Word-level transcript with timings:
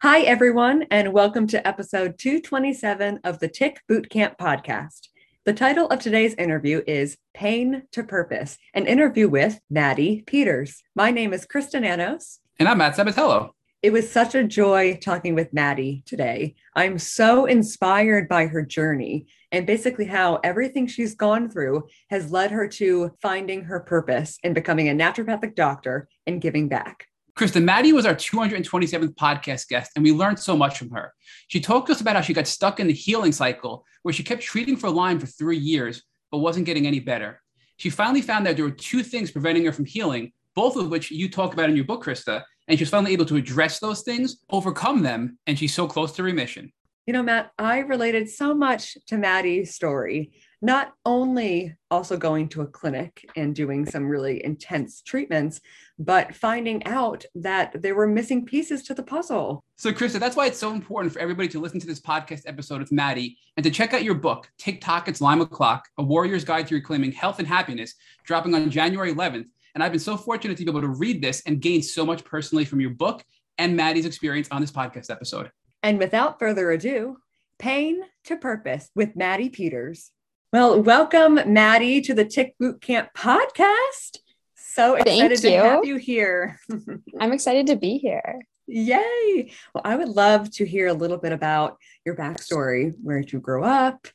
Hi, 0.00 0.20
everyone, 0.20 0.84
and 0.92 1.12
welcome 1.12 1.48
to 1.48 1.66
episode 1.66 2.18
227 2.18 3.18
of 3.24 3.40
the 3.40 3.48
Tick 3.48 3.80
Bootcamp 3.90 4.38
podcast. 4.38 5.08
The 5.44 5.52
title 5.52 5.88
of 5.88 5.98
today's 5.98 6.34
interview 6.34 6.82
is 6.86 7.16
Pain 7.34 7.82
to 7.90 8.04
Purpose, 8.04 8.58
an 8.74 8.86
interview 8.86 9.28
with 9.28 9.58
Maddie 9.68 10.22
Peters. 10.24 10.84
My 10.94 11.10
name 11.10 11.32
is 11.32 11.46
Kristen 11.46 11.82
Anos. 11.82 12.38
And 12.60 12.68
I'm 12.68 12.78
Matt 12.78 12.94
Sabatello. 12.94 13.50
It 13.82 13.92
was 13.92 14.08
such 14.08 14.36
a 14.36 14.44
joy 14.44 15.00
talking 15.02 15.34
with 15.34 15.52
Maddie 15.52 16.04
today. 16.06 16.54
I'm 16.76 17.00
so 17.00 17.46
inspired 17.46 18.28
by 18.28 18.46
her 18.46 18.62
journey 18.62 19.26
and 19.50 19.66
basically 19.66 20.04
how 20.04 20.36
everything 20.44 20.86
she's 20.86 21.16
gone 21.16 21.50
through 21.50 21.88
has 22.10 22.30
led 22.30 22.52
her 22.52 22.68
to 22.68 23.16
finding 23.20 23.64
her 23.64 23.80
purpose 23.80 24.38
and 24.44 24.54
becoming 24.54 24.88
a 24.88 24.94
naturopathic 24.94 25.56
doctor 25.56 26.08
and 26.24 26.40
giving 26.40 26.68
back. 26.68 27.08
Kristen, 27.38 27.64
Maddie 27.64 27.92
was 27.92 28.04
our 28.04 28.16
227th 28.16 29.14
podcast 29.14 29.68
guest, 29.68 29.92
and 29.94 30.02
we 30.02 30.10
learned 30.10 30.40
so 30.40 30.56
much 30.56 30.76
from 30.76 30.90
her. 30.90 31.14
She 31.46 31.60
talked 31.60 31.86
to 31.86 31.92
us 31.92 32.00
about 32.00 32.16
how 32.16 32.20
she 32.20 32.34
got 32.34 32.48
stuck 32.48 32.80
in 32.80 32.88
the 32.88 32.92
healing 32.92 33.30
cycle 33.30 33.84
where 34.02 34.12
she 34.12 34.24
kept 34.24 34.42
treating 34.42 34.76
for 34.76 34.90
Lyme 34.90 35.20
for 35.20 35.26
three 35.26 35.56
years, 35.56 36.02
but 36.32 36.38
wasn't 36.38 36.66
getting 36.66 36.84
any 36.84 36.98
better. 36.98 37.40
She 37.76 37.90
finally 37.90 38.22
found 38.22 38.44
that 38.44 38.56
there 38.56 38.64
were 38.64 38.72
two 38.72 39.04
things 39.04 39.30
preventing 39.30 39.64
her 39.66 39.72
from 39.72 39.84
healing, 39.84 40.32
both 40.56 40.74
of 40.74 40.90
which 40.90 41.12
you 41.12 41.30
talk 41.30 41.52
about 41.52 41.70
in 41.70 41.76
your 41.76 41.84
book, 41.84 42.02
Krista. 42.02 42.42
And 42.66 42.76
she 42.76 42.82
was 42.82 42.90
finally 42.90 43.12
able 43.12 43.26
to 43.26 43.36
address 43.36 43.78
those 43.78 44.02
things, 44.02 44.38
overcome 44.50 45.04
them, 45.04 45.38
and 45.46 45.56
she's 45.56 45.72
so 45.72 45.86
close 45.86 46.10
to 46.16 46.24
remission. 46.24 46.72
You 47.06 47.12
know, 47.12 47.22
Matt, 47.22 47.52
I 47.56 47.78
related 47.78 48.28
so 48.28 48.52
much 48.52 48.98
to 49.06 49.16
Maddie's 49.16 49.76
story 49.76 50.32
not 50.60 50.92
only 51.06 51.76
also 51.90 52.16
going 52.16 52.48
to 52.48 52.62
a 52.62 52.66
clinic 52.66 53.24
and 53.36 53.54
doing 53.54 53.86
some 53.86 54.08
really 54.08 54.44
intense 54.44 55.02
treatments, 55.02 55.60
but 55.98 56.34
finding 56.34 56.84
out 56.86 57.24
that 57.34 57.80
there 57.80 57.94
were 57.94 58.06
missing 58.06 58.44
pieces 58.44 58.82
to 58.84 58.94
the 58.94 59.02
puzzle. 59.02 59.64
So, 59.76 59.92
Krista, 59.92 60.18
that's 60.18 60.36
why 60.36 60.46
it's 60.46 60.58
so 60.58 60.72
important 60.72 61.12
for 61.12 61.20
everybody 61.20 61.48
to 61.48 61.60
listen 61.60 61.78
to 61.80 61.86
this 61.86 62.00
podcast 62.00 62.42
episode 62.46 62.80
with 62.80 62.90
Maddie 62.90 63.38
and 63.56 63.64
to 63.64 63.70
check 63.70 63.94
out 63.94 64.02
your 64.02 64.14
book, 64.14 64.50
Tick 64.58 64.80
Tock 64.80 65.08
It's 65.08 65.20
Lyme 65.20 65.40
O'Clock, 65.40 65.88
A 65.98 66.02
Warrior's 66.02 66.44
Guide 66.44 66.66
to 66.66 66.74
Reclaiming 66.74 67.12
Health 67.12 67.38
and 67.38 67.46
Happiness, 67.46 67.94
dropping 68.24 68.54
on 68.54 68.70
January 68.70 69.14
11th. 69.14 69.46
And 69.74 69.84
I've 69.84 69.92
been 69.92 70.00
so 70.00 70.16
fortunate 70.16 70.56
to 70.56 70.64
be 70.64 70.70
able 70.70 70.80
to 70.80 70.88
read 70.88 71.22
this 71.22 71.42
and 71.46 71.60
gain 71.60 71.82
so 71.82 72.04
much 72.04 72.24
personally 72.24 72.64
from 72.64 72.80
your 72.80 72.90
book 72.90 73.24
and 73.58 73.76
Maddie's 73.76 74.06
experience 74.06 74.48
on 74.50 74.60
this 74.60 74.72
podcast 74.72 75.10
episode. 75.10 75.52
And 75.82 75.98
without 75.98 76.40
further 76.40 76.70
ado, 76.72 77.18
Pain 77.58 78.02
to 78.24 78.36
Purpose 78.36 78.90
with 78.94 79.16
Maddie 79.16 79.50
Peters. 79.50 80.10
Well, 80.50 80.80
welcome, 80.80 81.34
Maddie, 81.52 82.00
to 82.00 82.14
the 82.14 82.24
Tick 82.24 82.54
Boot 82.58 82.80
Camp 82.80 83.10
podcast. 83.14 84.16
So 84.54 84.94
excited 84.94 85.40
to 85.40 85.50
have 85.50 85.84
you 85.84 85.96
here. 85.96 86.58
I'm 87.20 87.32
excited 87.34 87.66
to 87.66 87.76
be 87.76 87.98
here. 87.98 88.40
Yay. 88.66 89.52
Well, 89.74 89.82
I 89.84 89.94
would 89.94 90.08
love 90.08 90.50
to 90.52 90.64
hear 90.64 90.86
a 90.86 90.94
little 90.94 91.18
bit 91.18 91.32
about 91.32 91.76
your 92.06 92.16
backstory, 92.16 92.94
where 93.02 93.20
did 93.20 93.30
you 93.30 93.40
grow 93.40 93.62
up, 93.62 94.08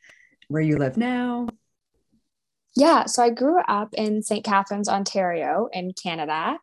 where 0.48 0.64
you 0.64 0.78
live 0.78 0.98
now. 0.98 1.50
Yeah, 2.76 3.06
so 3.06 3.22
I 3.22 3.30
grew 3.30 3.62
up 3.68 3.94
in 3.94 4.24
St. 4.24 4.44
Catharines, 4.44 4.90
Ontario, 4.90 5.70
in 5.72 5.94
Canada. 5.94 6.58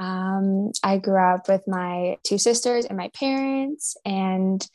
Um, 0.00 0.72
I 0.82 0.98
grew 0.98 1.18
up 1.18 1.48
with 1.48 1.62
my 1.66 2.18
two 2.24 2.36
sisters 2.36 2.84
and 2.84 2.98
my 2.98 3.08
parents, 3.14 3.96
and 4.04 4.68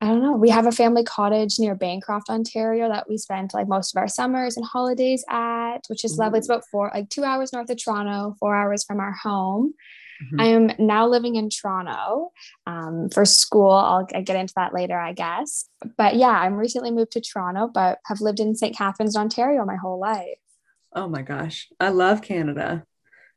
I 0.00 0.08
don't 0.08 0.22
know. 0.22 0.32
We 0.32 0.50
have 0.50 0.66
a 0.66 0.72
family 0.72 1.04
cottage 1.04 1.58
near 1.58 1.74
Bancroft, 1.74 2.28
Ontario 2.28 2.88
that 2.88 3.08
we 3.08 3.16
spent 3.16 3.54
like 3.54 3.66
most 3.66 3.94
of 3.94 3.98
our 3.98 4.08
summers 4.08 4.56
and 4.56 4.66
holidays 4.66 5.24
at, 5.30 5.78
which 5.88 6.04
is 6.04 6.12
mm-hmm. 6.12 6.22
lovely. 6.22 6.38
It's 6.38 6.48
about 6.48 6.66
four, 6.70 6.90
like 6.92 7.08
two 7.08 7.24
hours 7.24 7.52
north 7.52 7.70
of 7.70 7.82
Toronto, 7.82 8.36
four 8.38 8.54
hours 8.54 8.84
from 8.84 9.00
our 9.00 9.12
home. 9.12 9.72
Mm-hmm. 10.22 10.40
I 10.40 10.44
am 10.46 10.70
now 10.78 11.06
living 11.06 11.36
in 11.36 11.48
Toronto 11.48 12.32
um, 12.66 13.08
for 13.10 13.24
school. 13.24 13.70
I'll, 13.70 14.06
I'll 14.14 14.22
get 14.22 14.36
into 14.36 14.54
that 14.56 14.74
later, 14.74 14.98
I 14.98 15.12
guess. 15.12 15.68
But 15.96 16.16
yeah, 16.16 16.28
I'm 16.28 16.54
recently 16.54 16.90
moved 16.90 17.12
to 17.12 17.20
Toronto, 17.20 17.70
but 17.72 17.98
have 18.06 18.20
lived 18.20 18.40
in 18.40 18.54
St. 18.54 18.76
Catharines, 18.76 19.16
Ontario 19.16 19.64
my 19.64 19.76
whole 19.76 19.98
life. 19.98 20.38
Oh 20.94 21.08
my 21.08 21.22
gosh. 21.22 21.68
I 21.80 21.88
love 21.88 22.22
Canada. 22.22 22.84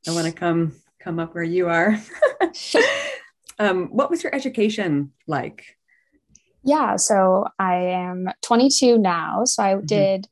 I 0.08 0.12
want 0.12 0.28
to 0.28 0.34
come 0.34 0.74
come 1.00 1.20
up 1.20 1.34
where 1.34 1.44
you 1.44 1.70
are. 1.70 1.98
um, 3.60 3.88
what 3.88 4.10
was 4.10 4.24
your 4.24 4.36
education 4.36 5.14
like? 5.28 5.79
Yeah, 6.64 6.98
so 6.98 7.46
I 7.58 7.76
am 7.76 8.30
22 8.42 8.98
now. 8.98 9.46
So 9.46 9.64
I 9.64 9.74
mm-hmm. 9.76 9.86
did 9.86 10.28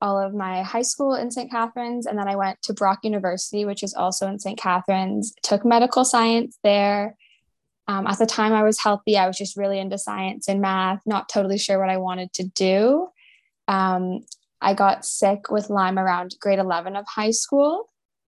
all 0.00 0.18
of 0.18 0.34
my 0.34 0.62
high 0.62 0.82
school 0.82 1.14
in 1.14 1.30
St. 1.30 1.50
Catharines, 1.50 2.06
and 2.06 2.18
then 2.18 2.28
I 2.28 2.36
went 2.36 2.60
to 2.62 2.74
Brock 2.74 3.00
University, 3.04 3.64
which 3.64 3.82
is 3.82 3.94
also 3.94 4.28
in 4.28 4.38
St. 4.38 4.58
Catharines, 4.58 5.34
took 5.42 5.64
medical 5.64 6.04
science 6.04 6.58
there. 6.62 7.16
Um, 7.86 8.06
at 8.06 8.18
the 8.18 8.26
time, 8.26 8.52
I 8.52 8.62
was 8.62 8.78
healthy. 8.78 9.16
I 9.16 9.26
was 9.26 9.38
just 9.38 9.56
really 9.56 9.78
into 9.78 9.98
science 9.98 10.48
and 10.48 10.60
math, 10.60 11.00
not 11.06 11.28
totally 11.28 11.58
sure 11.58 11.78
what 11.78 11.90
I 11.90 11.96
wanted 11.96 12.32
to 12.34 12.44
do. 12.44 13.08
Um, 13.68 14.24
I 14.60 14.74
got 14.74 15.04
sick 15.04 15.50
with 15.50 15.70
Lyme 15.70 15.98
around 15.98 16.34
grade 16.40 16.58
11 16.58 16.96
of 16.96 17.04
high 17.06 17.30
school. 17.30 17.90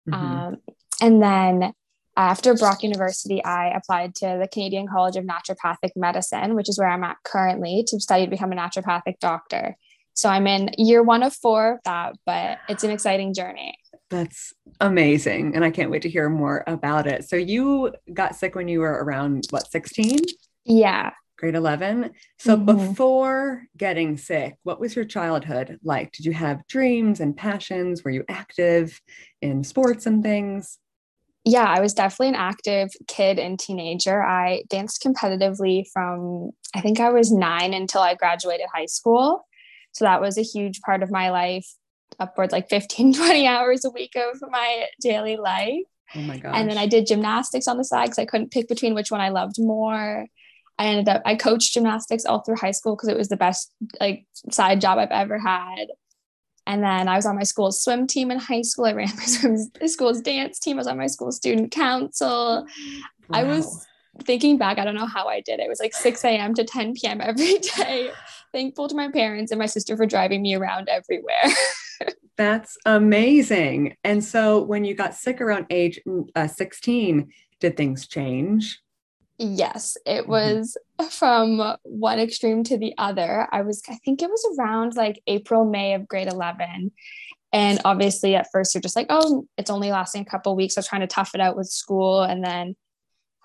Mm-hmm. 0.08 0.24
Um, 0.24 0.56
and 1.00 1.22
then 1.22 1.72
after 2.20 2.53
Brock 2.53 2.82
University, 2.82 3.42
I 3.42 3.70
applied 3.70 4.14
to 4.16 4.36
the 4.38 4.47
Canadian 4.47 4.86
College 4.86 5.16
of 5.16 5.25
Naturopathic 5.25 5.92
Medicine, 5.97 6.54
which 6.54 6.69
is 6.69 6.78
where 6.78 6.91
I'm 6.91 7.03
at 7.03 7.16
currently, 7.25 7.82
to 7.86 7.98
study 7.98 8.26
to 8.26 8.31
become 8.31 8.53
a 8.53 8.56
naturopathic 8.56 9.19
doctor. 9.20 9.75
So 10.12 10.28
I'm 10.28 10.47
in 10.47 10.69
year 10.76 11.03
one 11.03 11.22
of 11.22 11.32
four 11.32 11.75
of 11.75 11.78
that, 11.86 12.16
but 12.26 12.58
it's 12.69 12.84
an 12.84 12.91
exciting 12.91 13.32
journey. 13.32 13.75
That's 14.10 14.53
amazing. 14.81 15.56
And 15.56 15.64
I 15.64 15.70
can't 15.70 15.91
wait 15.91 16.03
to 16.03 16.10
hear 16.10 16.28
more 16.28 16.62
about 16.66 17.06
it. 17.06 17.26
So 17.26 17.36
you 17.36 17.92
got 18.12 18.37
sick 18.37 18.54
when 18.54 18.69
you 18.69 18.81
were 18.81 19.02
around 19.02 19.47
what, 19.48 19.70
16? 19.72 20.19
Yeah. 20.66 21.12
Grade 21.38 21.54
11. 21.54 22.10
So 22.38 22.54
mm-hmm. 22.54 22.66
before 22.66 23.64
getting 23.78 24.19
sick, 24.19 24.56
what 24.62 24.78
was 24.78 24.94
your 24.94 25.06
childhood 25.06 25.78
like? 25.82 26.12
Did 26.12 26.26
you 26.26 26.34
have 26.34 26.66
dreams 26.66 27.20
and 27.20 27.34
passions? 27.34 28.04
Were 28.04 28.10
you 28.10 28.25
active 28.28 29.00
in 29.41 29.64
sports 29.64 30.04
and 30.04 30.22
things? 30.22 30.76
Yeah, 31.44 31.64
I 31.64 31.80
was 31.80 31.94
definitely 31.94 32.28
an 32.28 32.34
active 32.34 32.90
kid 33.08 33.38
and 33.38 33.58
teenager. 33.58 34.22
I 34.22 34.64
danced 34.68 35.02
competitively 35.02 35.84
from 35.92 36.50
I 36.74 36.80
think 36.80 37.00
I 37.00 37.10
was 37.10 37.32
nine 37.32 37.72
until 37.72 38.02
I 38.02 38.14
graduated 38.14 38.66
high 38.72 38.86
school. 38.86 39.46
So 39.92 40.04
that 40.04 40.20
was 40.20 40.38
a 40.38 40.42
huge 40.42 40.80
part 40.82 41.02
of 41.02 41.10
my 41.10 41.30
life, 41.30 41.66
upwards 42.18 42.52
like 42.52 42.68
15, 42.68 43.14
20 43.14 43.46
hours 43.46 43.84
a 43.84 43.90
week 43.90 44.12
of 44.16 44.40
my 44.50 44.86
daily 45.00 45.36
life. 45.36 45.82
Oh 46.14 46.20
my 46.20 46.38
gosh. 46.38 46.52
And 46.54 46.68
then 46.68 46.78
I 46.78 46.86
did 46.86 47.06
gymnastics 47.06 47.68
on 47.68 47.78
the 47.78 47.84
side 47.84 48.06
because 48.06 48.18
I 48.18 48.26
couldn't 48.26 48.50
pick 48.50 48.68
between 48.68 48.94
which 48.94 49.10
one 49.10 49.20
I 49.20 49.30
loved 49.30 49.56
more. 49.58 50.26
I 50.78 50.86
ended 50.86 51.08
up 51.08 51.22
I 51.24 51.36
coached 51.36 51.72
gymnastics 51.72 52.24
all 52.24 52.40
through 52.40 52.56
high 52.56 52.70
school 52.70 52.96
because 52.96 53.08
it 53.08 53.16
was 53.16 53.28
the 53.28 53.36
best 53.36 53.72
like 54.00 54.26
side 54.50 54.80
job 54.80 54.98
I've 54.98 55.10
ever 55.10 55.38
had. 55.38 55.86
And 56.66 56.82
then 56.82 57.09
I 57.09 57.16
was 57.16 57.26
on 57.26 57.37
my 57.37 57.43
school's 57.43 57.82
swim 57.82 58.06
team 58.06 58.31
in 58.31 58.38
high 58.38 58.62
school. 58.62 58.87
I 58.87 58.93
ran 58.93 59.09
my 59.81 59.87
school's 59.87 60.21
dance 60.21 60.59
team. 60.59 60.76
I 60.76 60.81
was 60.81 60.87
on 60.87 60.98
my 60.98 61.06
school 61.06 61.32
student 61.32 61.71
council. 61.71 62.66
Wow. 63.28 63.38
I 63.38 63.44
was 63.44 63.87
thinking 64.25 64.59
back, 64.59 64.78
I 64.78 64.84
don't 64.84 64.94
know 64.94 65.06
how 65.06 65.28
I 65.28 65.41
did 65.41 65.60
it. 65.60 65.65
It 65.65 65.69
was 65.69 65.81
like 65.81 65.94
6 65.94 66.25
a.m. 66.25 66.54
to 66.54 66.65
10 66.65 66.94
p.m. 66.94 67.20
every 67.20 67.59
day. 67.76 68.10
Thankful 68.53 68.88
to 68.88 68.94
my 68.94 69.10
parents 69.10 69.53
and 69.53 69.59
my 69.59 69.66
sister 69.66 69.97
for 69.97 70.06
driving 70.06 70.43
me 70.43 70.54
around 70.54 70.88
everywhere. 70.88 71.54
That's 72.37 72.76
amazing. 72.87 73.97
And 74.03 74.25
so 74.25 74.62
when 74.62 74.84
you 74.84 74.94
got 74.94 75.15
sick 75.15 75.41
around 75.41 75.66
age 75.70 76.00
uh, 76.34 76.47
16, 76.47 77.31
did 77.60 77.76
things 77.76 78.06
change? 78.06 78.81
Yes, 79.42 79.96
it 80.04 80.26
mm-hmm. 80.26 80.30
was 80.30 80.76
from 81.10 81.76
one 81.82 82.20
extreme 82.20 82.62
to 82.64 82.76
the 82.76 82.92
other. 82.98 83.48
I 83.50 83.62
was, 83.62 83.82
I 83.88 83.96
think 84.04 84.20
it 84.20 84.28
was 84.28 84.58
around 84.58 84.96
like 84.96 85.22
April, 85.26 85.64
May 85.64 85.94
of 85.94 86.06
grade 86.06 86.28
11. 86.28 86.92
And 87.52 87.80
obviously, 87.86 88.36
at 88.36 88.48
first, 88.52 88.74
you're 88.74 88.82
just 88.82 88.94
like, 88.94 89.06
oh, 89.08 89.46
it's 89.56 89.70
only 89.70 89.90
lasting 89.90 90.22
a 90.22 90.30
couple 90.30 90.54
weeks. 90.54 90.76
I 90.76 90.80
was 90.80 90.88
trying 90.88 91.00
to 91.00 91.06
tough 91.06 91.34
it 91.34 91.40
out 91.40 91.56
with 91.56 91.68
school. 91.68 92.22
And 92.22 92.44
then 92.44 92.76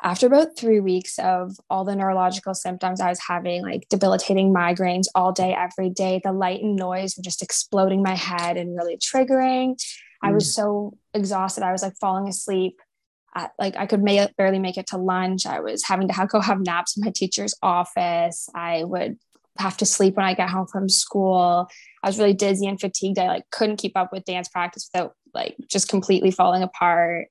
after 0.04 0.28
about 0.28 0.58
three 0.58 0.82
weeks 0.82 1.18
of 1.18 1.54
all 1.70 1.86
the 1.86 1.96
neurological 1.96 2.54
symptoms 2.54 3.00
I 3.00 3.10
was 3.10 3.22
having, 3.26 3.64
like 3.64 3.88
debilitating 3.90 4.54
migraines 4.54 5.06
all 5.16 5.32
day, 5.32 5.56
every 5.58 5.90
day, 5.90 6.20
the 6.22 6.34
light 6.34 6.62
and 6.62 6.76
noise 6.76 7.16
were 7.16 7.24
just 7.24 7.42
exploding 7.42 8.04
my 8.04 8.16
head 8.16 8.58
and 8.58 8.76
really 8.76 8.98
triggering. 8.98 9.76
Mm. 9.76 9.96
I 10.22 10.32
was 10.34 10.50
mm. 10.50 10.56
so 10.56 10.98
exhausted. 11.14 11.64
I 11.64 11.72
was 11.72 11.84
like 11.84 11.96
falling 12.02 12.28
asleep 12.28 12.82
like 13.60 13.76
I 13.76 13.86
could 13.86 14.04
barely 14.38 14.60
make 14.60 14.78
it 14.78 14.88
to 14.88 14.98
lunch. 14.98 15.46
I 15.46 15.60
was 15.60 15.84
having 15.84 16.08
to 16.08 16.14
have, 16.14 16.30
go 16.30 16.40
have 16.40 16.62
naps 16.62 16.98
in 16.98 17.04
my 17.04 17.12
teacher's 17.12 17.54
office. 17.62 18.50
I 18.56 18.84
would 18.84 19.18
have 19.58 19.78
to 19.78 19.86
sleep 19.86 20.16
when 20.16 20.26
I 20.26 20.34
get 20.34 20.50
home 20.50 20.68
from 20.68 20.90
school. 20.90 21.70
I 22.04 22.08
was 22.08 22.18
really 22.18 22.34
dizzy 22.34 22.68
and 22.68 22.80
fatigued. 22.80 23.20
I 23.20 23.28
like 23.28 23.50
couldn't 23.52 23.78
keep 23.78 23.98
up 23.98 24.12
with 24.12 24.26
dance 24.26 24.50
practice 24.50 24.90
without 24.94 25.16
like 25.34 25.56
just 25.70 25.90
completely 25.90 26.32
falling 26.32 26.64
apart. 26.64 27.28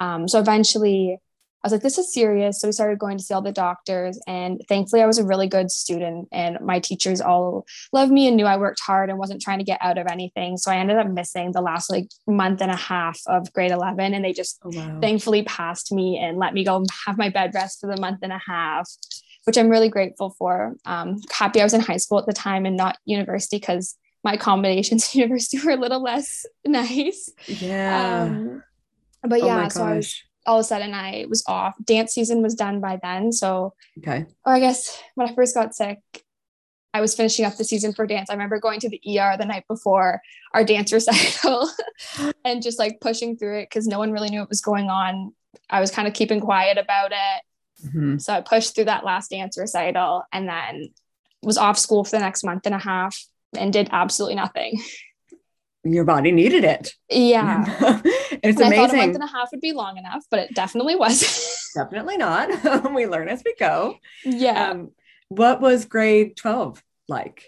Um, 0.00 0.28
so 0.28 0.38
eventually, 0.38 1.18
I 1.62 1.66
was 1.66 1.72
like, 1.72 1.82
this 1.82 1.96
is 1.98 2.12
serious. 2.12 2.60
So 2.60 2.66
we 2.68 2.72
started 2.72 2.98
going 2.98 3.18
to 3.18 3.22
see 3.24 3.32
all 3.34 3.40
the 3.42 3.52
doctors. 3.52 4.18
And 4.26 4.60
thankfully, 4.68 5.00
I 5.00 5.06
was 5.06 5.18
a 5.18 5.24
really 5.24 5.46
good 5.46 5.70
student. 5.70 6.26
And 6.32 6.58
my 6.60 6.80
teachers 6.80 7.20
all 7.20 7.64
loved 7.92 8.10
me 8.10 8.26
and 8.26 8.36
knew 8.36 8.46
I 8.46 8.56
worked 8.56 8.80
hard 8.80 9.10
and 9.10 9.18
wasn't 9.18 9.40
trying 9.42 9.58
to 9.58 9.64
get 9.64 9.78
out 9.80 9.96
of 9.96 10.06
anything. 10.08 10.56
So 10.56 10.72
I 10.72 10.76
ended 10.78 10.96
up 10.96 11.06
missing 11.06 11.52
the 11.52 11.60
last 11.60 11.88
like 11.88 12.08
month 12.26 12.62
and 12.62 12.70
a 12.72 12.76
half 12.76 13.20
of 13.26 13.52
grade 13.52 13.70
11. 13.70 14.12
And 14.14 14.24
they 14.24 14.32
just 14.32 14.60
Oh, 14.64 14.70
wow. 14.72 14.98
thankfully 15.00 15.44
passed 15.44 15.92
me 15.92 16.18
and 16.18 16.36
let 16.36 16.52
me 16.52 16.64
go 16.64 16.84
have 17.06 17.16
my 17.16 17.28
bed 17.28 17.52
rest 17.54 17.80
for 17.80 17.86
the 17.94 18.00
month 18.00 18.18
and 18.22 18.32
a 18.32 18.40
half, 18.44 18.90
which 19.44 19.56
I'm 19.56 19.68
really 19.68 19.88
grateful 19.88 20.34
for. 20.38 20.74
Um, 20.84 21.20
happy 21.30 21.60
I 21.60 21.64
was 21.64 21.74
in 21.74 21.80
high 21.80 21.96
school 21.98 22.18
at 22.18 22.26
the 22.26 22.32
time 22.32 22.66
and 22.66 22.76
not 22.76 22.98
university 23.04 23.58
because 23.58 23.96
my 24.24 24.34
accommodations 24.34 25.10
in 25.14 25.20
university 25.20 25.58
were 25.64 25.72
a 25.72 25.76
little 25.76 26.02
less 26.02 26.44
nice. 26.66 27.30
yeah. 27.46 28.24
Um, 28.24 28.62
but 29.22 29.40
oh 29.42 29.46
yeah, 29.46 29.56
my 29.56 29.68
so 29.68 29.84
I 29.84 29.96
was. 29.96 30.20
All 30.46 30.58
of 30.58 30.60
a 30.60 30.64
sudden 30.64 30.94
I 30.94 31.26
was 31.28 31.44
off. 31.46 31.74
Dance 31.84 32.12
season 32.12 32.42
was 32.42 32.54
done 32.54 32.80
by 32.80 32.98
then. 33.02 33.32
So, 33.32 33.74
Okay. 33.98 34.26
or 34.44 34.54
I 34.54 34.60
guess 34.60 35.00
when 35.14 35.28
I 35.28 35.34
first 35.34 35.54
got 35.54 35.74
sick, 35.74 35.98
I 36.94 37.00
was 37.00 37.14
finishing 37.14 37.44
up 37.46 37.56
the 37.56 37.64
season 37.64 37.92
for 37.94 38.06
dance. 38.06 38.28
I 38.28 38.34
remember 38.34 38.58
going 38.60 38.80
to 38.80 38.88
the 38.88 39.00
ER 39.18 39.36
the 39.38 39.46
night 39.46 39.64
before 39.68 40.20
our 40.52 40.62
dance 40.64 40.92
recital 40.92 41.70
and 42.44 42.62
just 42.62 42.78
like 42.78 43.00
pushing 43.00 43.36
through 43.36 43.60
it 43.60 43.70
because 43.70 43.86
no 43.86 43.98
one 43.98 44.12
really 44.12 44.28
knew 44.28 44.40
what 44.40 44.48
was 44.48 44.60
going 44.60 44.90
on. 44.90 45.32
I 45.70 45.80
was 45.80 45.90
kind 45.90 46.06
of 46.08 46.14
keeping 46.14 46.40
quiet 46.40 46.76
about 46.78 47.12
it. 47.12 47.42
Mhm. 47.88 48.20
So 48.20 48.32
I 48.34 48.40
pushed 48.42 48.74
through 48.74 48.84
that 48.86 49.04
last 49.04 49.30
dance 49.30 49.56
recital 49.58 50.22
and 50.32 50.48
then 50.48 50.88
was 51.42 51.58
off 51.58 51.78
school 51.78 52.04
for 52.04 52.10
the 52.12 52.20
next 52.20 52.44
month 52.44 52.66
and 52.66 52.74
a 52.74 52.78
half 52.78 53.18
and 53.56 53.72
did 53.72 53.88
absolutely 53.92 54.36
nothing. 54.36 54.80
Your 55.84 56.04
body 56.04 56.30
needed 56.30 56.64
it. 56.64 56.92
Yeah. 57.08 57.64
it's 58.42 58.60
And 58.60 58.72
I 58.72 58.76
thought 58.76 58.94
a 58.94 58.96
month 58.96 59.14
and 59.14 59.24
a 59.24 59.26
half 59.26 59.50
would 59.52 59.60
be 59.60 59.72
long 59.72 59.96
enough, 59.98 60.24
but 60.30 60.38
it 60.38 60.54
definitely 60.54 60.96
wasn't. 60.96 61.48
Definitely 61.74 62.18
not. 62.18 62.92
we 62.94 63.06
learn 63.06 63.28
as 63.28 63.42
we 63.44 63.54
go. 63.58 63.96
yeah. 64.24 64.70
Um, 64.70 64.90
what 65.28 65.62
was 65.62 65.86
grade 65.86 66.36
12 66.36 66.82
like? 67.08 67.46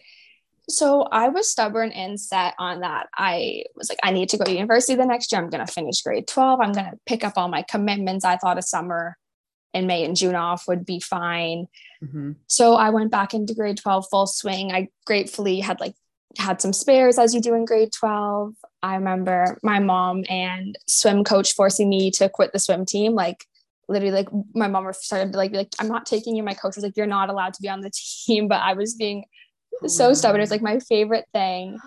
so 0.68 1.02
I 1.02 1.28
was 1.28 1.50
stubborn 1.50 1.90
and 1.92 2.18
set 2.18 2.54
on 2.58 2.80
that. 2.80 3.08
I 3.14 3.64
was 3.76 3.90
like, 3.90 3.98
I 4.02 4.12
need 4.12 4.30
to 4.30 4.38
go 4.38 4.44
to 4.44 4.52
university 4.52 4.94
the 4.94 5.04
next 5.04 5.30
year. 5.30 5.40
I'm 5.42 5.50
going 5.50 5.64
to 5.64 5.70
finish 5.70 6.00
grade 6.00 6.26
12. 6.26 6.60
I'm 6.60 6.72
going 6.72 6.86
to 6.86 6.98
pick 7.04 7.22
up 7.22 7.34
all 7.36 7.48
my 7.48 7.62
commitments. 7.62 8.24
I 8.24 8.36
thought 8.36 8.58
a 8.58 8.62
summer 8.62 9.18
in 9.74 9.86
May 9.86 10.04
and 10.04 10.16
June 10.16 10.34
off 10.34 10.66
would 10.66 10.86
be 10.86 11.00
fine. 11.00 11.66
Mhm. 12.02 12.36
So 12.46 12.74
I 12.76 12.90
went 12.90 13.10
back 13.10 13.34
into 13.34 13.54
grade 13.54 13.76
12 13.76 14.06
full 14.10 14.26
swing. 14.26 14.72
I 14.72 14.88
gratefully 15.04 15.60
had 15.60 15.80
like 15.80 15.94
had 16.38 16.60
some 16.60 16.72
spares 16.72 17.18
as 17.18 17.34
you 17.34 17.40
do 17.40 17.54
in 17.54 17.64
grade 17.64 17.92
12. 17.92 18.54
I 18.82 18.94
remember 18.96 19.58
my 19.62 19.78
mom 19.78 20.24
and 20.28 20.76
swim 20.86 21.24
coach 21.24 21.54
forcing 21.54 21.88
me 21.88 22.10
to 22.12 22.28
quit 22.28 22.52
the 22.52 22.58
swim 22.58 22.84
team. 22.84 23.14
Like 23.14 23.44
literally 23.88 24.12
like 24.14 24.28
my 24.54 24.66
mom 24.68 24.90
started 24.92 25.32
to 25.32 25.38
like 25.38 25.52
be 25.52 25.58
like, 25.58 25.72
I'm 25.80 25.88
not 25.88 26.06
taking 26.06 26.36
you. 26.36 26.42
My 26.42 26.54
coach 26.54 26.76
was 26.76 26.84
like, 26.84 26.96
you're 26.96 27.06
not 27.06 27.30
allowed 27.30 27.54
to 27.54 27.62
be 27.62 27.68
on 27.68 27.80
the 27.80 27.90
team. 28.26 28.48
But 28.48 28.60
I 28.62 28.74
was 28.74 28.94
being 28.94 29.24
so 29.86 30.14
stubborn. 30.14 30.40
It's 30.40 30.50
like 30.50 30.62
my 30.62 30.78
favorite 30.80 31.26
thing. 31.32 31.78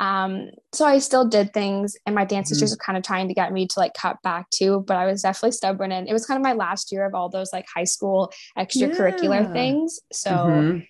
Um, 0.00 0.50
so 0.72 0.84
I 0.86 1.00
still 1.00 1.26
did 1.26 1.52
things 1.52 1.96
and 2.06 2.14
my 2.14 2.24
dance 2.24 2.50
teachers 2.50 2.70
were 2.70 2.76
kind 2.76 2.96
of 2.96 3.02
trying 3.02 3.26
to 3.28 3.34
get 3.34 3.52
me 3.52 3.66
to 3.66 3.80
like 3.80 3.94
cut 3.94 4.16
back 4.22 4.48
too, 4.50 4.84
but 4.86 4.96
I 4.96 5.06
was 5.06 5.22
definitely 5.22 5.52
stubborn 5.52 5.90
and 5.90 6.08
it 6.08 6.12
was 6.12 6.24
kind 6.24 6.38
of 6.38 6.44
my 6.44 6.52
last 6.52 6.92
year 6.92 7.04
of 7.04 7.14
all 7.16 7.28
those 7.28 7.52
like 7.52 7.66
high 7.74 7.82
school 7.84 8.32
extracurricular 8.56 9.42
Yeah. 9.42 9.52
things. 9.52 9.98
So 10.12 10.30
Mhm. 10.30 10.86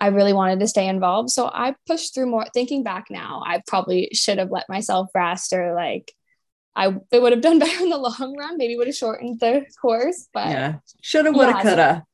I 0.00 0.08
really 0.08 0.32
wanted 0.32 0.60
to 0.60 0.68
stay 0.68 0.86
involved. 0.86 1.30
So 1.30 1.46
I 1.52 1.74
pushed 1.86 2.14
through 2.14 2.26
more 2.26 2.46
thinking 2.54 2.82
back 2.84 3.06
now, 3.10 3.42
I 3.44 3.62
probably 3.66 4.08
should 4.12 4.38
have 4.38 4.50
let 4.50 4.68
myself 4.68 5.10
rest 5.14 5.52
or 5.52 5.74
like 5.74 6.12
I 6.76 6.94
it 7.10 7.20
would 7.20 7.32
have 7.32 7.40
done 7.42 7.58
better 7.64 7.82
in 7.82 7.90
the 7.90 7.96
long 7.98 8.36
run, 8.38 8.56
maybe 8.56 8.76
would 8.76 8.86
have 8.86 8.96
shortened 8.96 9.40
the 9.40 9.64
course, 9.80 10.28
but 10.32 10.48
yeah. 10.48 10.74
Shoulda, 11.02 11.32
woulda, 11.32 11.52
Yeah, 11.52 11.62
coulda. 11.62 12.04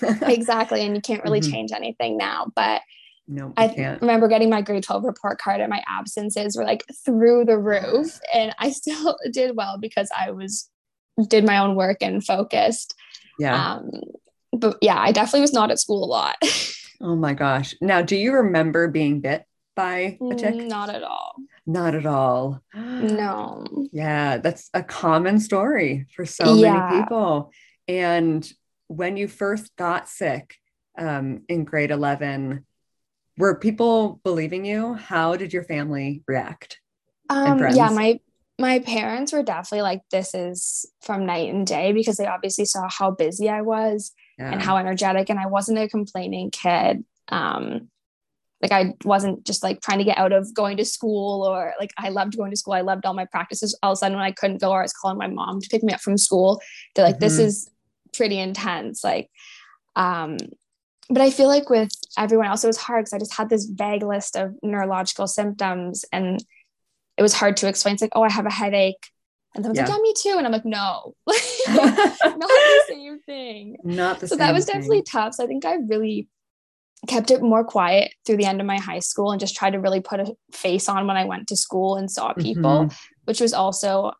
exactly. 0.32 0.84
And 0.84 0.96
you 0.96 1.02
can't 1.02 1.22
really 1.22 1.40
Mhm. 1.40 1.50
change 1.50 1.72
anything 1.72 2.16
now. 2.16 2.46
But 2.56 2.80
no, 3.28 3.52
I 3.56 3.64
I 3.66 3.68
can't. 3.74 4.00
remember 4.00 4.28
getting 4.28 4.50
my 4.50 4.60
grade 4.62 4.82
12 4.82 5.04
report 5.04 5.38
card 5.38 5.60
and 5.60 5.70
my 5.70 5.82
absences 5.88 6.56
were 6.56 6.64
like 6.64 6.84
through 7.04 7.44
the 7.44 7.58
roof. 7.58 8.18
And 8.32 8.54
I 8.58 8.70
still 8.70 9.16
did 9.30 9.56
well 9.56 9.78
because 9.78 10.08
I 10.16 10.30
was 10.30 10.68
did 11.28 11.44
my 11.44 11.58
own 11.58 11.74
work 11.76 11.98
and 12.00 12.24
focused. 12.24 12.94
Yeah. 13.38 13.54
Um, 13.74 13.90
but 14.52 14.78
yeah, 14.82 14.98
I 14.98 15.12
definitely 15.12 15.42
was 15.42 15.52
not 15.52 15.70
at 15.70 15.78
school 15.78 16.02
a 16.04 16.06
lot. 16.06 16.36
Oh 17.00 17.16
my 17.16 17.34
gosh. 17.34 17.74
Now, 17.80 18.02
do 18.02 18.16
you 18.16 18.32
remember 18.34 18.88
being 18.88 19.20
bit 19.20 19.44
by 19.74 20.18
a 20.30 20.34
tick? 20.34 20.54
not 20.68 20.90
at 20.90 21.02
all. 21.02 21.36
Not 21.66 21.94
at 21.94 22.06
all. 22.06 22.62
No. 22.74 23.64
Yeah, 23.92 24.38
that's 24.38 24.70
a 24.74 24.82
common 24.82 25.38
story 25.40 26.06
for 26.14 26.26
so 26.26 26.54
Yeah. 26.54 26.90
many 26.90 27.02
people. 27.02 27.52
And 27.88 28.50
when 28.88 29.16
you 29.16 29.28
first 29.28 29.74
got 29.76 30.08
sick 30.08 30.56
um, 30.98 31.42
in 31.48 31.64
grade 31.64 31.90
11, 31.90 32.66
were 33.36 33.58
people 33.58 34.20
believing 34.22 34.64
you? 34.64 34.94
How 34.94 35.36
did 35.36 35.52
your 35.52 35.64
family 35.64 36.22
react? 36.28 36.80
Um, 37.28 37.58
yeah, 37.58 37.90
my 37.90 38.20
my 38.58 38.78
parents 38.78 39.32
were 39.32 39.42
definitely 39.42 39.82
like, 39.82 40.02
this 40.12 40.32
is 40.34 40.86
from 41.02 41.26
night 41.26 41.52
and 41.52 41.66
day 41.66 41.92
because 41.92 42.16
they 42.16 42.26
obviously 42.26 42.64
saw 42.64 42.88
how 42.88 43.10
busy 43.10 43.48
I 43.48 43.62
was 43.62 44.12
Yeah. 44.38 44.50
and 44.52 44.60
how 44.62 44.76
energetic 44.76 45.30
and 45.30 45.38
I 45.38 45.46
wasn't 45.46 45.78
a 45.78 45.88
complaining 45.88 46.50
kid. 46.50 47.04
Um 47.28 47.88
like 48.62 48.72
I 48.72 48.94
wasn't 49.04 49.44
just 49.44 49.62
like 49.62 49.80
trying 49.82 49.98
to 49.98 50.04
get 50.04 50.16
out 50.16 50.32
of 50.32 50.54
going 50.54 50.76
to 50.78 50.84
school 50.84 51.42
or 51.46 51.74
like 51.78 51.92
I 51.98 52.08
loved 52.08 52.36
going 52.36 52.50
to 52.50 52.56
school. 52.56 52.72
I 52.74 52.80
loved 52.80 53.04
all 53.04 53.12
my 53.14 53.26
practices. 53.26 53.78
All 53.82 53.92
of 53.92 53.96
a 53.96 53.98
sudden 53.98 54.16
when 54.16 54.24
I 54.24 54.32
couldn't 54.32 54.60
go 54.60 54.70
or 54.70 54.78
I 54.80 54.82
was 54.82 54.92
calling 54.92 55.18
my 55.18 55.26
mom 55.28 55.60
to 55.60 55.68
pick 55.68 55.82
me 55.82 55.92
up 55.92 56.00
from 56.00 56.16
school, 56.16 56.60
they're 56.94 57.04
like, 57.04 57.18
this 57.20 57.38
Mhm. 57.38 57.44
is 57.44 57.70
pretty 58.12 58.38
intense. 58.38 59.04
Like 59.04 59.30
um 59.96 60.36
but 61.10 61.20
I 61.20 61.30
feel 61.30 61.48
like 61.48 61.68
with 61.68 61.90
everyone 62.16 62.46
else, 62.46 62.64
it 62.64 62.68
was 62.68 62.78
hard 62.78 63.02
because 63.04 63.12
I 63.12 63.18
just 63.18 63.34
had 63.34 63.50
this 63.50 63.66
vague 63.66 64.02
list 64.02 64.36
of 64.36 64.54
neurological 64.62 65.26
symptoms 65.26 66.04
and 66.10 66.42
it 67.18 67.22
was 67.22 67.34
hard 67.34 67.58
to 67.58 67.68
explain. 67.68 67.92
It's 67.94 68.02
like, 68.02 68.12
oh, 68.16 68.22
I 68.22 68.30
have 68.32 68.46
a 68.46 68.50
headache. 68.50 69.10
And 69.54 69.64
someone's 69.64 69.78
like, 69.78 69.88
Yeah. 69.88 69.96
yeah, 69.96 70.02
me 70.02 70.14
too. 70.16 70.34
And 70.38 70.46
I'm 70.46 70.52
like, 70.52 70.64
no, 70.64 71.14
not 71.68 72.16
the 72.24 72.84
same 72.88 73.20
thing. 73.20 73.76
Not 73.84 74.20
the 74.20 74.26
So 74.28 74.34
same 74.34 74.38
So 74.38 74.44
that 74.46 74.54
was 74.54 74.64
thing. 74.66 74.74
definitely 74.74 75.02
tough. 75.02 75.34
So 75.34 75.44
I 75.44 75.46
think 75.46 75.64
I 75.64 75.74
really 75.86 76.28
kept 77.06 77.30
it 77.30 77.42
more 77.42 77.64
quiet 77.64 78.12
through 78.24 78.38
the 78.38 78.46
end 78.46 78.60
of 78.60 78.66
my 78.66 78.78
high 78.78 78.98
school 78.98 79.30
and 79.30 79.38
just 79.38 79.54
tried 79.54 79.74
to 79.74 79.80
really 79.80 80.00
put 80.00 80.20
a 80.20 80.34
face 80.52 80.88
on 80.88 81.06
when 81.06 81.16
I 81.16 81.24
went 81.24 81.48
to 81.48 81.56
school 81.56 81.96
and 81.96 82.10
saw 82.10 82.32
people, 82.32 82.86
Mhm. 82.86 82.96
which 83.26 83.40
was 83.40 83.52
also 83.52 84.12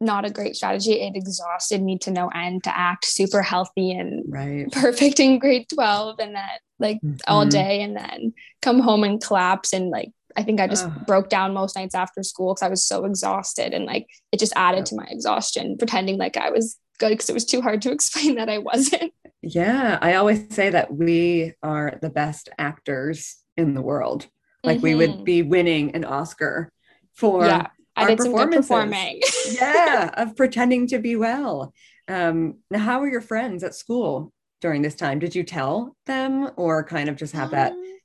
not 0.00 0.24
a 0.24 0.30
great 0.30 0.54
strategy. 0.54 0.92
It 1.00 1.16
exhausted 1.16 1.82
me 1.82 1.98
to 2.00 2.10
no 2.10 2.28
end 2.28 2.64
to 2.64 2.78
act 2.78 3.04
super 3.06 3.42
healthy 3.42 3.92
and 3.92 4.24
Right. 4.28 4.70
perfect 4.72 5.18
in 5.18 5.38
grade 5.40 5.66
12 5.72 6.20
and 6.20 6.36
then 6.36 6.48
like 6.78 7.00
all 7.26 7.46
Mhm. 7.46 7.50
day 7.50 7.82
and 7.82 7.96
then 7.96 8.32
come 8.62 8.78
home 8.78 9.02
and 9.02 9.20
collapse 9.20 9.72
and 9.72 9.90
like 9.90 10.10
I 10.38 10.42
think 10.44 10.60
I 10.60 10.68
just 10.68 10.84
Ugh. 10.84 11.06
broke 11.06 11.28
down 11.28 11.52
most 11.54 11.76
nights 11.76 11.94
after 11.94 12.22
school 12.22 12.54
because 12.54 12.62
I 12.66 12.70
was 12.70 12.86
so 12.86 13.04
exhausted 13.04 13.74
and 13.74 13.84
like 13.86 14.06
it 14.32 14.38
just 14.40 14.52
added 14.56 14.86
to 14.86 14.96
my 14.96 15.06
exhaustion, 15.10 15.76
pretending 15.76 16.16
like 16.18 16.36
I 16.36 16.50
was 16.50 16.78
good 16.98 17.10
because 17.10 17.28
it 17.28 17.34
was 17.34 17.44
too 17.44 17.60
hard 17.60 17.82
to 17.82 17.92
explain 17.96 18.36
that 18.36 18.48
I 18.48 18.58
wasn't. 18.58 19.12
Yeah, 19.42 19.98
I 20.00 20.14
always 20.14 20.54
say 20.54 20.70
that 20.70 20.92
we 20.92 21.54
are 21.62 21.98
the 22.02 22.10
best 22.10 22.48
actors 22.58 23.36
in 23.56 23.74
the 23.74 23.82
world. 23.82 24.26
Like 24.64 24.82
we 24.82 24.94
would 24.94 25.10
Mhm. 25.10 25.24
be 25.24 25.42
winning 25.42 25.94
an 25.94 26.04
Oscar 26.04 26.72
for 27.14 27.44
yeah, 27.46 27.66
I 27.96 28.02
our 28.02 28.06
did 28.06 28.20
some 28.20 28.34
good 28.34 28.50
performances. 28.50 28.68
performing. 28.68 29.20
yeah, 29.44 30.10
of 30.14 30.36
pretending 30.36 30.86
to 30.88 30.98
be 30.98 31.16
well. 31.16 31.72
Um, 32.08 32.58
now, 32.70 32.78
how 32.80 33.00
were 33.00 33.08
your 33.08 33.20
friends 33.20 33.62
at 33.64 33.74
school 33.74 34.32
during 34.60 34.82
this 34.82 34.94
time? 34.94 35.18
Did 35.18 35.34
you 35.34 35.44
tell 35.44 35.96
them 36.06 36.50
or 36.56 36.84
kind 36.84 37.08
of 37.08 37.16
just 37.16 37.34
have 37.34 37.50
that 37.52 37.72
Um, 37.72 37.97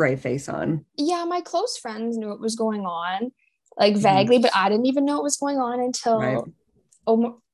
brave 0.00 0.20
face 0.20 0.48
on? 0.48 0.84
yeah, 0.96 1.24
my 1.24 1.40
close 1.42 1.76
friends 1.76 2.16
knew 2.16 2.28
what 2.28 2.40
was 2.40 2.56
going 2.56 2.84
on, 2.86 3.32
like 3.76 3.94
Mhm. 3.94 4.02
vaguely, 4.02 4.38
but 4.38 4.50
I 4.56 4.68
didn't 4.70 4.86
even 4.86 5.04
know 5.04 5.16
what 5.16 5.24
was 5.30 5.36
going 5.36 5.58
on 5.58 5.78
until 5.80 6.18
Right. 6.18 6.42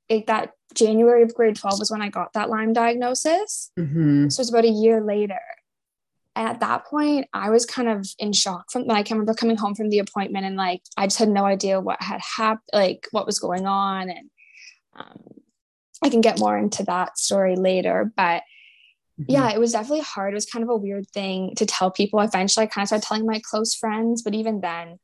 like 0.08 0.26
that 0.26 0.52
January 0.74 1.22
of 1.22 1.34
grade 1.34 1.56
12 1.56 1.78
was 1.80 1.90
when 1.90 2.02
I 2.02 2.08
got 2.08 2.32
that 2.34 2.48
Lyme 2.50 2.72
diagnosis. 2.72 3.72
Mhm. 3.78 4.30
So 4.32 4.38
it 4.38 4.42
was 4.44 4.50
about 4.50 4.64
a 4.64 4.68
year 4.68 5.00
later. 5.02 5.40
And 6.36 6.46
at 6.48 6.60
that 6.60 6.84
point, 6.86 7.26
I 7.32 7.50
was 7.50 7.64
kind 7.66 7.88
of 7.88 8.06
in 8.18 8.32
shock 8.32 8.70
from 8.70 8.84
like 8.84 9.10
I 9.10 9.14
remember 9.14 9.34
coming 9.34 9.56
home 9.56 9.74
from 9.74 9.88
the 9.88 9.98
appointment 9.98 10.44
and 10.46 10.56
like 10.56 10.82
I 10.96 11.06
just 11.06 11.18
had 11.18 11.28
no 11.30 11.44
idea 11.44 11.80
what 11.80 12.00
had 12.02 12.20
happened, 12.20 12.68
like 12.72 13.08
what 13.10 13.26
was 13.26 13.38
going 13.40 13.66
on. 13.66 14.10
And 14.10 14.30
um, 14.96 15.22
I 16.04 16.08
can 16.10 16.20
get 16.20 16.38
more 16.38 16.56
into 16.58 16.84
that 16.84 17.18
story 17.18 17.56
later. 17.56 18.12
But 18.16 18.42
Mhm. 19.20 19.25
yeah, 19.28 19.50
it 19.52 19.58
was 19.58 19.73
definitely 19.73 20.00
hard. 20.04 20.32
It 20.32 20.37
was 20.37 20.46
kind 20.46 20.62
of 20.62 20.68
a 20.68 20.76
weird 20.76 21.08
thing 21.11 21.54
to 21.56 21.66
tell 21.66 21.90
people. 21.90 22.20
Eventually, 22.20 22.64
I 22.64 22.66
kind 22.66 22.82
of 22.85 22.88
started 22.88 23.06
telling 23.06 23.26
my 23.26 23.40
close 23.50 23.75
friends, 23.75 24.23
but 24.23 24.35
even 24.35 24.61
then, 24.61 24.99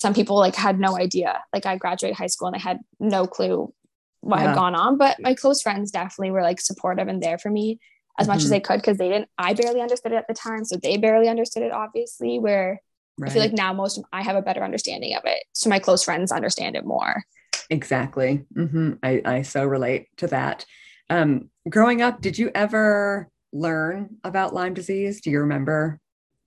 some 0.00 0.14
people 0.14 0.36
like 0.36 0.54
had 0.56 0.78
no 0.80 0.96
idea. 0.96 1.42
Like 1.52 1.64
I 1.66 1.76
graduated 1.76 2.16
high 2.16 2.26
school 2.26 2.48
and 2.48 2.56
I 2.56 2.60
had 2.60 2.80
no 3.00 3.26
clue 3.26 3.72
what 4.20 4.40
Yeah. 4.40 4.48
had 4.48 4.54
gone 4.56 4.74
on. 4.74 4.98
But 4.98 5.16
my 5.22 5.34
close 5.34 5.62
friends 5.62 5.90
definitely 5.90 6.30
were 6.32 6.42
like 6.42 6.60
supportive 6.60 7.08
and 7.08 7.22
there 7.22 7.38
for 7.38 7.50
me 7.50 7.78
as 8.18 8.28
much 8.28 8.40
Mhm. 8.40 8.44
as 8.44 8.50
they 8.50 8.60
could 8.60 8.76
because 8.80 8.98
they 8.98 9.08
didn't. 9.08 9.30
I 9.38 9.54
barely 9.54 9.80
understood 9.80 10.12
it 10.12 10.16
at 10.16 10.28
the 10.28 10.34
time, 10.34 10.64
so 10.64 10.76
they 10.76 10.96
barely 10.96 11.28
understood 11.28 11.62
it. 11.62 11.72
Obviously, 11.72 12.38
where 12.38 12.82
I 13.24 13.30
feel 13.30 13.42
like 13.42 13.52
now 13.52 13.72
most 13.72 13.98
of 13.98 14.04
I 14.12 14.22
have 14.22 14.36
a 14.36 14.42
better 14.42 14.62
understanding 14.64 15.14
of 15.16 15.22
it, 15.24 15.44
so 15.52 15.70
my 15.70 15.78
close 15.78 16.02
friends 16.02 16.32
understand 16.32 16.76
it 16.76 16.84
more. 16.84 17.24
Exactly. 17.70 18.44
hmm 18.54 18.94
I, 19.02 19.22
I 19.24 19.42
so 19.42 19.64
relate 19.64 20.08
to 20.18 20.26
that. 20.28 20.66
Um, 21.12 21.50
growing 21.68 22.00
up, 22.00 22.22
did 22.22 22.38
you 22.38 22.50
ever 22.54 23.28
learn 23.52 24.16
about 24.24 24.54
Lyme 24.54 24.72
disease? 24.72 25.20
Do 25.20 25.30
you 25.30 25.40
remember 25.40 26.00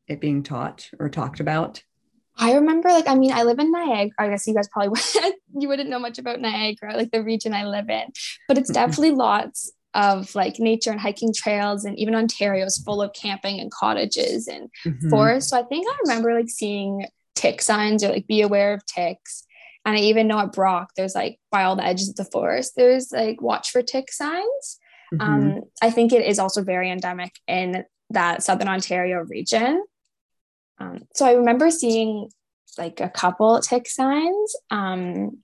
it 0.07 0.19
being 0.19 0.41
taught 0.41 0.89
or 0.99 1.07
talked 1.07 1.39
about? 1.39 1.83
I 2.35 2.55
remember, 2.55 2.89
like, 2.89 3.07
I 3.07 3.13
mean, 3.13 3.31
I 3.31 3.43
live 3.43 3.59
in 3.59 3.71
Niagara. 3.71 4.11
I 4.17 4.29
guess 4.29 4.47
you 4.47 4.55
guys 4.55 4.67
probably 4.69 4.89
would, 5.23 5.33
you 5.59 5.67
wouldn't 5.67 5.89
know 5.89 5.99
much 5.99 6.17
about 6.17 6.41
Niagara, 6.41 6.95
like 6.95 7.11
the 7.11 7.23
region 7.23 7.53
I 7.53 7.65
live 7.65 7.91
in, 7.91 8.07
but 8.47 8.57
it's 8.57 8.71
definitely 8.71 9.11
lots 9.11 9.71
of 9.93 10.33
like 10.33 10.59
nature 10.59 10.89
and 10.89 10.99
hiking 10.99 11.31
trails, 11.31 11.85
and 11.85 11.97
even 11.99 12.15
Ontario 12.15 12.65
is 12.65 12.79
full 12.79 13.03
of 13.03 13.13
camping 13.13 13.59
and 13.59 13.71
cottages 13.71 14.47
and 14.47 14.71
mm-hmm. 14.83 15.09
forests. 15.11 15.51
So 15.51 15.59
I 15.59 15.63
think 15.63 15.87
I 15.87 15.95
remember 16.05 16.33
like 16.33 16.49
seeing 16.49 17.05
tick 17.35 17.61
signs 17.61 18.03
or 18.03 18.09
like 18.09 18.25
be 18.25 18.41
aware 18.41 18.73
of 18.73 18.83
ticks. 18.87 19.44
And 19.85 19.95
I 19.95 19.99
even 20.01 20.27
know 20.27 20.39
at 20.39 20.51
Brock, 20.51 20.89
there's 20.97 21.15
like 21.15 21.39
by 21.51 21.63
all 21.63 21.75
the 21.75 21.85
edges 21.85 22.09
of 22.09 22.15
the 22.15 22.25
forest, 22.25 22.73
there's 22.75 23.11
like 23.11 23.41
watch 23.41 23.69
for 23.69 23.81
tick 23.81 24.11
signs. 24.11 24.79
Mm-hmm. 25.13 25.21
Um, 25.21 25.61
I 25.81 25.91
think 25.91 26.11
it 26.11 26.25
is 26.25 26.39
also 26.39 26.63
very 26.63 26.89
endemic 26.89 27.33
in 27.47 27.85
that 28.09 28.43
Southern 28.43 28.67
Ontario 28.67 29.19
region. 29.19 29.83
Um, 30.79 31.03
so 31.13 31.25
I 31.25 31.33
remember 31.33 31.69
seeing 31.69 32.29
like 32.77 32.99
a 32.99 33.09
couple 33.09 33.59
tick 33.59 33.87
signs. 33.87 34.55
Um, 34.71 35.37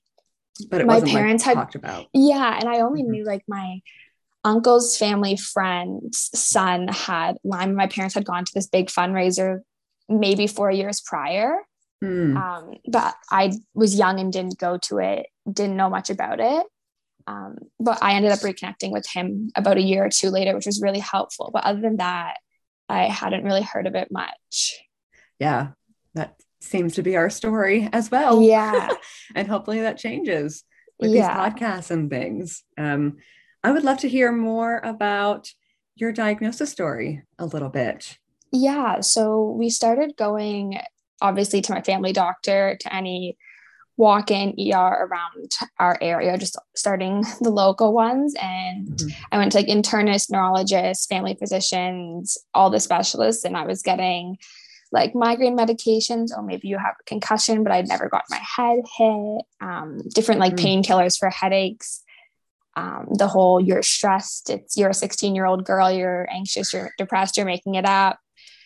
but 0.69 0.85
my 0.85 1.01
parents 1.01 1.45
like 1.45 1.55
had 1.55 1.61
talked 1.61 1.75
about. 1.75 2.07
Yeah, 2.13 2.57
and 2.59 2.67
I 2.67 2.81
only 2.81 3.03
mm-hmm. 3.03 3.11
knew 3.11 3.23
like 3.25 3.43
my 3.47 3.79
uncle's 4.43 4.97
family 4.97 5.37
friend's 5.37 6.29
son 6.33 6.87
had 6.87 7.37
Lyme. 7.43 7.75
My 7.75 7.87
parents 7.87 8.15
had 8.15 8.25
gone 8.25 8.45
to 8.45 8.51
this 8.53 8.67
big 8.67 8.87
fundraiser 8.87 9.59
maybe 10.09 10.47
four 10.47 10.71
years 10.71 11.01
prior. 11.01 11.57
Mm. 12.03 12.35
Um, 12.35 12.73
but 12.87 13.15
I 13.29 13.51
was 13.73 13.95
young 13.95 14.19
and 14.19 14.33
didn't 14.33 14.57
go 14.57 14.77
to 14.83 14.97
it, 14.99 15.27
didn't 15.51 15.77
know 15.77 15.89
much 15.89 16.09
about 16.09 16.39
it. 16.39 16.65
Um, 17.27 17.57
but 17.79 17.99
I 18.01 18.13
ended 18.13 18.31
up 18.31 18.39
reconnecting 18.39 18.91
with 18.91 19.05
him 19.07 19.51
about 19.55 19.77
a 19.77 19.81
year 19.81 20.05
or 20.05 20.09
two 20.09 20.29
later, 20.29 20.55
which 20.55 20.65
was 20.65 20.81
really 20.81 20.99
helpful. 20.99 21.51
But 21.53 21.65
other 21.65 21.79
than 21.79 21.97
that, 21.97 22.37
I 22.89 23.03
hadn't 23.03 23.43
really 23.43 23.61
heard 23.61 23.85
of 23.87 23.95
it 23.95 24.09
much 24.11 24.81
yeah, 25.41 25.69
that 26.13 26.35
seems 26.61 26.93
to 26.93 27.01
be 27.01 27.17
our 27.17 27.31
story 27.31 27.89
as 27.91 28.11
well. 28.11 28.43
Yeah. 28.43 28.89
and 29.35 29.47
hopefully 29.47 29.81
that 29.81 29.97
changes 29.97 30.63
with 30.99 31.11
yeah. 31.11 31.49
these 31.49 31.53
podcasts 31.53 31.89
and 31.89 32.11
things. 32.11 32.63
Um, 32.77 33.17
I 33.63 33.71
would 33.71 33.83
love 33.83 33.97
to 33.99 34.09
hear 34.09 34.31
more 34.31 34.79
about 34.83 35.49
your 35.95 36.11
diagnosis 36.11 36.69
story 36.69 37.23
a 37.39 37.47
little 37.47 37.69
bit. 37.69 38.19
Yeah. 38.51 39.01
So 39.01 39.49
we 39.57 39.71
started 39.71 40.15
going, 40.15 40.77
obviously, 41.21 41.61
to 41.61 41.71
my 41.71 41.81
family 41.81 42.13
doctor, 42.13 42.77
to 42.79 42.95
any 42.95 43.37
walk 43.97 44.31
in 44.31 44.55
ER 44.59 45.07
around 45.07 45.51
our 45.79 45.97
area, 46.01 46.37
just 46.37 46.57
starting 46.75 47.23
the 47.41 47.49
local 47.49 47.93
ones. 47.93 48.33
And 48.41 48.87
mm-hmm. 48.87 49.23
I 49.31 49.37
went 49.37 49.51
to 49.51 49.59
like 49.59 49.67
internists, 49.67 50.31
neurologists, 50.31 51.05
family 51.05 51.35
physicians, 51.35 52.37
all 52.53 52.69
the 52.69 52.79
specialists, 52.79 53.45
and 53.45 53.55
I 53.55 53.65
was 53.65 53.81
getting 53.81 54.37
like 54.91 55.15
migraine 55.15 55.57
medications, 55.57 56.35
or 56.35 56.43
maybe 56.43 56.67
you 56.67 56.77
have 56.77 56.95
a 56.99 57.03
concussion, 57.05 57.63
but 57.63 57.71
I'd 57.71 57.87
never 57.87 58.09
got 58.09 58.23
my 58.29 58.39
head 58.39 58.79
hit, 58.97 59.41
um, 59.61 60.01
different 60.13 60.41
like 60.41 60.55
mm. 60.55 60.83
painkillers 60.83 61.17
for 61.17 61.29
headaches. 61.29 62.03
Um, 62.75 63.07
the 63.11 63.27
whole 63.27 63.59
you're 63.59 63.83
stressed, 63.83 64.49
it's 64.49 64.77
you're 64.77 64.89
a 64.89 64.93
16 64.93 65.35
year 65.35 65.45
old 65.45 65.65
girl, 65.65 65.91
you're 65.91 66.27
anxious, 66.31 66.73
you're 66.73 66.91
depressed, 66.97 67.37
you're 67.37 67.45
making 67.45 67.75
it 67.75 67.85
up. 67.85 68.19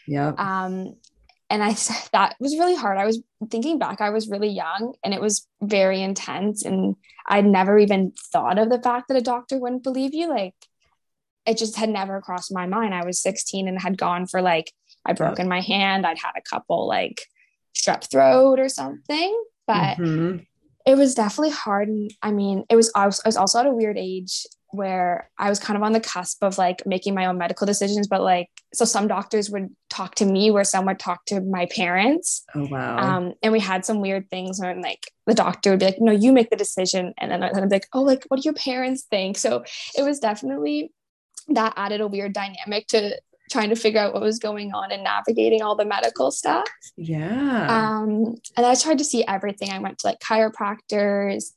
Yeah. 0.08 0.34
Um, 0.38 0.96
and 1.50 1.64
I 1.64 1.74
said 1.74 1.98
that 2.12 2.36
was 2.40 2.58
really 2.58 2.76
hard. 2.76 2.98
I 2.98 3.06
was 3.06 3.22
thinking 3.50 3.80
back, 3.80 4.02
I 4.02 4.10
was 4.10 4.30
really 4.30 4.50
young 4.50 4.96
and 5.04 5.14
it 5.14 5.22
was 5.22 5.48
very 5.62 6.02
intense. 6.02 6.64
And 6.64 6.96
I'd 7.28 7.46
never 7.46 7.78
even 7.78 8.14
thought 8.32 8.60
of 8.60 8.70
the 8.70 8.82
fact 8.82 9.08
that 9.08 9.18
a 9.18 9.22
doctor 9.22 9.58
wouldn't 9.58 9.84
believe 9.84 10.14
you. 10.14 10.30
Like 10.30 10.56
it 11.46 11.58
just 11.58 11.76
had 11.76 11.90
never 11.90 12.22
crossed 12.22 12.54
my 12.54 12.66
mind. 12.66 12.94
I 12.94 13.06
was 13.06 13.22
16 13.22 13.68
and 13.68 13.80
had 13.80 13.98
gone 13.98 14.26
for 14.26 14.42
like 14.42 14.72
I'd 15.06 15.18
broken 15.18 15.48
my 15.48 15.62
hand. 15.62 16.06
I'd 16.06 16.18
had 16.18 16.34
a 16.36 16.42
couple 16.42 16.88
like 16.88 17.22
strep 17.76 18.10
throat 18.10 18.60
or 18.60 18.70
something, 18.70 19.44
but 19.68 19.98
mm-hmm. 19.98 20.38
it 20.86 20.96
was 20.96 21.14
definitely 21.14 21.52
hard. 21.52 21.90
And 21.90 22.12
I 22.24 22.32
mean, 22.32 22.66
it 22.70 22.76
was, 22.76 22.92
I 22.96 23.06
was, 23.06 23.22
I 23.24 23.28
was 23.28 23.38
also 23.38 23.60
at 23.60 23.68
a 23.68 23.72
weird 23.72 23.98
age 23.98 24.48
where 24.76 25.30
I 25.38 25.50
was 25.50 25.60
kind 25.60 25.78
of 25.78 25.84
on 25.84 25.94
the 25.94 26.00
cusp 26.00 26.44
of 26.44 26.58
like 26.58 26.86
making 26.86 27.14
my 27.14 27.26
own 27.26 27.38
medical 27.38 27.66
decisions, 27.66 28.08
but 28.08 28.22
like, 28.22 28.50
so 28.74 28.86
some 28.86 29.08
doctors 29.08 29.50
would 29.50 29.70
talk 29.90 30.16
to 30.16 30.26
me 30.26 30.52
where 30.52 30.64
some 30.64 30.86
would 30.86 31.00
talk 31.00 31.26
to 31.26 31.42
my 31.42 31.68
parents. 31.68 32.44
Oh, 32.54 32.68
wow. 32.70 32.98
Um, 32.98 33.34
and 33.42 33.52
we 33.52 33.60
had 33.60 33.86
some 33.86 34.02
weird 34.02 34.30
things 34.30 34.60
when 34.60 34.82
like 34.82 35.12
the 35.26 35.34
doctor 35.34 35.72
would 35.72 35.80
be 35.80 35.86
like, 35.86 36.02
no, 36.02 36.12
you 36.12 36.32
make 36.32 36.50
the 36.50 36.56
decision. 36.56 37.14
And 37.18 37.32
then 37.32 37.44
I'd 37.44 37.54
be 37.54 37.76
like, 37.76 37.88
oh, 37.94 38.02
like, 38.02 38.26
what 38.28 38.42
do 38.42 38.44
your 38.44 38.54
parents 38.54 39.04
think? 39.10 39.38
So 39.38 39.64
it 39.98 40.04
was 40.04 40.20
definitely 40.20 40.92
that 41.50 41.74
added 41.78 42.02
a 42.02 42.08
weird 42.08 42.34
dynamic 42.34 42.88
to 42.88 43.20
trying 43.52 43.70
to 43.70 43.76
figure 43.76 44.00
out 44.00 44.14
what 44.14 44.24
was 44.24 44.40
going 44.40 44.74
on 44.74 44.92
and 44.92 45.04
navigating 45.04 45.62
all 45.62 45.76
the 45.76 45.86
medical 45.86 46.32
stuff. 46.32 46.68
Yeah. 46.98 47.68
Um, 47.70 48.36
and 48.58 48.66
I 48.66 48.74
tried 48.76 48.98
to 48.98 49.04
see 49.04 49.24
everything. 49.28 49.70
I 49.70 49.80
went 49.80 50.00
to 50.00 50.08
like 50.08 50.20
chiropractors. 50.20 51.52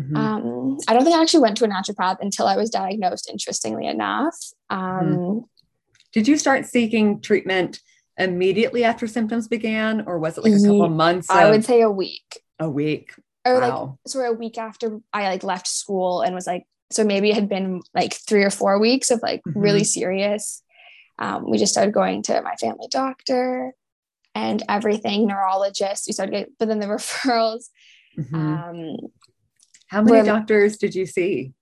Mm-hmm. 0.00 0.16
Um, 0.16 0.78
I 0.88 0.94
don't 0.94 1.04
think 1.04 1.16
I 1.16 1.22
actually 1.22 1.40
went 1.40 1.56
to 1.58 1.64
a 1.64 1.68
naturopath 1.68 2.18
until 2.20 2.46
I 2.46 2.56
was 2.56 2.70
diagnosed, 2.70 3.28
interestingly 3.28 3.86
enough. 3.86 4.36
Um, 4.68 4.80
mm-hmm. 4.80 5.38
Did 6.12 6.28
you 6.28 6.36
start 6.36 6.66
seeking 6.66 7.20
treatment 7.20 7.80
immediately 8.18 8.84
after 8.84 9.06
symptoms 9.06 9.48
began, 9.48 10.02
or 10.06 10.18
was 10.18 10.38
it 10.38 10.44
like 10.44 10.52
a 10.52 10.56
couple 10.56 10.84
of 10.84 10.92
months? 10.92 11.30
I 11.30 11.50
would 11.50 11.64
say 11.64 11.82
a 11.82 11.90
week. 11.90 12.42
A 12.58 12.68
week. 12.68 13.14
Or 13.44 13.60
wow. 13.60 13.98
like 14.04 14.12
sort 14.12 14.26
of 14.26 14.34
a 14.34 14.38
week 14.38 14.58
after 14.58 15.00
I 15.12 15.28
like 15.28 15.44
left 15.44 15.66
school 15.66 16.20
and 16.22 16.34
was 16.34 16.46
like, 16.46 16.64
so 16.90 17.04
maybe 17.04 17.30
it 17.30 17.34
had 17.34 17.48
been 17.48 17.80
like 17.94 18.14
three 18.14 18.42
or 18.42 18.50
four 18.50 18.78
weeks 18.78 19.10
of 19.10 19.20
like 19.22 19.40
mm-hmm. 19.46 19.58
really 19.58 19.84
serious 19.84 20.62
um, 21.20 21.48
we 21.48 21.58
just 21.58 21.72
started 21.72 21.92
going 21.92 22.22
to 22.24 22.40
my 22.42 22.56
family 22.56 22.88
doctor 22.90 23.74
and 24.34 24.62
everything, 24.68 25.26
neurologist. 25.26 26.04
We 26.06 26.14
started 26.14 26.32
getting, 26.32 26.54
but 26.58 26.68
then 26.68 26.80
the 26.80 26.86
referrals. 26.86 27.66
Mm-hmm. 28.18 28.34
Um, 28.34 28.96
How 29.90 30.02
many 30.02 30.24
doctors 30.24 30.76
did 30.76 30.94
you 30.94 31.04
see? 31.04 31.52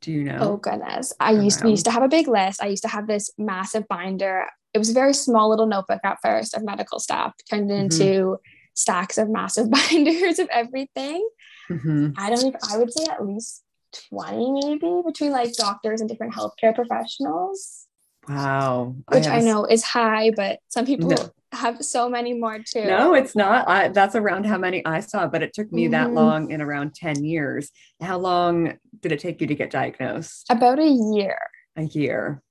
Do 0.00 0.10
you 0.10 0.24
know? 0.24 0.38
Oh 0.40 0.56
goodness, 0.56 1.12
I 1.20 1.32
used 1.32 1.60
to, 1.60 1.66
we 1.66 1.70
used 1.70 1.84
to 1.84 1.90
have 1.92 2.02
a 2.02 2.08
big 2.08 2.26
list. 2.26 2.60
I 2.60 2.66
used 2.66 2.82
to 2.82 2.88
have 2.88 3.06
this 3.06 3.30
massive 3.38 3.86
binder. 3.86 4.46
It 4.74 4.78
was 4.78 4.90
a 4.90 4.94
very 4.94 5.14
small 5.14 5.50
little 5.50 5.66
notebook 5.66 6.00
at 6.02 6.18
first 6.20 6.54
of 6.54 6.64
medical 6.64 6.98
stuff, 6.98 7.34
turned 7.48 7.70
mm-hmm. 7.70 7.82
into 7.82 8.38
stacks 8.74 9.18
of 9.18 9.28
massive 9.28 9.70
binders 9.90 10.40
of 10.40 10.48
everything. 10.50 11.28
Mm-hmm. 11.70 12.08
I 12.16 12.30
don't 12.30 12.46
even. 12.46 12.60
I 12.68 12.78
would 12.78 12.92
say 12.92 13.04
at 13.04 13.24
least 13.24 13.62
20 14.10 14.52
maybe 14.52 15.02
between 15.06 15.30
like 15.30 15.52
doctors 15.52 16.00
and 16.00 16.10
different 16.10 16.34
healthcare 16.34 16.74
professionals. 16.74 17.86
Wow. 18.28 18.96
Which 19.12 19.26
I, 19.26 19.38
I, 19.38 19.40
know 19.42 19.64
is 19.64 19.84
high, 19.84 20.30
but 20.30 20.58
some 20.68 20.86
people 20.86 21.10
no. 21.10 21.30
Have 21.52 21.84
so 21.84 22.08
many 22.08 22.34
more 22.34 22.58
too. 22.58 22.84
No, 22.84 23.14
it's 23.14 23.34
not. 23.34 23.68
I, 23.68 23.88
that's 23.88 24.14
around 24.14 24.46
how 24.46 24.58
many 24.58 24.84
I 24.86 25.00
saw, 25.00 25.26
but 25.26 25.42
it 25.42 25.52
took 25.52 25.72
me 25.72 25.84
mm-hmm. 25.84 25.92
that 25.92 26.12
long 26.12 26.50
in 26.50 26.60
around 26.60 26.94
10 26.94 27.24
years. 27.24 27.70
How 28.00 28.18
long 28.18 28.78
did 29.00 29.12
it 29.12 29.20
take 29.20 29.40
you 29.40 29.46
to 29.46 29.54
get 29.54 29.70
diagnosed? 29.70 30.46
About 30.50 30.78
a 30.78 30.86
year. 30.86 31.38
A 31.76 31.82
year. 31.82 32.42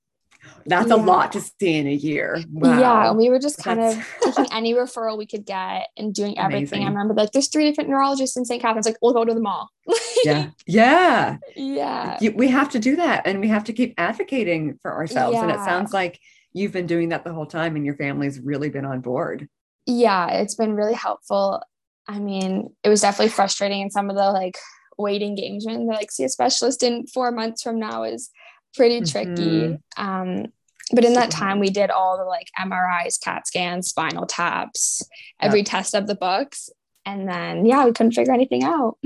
That's 0.66 0.90
yeah. 0.90 0.96
a 0.96 0.98
lot 0.98 1.34
to 1.34 1.42
see 1.42 1.76
in 1.76 1.88
a 1.88 1.94
year. 1.94 2.42
Wow. 2.50 2.80
Yeah. 2.80 3.12
We 3.12 3.30
were 3.30 3.40
just 3.40 3.58
kind 3.62 3.80
That's... 3.80 3.98
of 3.98 4.06
taking 4.36 4.54
any 4.54 4.74
referral 4.74 5.18
we 5.18 5.26
could 5.26 5.46
get 5.46 5.88
and 5.98 6.14
doing 6.14 6.38
everything. 6.38 6.80
Amazing. 6.80 6.84
I 6.84 6.90
remember 6.90 7.14
like 7.14 7.32
there's 7.32 7.50
three 7.50 7.68
different 7.68 7.90
neurologists 7.90 8.38
in 8.38 8.46
St. 8.46 8.62
Catharines. 8.62 8.86
Like, 8.86 8.98
we'll 9.02 9.14
go 9.14 9.26
to 9.26 9.34
them 9.34 9.46
all. 9.46 9.70
yeah. 10.24 10.50
Yeah. 10.66 11.38
Yeah. 11.56 12.18
We 12.36 12.48
have 12.50 12.70
to 12.70 12.80
do 12.80 12.96
that. 12.98 13.28
And 13.28 13.42
we 13.42 13.50
have 13.50 13.66
to 13.66 13.74
keep 13.74 13.96
advocating 13.98 14.80
for 14.82 14.94
ourselves. 14.94 15.36
Yeah. 15.36 15.44
And 15.44 15.52
it 15.52 15.60
sounds 15.60 15.94
like 15.94 16.20
you've 16.54 16.72
been 16.72 16.88
doing 16.88 17.10
that 17.10 17.24
the 17.24 17.34
whole 17.34 17.46
time 17.46 17.76
and 17.76 17.86
your 17.86 17.96
family's 17.96 18.40
really 18.40 18.70
been 18.70 18.86
on 18.86 19.02
board. 19.02 19.48
Yeah. 19.86 20.28
It's 20.30 20.56
been 20.56 20.76
really 20.76 20.94
helpful. 20.94 21.62
I 22.08 22.20
mean, 22.20 22.76
it 22.84 22.90
was 22.90 23.02
definitely 23.02 23.30
frustrating 23.30 23.82
in 23.82 23.92
some 23.92 24.10
of 24.10 24.16
the 24.16 24.32
like 24.32 24.58
waiting 24.98 25.36
games 25.36 25.66
when 25.66 25.88
they're 25.88 25.96
like, 25.96 26.12
see 26.12 26.24
a 26.24 26.30
specialist 26.30 26.84
in 26.84 27.08
four 27.08 27.32
months 27.32 27.62
from 27.62 27.80
now 27.80 28.04
is 28.04 28.30
pretty 28.76 29.02
tricky. 29.02 29.32
Mm-hmm. 29.32 30.04
Um, 30.04 30.46
but 30.92 31.06
in 31.06 31.14
that 31.14 31.32
time, 31.32 31.60
we 31.60 31.70
did 31.70 31.92
all 31.92 32.18
the 32.18 32.24
like 32.24 32.48
MRIs, 32.60 33.22
CAT 33.22 33.48
scans, 33.48 33.90
spinal 33.90 34.26
taps, 34.26 35.04
every 35.40 35.64
test 35.64 35.94
of 35.94 36.08
the 36.08 36.16
books. 36.16 36.70
And 37.06 37.28
then, 37.28 37.66
yeah, 37.66 37.86
we 37.86 37.92
couldn't 37.92 38.14
figure 38.14 38.34
anything 38.34 38.64
out. 38.64 38.98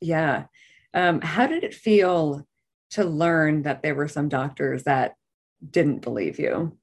Yeah. 0.00 0.44
Um, 0.92 1.22
how 1.22 1.46
did 1.46 1.64
it 1.64 1.74
feel 1.74 2.46
to 2.90 3.04
learn 3.04 3.62
that 3.62 3.82
there 3.82 3.94
were 3.94 4.06
some 4.06 4.28
doctors 4.28 4.84
that 4.84 5.14
didn't 5.70 6.00
believe 6.00 6.38
you? 6.38 6.76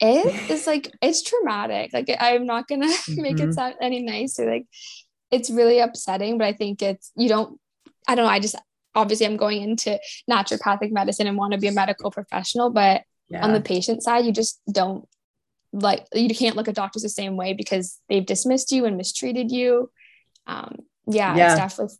It 0.00 0.50
is 0.50 0.66
like, 0.66 0.90
it's 1.02 1.22
traumatic. 1.22 1.92
Like, 1.92 2.14
I'm 2.20 2.46
not 2.46 2.68
to 2.68 2.76
mm-hmm. 2.76 3.22
make 3.22 3.40
it 3.40 3.54
sound 3.54 3.74
any 3.80 4.00
nicer. 4.00 4.48
Like, 4.48 4.66
it's 5.30 5.50
really 5.50 5.80
upsetting, 5.80 6.38
but 6.38 6.46
I 6.46 6.52
think 6.52 6.82
it's, 6.82 7.10
you 7.16 7.28
don't, 7.28 7.58
I 8.06 8.14
don't 8.14 8.24
know. 8.24 8.30
I 8.30 8.38
just, 8.38 8.56
obviously 8.94 9.26
I'm 9.26 9.36
going 9.36 9.62
into 9.62 9.98
naturopathic 10.30 10.92
medicine 10.92 11.26
and 11.26 11.36
want 11.36 11.52
to 11.52 11.58
be 11.58 11.68
a 11.68 11.72
medical 11.72 12.10
professional, 12.10 12.70
but 12.70 13.02
yeah. 13.28 13.44
on 13.44 13.52
the 13.52 13.60
patient 13.60 14.02
side, 14.02 14.24
you 14.24 14.32
just 14.32 14.60
don't 14.70 15.06
like 15.72 16.06
you 16.14 16.34
can't 16.34 16.56
look 16.56 16.68
at 16.68 16.74
doctors 16.74 17.02
the 17.02 17.08
same 17.08 17.36
way 17.36 17.52
because 17.52 18.00
they've 18.08 18.24
dismissed 18.24 18.72
you 18.72 18.86
and 18.86 18.96
mistreated 18.96 19.50
you. 19.50 19.90
Um, 20.46 20.76
yeah, 21.06 21.36
yeah, 21.36 21.52
it's 21.52 21.60
definitely 21.60 21.96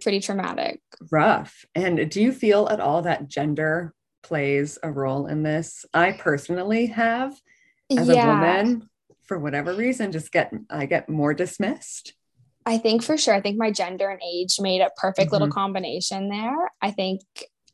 pretty 0.00 0.20
traumatic. 0.20 0.80
Rough. 1.10 1.64
And 1.74 2.08
do 2.10 2.22
you 2.22 2.32
feel 2.32 2.68
at 2.68 2.80
all 2.80 3.02
that 3.02 3.28
gender 3.28 3.94
plays 4.28 4.78
a 4.82 4.90
role 4.90 5.26
in 5.26 5.42
this? 5.42 5.84
I 5.92 6.12
personally 6.12 6.86
have 6.86 7.32
as 7.90 8.08
yeah. 8.08 8.24
a 8.24 8.26
woman 8.28 8.88
for 9.24 9.38
whatever 9.38 9.74
reason 9.74 10.12
just 10.12 10.30
get 10.30 10.52
I 10.70 10.86
get 10.86 11.08
more 11.08 11.34
dismissed. 11.34 12.14
I 12.66 12.76
think 12.78 13.02
for 13.02 13.16
sure. 13.16 13.34
I 13.34 13.40
think 13.40 13.56
my 13.58 13.70
gender 13.70 14.08
and 14.10 14.20
age 14.22 14.60
made 14.60 14.82
a 14.82 14.90
perfect 14.96 15.26
mm-hmm. 15.26 15.32
little 15.32 15.48
combination 15.48 16.28
there. 16.28 16.70
I 16.82 16.90
think 16.90 17.22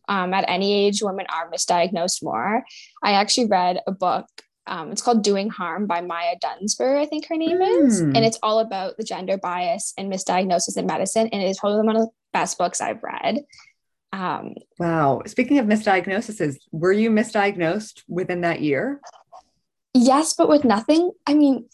um, 0.08 0.32
at 0.32 0.44
any 0.46 0.86
age, 0.86 1.02
women 1.02 1.26
are 1.34 1.50
misdiagnosed 1.50 2.22
more. 2.22 2.62
I 3.02 3.12
actually 3.12 3.46
read 3.46 3.80
a 3.86 3.92
book. 3.92 4.26
Um, 4.66 4.92
it's 4.92 5.02
called 5.02 5.24
Doing 5.24 5.50
Harm 5.50 5.86
by 5.86 6.00
Maya 6.00 6.36
Dusenbery, 6.42 6.98
I 6.98 7.06
think 7.06 7.26
her 7.26 7.36
name 7.36 7.58
mm. 7.58 7.86
is. 7.86 8.00
And 8.00 8.18
it's 8.18 8.38
all 8.42 8.60
about 8.60 8.96
the 8.96 9.04
gender 9.04 9.36
bias 9.36 9.92
and 9.98 10.10
misdiagnosis 10.10 10.78
in 10.78 10.86
medicine. 10.86 11.28
And 11.32 11.42
it 11.42 11.46
is 11.46 11.58
probably 11.58 11.84
one 11.84 11.96
of 11.96 12.02
the 12.02 12.10
best 12.32 12.56
books 12.56 12.80
I've 12.80 13.02
read. 13.02 13.40
Um, 14.14 14.54
wow. 14.78 15.22
Speaking 15.26 15.58
of 15.58 15.66
misdiagnoses, 15.66 16.58
were 16.70 16.92
you 16.92 17.10
misdiagnosed 17.10 18.02
within 18.06 18.42
that 18.42 18.60
year? 18.60 19.00
Yes, 19.92 20.34
but 20.34 20.48
with 20.48 20.64
nothing. 20.64 21.10
I 21.26 21.34
mean, 21.34 21.68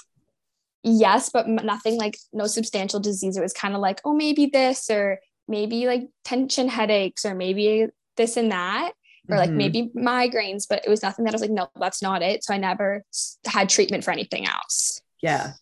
yes, 0.82 1.28
but 1.28 1.46
nothing 1.46 1.98
like 1.98 2.16
no 2.32 2.46
substantial 2.46 2.98
disease. 2.98 3.36
It 3.36 3.42
was 3.42 3.52
kind 3.52 3.74
of 3.74 3.82
like, 3.82 4.00
oh, 4.06 4.14
maybe 4.14 4.46
this, 4.46 4.88
or 4.88 5.20
maybe 5.48 5.86
like 5.86 6.08
tension 6.24 6.68
headaches, 6.68 7.26
or 7.26 7.34
maybe 7.34 7.88
this 8.16 8.38
and 8.38 8.50
that, 8.52 8.92
or 9.28 9.36
like 9.36 9.50
mm-hmm. 9.50 9.58
maybe 9.58 9.90
migraines, 9.94 10.64
but 10.66 10.82
it 10.86 10.88
was 10.88 11.02
nothing 11.02 11.26
that 11.26 11.32
I 11.32 11.34
was 11.34 11.42
like, 11.42 11.50
no, 11.50 11.68
that's 11.78 12.00
not 12.00 12.22
it. 12.22 12.42
So 12.42 12.54
I 12.54 12.56
never 12.56 13.04
had 13.46 13.68
treatment 13.68 14.02
for 14.02 14.12
anything 14.12 14.46
else. 14.46 15.02
Yeah. 15.22 15.52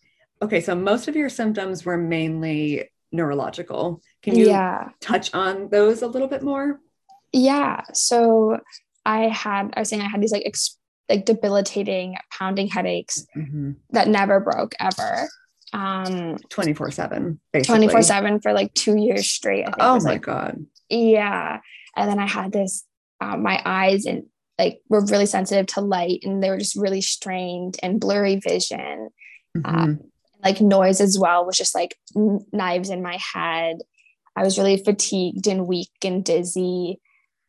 Okay. 0.41 0.61
So 0.61 0.75
most 0.75 1.09
of 1.09 1.17
your 1.17 1.27
symptoms 1.27 1.83
were 1.83 1.97
mainly 1.97 2.89
neurological. 3.11 4.01
Can 4.21 4.35
you 4.35 4.47
yeah. 4.47 4.89
touch 4.99 5.33
on 5.33 5.69
those 5.69 6.01
a 6.01 6.07
little 6.07 6.27
bit 6.27 6.43
more? 6.43 6.79
Yeah. 7.31 7.81
So 7.93 8.59
I 9.05 9.27
had, 9.29 9.73
I 9.75 9.81
was 9.81 9.89
saying 9.89 10.01
I 10.01 10.09
had 10.09 10.21
these 10.21 10.31
like 10.31 10.43
ex- 10.45 10.77
like 11.09 11.25
debilitating 11.25 12.17
pounding 12.31 12.67
headaches 12.67 13.25
mm-hmm. 13.35 13.71
that 13.89 14.07
never 14.07 14.39
broke 14.39 14.75
ever 14.79 15.27
um 15.73 16.37
24 16.49 16.91
7 16.91 17.39
24 17.63 18.01
7 18.01 18.39
for 18.41 18.53
like 18.53 18.73
two 18.73 18.95
years 18.95 19.29
straight 19.29 19.65
oh 19.79 19.99
my 19.99 20.11
like, 20.11 20.21
god 20.21 20.65
yeah 20.89 21.59
and 21.95 22.09
then 22.09 22.19
i 22.19 22.27
had 22.27 22.51
this 22.51 22.85
um, 23.21 23.43
my 23.43 23.61
eyes 23.65 24.05
and 24.05 24.23
like 24.57 24.81
were 24.89 25.05
really 25.05 25.25
sensitive 25.25 25.67
to 25.67 25.81
light 25.81 26.21
and 26.23 26.41
they 26.41 26.49
were 26.49 26.57
just 26.57 26.75
really 26.75 27.01
strained 27.01 27.77
and 27.83 27.99
blurry 27.99 28.37
vision 28.37 29.09
mm-hmm. 29.55 29.65
um, 29.65 29.99
like 30.43 30.61
noise 30.61 31.01
as 31.01 31.19
well 31.19 31.45
was 31.45 31.57
just 31.57 31.75
like 31.75 31.97
n- 32.15 32.45
knives 32.51 32.89
in 32.89 33.01
my 33.01 33.17
head 33.33 33.77
i 34.35 34.43
was 34.43 34.57
really 34.57 34.77
fatigued 34.77 35.47
and 35.47 35.67
weak 35.67 35.91
and 36.03 36.23
dizzy 36.23 36.99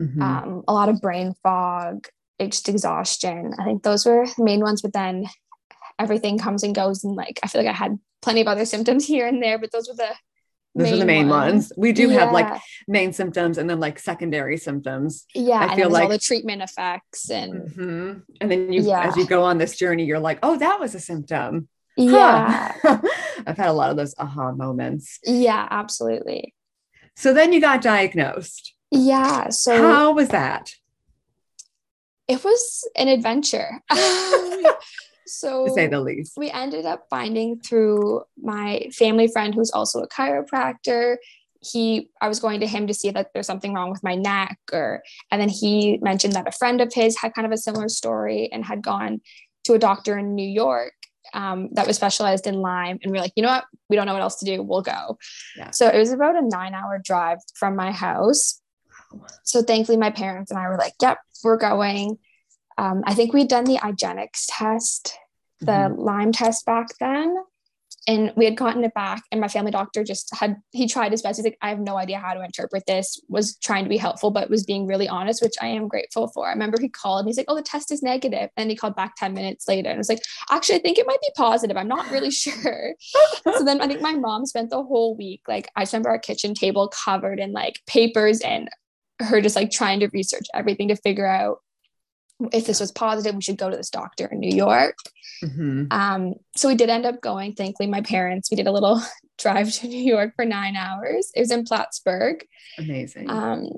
mm-hmm. 0.00 0.22
um, 0.22 0.62
a 0.68 0.72
lot 0.72 0.88
of 0.88 1.00
brain 1.00 1.34
fog 1.42 2.06
just 2.48 2.68
exhaustion. 2.68 3.52
I 3.58 3.64
think 3.64 3.82
those 3.82 4.06
were 4.06 4.26
the 4.26 4.44
main 4.44 4.60
ones, 4.60 4.82
but 4.82 4.92
then 4.92 5.26
everything 5.98 6.38
comes 6.38 6.62
and 6.62 6.74
goes. 6.74 7.04
And 7.04 7.14
like, 7.14 7.38
I 7.42 7.48
feel 7.48 7.62
like 7.62 7.70
I 7.70 7.76
had 7.76 7.98
plenty 8.22 8.40
of 8.40 8.46
other 8.46 8.64
symptoms 8.74 9.06
here 9.06 9.26
and 9.26 9.42
there, 9.42 9.58
but 9.58 9.72
those 9.72 9.88
were 9.88 9.96
the 9.96 10.14
those 10.76 10.92
are 10.92 10.98
the 10.98 11.04
main 11.04 11.28
ones. 11.28 11.52
ones. 11.52 11.72
We 11.76 11.92
do 11.92 12.08
yeah. 12.08 12.20
have 12.20 12.32
like 12.32 12.60
main 12.86 13.12
symptoms 13.12 13.58
and 13.58 13.68
then 13.68 13.80
like 13.80 13.98
secondary 13.98 14.56
symptoms. 14.56 15.26
Yeah, 15.34 15.66
I 15.68 15.74
feel 15.74 15.90
like 15.90 16.04
all 16.04 16.08
the 16.08 16.16
treatment 16.18 16.62
effects 16.62 17.28
and 17.28 17.68
mm-hmm. 17.68 18.18
and 18.40 18.50
then 18.50 18.72
you 18.72 18.82
yeah. 18.82 19.08
as 19.08 19.16
you 19.16 19.26
go 19.26 19.42
on 19.42 19.58
this 19.58 19.76
journey, 19.76 20.04
you're 20.04 20.20
like, 20.20 20.38
oh, 20.44 20.56
that 20.58 20.78
was 20.78 20.94
a 20.94 21.00
symptom. 21.00 21.68
Yeah, 21.96 22.72
huh. 22.82 23.00
I've 23.48 23.56
had 23.56 23.68
a 23.68 23.72
lot 23.72 23.90
of 23.90 23.96
those 23.96 24.14
aha 24.16 24.52
moments. 24.52 25.18
Yeah, 25.24 25.66
absolutely. 25.68 26.54
So 27.16 27.32
then 27.34 27.52
you 27.52 27.60
got 27.60 27.82
diagnosed. 27.82 28.74
Yeah. 28.90 29.50
So 29.50 29.76
how 29.76 30.12
was 30.12 30.28
that? 30.28 30.74
it 32.30 32.44
was 32.44 32.88
an 32.94 33.08
adventure. 33.08 33.82
so 35.26 35.66
to 35.66 35.72
say 35.74 35.88
the 35.88 36.00
least. 36.00 36.34
We 36.36 36.48
ended 36.48 36.86
up 36.86 37.06
finding 37.10 37.58
through 37.58 38.22
my 38.40 38.88
family 38.92 39.26
friend 39.26 39.52
who's 39.52 39.72
also 39.72 40.00
a 40.00 40.08
chiropractor. 40.08 41.16
He 41.60 42.08
I 42.20 42.28
was 42.28 42.38
going 42.38 42.60
to 42.60 42.68
him 42.68 42.86
to 42.86 42.94
see 42.94 43.10
that 43.10 43.30
there's 43.34 43.48
something 43.48 43.74
wrong 43.74 43.90
with 43.90 44.04
my 44.04 44.14
neck 44.14 44.58
or 44.72 45.02
and 45.32 45.40
then 45.40 45.48
he 45.48 45.98
mentioned 46.00 46.34
that 46.34 46.46
a 46.46 46.52
friend 46.52 46.80
of 46.80 46.94
his 46.94 47.18
had 47.18 47.34
kind 47.34 47.46
of 47.46 47.52
a 47.52 47.58
similar 47.58 47.88
story 47.88 48.48
and 48.52 48.64
had 48.64 48.80
gone 48.80 49.20
to 49.64 49.74
a 49.74 49.78
doctor 49.78 50.16
in 50.16 50.36
New 50.36 50.48
York 50.48 50.94
um, 51.34 51.68
that 51.72 51.86
was 51.86 51.96
specialized 51.96 52.46
in 52.46 52.56
Lyme. 52.56 52.98
And 53.02 53.12
we 53.12 53.18
are 53.18 53.22
like, 53.22 53.32
you 53.36 53.42
know 53.42 53.50
what? 53.50 53.64
We 53.88 53.96
don't 53.96 54.06
know 54.06 54.12
what 54.12 54.22
else 54.22 54.38
to 54.40 54.44
do. 54.44 54.62
We'll 54.62 54.82
go. 54.82 55.18
Yeah. 55.56 55.70
So 55.70 55.88
it 55.88 55.98
was 55.98 56.12
about 56.12 56.36
a 56.36 56.42
nine 56.42 56.74
hour 56.74 57.00
drive 57.02 57.38
from 57.54 57.76
my 57.76 57.92
house. 57.92 58.60
So 59.42 59.62
thankfully, 59.62 59.98
my 59.98 60.10
parents 60.10 60.50
and 60.50 60.60
I 60.60 60.68
were 60.68 60.76
like, 60.76 60.94
yep, 61.00 61.18
we're 61.42 61.56
going. 61.56 62.18
Um, 62.78 63.02
I 63.06 63.14
think 63.14 63.32
we'd 63.32 63.48
done 63.48 63.64
the 63.64 63.78
IGeneX 63.78 64.46
test, 64.48 65.16
the 65.60 65.72
mm-hmm. 65.72 66.00
Lyme 66.00 66.32
test 66.32 66.64
back 66.64 66.88
then. 66.98 67.36
And 68.08 68.32
we 68.34 68.46
had 68.46 68.56
gotten 68.56 68.82
it 68.82 68.94
back, 68.94 69.22
and 69.30 69.40
my 69.40 69.48
family 69.48 69.70
doctor 69.70 70.02
just 70.02 70.34
had 70.34 70.56
he 70.70 70.88
tried 70.88 71.12
his 71.12 71.20
best. 71.20 71.36
He's 71.38 71.44
like, 71.44 71.58
I 71.60 71.68
have 71.68 71.80
no 71.80 71.98
idea 71.98 72.18
how 72.18 72.32
to 72.32 72.42
interpret 72.42 72.84
this, 72.86 73.20
was 73.28 73.56
trying 73.58 73.84
to 73.84 73.90
be 73.90 73.98
helpful, 73.98 74.30
but 74.30 74.48
was 74.48 74.64
being 74.64 74.86
really 74.86 75.06
honest, 75.06 75.42
which 75.42 75.54
I 75.60 75.66
am 75.66 75.86
grateful 75.86 76.28
for. 76.28 76.46
I 76.46 76.52
remember 76.52 76.80
he 76.80 76.88
called 76.88 77.20
and 77.20 77.28
he's 77.28 77.36
like, 77.36 77.46
Oh, 77.48 77.56
the 77.56 77.62
test 77.62 77.92
is 77.92 78.02
negative. 78.02 78.48
And 78.56 78.70
he 78.70 78.76
called 78.76 78.96
back 78.96 79.16
10 79.16 79.34
minutes 79.34 79.68
later 79.68 79.90
and 79.90 79.98
was 79.98 80.08
like, 80.08 80.22
Actually, 80.50 80.76
I 80.76 80.82
think 80.82 80.98
it 80.98 81.06
might 81.06 81.20
be 81.20 81.30
positive. 81.36 81.76
I'm 81.76 81.88
not 81.88 82.10
really 82.10 82.30
sure. 82.30 82.94
so 83.54 83.64
then 83.64 83.80
I 83.80 83.86
think 83.86 84.00
my 84.00 84.14
mom 84.14 84.46
spent 84.46 84.70
the 84.70 84.82
whole 84.82 85.14
week, 85.16 85.42
like, 85.46 85.70
I 85.76 85.84
remember 85.84 86.08
our 86.08 86.18
kitchen 86.18 86.54
table 86.54 86.88
covered 86.88 87.38
in 87.38 87.52
like 87.52 87.80
papers 87.86 88.40
and 88.40 88.68
her 89.20 89.40
just 89.40 89.56
like 89.56 89.70
trying 89.70 90.00
to 90.00 90.08
research 90.08 90.46
everything 90.54 90.88
to 90.88 90.96
figure 90.96 91.26
out 91.26 91.58
if 92.52 92.66
this 92.66 92.80
was 92.80 92.92
positive, 92.92 93.34
we 93.34 93.42
should 93.42 93.56
go 93.56 93.70
to 93.70 93.76
this 93.76 93.90
doctor 93.90 94.26
in 94.26 94.40
New 94.40 94.54
York. 94.54 94.96
Mm-hmm. 95.44 95.86
Um, 95.90 96.34
so 96.56 96.68
we 96.68 96.74
did 96.74 96.90
end 96.90 97.06
up 97.06 97.20
going. 97.20 97.54
Thankfully, 97.54 97.88
my 97.88 98.00
parents, 98.00 98.50
we 98.50 98.56
did 98.56 98.66
a 98.66 98.72
little 98.72 99.02
drive 99.38 99.72
to 99.72 99.88
New 99.88 100.02
York 100.02 100.34
for 100.36 100.44
nine 100.44 100.76
hours. 100.76 101.30
It 101.34 101.40
was 101.40 101.50
in 101.50 101.64
Plattsburgh. 101.64 102.44
Amazing. 102.78 103.30
Um, 103.30 103.68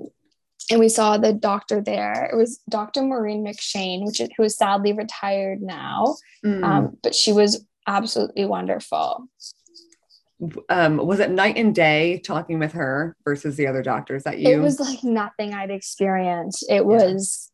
and 0.70 0.80
we 0.80 0.88
saw 0.88 1.18
the 1.18 1.32
doctor 1.32 1.80
there. 1.80 2.30
It 2.32 2.36
was 2.36 2.60
Dr. 2.68 3.02
Maureen 3.02 3.44
McShane, 3.44 4.06
which 4.06 4.20
is, 4.20 4.28
who 4.36 4.44
is 4.44 4.56
sadly 4.56 4.92
retired 4.92 5.60
now, 5.60 6.16
mm. 6.44 6.62
um, 6.62 6.96
but 7.02 7.14
she 7.14 7.32
was 7.32 7.66
absolutely 7.86 8.44
wonderful 8.44 9.28
um, 10.68 10.96
was 10.96 11.20
it 11.20 11.30
night 11.30 11.56
and 11.56 11.74
day 11.74 12.18
talking 12.18 12.58
with 12.58 12.72
her 12.72 13.16
versus 13.24 13.56
the 13.56 13.66
other 13.66 13.82
doctors 13.82 14.24
that 14.24 14.38
you? 14.38 14.50
It 14.50 14.58
was 14.58 14.80
like 14.80 15.04
nothing 15.04 15.54
I'd 15.54 15.70
experienced. 15.70 16.64
It 16.68 16.76
yeah. 16.76 16.80
was, 16.80 17.50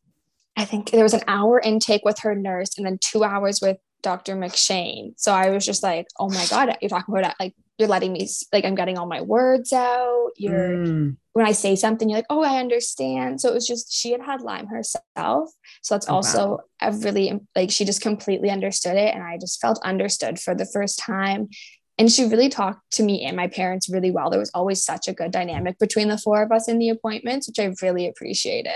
I 0.58 0.64
think 0.64 0.90
there 0.90 1.04
was 1.04 1.14
an 1.14 1.22
hour 1.28 1.60
intake 1.60 2.04
with 2.04 2.18
her 2.20 2.34
nurse 2.34 2.76
and 2.76 2.84
then 2.84 2.98
two 3.00 3.22
hours 3.22 3.60
with 3.62 3.78
Dr. 4.02 4.34
McShane. 4.34 5.12
So 5.16 5.32
I 5.32 5.50
was 5.50 5.64
just 5.64 5.84
like, 5.84 6.08
oh 6.18 6.28
my 6.28 6.44
God, 6.50 6.76
you're 6.82 6.88
talking 6.88 7.16
about 7.16 7.34
like, 7.38 7.54
you're 7.78 7.88
letting 7.88 8.12
me, 8.12 8.28
like, 8.52 8.64
I'm 8.64 8.74
getting 8.74 8.98
all 8.98 9.06
my 9.06 9.20
words 9.20 9.72
out. 9.72 10.30
You're, 10.36 10.70
mm. 10.70 11.16
when 11.32 11.46
I 11.46 11.52
say 11.52 11.76
something, 11.76 12.08
you're 12.08 12.18
like, 12.18 12.26
oh, 12.28 12.42
I 12.42 12.58
understand. 12.58 13.40
So 13.40 13.50
it 13.50 13.54
was 13.54 13.68
just, 13.68 13.92
she 13.92 14.10
had 14.10 14.20
had 14.20 14.40
Lyme 14.40 14.66
herself. 14.66 15.50
So 15.82 15.94
that's 15.94 16.08
oh, 16.08 16.14
also 16.14 16.48
wow. 16.48 16.58
a 16.80 16.92
really, 16.92 17.38
like, 17.54 17.70
she 17.70 17.84
just 17.84 18.00
completely 18.00 18.50
understood 18.50 18.96
it. 18.96 19.14
And 19.14 19.22
I 19.22 19.38
just 19.38 19.60
felt 19.60 19.78
understood 19.84 20.40
for 20.40 20.56
the 20.56 20.66
first 20.66 20.98
time 20.98 21.50
and 21.98 22.10
she 22.10 22.24
really 22.24 22.48
talked 22.48 22.92
to 22.92 23.02
me 23.04 23.24
and 23.24 23.36
my 23.36 23.48
parents 23.48 23.88
really 23.88 24.10
well. 24.10 24.30
There 24.30 24.38
was 24.40 24.52
always 24.54 24.84
such 24.84 25.08
a 25.08 25.12
good 25.12 25.32
dynamic 25.32 25.78
between 25.78 26.08
the 26.08 26.18
four 26.18 26.42
of 26.42 26.50
us 26.50 26.68
in 26.68 26.78
the 26.78 26.88
appointments, 26.88 27.48
which 27.48 27.58
I 27.58 27.72
really 27.82 28.08
appreciated. 28.08 28.72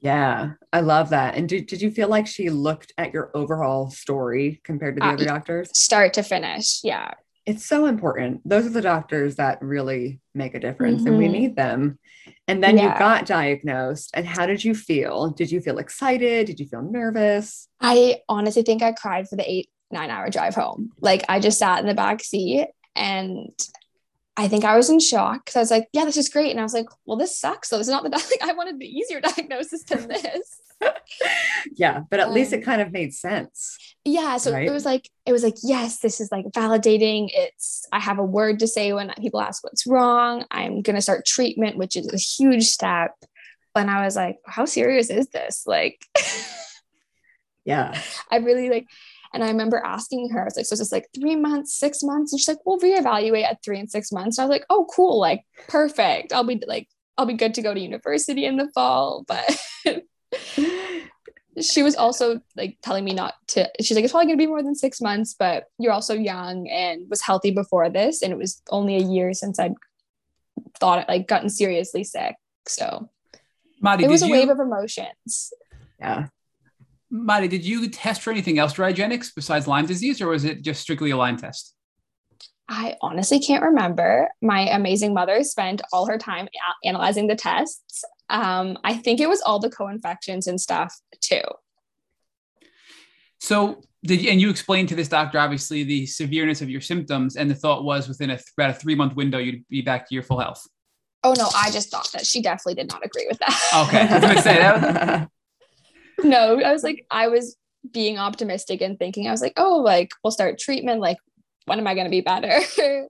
Yeah, 0.00 0.52
I 0.72 0.80
love 0.80 1.10
that. 1.10 1.34
And 1.34 1.48
did, 1.48 1.66
did 1.66 1.82
you 1.82 1.90
feel 1.90 2.08
like 2.08 2.26
she 2.26 2.48
looked 2.50 2.92
at 2.96 3.12
your 3.12 3.30
overall 3.34 3.90
story 3.90 4.60
compared 4.64 4.96
to 4.96 5.00
the 5.00 5.06
uh, 5.06 5.12
other 5.12 5.24
doctors? 5.24 5.70
Start 5.78 6.14
to 6.14 6.22
finish. 6.22 6.80
Yeah. 6.82 7.10
It's 7.46 7.66
so 7.66 7.86
important. 7.86 8.40
Those 8.48 8.66
are 8.66 8.70
the 8.70 8.82
doctors 8.82 9.36
that 9.36 9.60
really 9.60 10.20
make 10.34 10.54
a 10.54 10.60
difference 10.60 11.02
mm-hmm. 11.02 11.08
and 11.08 11.18
we 11.18 11.24
mm-hmm. 11.24 11.32
need 11.32 11.56
them. 11.56 11.98
And 12.48 12.62
then 12.62 12.76
yeah. 12.76 12.92
you 12.92 12.98
got 12.98 13.26
diagnosed. 13.26 14.10
And 14.14 14.26
how 14.26 14.46
did 14.46 14.64
you 14.64 14.74
feel? 14.74 15.30
Did 15.30 15.50
you 15.50 15.60
feel 15.60 15.78
excited? 15.78 16.46
Did 16.46 16.60
you 16.60 16.66
feel 16.66 16.82
nervous? 16.82 17.68
I 17.80 18.20
honestly 18.28 18.62
think 18.62 18.82
I 18.82 18.92
cried 18.92 19.28
for 19.28 19.36
the 19.36 19.50
eight 19.50 19.70
nine 19.90 20.10
hour 20.10 20.30
drive 20.30 20.54
home. 20.54 20.92
Like 21.00 21.24
I 21.28 21.40
just 21.40 21.58
sat 21.58 21.80
in 21.80 21.86
the 21.86 21.94
back 21.94 22.22
seat 22.22 22.68
and 22.94 23.50
I 24.36 24.48
think 24.48 24.64
I 24.64 24.76
was 24.76 24.88
in 24.88 25.00
shock 25.00 25.44
because 25.44 25.56
I 25.56 25.60
was 25.60 25.70
like, 25.70 25.88
yeah, 25.92 26.04
this 26.04 26.16
is 26.16 26.28
great. 26.28 26.50
And 26.50 26.60
I 26.60 26.62
was 26.62 26.72
like, 26.72 26.86
well, 27.04 27.16
this 27.16 27.38
sucks. 27.38 27.68
So 27.68 27.78
this 27.78 27.88
is 27.88 27.92
not 27.92 28.04
the, 28.04 28.10
like, 28.10 28.42
I 28.42 28.52
wanted 28.52 28.78
the 28.78 28.86
easier 28.86 29.20
diagnosis 29.36 29.82
than 29.84 30.08
this. 30.08 30.60
yeah. 31.76 32.02
But 32.10 32.20
at 32.20 32.28
um, 32.28 32.34
least 32.34 32.52
it 32.52 32.58
um, 32.58 32.62
kind 32.62 32.80
of 32.80 32.92
made 32.92 33.12
sense. 33.12 33.76
Yeah. 34.04 34.38
So 34.38 34.52
right? 34.52 34.66
it 34.66 34.70
was 34.70 34.84
like, 34.84 35.10
it 35.26 35.32
was 35.32 35.42
like, 35.42 35.56
yes, 35.62 35.98
this 35.98 36.20
is 36.20 36.32
like 36.32 36.46
validating. 36.46 37.28
It's, 37.32 37.86
I 37.92 38.00
have 38.00 38.18
a 38.18 38.24
word 38.24 38.60
to 38.60 38.66
say 38.66 38.92
when 38.92 39.12
people 39.20 39.40
ask 39.40 39.62
what's 39.62 39.86
wrong. 39.86 40.46
I'm 40.50 40.80
going 40.80 40.96
to 40.96 41.02
start 41.02 41.26
treatment, 41.26 41.76
which 41.76 41.96
is 41.96 42.10
a 42.12 42.16
huge 42.16 42.64
step. 42.64 43.12
And 43.74 43.90
I 43.90 44.04
was 44.04 44.16
like, 44.16 44.38
how 44.46 44.64
serious 44.64 45.10
is 45.10 45.28
this? 45.28 45.64
Like, 45.66 46.04
yeah. 47.64 48.00
I 48.30 48.36
really 48.36 48.70
like, 48.70 48.86
And 49.32 49.44
I 49.44 49.48
remember 49.48 49.78
asking 49.78 50.30
her, 50.30 50.42
I 50.42 50.44
was 50.44 50.56
like, 50.56 50.66
so 50.66 50.72
is 50.72 50.80
this 50.80 50.92
like 50.92 51.08
three 51.14 51.36
months, 51.36 51.74
six 51.74 52.02
months? 52.02 52.32
And 52.32 52.40
she's 52.40 52.48
like, 52.48 52.58
we'll 52.64 52.80
reevaluate 52.80 53.44
at 53.44 53.62
three 53.64 53.78
and 53.78 53.90
six 53.90 54.10
months. 54.10 54.38
And 54.38 54.42
I 54.42 54.46
was 54.46 54.50
like, 54.50 54.66
oh, 54.70 54.86
cool, 54.94 55.20
like 55.20 55.44
perfect. 55.68 56.32
I'll 56.32 56.44
be 56.44 56.60
like, 56.66 56.88
I'll 57.16 57.26
be 57.26 57.34
good 57.34 57.54
to 57.54 57.62
go 57.62 57.72
to 57.72 57.80
university 57.80 58.44
in 58.44 58.56
the 58.56 58.68
fall. 58.74 59.24
But 59.84 60.04
she 61.60 61.82
was 61.82 61.96
also 61.96 62.40
like 62.56 62.78
telling 62.82 63.04
me 63.04 63.12
not 63.12 63.34
to 63.48 63.68
she's 63.80 63.96
like 63.96 64.04
it's 64.04 64.12
probably 64.12 64.26
going 64.26 64.38
to 64.38 64.42
be 64.42 64.46
more 64.46 64.62
than 64.62 64.74
six 64.74 65.00
months 65.00 65.34
but 65.36 65.64
you're 65.78 65.92
also 65.92 66.14
young 66.14 66.68
and 66.68 67.10
was 67.10 67.20
healthy 67.20 67.50
before 67.50 67.90
this 67.90 68.22
and 68.22 68.32
it 68.32 68.36
was 68.36 68.62
only 68.70 68.96
a 68.96 69.00
year 69.02 69.34
since 69.34 69.58
i'd 69.58 69.74
thought 70.78 71.08
like 71.08 71.26
gotten 71.26 71.50
seriously 71.50 72.04
sick 72.04 72.36
so 72.66 73.10
Maddie, 73.82 74.04
it 74.04 74.10
was 74.10 74.22
a 74.22 74.26
you, 74.26 74.32
wave 74.32 74.48
of 74.48 74.60
emotions 74.60 75.52
Yeah. 76.00 76.28
Maddie, 77.10 77.48
did 77.48 77.64
you 77.64 77.88
test 77.88 78.22
for 78.22 78.30
anything 78.30 78.58
else 78.58 78.74
Digenix 78.74 79.34
besides 79.34 79.66
Lyme 79.66 79.86
disease, 79.86 80.20
or 80.20 80.28
was 80.28 80.44
it 80.44 80.62
just 80.62 80.80
strictly 80.80 81.10
a 81.10 81.16
Lyme 81.16 81.36
test? 81.36 81.74
i 82.72 82.94
honestly 83.02 83.40
can't 83.40 83.64
remember 83.64 84.28
my 84.40 84.60
amazing 84.68 85.12
mother 85.12 85.42
spent 85.42 85.82
all 85.92 86.06
her 86.06 86.16
time 86.16 86.46
a- 86.46 86.88
analyzing 86.88 87.26
the 87.26 87.34
tests 87.34 88.04
um, 88.28 88.78
i 88.84 88.94
think 88.94 89.18
it 89.18 89.28
was 89.28 89.42
all 89.42 89.58
the 89.58 89.68
co-infections 89.70 90.46
and 90.46 90.60
stuff 90.60 90.94
too 91.20 91.42
So 93.40 93.82
did 94.04 94.24
and 94.26 94.40
you 94.40 94.50
explained 94.50 94.88
to 94.90 94.94
this 94.94 95.08
doctor 95.08 95.38
obviously 95.40 95.82
the 95.82 96.06
severeness 96.06 96.62
of 96.62 96.70
your 96.70 96.80
symptoms, 96.80 97.34
and 97.36 97.50
the 97.50 97.54
thought 97.56 97.84
was 97.84 98.08
within 98.08 98.30
a 98.30 98.38
about 98.56 98.70
a 98.70 98.74
three 98.74 98.94
month 98.94 99.16
window 99.16 99.38
you'd 99.38 99.66
be 99.68 99.82
back 99.82 100.08
to 100.08 100.14
your 100.14 100.22
full 100.22 100.38
health. 100.38 100.64
oh 101.24 101.34
no 101.36 101.48
i 101.56 101.70
just 101.72 101.90
thought 101.90 102.08
that 102.12 102.24
she 102.24 102.40
definitely 102.40 102.74
did 102.74 102.88
not 102.88 103.04
agree 103.04 103.26
with 103.28 103.38
that 103.40 103.86
Okay, 103.88 104.00
I 104.08 104.14
was 104.14 104.22
gonna 104.22 104.42
say 104.42 104.56
that. 104.58 105.28
no, 106.24 106.60
I 106.60 106.72
was 106.72 106.82
like, 106.82 107.06
I 107.10 107.28
was 107.28 107.56
being 107.90 108.18
optimistic 108.18 108.80
and 108.80 108.98
thinking, 108.98 109.26
I 109.26 109.30
was 109.30 109.42
like, 109.42 109.54
oh, 109.56 109.78
like 109.78 110.10
we'll 110.22 110.30
start 110.30 110.58
treatment. 110.58 111.00
Like, 111.00 111.18
when 111.66 111.78
am 111.78 111.86
I 111.86 111.94
going 111.94 112.06
to 112.06 112.10
be 112.10 112.20
better? 112.20 112.60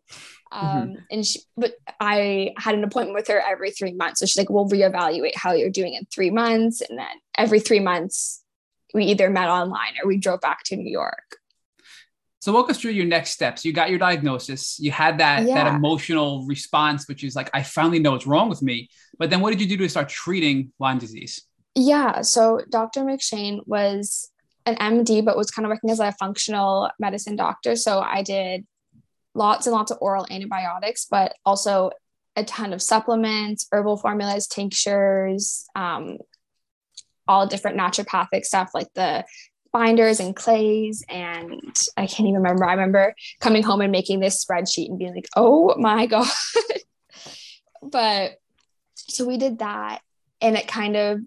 um, 0.52 0.96
and 1.10 1.24
she, 1.26 1.40
but 1.56 1.74
I 1.98 2.52
had 2.56 2.74
an 2.74 2.84
appointment 2.84 3.14
with 3.14 3.28
her 3.28 3.40
every 3.40 3.70
three 3.70 3.92
months. 3.92 4.20
So 4.20 4.26
she's 4.26 4.38
like, 4.38 4.50
we'll 4.50 4.68
reevaluate 4.68 5.36
how 5.36 5.52
you're 5.52 5.70
doing 5.70 5.94
in 5.94 6.06
three 6.06 6.30
months. 6.30 6.80
And 6.80 6.98
then 6.98 7.06
every 7.36 7.60
three 7.60 7.80
months, 7.80 8.42
we 8.92 9.04
either 9.06 9.30
met 9.30 9.48
online 9.48 9.94
or 10.02 10.08
we 10.08 10.18
drove 10.18 10.40
back 10.40 10.64
to 10.64 10.76
New 10.76 10.90
York. 10.90 11.36
So 12.40 12.52
walk 12.52 12.70
us 12.70 12.80
through 12.80 12.92
your 12.92 13.04
next 13.04 13.30
steps. 13.30 13.66
You 13.66 13.72
got 13.72 13.90
your 13.90 13.98
diagnosis. 13.98 14.80
You 14.80 14.90
had 14.90 15.18
that 15.18 15.46
that 15.46 15.66
emotional 15.66 16.46
response, 16.46 17.06
which 17.06 17.22
is 17.22 17.36
like, 17.36 17.50
I 17.52 17.62
finally 17.62 17.98
know 17.98 18.12
what's 18.12 18.26
wrong 18.26 18.48
with 18.48 18.62
me. 18.62 18.88
But 19.18 19.28
then 19.28 19.40
what 19.40 19.50
did 19.50 19.60
you 19.60 19.68
do 19.68 19.76
to 19.76 19.88
start 19.90 20.08
treating 20.08 20.72
Lyme 20.78 20.98
disease? 20.98 21.42
Yeah. 21.74 22.22
So 22.22 22.60
Dr. 22.68 23.02
McShane 23.02 23.60
was 23.66 24.30
an 24.66 24.76
MD, 24.76 25.24
but 25.24 25.36
was 25.36 25.50
kind 25.50 25.66
of 25.66 25.70
working 25.70 25.90
as 25.90 26.00
a 26.00 26.12
functional 26.12 26.90
medicine 26.98 27.36
doctor. 27.36 27.76
So 27.76 28.00
I 28.00 28.22
did 28.22 28.66
lots 29.34 29.66
and 29.66 29.74
lots 29.74 29.90
of 29.90 29.98
oral 30.00 30.26
antibiotics, 30.30 31.06
but 31.10 31.34
also 31.44 31.90
a 32.36 32.44
ton 32.44 32.72
of 32.72 32.82
supplements, 32.82 33.66
herbal 33.72 33.96
formulas, 33.96 34.46
tinctures, 34.46 35.66
um, 35.74 36.18
all 37.26 37.46
different 37.46 37.78
naturopathic 37.78 38.44
stuff 38.44 38.70
like 38.74 38.92
the 38.94 39.24
binders 39.72 40.20
and 40.20 40.34
clays. 40.34 41.04
And 41.08 41.76
I 41.96 42.06
can't 42.06 42.28
even 42.28 42.42
remember. 42.42 42.64
I 42.64 42.72
remember 42.72 43.14
coming 43.40 43.62
home 43.62 43.80
and 43.80 43.92
making 43.92 44.20
this 44.20 44.44
spreadsheet 44.44 44.88
and 44.88 44.98
being 44.98 45.14
like, 45.14 45.28
oh 45.36 45.74
my 45.78 46.06
God. 46.06 46.26
but 47.82 48.32
so 48.94 49.24
we 49.24 49.36
did 49.36 49.60
that. 49.60 50.00
And 50.40 50.56
it 50.56 50.66
kind 50.66 50.96
of 50.96 51.20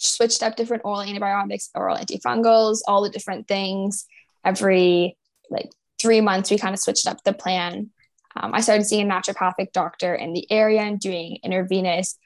switched 0.00 0.42
up 0.42 0.56
different 0.56 0.84
oral 0.84 1.02
antibiotics, 1.02 1.70
oral 1.74 1.96
antifungals, 1.96 2.80
all 2.86 3.02
the 3.02 3.10
different 3.10 3.48
things. 3.48 4.06
Every 4.44 5.16
like 5.50 5.70
three 6.00 6.20
months, 6.20 6.50
we 6.50 6.58
kind 6.58 6.74
of 6.74 6.80
switched 6.80 7.06
up 7.06 7.22
the 7.24 7.32
plan. 7.32 7.90
Um, 8.36 8.54
I 8.54 8.60
started 8.60 8.84
seeing 8.84 9.10
a 9.10 9.12
naturopathic 9.12 9.72
doctor 9.72 10.14
in 10.14 10.32
the 10.32 10.50
area 10.50 10.80
and 10.80 10.98
doing 10.98 11.38
intravenous 11.42 12.16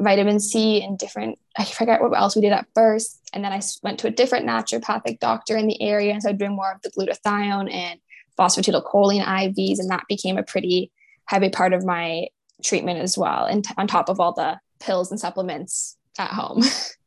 vitamin 0.00 0.40
C 0.40 0.82
and 0.82 0.98
different, 0.98 1.38
I 1.56 1.64
forget 1.64 2.00
what 2.00 2.16
else 2.16 2.34
we 2.34 2.42
did 2.42 2.52
at 2.52 2.66
first. 2.74 3.20
And 3.32 3.44
then 3.44 3.52
I 3.52 3.60
went 3.82 4.00
to 4.00 4.08
a 4.08 4.10
different 4.10 4.46
naturopathic 4.46 5.20
doctor 5.20 5.56
in 5.56 5.66
the 5.66 5.80
area 5.80 6.12
and 6.12 6.22
started 6.22 6.38
doing 6.38 6.56
more 6.56 6.72
of 6.72 6.82
the 6.82 6.90
glutathione 6.90 7.72
and 7.72 8.00
phosphatidylcholine 8.38 9.24
IVs. 9.24 9.78
And 9.78 9.90
that 9.90 10.04
became 10.08 10.38
a 10.38 10.42
pretty 10.42 10.90
heavy 11.26 11.50
part 11.50 11.72
of 11.72 11.84
my 11.84 12.28
treatment 12.64 12.98
as 13.00 13.16
well. 13.16 13.44
And 13.44 13.64
t- 13.64 13.74
on 13.76 13.86
top 13.86 14.08
of 14.08 14.18
all 14.18 14.32
the 14.32 14.58
pills 14.80 15.10
and 15.10 15.20
supplements 15.20 15.96
at 16.18 16.30
home. 16.30 16.62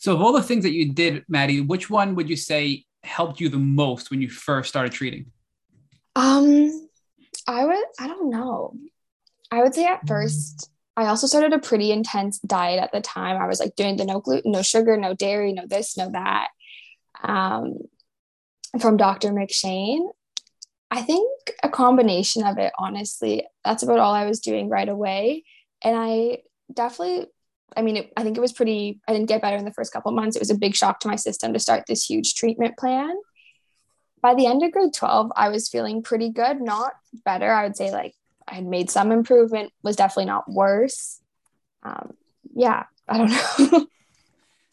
So 0.00 0.14
of 0.14 0.22
all 0.22 0.32
the 0.32 0.42
things 0.42 0.64
that 0.64 0.72
you 0.72 0.92
did, 0.92 1.24
Maddie, 1.28 1.60
which 1.60 1.90
one 1.90 2.14
would 2.14 2.30
you 2.30 2.36
say 2.36 2.86
helped 3.02 3.38
you 3.38 3.50
the 3.50 3.58
most 3.58 4.10
when 4.10 4.22
you 4.22 4.30
first 4.30 4.70
started 4.70 4.92
treating? 4.92 5.26
Um, 6.16 6.88
I 7.46 7.66
would, 7.66 7.84
I 7.98 8.06
don't 8.06 8.30
know. 8.30 8.74
I 9.50 9.62
would 9.62 9.74
say 9.74 9.84
at 9.84 10.06
first, 10.08 10.70
I 10.96 11.06
also 11.06 11.26
started 11.26 11.52
a 11.52 11.58
pretty 11.58 11.92
intense 11.92 12.38
diet 12.38 12.82
at 12.82 12.92
the 12.92 13.02
time. 13.02 13.36
I 13.36 13.46
was 13.46 13.60
like 13.60 13.76
doing 13.76 13.98
the 13.98 14.06
no 14.06 14.20
gluten, 14.20 14.52
no 14.52 14.62
sugar, 14.62 14.96
no 14.96 15.12
dairy, 15.12 15.52
no 15.52 15.66
this, 15.66 15.98
no 15.98 16.10
that. 16.12 16.48
Um, 17.22 17.80
from 18.80 18.96
Dr. 18.96 19.32
McShane. 19.32 20.08
I 20.90 21.02
think 21.02 21.28
a 21.62 21.68
combination 21.68 22.42
of 22.42 22.56
it, 22.56 22.72
honestly, 22.78 23.46
that's 23.66 23.82
about 23.82 23.98
all 23.98 24.14
I 24.14 24.24
was 24.24 24.40
doing 24.40 24.70
right 24.70 24.88
away. 24.88 25.44
And 25.82 25.94
I 25.94 26.38
definitely, 26.72 27.26
I 27.76 27.82
mean, 27.82 27.96
it, 27.96 28.12
I 28.16 28.22
think 28.22 28.36
it 28.36 28.40
was 28.40 28.52
pretty, 28.52 29.00
I 29.06 29.12
didn't 29.12 29.28
get 29.28 29.42
better 29.42 29.56
in 29.56 29.64
the 29.64 29.72
first 29.72 29.92
couple 29.92 30.10
months. 30.12 30.36
It 30.36 30.40
was 30.40 30.50
a 30.50 30.58
big 30.58 30.74
shock 30.74 31.00
to 31.00 31.08
my 31.08 31.16
system 31.16 31.52
to 31.52 31.58
start 31.58 31.84
this 31.86 32.04
huge 32.04 32.34
treatment 32.34 32.76
plan 32.76 33.16
by 34.22 34.34
the 34.34 34.46
end 34.46 34.62
of 34.62 34.72
grade 34.72 34.92
12 34.92 35.32
i 35.36 35.48
was 35.48 35.68
feeling 35.68 36.02
pretty 36.02 36.30
good 36.30 36.60
not 36.60 36.92
better 37.24 37.50
i 37.52 37.64
would 37.64 37.76
say 37.76 37.90
like 37.90 38.14
i 38.48 38.54
had 38.56 38.66
made 38.66 38.90
some 38.90 39.12
improvement 39.12 39.72
was 39.82 39.96
definitely 39.96 40.26
not 40.26 40.50
worse 40.50 41.20
um, 41.82 42.14
yeah 42.54 42.84
i 43.08 43.18
don't 43.18 43.30
know 43.72 43.86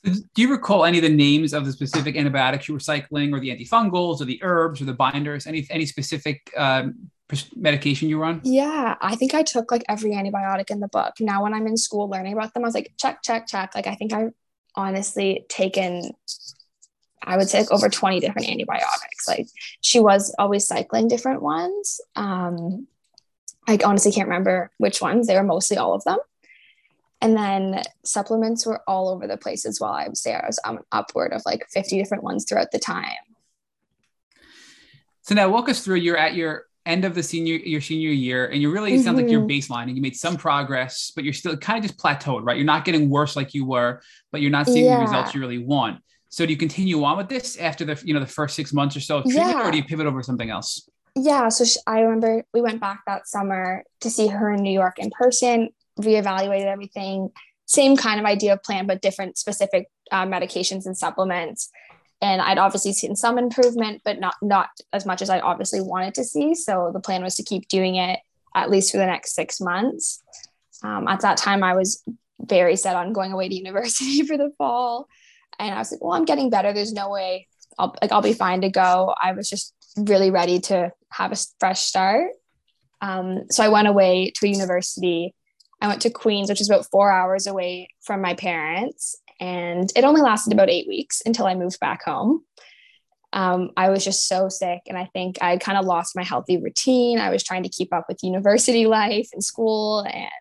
Do 0.04 0.42
you 0.42 0.50
recall 0.50 0.86
any 0.86 1.00
of 1.00 1.02
the 1.02 1.10
names 1.10 1.54
of 1.54 1.66
the 1.66 1.72
specific 1.74 2.16
antibiotics 2.16 2.70
you 2.70 2.74
were 2.74 2.80
cycling, 2.80 3.34
or 3.34 3.42
the 3.42 3.50
antifungals, 3.50 4.22
or 4.22 4.26
the 4.26 4.40
herbs, 4.42 4.80
or 4.80 4.86
the 4.86 4.94
binders? 4.94 5.46
Any 5.46 5.68
any 5.70 5.86
specific 5.86 6.50
um, 6.56 7.10
medication 7.56 8.10
you 8.10 8.20
were 8.20 8.26
on? 8.26 8.42
yeah 8.44 8.96
i 9.02 9.16
think 9.16 9.34
i 9.34 9.44
took 9.44 9.72
like 9.72 9.84
every 9.90 10.12
antibiotic 10.12 10.70
in 10.70 10.80
the 10.80 10.88
book. 10.88 11.14
Now 11.20 11.44
when 11.44 11.54
i'm 11.54 11.68
in 11.68 11.78
school 11.78 12.10
learning 12.10 12.34
about 12.34 12.54
them 12.54 12.64
i 12.64 12.68
was 12.68 12.74
like 12.74 12.94
check 12.98 13.22
check 13.24 13.48
check. 13.48 13.76
Like 13.76 13.88
i 13.88 13.96
think 13.96 14.14
i've 14.14 14.34
honestly 14.76 15.46
taken 15.50 16.12
i 17.24 17.36
would 17.36 17.50
say 17.50 17.60
like 17.60 17.72
over 17.72 17.90
20 17.90 18.20
different 18.20 18.50
antibiotics. 18.50 19.28
Like 19.28 19.48
she 19.82 20.00
was 20.00 20.34
always 20.40 20.68
cycling 20.68 21.08
different 21.08 21.42
ones. 21.42 22.00
Um 22.16 22.88
i 23.68 23.78
honestly 23.84 24.12
can't 24.12 24.30
remember 24.30 24.72
which 24.78 25.02
ones. 25.02 25.28
They 25.28 25.36
were 25.36 25.44
mostly 25.44 25.78
all 25.78 25.94
of 25.94 26.04
them. 26.06 26.20
And 27.20 27.36
then 27.36 27.84
supplements 28.06 28.66
were 28.66 28.82
all 28.88 29.10
over 29.10 29.28
the 29.28 29.38
place 29.38 29.66
as 29.66 29.82
well. 29.82 29.92
I 29.92 30.08
would 30.08 30.18
say 30.18 30.34
i 30.34 30.46
was 30.46 30.60
um, 30.64 30.80
upward 30.92 31.34
of 31.34 31.42
like 31.46 31.68
50 31.70 31.98
different 31.98 32.24
ones 32.24 32.46
throughout 32.46 32.72
the 32.72 32.80
time. 32.80 33.26
So 35.24 35.36
now 35.36 35.50
walk 35.50 35.68
us 35.68 35.84
through. 35.84 35.98
You're 35.98 36.18
at 36.18 36.36
your 36.36 36.68
end 36.88 37.06
of 37.06 37.14
the 37.14 37.22
senior 37.22 37.56
your 37.56 37.82
senior 37.82 38.10
year, 38.10 38.48
and 38.48 38.62
you're 38.62 38.72
really 38.72 38.94
it 38.94 39.04
sounds 39.04 39.18
like 39.20 39.30
you're 39.30 39.42
Mhm. 39.42 39.50
baselining. 39.62 39.96
You 39.96 40.02
made 40.02 40.16
some 40.16 40.38
progress, 40.38 41.12
but 41.16 41.24
you're 41.24 41.34
still 41.34 41.56
kind 41.58 41.78
of 41.84 41.90
just 41.90 42.00
plateaued, 42.00 42.46
right? 42.46 42.56
You're 42.58 42.66
not 42.66 42.86
getting 42.86 43.10
worse 43.10 43.36
like 43.36 43.54
you 43.54 43.66
were, 43.66 44.02
but 44.32 44.42
you're 44.42 44.52
not 44.52 44.66
seeing 44.68 44.86
Yeah. 44.86 44.96
the 44.98 45.02
results 45.02 45.36
you 45.36 45.42
really 45.42 45.58
want. 45.60 46.02
So 46.30 46.46
do 46.46 46.52
you 46.52 46.58
continue 46.58 47.04
on 47.04 47.18
with 47.18 47.30
this 47.30 47.58
after 47.58 47.84
the 47.86 48.02
you 48.04 48.14
know 48.14 48.20
the 48.22 48.26
first 48.26 48.56
six 48.56 48.72
months 48.74 48.96
or 48.96 49.02
so 49.02 49.18
of 49.18 49.24
treatment, 49.26 49.50
Yeah. 49.58 49.68
or 49.68 49.72
do 49.72 49.78
you 49.78 49.84
pivot 49.84 50.08
over 50.08 50.24
something 50.24 50.50
else? 50.50 50.88
yeah 51.20 51.50
so 51.50 51.66
sh 51.66 51.78
i 51.88 52.02
remember 52.02 52.44
we 52.54 52.62
went 52.62 52.80
back 52.80 53.00
that 53.08 53.28
summer 53.28 53.84
to 54.02 54.08
see 54.08 54.28
her 54.28 54.54
in 54.54 54.62
new 54.62 54.72
york 54.82 55.00
in 55.00 55.10
person 55.10 55.70
reevaluated 56.00 56.66
everything 56.66 57.30
same 57.66 57.98
kind 57.98 58.20
of 58.20 58.26
idea 58.28 58.54
of 58.54 58.62
plan 58.62 58.86
but 58.86 59.02
different 59.02 59.36
specific 59.36 59.88
uh, 60.12 60.26
medications 60.28 60.86
and 60.86 60.96
supplements 60.96 61.70
and 62.22 62.42
i'd 62.42 62.58
obviously 62.58 62.94
seen 62.94 63.16
some 63.16 63.38
improvement 63.38 64.02
but 64.04 64.20
not 64.20 64.36
not 64.42 64.70
as 64.94 65.06
much 65.06 65.22
as 65.22 65.30
i 65.30 65.40
obviously 65.40 65.82
wanted 65.82 66.14
to 66.14 66.24
see 66.24 66.56
so 66.56 66.92
the 66.94 67.00
plan 67.00 67.24
was 67.24 67.36
to 67.36 67.44
keep 67.44 67.68
doing 67.68 67.96
it 67.96 68.20
at 68.56 68.70
least 68.70 68.92
for 68.92 68.98
the 68.98 69.06
next 69.06 69.36
six 69.36 69.60
months 69.62 70.24
um, 70.84 71.08
at 71.08 71.22
that 71.22 71.38
time 71.38 71.64
i 71.64 71.76
was 71.76 72.04
very 72.40 72.76
set 72.76 72.96
on 72.96 73.14
going 73.14 73.32
away 73.32 73.50
to 73.50 73.56
university 73.64 74.22
for 74.24 74.38
the 74.38 74.52
fall 74.58 75.08
and 75.60 75.74
i 75.74 75.78
was 75.78 75.92
like 75.92 76.04
well 76.04 76.14
i'm 76.14 76.26
getting 76.26 76.50
better 76.50 76.74
there's 76.74 76.94
no 76.94 77.10
way 77.10 77.48
I'll 77.78 77.96
like 78.02 78.12
I'll 78.12 78.22
be 78.22 78.34
fine 78.34 78.62
to 78.62 78.70
go. 78.70 79.14
I 79.22 79.34
was 79.34 79.50
just 79.50 79.74
really 79.98 80.32
ready 80.32 80.60
to 80.62 80.92
have 81.10 81.32
a 81.32 81.36
fresh 81.60 81.82
start. 81.82 82.32
Um, 83.02 83.44
so 83.52 83.64
I 83.64 83.70
went 83.70 83.88
away 83.88 84.32
to 84.36 84.46
a 84.46 84.50
university. 84.50 85.34
I 85.82 85.88
went 85.88 86.02
to 86.04 86.10
Queen's, 86.10 86.50
which 86.50 86.62
is 86.62 86.70
about 86.70 86.90
four 86.90 87.12
hours 87.12 87.46
away 87.46 87.90
from 88.02 88.22
my 88.22 88.34
parents, 88.34 89.16
and 89.40 89.92
it 89.96 90.04
only 90.04 90.22
lasted 90.22 90.54
about 90.54 90.70
eight 90.70 90.88
weeks 90.88 91.22
until 91.26 91.46
I 91.46 91.56
moved 91.56 91.80
back 91.80 92.04
home. 92.04 92.44
Um, 93.34 93.72
I 93.76 93.90
was 93.90 94.04
just 94.04 94.28
so 94.28 94.50
sick, 94.50 94.82
and 94.88 94.98
I 94.98 95.06
think 95.14 95.38
I 95.42 95.58
kind 95.58 95.78
of 95.78 95.86
lost 95.86 96.16
my 96.16 96.24
healthy 96.24 96.58
routine. 96.58 97.20
I 97.20 97.30
was 97.30 97.44
trying 97.44 97.64
to 97.64 97.70
keep 97.70 97.94
up 97.94 98.06
with 98.08 98.24
university 98.24 98.86
life 98.86 99.30
and 99.34 99.44
school, 99.44 100.00
and 100.02 100.32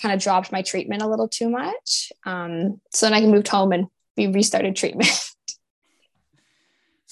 kind 0.00 0.14
of 0.14 0.20
dropped 0.20 0.52
my 0.52 0.62
treatment 0.62 1.02
a 1.02 1.08
little 1.08 1.28
too 1.28 1.48
much. 1.48 2.12
Um, 2.24 2.80
so 2.92 3.06
then 3.06 3.14
I 3.14 3.20
moved 3.26 3.48
home 3.48 3.72
and 3.72 3.86
we 4.16 4.26
restarted 4.26 4.76
treatment. 4.76 5.10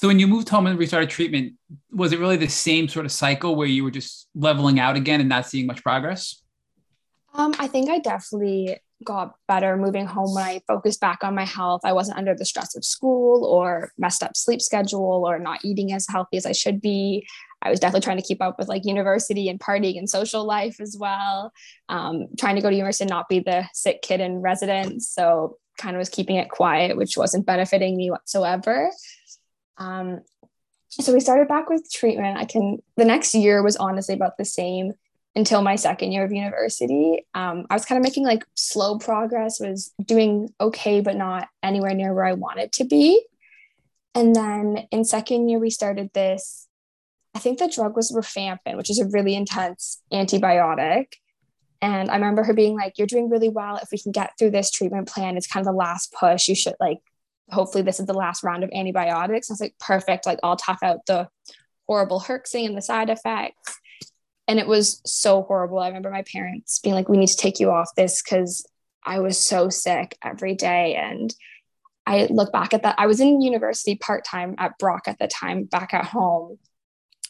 So 0.03 0.09
when 0.09 0.19
you 0.19 0.27
moved 0.27 0.49
home 0.49 0.67
and 0.67 0.77
restarted 0.77 1.11
treatment, 1.11 1.53
was 1.93 2.13
it 2.13 2.19
really 2.19 2.37
the 2.37 2.49
same 2.49 2.89
sort 2.89 3.07
of 3.07 3.13
cycle 3.13 3.55
where 3.55 3.69
you 3.69 3.85
were 3.85 3.91
just 3.93 4.27
leveling 4.35 4.81
out 4.81 4.97
again 4.97 5.21
and 5.21 5.29
not 5.29 5.47
seeing 5.47 5.65
much 5.65 5.81
progress? 5.85 6.43
Um, 7.35 7.55
I 7.61 7.69
think 7.69 7.89
I 7.89 8.01
definitely 8.01 8.79
got 9.05 9.35
better 9.49 9.77
moving 9.77 10.07
home 10.07 10.35
when 10.35 10.45
I 10.45 10.63
focused 10.67 11.01
back 11.01 11.23
on 11.23 11.35
my 11.35 11.45
health. 11.45 11.83
I 11.85 11.93
wasn't 11.93 12.19
under 12.19 12.35
the 12.35 12.45
stress 12.45 12.77
of 12.77 12.85
school 12.85 13.45
or 13.45 13.93
messed 13.99 14.23
up 14.23 14.37
sleep 14.37 14.63
schedule 14.63 15.25
or 15.27 15.39
not 15.39 15.65
eating 15.65 15.93
as 15.93 16.07
healthy 16.09 16.37
as 16.37 16.47
I 16.47 16.53
should 16.53 16.81
be. 16.81 17.27
I 17.63 17.71
was 17.71 17.79
definitely 17.81 18.05
trying 18.05 18.17
to 18.17 18.27
keep 18.27 18.43
up 18.43 18.59
with 18.59 18.69
like 18.69 18.85
university 18.85 19.49
and 19.49 19.61
partying 19.61 19.99
and 19.99 20.11
social 20.11 20.45
life 20.45 20.81
as 20.81 20.97
well. 20.99 21.53
Um, 21.89 22.27
trying 22.39 22.57
to 22.57 22.63
go 22.63 22.71
to 22.71 22.77
university 22.77 23.05
and 23.05 23.11
not 23.11 23.29
be 23.29 23.39
the 23.41 23.67
sick 23.73 24.03
kid 24.03 24.21
in 24.21 24.41
residence. 24.41 25.09
So 25.09 25.59
kind 25.79 25.95
of 25.95 25.99
was 25.99 26.09
keeping 26.09 26.37
it 26.37 26.51
quiet, 26.51 26.97
which 26.97 27.17
wasn't 27.17 27.47
benefiting 27.47 27.97
me 27.97 28.11
whatsoever. 28.11 28.91
Um, 29.79 30.21
so 30.89 31.13
we 31.13 31.21
started 31.21 31.49
back 31.49 31.71
with 31.71 31.91
treatment. 31.91 32.37
I 32.37 32.45
can, 32.45 32.83
the 32.97 33.05
next 33.05 33.35
year 33.35 33.63
was 33.63 33.77
honestly 33.77 34.15
about 34.15 34.37
the 34.37 34.45
same 34.45 34.93
until 35.35 35.63
my 35.63 35.77
second 35.77 36.13
year 36.13 36.25
of 36.25 36.33
university. 36.33 37.25
Um, 37.35 37.67
I 37.71 37.75
was 37.75 37.85
kind 37.85 37.99
of 37.99 38.03
making 38.03 38.25
like 38.25 38.45
slow 38.55 38.99
progress, 38.99 39.61
was 39.61 39.93
doing 40.05 40.51
okay, 40.61 41.01
but 41.01 41.17
not 41.17 41.49
anywhere 41.63 41.95
near 41.95 42.13
where 42.13 42.27
I 42.27 42.35
wanted 42.35 42.73
to 42.73 42.85
be. 42.85 43.25
And 44.15 44.37
then 44.37 44.87
in 44.91 45.05
second 45.05 45.49
year, 45.49 45.59
we 45.59 45.71
started 45.71 46.11
this. 46.13 46.69
I 47.35 47.39
think 47.39 47.59
the 47.59 47.73
drug 47.75 47.97
was 47.97 48.13
rifampin, 48.13 48.77
which 48.77 48.91
is 48.91 48.99
a 48.99 49.09
really 49.09 49.35
intense 49.35 50.03
antibiotic. 50.13 51.07
And 51.81 52.11
I 52.11 52.15
remember 52.15 52.45
her 52.45 52.53
being 52.53 52.77
like, 52.77 52.99
You're 52.99 53.07
doing 53.07 53.31
really 53.31 53.49
well. 53.49 53.77
If 53.77 53.89
we 53.91 53.99
can 53.99 54.13
get 54.13 54.33
through 54.39 54.51
this 54.51 54.71
treatment 54.71 55.09
plan, 55.09 55.39
it's 55.39 55.47
kind 55.47 55.67
of 55.67 55.73
the 55.73 55.77
last 55.77 56.15
push. 56.19 56.47
You 56.47 56.55
should 56.55 56.75
like, 56.79 56.99
hopefully, 57.51 57.83
this 57.83 58.01
is 58.01 58.07
the 58.07 58.13
last 58.13 58.45
round 58.45 58.65
of 58.65 58.71
antibiotics. 58.75 59.51
I 59.51 59.55
was 59.55 59.61
like, 59.63 59.75
Perfect. 59.81 60.27
Like, 60.27 60.41
I'll 60.43 60.57
tough 60.57 60.81
out 60.83 61.07
the 61.07 61.29
horrible 61.89 62.21
herxing 62.21 62.67
and 62.67 62.77
the 62.77 62.83
side 62.83 63.09
effects 63.09 63.81
and 64.53 64.61
it 64.61 64.67
was 64.67 65.01
so 65.07 65.45
horrible. 65.45 65.79
I 65.79 65.87
remember 65.87 66.11
my 66.11 66.25
parents 66.31 66.79
being 66.79 66.95
like, 66.95 67.09
we 67.09 67.17
need 67.17 67.31
to 67.31 67.37
take 67.39 67.59
you 67.59 67.71
off 67.71 67.89
this 67.97 68.21
because 68.21 68.69
I 69.03 69.21
was 69.21 69.43
so 69.43 69.71
sick 69.71 70.19
every 70.23 70.55
day. 70.55 70.95
And 70.95 71.35
I 72.07 72.27
look 72.29 72.53
back 72.53 72.75
at 72.75 72.83
that. 72.83 72.97
I 72.99 73.07
was 73.07 73.19
in 73.19 73.41
university 73.41 73.97
part 73.97 74.27
time 74.27 74.55
at 74.59 74.77
Brock 74.79 75.05
at 75.07 75.19
the 75.19 75.27
time, 75.27 75.65
back 75.65 75.95
at 75.95 76.05
home. 76.05 76.59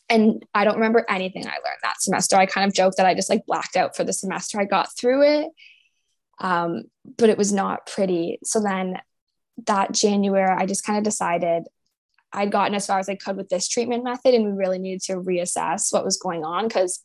And 0.09 0.45
I 0.53 0.65
don't 0.65 0.75
remember 0.75 1.05
anything 1.09 1.47
I 1.47 1.51
learned 1.51 1.79
that 1.85 2.03
semester. 2.03 2.35
I 2.35 2.47
kind 2.47 2.67
of 2.67 2.75
joked 2.75 2.97
that 2.97 3.07
I 3.07 3.15
just 3.15 3.31
like 3.31 3.47
blacked 3.47 3.77
out 3.77 3.95
for 3.95 4.03
the 4.03 4.13
semester. 4.13 4.61
I 4.61 4.65
got 4.65 4.89
through 4.97 5.23
it, 5.23 5.49
um, 6.41 6.87
but 7.19 7.31
it 7.31 7.39
was 7.39 7.53
not 7.53 7.87
pretty. 7.87 8.41
So 8.43 8.61
then 8.61 8.99
that 9.69 9.93
January, 9.93 10.57
I 10.59 10.67
just 10.67 10.85
kind 10.85 10.99
of 10.99 11.05
decided 11.05 11.69
I'd 12.33 12.51
gotten 12.51 12.75
as 12.75 12.89
far 12.89 12.99
as 12.99 13.09
I 13.09 13.15
could 13.15 13.37
with 13.37 13.49
this 13.49 13.69
treatment 13.69 14.03
method, 14.03 14.35
and 14.35 14.45
we 14.45 14.51
really 14.51 14.81
needed 14.81 15.03
to 15.03 15.21
reassess 15.21 15.93
what 15.93 16.05
was 16.05 16.17
going 16.17 16.45
on 16.45 16.67
because 16.67 17.05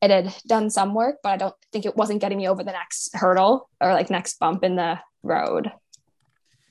it 0.00 0.10
had 0.10 0.34
done 0.46 0.70
some 0.70 0.94
work, 0.94 1.16
but 1.22 1.30
I 1.30 1.36
don't 1.36 1.54
think 1.72 1.84
it 1.84 1.96
wasn't 1.96 2.20
getting 2.20 2.38
me 2.38 2.48
over 2.48 2.62
the 2.62 2.72
next 2.72 3.14
hurdle 3.14 3.68
or 3.80 3.92
like 3.92 4.10
next 4.10 4.38
bump 4.38 4.62
in 4.64 4.76
the 4.76 4.98
road. 5.22 5.72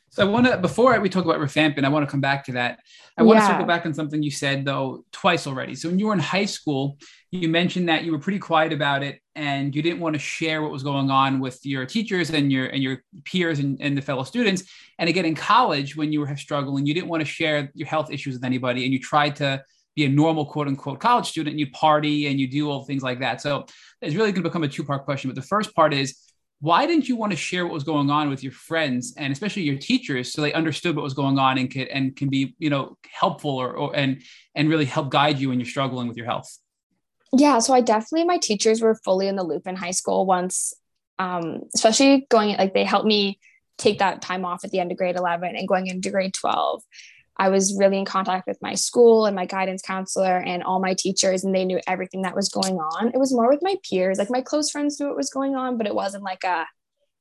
So 0.09 0.25
I 0.25 0.29
want 0.29 0.47
to, 0.47 0.57
before 0.57 0.99
we 0.99 1.09
talk 1.09 1.25
about 1.25 1.39
rifampin, 1.39 1.83
I 1.83 1.89
want 1.89 2.07
to 2.07 2.09
come 2.09 2.21
back 2.21 2.45
to 2.45 2.53
that. 2.53 2.79
I 3.17 3.23
want 3.23 3.37
yeah. 3.37 3.47
to 3.47 3.53
circle 3.53 3.65
back 3.65 3.85
on 3.85 3.93
something 3.93 4.23
you 4.23 4.31
said 4.31 4.65
though 4.65 5.05
twice 5.11 5.45
already. 5.45 5.75
So 5.75 5.89
when 5.89 5.99
you 5.99 6.07
were 6.07 6.13
in 6.13 6.19
high 6.19 6.45
school, 6.45 6.97
you 7.29 7.49
mentioned 7.49 7.89
that 7.89 8.03
you 8.03 8.13
were 8.13 8.19
pretty 8.19 8.39
quiet 8.39 8.71
about 8.71 9.03
it 9.03 9.19
and 9.35 9.75
you 9.75 9.81
didn't 9.81 9.99
want 9.99 10.15
to 10.15 10.19
share 10.19 10.61
what 10.61 10.71
was 10.71 10.81
going 10.81 11.11
on 11.11 11.39
with 11.39 11.63
your 11.65 11.85
teachers 11.85 12.31
and 12.31 12.51
your 12.51 12.67
and 12.67 12.81
your 12.81 13.03
peers 13.25 13.59
and, 13.59 13.79
and 13.81 13.97
the 13.97 14.01
fellow 14.01 14.23
students. 14.23 14.63
And 14.97 15.09
again, 15.09 15.25
in 15.25 15.35
college, 15.35 15.95
when 15.95 16.11
you 16.11 16.21
were 16.21 16.37
struggling, 16.37 16.85
you 16.85 16.93
didn't 16.93 17.09
want 17.09 17.21
to 17.21 17.25
share 17.25 17.69
your 17.75 17.87
health 17.87 18.09
issues 18.09 18.35
with 18.35 18.43
anybody, 18.43 18.85
and 18.85 18.93
you 18.93 18.99
tried 18.99 19.35
to 19.35 19.63
be 19.97 20.05
a 20.05 20.10
normal 20.10 20.45
quote 20.45 20.67
unquote 20.67 20.99
college 20.99 21.27
student 21.27 21.53
and 21.53 21.60
you 21.60 21.69
party 21.71 22.27
and 22.27 22.39
you 22.39 22.47
do 22.47 22.69
all 22.69 22.86
things 22.86 23.03
like 23.03 23.19
that. 23.19 23.41
So 23.41 23.65
it's 24.01 24.15
really 24.15 24.31
going 24.31 24.43
to 24.43 24.49
become 24.49 24.63
a 24.63 24.67
two 24.69 24.86
part 24.86 25.03
question. 25.03 25.29
But 25.29 25.36
the 25.36 25.47
first 25.47 25.75
part 25.75 25.93
is 25.93 26.15
why 26.60 26.86
didn't 26.86 27.10
you 27.10 27.15
want 27.15 27.31
to 27.31 27.38
share 27.38 27.65
what 27.65 27.73
was 27.73 27.83
going 27.83 28.10
on 28.10 28.29
with 28.29 28.41
your 28.41 28.51
friends 28.51 29.13
and 29.17 29.33
especially 29.33 29.63
your 29.63 29.77
teachers 29.77 30.31
so 30.31 30.41
they 30.41 30.53
understood 30.53 30.95
what 30.95 31.03
was 31.03 31.13
going 31.13 31.38
on 31.38 31.57
and 31.57 31.69
can 31.69 31.88
and 31.88 32.15
can 32.15 32.29
be 32.29 32.55
you 32.57 32.69
know 32.69 32.97
helpful 33.12 33.51
or, 33.51 33.73
or 33.73 33.95
and 33.95 34.23
and 34.55 34.69
really 34.69 34.86
help 34.86 35.12
guide 35.12 35.38
you 35.38 35.49
when 35.49 35.60
you're 35.60 35.67
struggling 35.67 36.07
with 36.07 36.17
your 36.17 36.25
health 36.25 36.57
yeah 37.31 37.60
so 37.60 37.75
i 37.75 37.81
definitely 37.81 38.25
my 38.25 38.39
teachers 38.39 38.81
were 38.81 38.95
fully 38.95 39.27
in 39.27 39.36
the 39.36 39.43
loop 39.43 39.67
in 39.67 39.75
high 39.75 39.91
school 39.91 40.25
once 40.25 40.73
um, 41.19 41.62
especially 41.75 42.25
going 42.29 42.57
like 42.57 42.73
they 42.73 42.83
helped 42.83 43.05
me 43.05 43.39
take 43.77 43.99
that 43.99 44.23
time 44.23 44.43
off 44.43 44.63
at 44.63 44.71
the 44.71 44.79
end 44.79 44.91
of 44.91 44.97
grade 44.97 45.15
11 45.15 45.55
and 45.55 45.67
going 45.67 45.86
into 45.86 46.10
grade 46.10 46.33
12 46.33 46.81
I 47.38 47.50
was 47.50 47.78
really 47.78 47.97
in 47.97 48.06
contact 48.06 48.47
with 48.47 48.58
my 48.62 48.73
school 48.73 49.26
and 49.26 49.36
my 49.36 49.45
guidance 49.45 49.82
counselor 49.82 50.38
and 50.38 50.63
all 50.63 50.80
my 50.80 50.95
teachers, 50.97 51.43
and 51.43 51.54
they 51.54 51.65
knew 51.65 51.80
everything 51.88 52.23
that 52.23 52.36
was 52.36 52.50
going 52.50 52.78
on. 52.78 53.10
It 53.10 53.17
was 53.17 53.34
more 53.34 53.50
with 53.50 53.62
my 53.62 53.76
peers, 53.88 54.17
like 54.17 54.30
my 54.30 54.41
close 54.41 54.71
friends 54.71 55.00
knew 55.00 55.08
what 55.08 55.17
was 55.17 55.30
going 55.30 55.56
on, 55.56 55.78
but 55.78 55.88
it 55.88 55.95
wasn't 55.95 56.23
like 56.23 56.43
a 56.43 56.65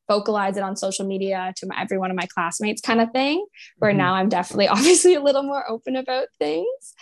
vocalize 0.09 0.57
it 0.57 0.63
on 0.63 0.77
social 0.77 1.05
media 1.05 1.53
to 1.57 1.67
my, 1.67 1.81
every 1.81 1.99
one 1.99 2.11
of 2.11 2.17
my 2.17 2.27
classmates 2.27 2.81
kind 2.81 3.01
of 3.01 3.11
thing. 3.11 3.45
Where 3.79 3.91
mm-hmm. 3.91 3.99
now 3.99 4.15
I'm 4.15 4.29
definitely 4.29 4.69
obviously 4.77 5.15
a 5.15 5.23
little 5.23 5.43
more 5.43 5.69
open 5.69 5.97
about 5.97 6.29
things. 6.39 6.95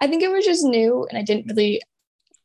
I 0.00 0.06
think 0.06 0.22
it 0.22 0.30
was 0.30 0.44
just 0.44 0.64
new, 0.64 1.06
and 1.08 1.18
I 1.18 1.22
didn't 1.22 1.46
really 1.48 1.82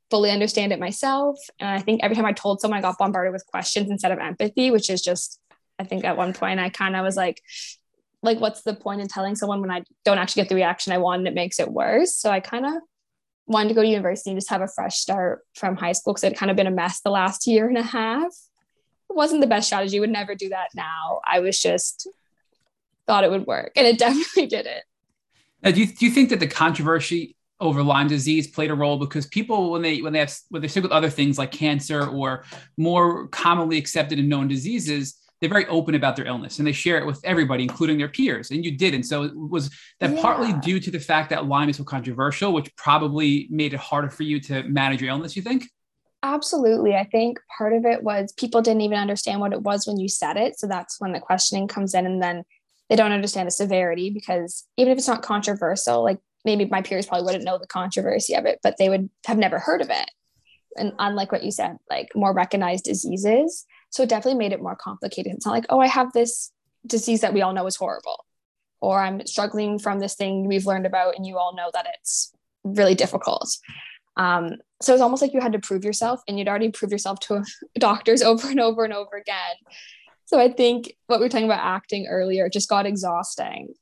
fully 0.09 0.31
understand 0.31 0.71
it 0.71 0.79
myself. 0.79 1.37
And 1.59 1.69
I 1.69 1.79
think 1.79 2.03
every 2.03 2.15
time 2.15 2.25
I 2.25 2.33
told 2.33 2.61
someone, 2.61 2.77
I 2.77 2.81
got 2.81 2.97
bombarded 2.97 3.33
with 3.33 3.45
questions 3.47 3.89
instead 3.89 4.11
of 4.11 4.19
empathy, 4.19 4.71
which 4.71 4.89
is 4.89 5.01
just 5.01 5.39
I 5.79 5.83
think 5.83 6.05
at 6.05 6.17
one 6.17 6.33
point 6.33 6.59
I 6.59 6.69
kind 6.69 6.95
of 6.95 7.03
was 7.03 7.15
like, 7.15 7.41
like 8.23 8.39
what's 8.39 8.63
the 8.63 8.73
point 8.73 9.01
in 9.01 9.07
telling 9.07 9.35
someone 9.35 9.61
when 9.61 9.71
I 9.71 9.83
don't 10.03 10.17
actually 10.17 10.43
get 10.43 10.49
the 10.49 10.55
reaction 10.55 10.93
I 10.93 10.97
want 10.97 11.19
and 11.19 11.27
it 11.27 11.33
makes 11.33 11.59
it 11.59 11.71
worse. 11.71 12.15
So 12.15 12.31
I 12.31 12.39
kind 12.39 12.65
of 12.65 12.73
wanted 13.45 13.69
to 13.69 13.75
go 13.75 13.81
to 13.81 13.87
university 13.87 14.29
and 14.29 14.37
just 14.37 14.49
have 14.49 14.61
a 14.61 14.67
fresh 14.67 14.97
start 14.97 15.41
from 15.55 15.75
high 15.75 15.93
school 15.93 16.13
because 16.13 16.23
it 16.23 16.37
kind 16.37 16.51
of 16.51 16.57
been 16.57 16.67
a 16.67 16.71
mess 16.71 17.01
the 17.01 17.09
last 17.09 17.47
year 17.47 17.67
and 17.67 17.77
a 17.77 17.83
half. 17.83 18.31
It 19.09 19.15
wasn't 19.15 19.41
the 19.41 19.47
best 19.47 19.67
strategy. 19.67 19.99
Would 19.99 20.09
never 20.09 20.35
do 20.35 20.49
that 20.49 20.69
now. 20.75 21.21
I 21.25 21.39
was 21.39 21.59
just 21.59 22.07
thought 23.05 23.23
it 23.23 23.31
would 23.31 23.47
work, 23.47 23.71
and 23.75 23.87
it 23.87 23.97
definitely 23.99 24.47
didn't. 24.47 24.83
Now, 25.63 25.71
do 25.71 25.79
you, 25.79 25.87
do 25.87 26.05
you 26.05 26.11
think 26.11 26.29
that 26.29 26.39
the 26.39 26.47
controversy 26.47 27.35
over 27.59 27.81
Lyme 27.81 28.07
disease 28.07 28.47
played 28.47 28.69
a 28.69 28.75
role 28.75 28.97
because 28.97 29.25
people 29.25 29.71
when 29.71 29.81
they 29.81 30.01
when 30.01 30.13
they 30.13 30.19
have 30.19 30.35
when 30.49 30.61
they're 30.61 30.69
sick 30.69 30.83
with 30.83 30.91
other 30.91 31.09
things 31.09 31.37
like 31.37 31.51
cancer 31.51 32.05
or 32.05 32.43
more 32.77 33.27
commonly 33.29 33.77
accepted 33.77 34.19
and 34.19 34.29
known 34.29 34.47
diseases, 34.47 35.15
they're 35.39 35.49
very 35.49 35.67
open 35.67 35.95
about 35.95 36.15
their 36.15 36.25
illness 36.25 36.57
and 36.57 36.67
they 36.67 36.71
share 36.71 36.97
it 36.97 37.05
with 37.05 37.19
everybody, 37.23 37.63
including 37.63 37.97
their 37.97 38.07
peers. 38.07 38.51
And 38.51 38.65
you 38.65 38.75
didn't. 38.75 39.03
So 39.03 39.23
it 39.23 39.31
was 39.35 39.69
that 39.99 40.13
yeah. 40.13 40.21
partly 40.21 40.53
due 40.53 40.79
to 40.79 40.89
the 40.89 40.99
fact 40.99 41.29
that 41.29 41.45
Lyme 41.45 41.69
is 41.69 41.77
so 41.77 41.83
controversial, 41.83 42.53
which 42.53 42.75
probably 42.75 43.47
made 43.49 43.73
it 43.73 43.79
harder 43.79 44.09
for 44.09 44.23
you 44.23 44.39
to 44.41 44.63
manage 44.63 45.01
your 45.01 45.11
illness, 45.11 45.35
you 45.35 45.41
think? 45.41 45.69
Absolutely. 46.23 46.95
I 46.95 47.03
think 47.03 47.39
part 47.57 47.73
of 47.73 47.85
it 47.85 48.01
was 48.01 48.33
people 48.33 48.61
didn't 48.61 48.81
even 48.81 48.97
understand 48.97 49.39
what 49.39 49.53
it 49.53 49.61
was 49.61 49.85
when 49.85 49.99
you 49.99 50.09
said 50.09 50.37
it. 50.37 50.59
So 50.59 50.67
that's 50.67 50.99
when 50.99 51.11
the 51.11 51.19
questioning 51.19 51.67
comes 51.67 51.93
in. 51.93 52.07
And 52.07 52.21
then 52.21 52.43
they 52.89 52.95
don't 52.95 53.11
understand 53.11 53.47
the 53.47 53.51
severity 53.51 54.09
because 54.09 54.65
even 54.77 54.91
if 54.91 54.97
it's 54.97 55.07
not 55.07 55.21
controversial, 55.21 56.03
like 56.03 56.19
maybe 56.43 56.65
my 56.65 56.81
peers 56.81 57.05
probably 57.05 57.25
wouldn't 57.25 57.43
know 57.43 57.59
the 57.59 57.67
controversy 57.67 58.33
of 58.33 58.45
it, 58.45 58.59
but 58.63 58.77
they 58.77 58.89
would 58.89 59.09
have 59.25 59.37
never 59.37 59.59
heard 59.59 59.81
of 59.81 59.89
it. 59.91 60.09
And 60.75 60.93
unlike 60.97 61.31
what 61.31 61.43
you 61.43 61.51
said, 61.51 61.77
like 61.89 62.09
more 62.15 62.33
recognized 62.33 62.85
diseases. 62.85 63.65
So 63.97 64.03
it 64.03 64.09
definitely 64.09 64.37
made 64.37 64.53
it 64.53 64.61
more 64.61 64.75
complicated. 64.75 65.33
It's 65.33 65.45
not 65.47 65.53
like, 65.53 65.65
oh, 65.71 65.79
I 65.79 65.87
have 65.87 66.13
this 66.13 66.51
disease 66.85 67.21
that 67.21 67.33
we 67.33 67.41
all 67.41 67.51
know 67.51 67.65
is 67.65 67.77
horrible, 67.77 68.25
or 68.79 69.01
I'm 69.01 69.25
struggling 69.25 69.79
from 69.79 69.99
this 69.99 70.13
thing 70.13 70.47
we've 70.47 70.67
learned 70.67 70.85
about 70.85 71.15
and 71.15 71.25
you 71.25 71.39
all 71.39 71.55
know 71.55 71.71
that 71.73 71.87
it's 71.97 72.31
really 72.63 72.93
difficult. 72.93 73.57
Um, 74.15 74.57
so 74.83 74.93
it's 74.93 75.01
almost 75.01 75.23
like 75.23 75.33
you 75.33 75.41
had 75.41 75.53
to 75.53 75.59
prove 75.59 75.83
yourself 75.83 76.21
and 76.27 76.37
you'd 76.37 76.47
already 76.47 76.69
proved 76.69 76.91
yourself 76.91 77.19
to 77.21 77.43
doctors 77.79 78.21
over 78.21 78.47
and 78.51 78.59
over 78.59 78.83
and 78.83 78.93
over 78.93 79.17
again. 79.17 79.55
So 80.25 80.39
I 80.39 80.51
think 80.51 80.93
what 81.07 81.19
we 81.19 81.25
were 81.25 81.29
talking 81.29 81.47
about 81.47 81.65
acting 81.65 82.05
earlier 82.05 82.49
just 82.49 82.69
got 82.69 82.85
exhausting. 82.85 83.73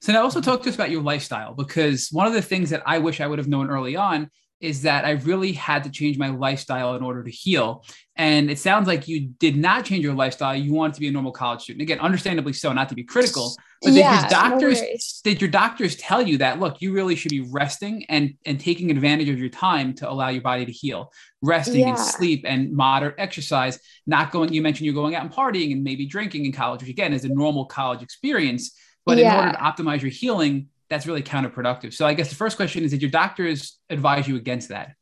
So 0.00 0.12
now 0.12 0.22
also 0.24 0.40
talk 0.40 0.64
to 0.64 0.70
us 0.70 0.74
about 0.74 0.90
your 0.90 1.02
lifestyle 1.02 1.54
because 1.54 2.08
one 2.10 2.26
of 2.26 2.32
the 2.32 2.42
things 2.42 2.70
that 2.70 2.82
I 2.84 2.98
wish 2.98 3.20
I 3.20 3.28
would 3.28 3.38
have 3.38 3.46
known 3.46 3.70
early 3.70 3.94
on 3.94 4.28
is 4.60 4.82
that 4.82 5.04
I 5.04 5.12
really 5.12 5.52
had 5.52 5.84
to 5.84 5.90
change 5.90 6.18
my 6.18 6.28
lifestyle 6.28 6.96
in 6.96 7.02
order 7.02 7.22
to 7.22 7.30
heal. 7.30 7.84
And 8.16 8.50
it 8.50 8.58
sounds 8.58 8.86
like 8.86 9.06
you 9.06 9.28
did 9.38 9.56
not 9.56 9.84
change 9.84 10.02
your 10.02 10.14
lifestyle. 10.14 10.56
You 10.56 10.72
wanted 10.72 10.94
to 10.94 11.00
be 11.00 11.08
a 11.08 11.10
normal 11.10 11.32
college 11.32 11.62
student. 11.62 11.82
Again, 11.82 12.00
understandably 12.00 12.54
so, 12.54 12.72
not 12.72 12.88
to 12.88 12.94
be 12.94 13.04
critical. 13.04 13.54
But 13.82 13.92
yeah, 13.92 14.22
did 14.22 14.30
your 14.30 14.40
doctors 14.40 14.80
no 14.80 14.86
did 15.24 15.40
your 15.42 15.50
doctors 15.50 15.96
tell 15.96 16.22
you 16.22 16.38
that 16.38 16.58
look, 16.58 16.80
you 16.80 16.94
really 16.94 17.14
should 17.14 17.30
be 17.30 17.42
resting 17.42 18.06
and 18.08 18.34
and 18.46 18.58
taking 18.58 18.90
advantage 18.90 19.28
of 19.28 19.38
your 19.38 19.50
time 19.50 19.94
to 19.96 20.10
allow 20.10 20.28
your 20.30 20.40
body 20.40 20.64
to 20.64 20.72
heal, 20.72 21.12
resting 21.42 21.80
yeah. 21.80 21.90
and 21.90 21.98
sleep 21.98 22.44
and 22.46 22.72
moderate 22.72 23.16
exercise, 23.18 23.78
not 24.06 24.32
going. 24.32 24.52
You 24.52 24.62
mentioned 24.62 24.86
you're 24.86 24.94
going 24.94 25.14
out 25.14 25.22
and 25.22 25.30
partying 25.30 25.72
and 25.72 25.84
maybe 25.84 26.06
drinking 26.06 26.46
in 26.46 26.52
college, 26.52 26.80
which 26.80 26.90
again 26.90 27.12
is 27.12 27.26
a 27.26 27.28
normal 27.28 27.66
college 27.66 28.02
experience. 28.02 28.74
But 29.04 29.18
yeah. 29.18 29.34
in 29.34 29.38
order 29.40 29.52
to 29.52 29.62
optimize 29.62 30.00
your 30.00 30.10
healing, 30.10 30.68
that's 30.88 31.06
really 31.06 31.22
counterproductive. 31.22 31.92
So 31.92 32.06
I 32.06 32.14
guess 32.14 32.28
the 32.28 32.34
first 32.34 32.56
question 32.56 32.84
is 32.84 32.90
did 32.90 33.02
your 33.02 33.10
doctors 33.10 33.78
advise 33.90 34.28
you 34.28 34.36
against 34.36 34.68
that? 34.68 34.92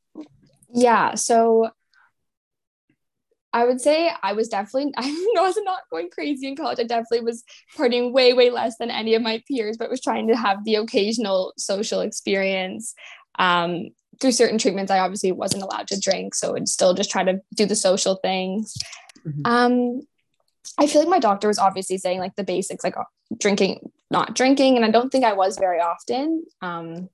Yeah. 0.73 1.15
So 1.15 1.71
I 3.53 3.65
would 3.65 3.81
say 3.81 4.11
I 4.23 4.33
was 4.33 4.49
definitely 4.49 4.93
I 4.97 5.09
was 5.37 5.57
not 5.63 5.83
going 5.91 6.11
crazy 6.11 6.49
in 6.49 6.57
college. 6.57 6.81
I 6.81 6.85
definitely 6.85 7.21
was 7.21 7.45
partying 7.77 8.13
way 8.13 8.33
way 8.33 8.51
less 8.51 8.77
than 8.79 8.91
any 8.91 9.15
of 9.15 9.23
my 9.23 9.43
peers, 9.47 9.77
but 9.77 9.91
was 9.91 10.01
trying 10.01 10.29
to 10.29 10.37
have 10.37 10.65
the 10.65 10.75
occasional 10.77 11.53
social 11.57 12.01
experience. 12.01 12.95
Um, 13.39 13.91
through 14.21 14.33
certain 14.33 14.59
treatments, 14.59 14.93
I 14.93 15.01
obviously 15.01 15.33
wasn't 15.33 15.65
allowed 15.65 15.89
to 15.89 15.99
drink, 15.99 16.35
so 16.35 16.57
I'd 16.57 16.69
still 16.69 16.95
just 16.95 17.11
try 17.11 17.25
to 17.25 17.41
do 17.55 17.67
the 17.67 17.75
social 17.75 18.17
things. 18.17 18.75
Mm-hmm. 19.27 19.43
Um, 19.45 20.03
I 20.79 20.87
feel 20.87 21.01
like 21.01 21.09
my 21.09 21.19
doctor 21.19 21.49
was 21.49 21.59
obviously 21.59 21.99
saying 21.99 22.21
like 22.21 22.37
the 22.37 22.45
basics, 22.45 22.85
like 22.85 22.95
drinking, 23.39 23.91
not 24.15 24.35
drinking, 24.35 24.77
and 24.77 24.85
I 24.85 24.91
don't 24.91 25.11
think 25.11 25.25
I 25.25 25.35
was 25.35 25.59
very 25.59 25.81
often. 25.81 26.45
Um, 26.63 27.09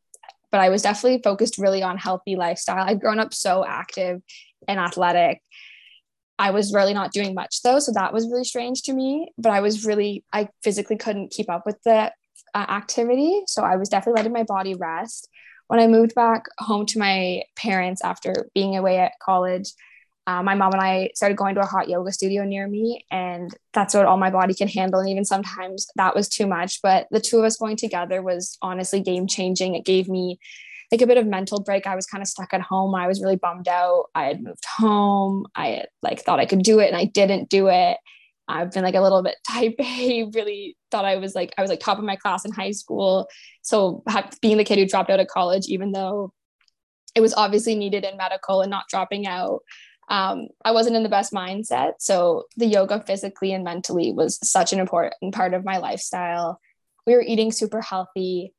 but 0.53 0.61
I 0.61 0.69
was 0.69 0.83
definitely 0.83 1.21
focused 1.23 1.59
really 1.59 1.83
on 1.83 1.97
healthy 1.97 2.35
lifestyle. 2.37 2.85
I'd 2.85 3.01
grown 3.01 3.21
up 3.21 3.33
so 3.33 3.65
active 3.65 4.21
and 4.67 4.81
athletic 4.81 5.41
I 6.41 6.53
was 6.53 6.73
really 6.73 6.95
not 6.95 7.13
doing 7.13 7.35
much 7.35 7.61
though. 7.63 7.81
So 7.81 7.93
that 7.93 8.15
was 8.15 8.27
really 8.27 8.45
strange 8.45 8.83
to 8.85 8.95
me. 8.95 9.31
But 9.37 9.53
I 9.53 9.61
was 9.61 9.85
really, 9.85 10.25
I 10.33 10.49
physically 10.65 10.97
couldn't 10.97 11.33
keep 11.33 11.51
up 11.51 11.67
with 11.67 11.77
the 11.85 12.11
uh, 12.55 12.67
activity. 12.69 13.43
So 13.47 13.63
I 13.63 13.77
was 13.77 13.91
definitely 13.91 14.21
letting 14.21 14.33
my 14.33 14.45
body 14.45 14.75
rest. 14.75 15.29
When 15.67 15.79
I 15.79 15.87
moved 15.87 16.15
back 16.15 16.45
home 16.59 16.87
to 16.87 16.99
my 16.99 17.43
parents 17.57 18.03
after 18.03 18.49
being 18.55 18.75
away 18.75 18.99
at 18.99 19.13
college, 19.23 19.75
uh, 20.31 20.43
my 20.45 20.55
mom 20.55 20.73
and 20.73 20.81
I 20.81 21.11
started 21.15 21.37
going 21.37 21.57
to 21.57 21.61
a 21.61 21.67
hot 21.67 21.89
yoga 21.89 22.13
studio 22.13 22.45
near 22.45 22.69
me, 22.69 23.05
and 23.11 23.53
that's 23.73 23.95
what 23.95 24.07
all 24.07 24.17
my 24.17 24.31
body 24.31 24.55
can 24.55 24.69
handle. 24.69 25.01
And 25.01 25.09
even 25.09 25.25
sometimes 25.25 25.89
that 25.97 26.15
was 26.15 26.29
too 26.29 26.47
much. 26.47 26.81
But 26.83 27.09
the 27.11 27.21
two 27.21 27.39
of 27.39 27.45
us 27.45 27.57
going 27.57 27.77
together 27.77 28.23
was 28.23 28.57
honestly 28.63 29.01
game 29.01 29.27
changing. 29.27 29.75
It 29.75 29.85
gave 29.85 30.09
me 30.09 30.39
like 30.93 31.01
a 31.01 31.07
bit 31.07 31.19
of 31.19 31.27
mental 31.27 31.61
break. 31.61 31.87
I 31.87 31.97
was 31.97 32.07
kind 32.07 32.23
of 32.23 32.29
stuck 32.29 32.55
at 32.55 32.61
home. 32.61 32.95
I 32.95 33.09
was 33.09 33.21
really 33.21 33.37
bummed 33.37 33.67
out. 33.67 34.07
I 34.15 34.27
had 34.27 34.43
moved 34.43 34.65
home. 34.79 35.47
I 35.57 35.69
had, 35.69 35.89
like 36.03 36.21
thought 36.21 36.39
I 36.39 36.47
could 36.47 36.63
do 36.63 36.79
it 36.79 36.89
and 36.89 36.97
I 36.97 37.07
didn't 37.07 37.49
do 37.49 37.69
it. 37.69 37.97
I've 38.47 38.71
been 38.71 38.85
like 38.85 38.95
a 38.95 39.01
little 39.01 39.23
bit 39.25 39.37
type 39.49 39.75
A, 39.81 40.31
really 40.33 40.77
thought 40.93 41.05
I 41.05 41.17
was 41.17 41.35
like, 41.35 41.53
I 41.59 41.63
was 41.63 41.71
like 41.71 41.81
top 41.81 41.99
of 41.99 42.05
my 42.05 42.17
class 42.17 42.45
in 42.45 42.53
high 42.53 42.73
school. 42.73 43.27
So 43.63 44.05
being 44.41 44.59
the 44.59 44.65
kid 44.65 44.79
who 44.79 44.87
dropped 44.87 45.11
out 45.11 45.21
of 45.21 45.27
college, 45.27 45.67
even 45.67 45.91
though 45.91 46.33
it 47.17 47.21
was 47.21 47.35
obviously 47.35 47.75
needed 47.75 48.05
in 48.05 48.17
medical 48.17 48.63
and 48.63 48.71
not 48.71 48.89
dropping 48.89 49.27
out, 49.27 49.63
um, 50.11 50.49
I 50.65 50.73
wasn't 50.73 50.97
in 50.97 51.03
the 51.03 51.09
best 51.09 51.33
mindset. 51.33 51.95
So 52.01 52.45
the 52.57 52.67
yoga 52.67 53.03
physically 53.07 53.53
and 53.53 53.65
mentally 53.65 54.13
was 54.13 54.39
such 54.43 54.73
an 54.73 54.81
important 54.81 55.33
part 55.33 55.55
of 55.55 55.65
my 55.65 55.79
lifestyle. 55.79 56.61
We 57.07 57.15
were 57.15 57.23
eating 57.23 57.53
super 57.53 57.81
healthy 57.81 58.53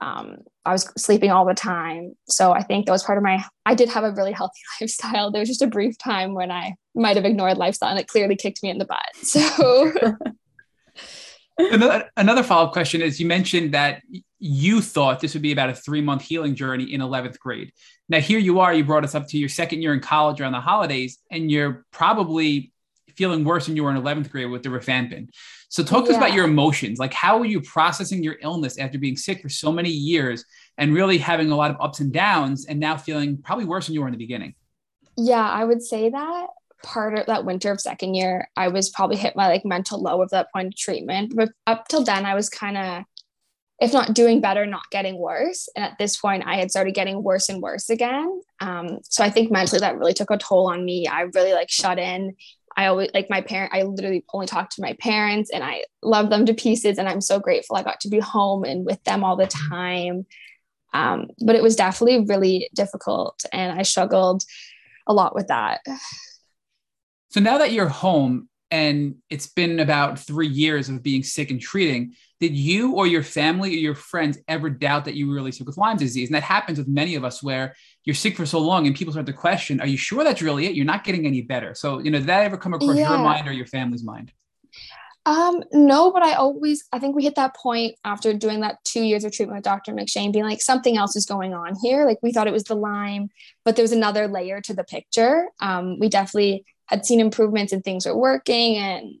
um, 0.00 0.38
I 0.64 0.72
was 0.72 0.90
sleeping 0.96 1.30
all 1.30 1.44
the 1.44 1.54
time. 1.54 2.14
So 2.28 2.52
I 2.52 2.62
think 2.62 2.86
that 2.86 2.92
was 2.92 3.02
part 3.02 3.18
of 3.18 3.24
my, 3.24 3.42
I 3.66 3.74
did 3.74 3.88
have 3.88 4.04
a 4.04 4.12
really 4.12 4.32
healthy 4.32 4.60
lifestyle. 4.80 5.30
There 5.30 5.40
was 5.40 5.48
just 5.48 5.62
a 5.62 5.66
brief 5.66 5.98
time 5.98 6.34
when 6.34 6.50
I 6.50 6.74
might 6.94 7.16
have 7.16 7.24
ignored 7.24 7.58
lifestyle 7.58 7.90
and 7.90 7.98
it 7.98 8.08
clearly 8.08 8.36
kicked 8.36 8.62
me 8.62 8.70
in 8.70 8.78
the 8.78 8.84
butt. 8.84 9.16
So 9.22 9.92
another, 11.58 12.10
another 12.16 12.42
follow-up 12.42 12.72
question 12.72 13.02
is 13.02 13.18
you 13.18 13.26
mentioned 13.26 13.74
that 13.74 14.02
you 14.38 14.80
thought 14.80 15.20
this 15.20 15.34
would 15.34 15.42
be 15.42 15.52
about 15.52 15.70
a 15.70 15.74
three 15.74 16.00
month 16.00 16.22
healing 16.22 16.54
journey 16.54 16.92
in 16.92 17.00
11th 17.00 17.38
grade. 17.38 17.72
Now 18.08 18.20
here 18.20 18.38
you 18.38 18.60
are, 18.60 18.72
you 18.72 18.84
brought 18.84 19.04
us 19.04 19.14
up 19.14 19.28
to 19.28 19.38
your 19.38 19.48
second 19.48 19.82
year 19.82 19.92
in 19.92 20.00
college 20.00 20.40
around 20.40 20.52
the 20.52 20.60
holidays 20.60 21.18
and 21.30 21.50
you're 21.50 21.84
probably 21.90 22.72
feeling 23.16 23.44
worse 23.44 23.66
than 23.66 23.74
you 23.74 23.82
were 23.82 23.90
in 23.90 24.00
11th 24.00 24.30
grade 24.30 24.48
with 24.48 24.62
the 24.62 24.68
rifampin. 24.68 25.28
So 25.68 25.82
talk 25.82 26.04
to 26.04 26.12
yeah. 26.12 26.16
us 26.16 26.22
about 26.24 26.34
your 26.34 26.44
emotions. 26.44 26.98
Like 26.98 27.12
how 27.12 27.38
were 27.38 27.44
you 27.44 27.60
processing 27.60 28.22
your 28.22 28.36
illness 28.40 28.78
after 28.78 28.98
being 28.98 29.16
sick 29.16 29.42
for 29.42 29.48
so 29.48 29.72
many 29.72 29.90
years 29.90 30.44
and 30.78 30.94
really 30.94 31.18
having 31.18 31.50
a 31.50 31.56
lot 31.56 31.72
of 31.72 31.80
ups 31.80 31.98
and 31.98 32.12
downs 32.12 32.66
and 32.66 32.78
now 32.78 32.96
feeling 32.96 33.42
probably 33.42 33.64
worse 33.64 33.86
than 33.86 33.94
you 33.94 34.00
were 34.00 34.06
in 34.06 34.12
the 34.12 34.18
beginning? 34.18 34.54
Yeah, 35.16 35.48
I 35.48 35.64
would 35.64 35.82
say 35.82 36.10
that 36.10 36.46
part 36.82 37.18
of 37.18 37.26
that 37.26 37.44
winter 37.44 37.72
of 37.72 37.80
second 37.80 38.14
year, 38.14 38.48
I 38.56 38.68
was 38.68 38.90
probably 38.90 39.16
hit 39.16 39.36
my 39.36 39.48
like 39.48 39.64
mental 39.64 40.00
low 40.00 40.22
of 40.22 40.30
that 40.30 40.52
point 40.52 40.68
of 40.68 40.76
treatment. 40.76 41.34
But 41.34 41.50
up 41.66 41.88
till 41.88 42.04
then, 42.04 42.24
I 42.24 42.34
was 42.34 42.48
kind 42.48 42.76
of, 42.76 43.04
if 43.80 43.92
not 43.92 44.14
doing 44.14 44.40
better, 44.40 44.66
not 44.66 44.90
getting 44.90 45.18
worse. 45.18 45.68
And 45.76 45.84
at 45.84 45.98
this 45.98 46.16
point, 46.16 46.44
I 46.46 46.56
had 46.56 46.70
started 46.70 46.94
getting 46.94 47.22
worse 47.22 47.48
and 47.48 47.62
worse 47.62 47.90
again. 47.90 48.40
Um, 48.60 48.98
so 49.04 49.22
I 49.22 49.30
think 49.30 49.50
mentally 49.50 49.80
that 49.80 49.98
really 49.98 50.14
took 50.14 50.30
a 50.30 50.38
toll 50.38 50.70
on 50.70 50.84
me. 50.84 51.06
I 51.06 51.22
really 51.22 51.52
like 51.52 51.70
shut 51.70 51.98
in 51.98 52.34
I 52.78 52.86
always 52.86 53.10
like 53.12 53.28
my 53.28 53.40
parent, 53.40 53.74
I 53.74 53.82
literally 53.82 54.24
only 54.32 54.46
talked 54.46 54.76
to 54.76 54.82
my 54.82 54.96
parents 55.00 55.50
and 55.52 55.64
I 55.64 55.82
love 56.00 56.30
them 56.30 56.46
to 56.46 56.54
pieces. 56.54 56.96
And 56.96 57.08
I'm 57.08 57.20
so 57.20 57.40
grateful 57.40 57.74
I 57.74 57.82
got 57.82 57.98
to 58.02 58.08
be 58.08 58.20
home 58.20 58.62
and 58.62 58.86
with 58.86 59.02
them 59.02 59.24
all 59.24 59.34
the 59.34 59.48
time. 59.48 60.26
Um, 60.94 61.26
but 61.44 61.56
it 61.56 61.62
was 61.62 61.74
definitely 61.74 62.24
really 62.26 62.70
difficult 62.74 63.44
and 63.52 63.76
I 63.76 63.82
struggled 63.82 64.44
a 65.08 65.12
lot 65.12 65.34
with 65.34 65.48
that. 65.48 65.80
So 67.30 67.40
now 67.40 67.58
that 67.58 67.72
you're 67.72 67.88
home 67.88 68.48
and 68.70 69.16
it's 69.30 69.46
been 69.46 69.80
about 69.80 70.18
three 70.18 70.48
years 70.48 70.88
of 70.88 71.02
being 71.02 71.22
sick 71.22 71.50
and 71.50 71.60
treating, 71.60 72.14
did 72.40 72.54
you 72.54 72.92
or 72.92 73.06
your 73.06 73.22
family 73.22 73.70
or 73.70 73.78
your 73.78 73.94
friends 73.94 74.38
ever 74.46 74.70
doubt 74.70 75.06
that 75.06 75.14
you 75.14 75.28
were 75.28 75.34
really 75.34 75.52
sick 75.52 75.66
with 75.66 75.76
Lyme 75.76 75.96
disease? 75.96 76.28
And 76.28 76.34
that 76.34 76.42
happens 76.42 76.78
with 76.78 76.88
many 76.88 77.14
of 77.14 77.24
us 77.24 77.42
where 77.42 77.74
you're 78.04 78.14
sick 78.14 78.36
for 78.36 78.46
so 78.46 78.58
long 78.58 78.86
and 78.86 78.94
people 78.94 79.12
start 79.12 79.26
to 79.26 79.32
question, 79.32 79.80
are 79.80 79.86
you 79.86 79.96
sure 79.96 80.24
that's 80.24 80.42
really 80.42 80.66
it? 80.66 80.74
You're 80.74 80.84
not 80.84 81.04
getting 81.04 81.26
any 81.26 81.42
better. 81.42 81.74
So, 81.74 81.98
you 81.98 82.10
know, 82.10 82.18
did 82.18 82.28
that 82.28 82.44
ever 82.44 82.56
come 82.56 82.74
across 82.74 82.96
yeah. 82.96 83.10
your 83.10 83.18
mind 83.18 83.48
or 83.48 83.52
your 83.52 83.66
family's 83.66 84.04
mind? 84.04 84.32
Um, 85.26 85.62
no, 85.72 86.10
but 86.10 86.22
I 86.22 86.34
always, 86.34 86.84
I 86.90 86.98
think 86.98 87.14
we 87.14 87.24
hit 87.24 87.34
that 87.34 87.54
point 87.54 87.96
after 88.04 88.32
doing 88.32 88.60
that 88.60 88.78
two 88.84 89.02
years 89.02 89.24
of 89.24 89.32
treatment 89.32 89.58
with 89.58 89.64
Dr. 89.64 89.92
McShane, 89.92 90.32
being 90.32 90.46
like, 90.46 90.62
something 90.62 90.96
else 90.96 91.16
is 91.16 91.26
going 91.26 91.52
on 91.52 91.74
here. 91.82 92.06
Like 92.06 92.18
we 92.22 92.32
thought 92.32 92.46
it 92.46 92.52
was 92.52 92.64
the 92.64 92.74
Lyme, 92.74 93.28
but 93.64 93.76
there 93.76 93.82
was 93.82 93.92
another 93.92 94.26
layer 94.26 94.62
to 94.62 94.72
the 94.72 94.84
picture. 94.84 95.48
Um, 95.60 95.98
we 95.98 96.08
definitely 96.08 96.64
had 96.88 97.06
seen 97.06 97.20
improvements 97.20 97.72
and 97.72 97.84
things 97.84 98.06
were 98.06 98.16
working 98.16 98.76
and 98.76 99.14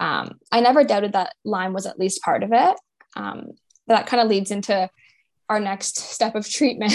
um, 0.00 0.38
I 0.52 0.60
never 0.60 0.84
doubted 0.84 1.12
that 1.12 1.34
Lyme 1.44 1.72
was 1.72 1.86
at 1.86 1.98
least 1.98 2.22
part 2.22 2.42
of 2.42 2.52
it. 2.52 2.76
Um, 3.16 3.52
that 3.88 4.06
kind 4.06 4.22
of 4.22 4.28
leads 4.28 4.50
into 4.50 4.88
our 5.48 5.60
next 5.60 5.98
step 5.98 6.34
of 6.34 6.48
treatment. 6.50 6.94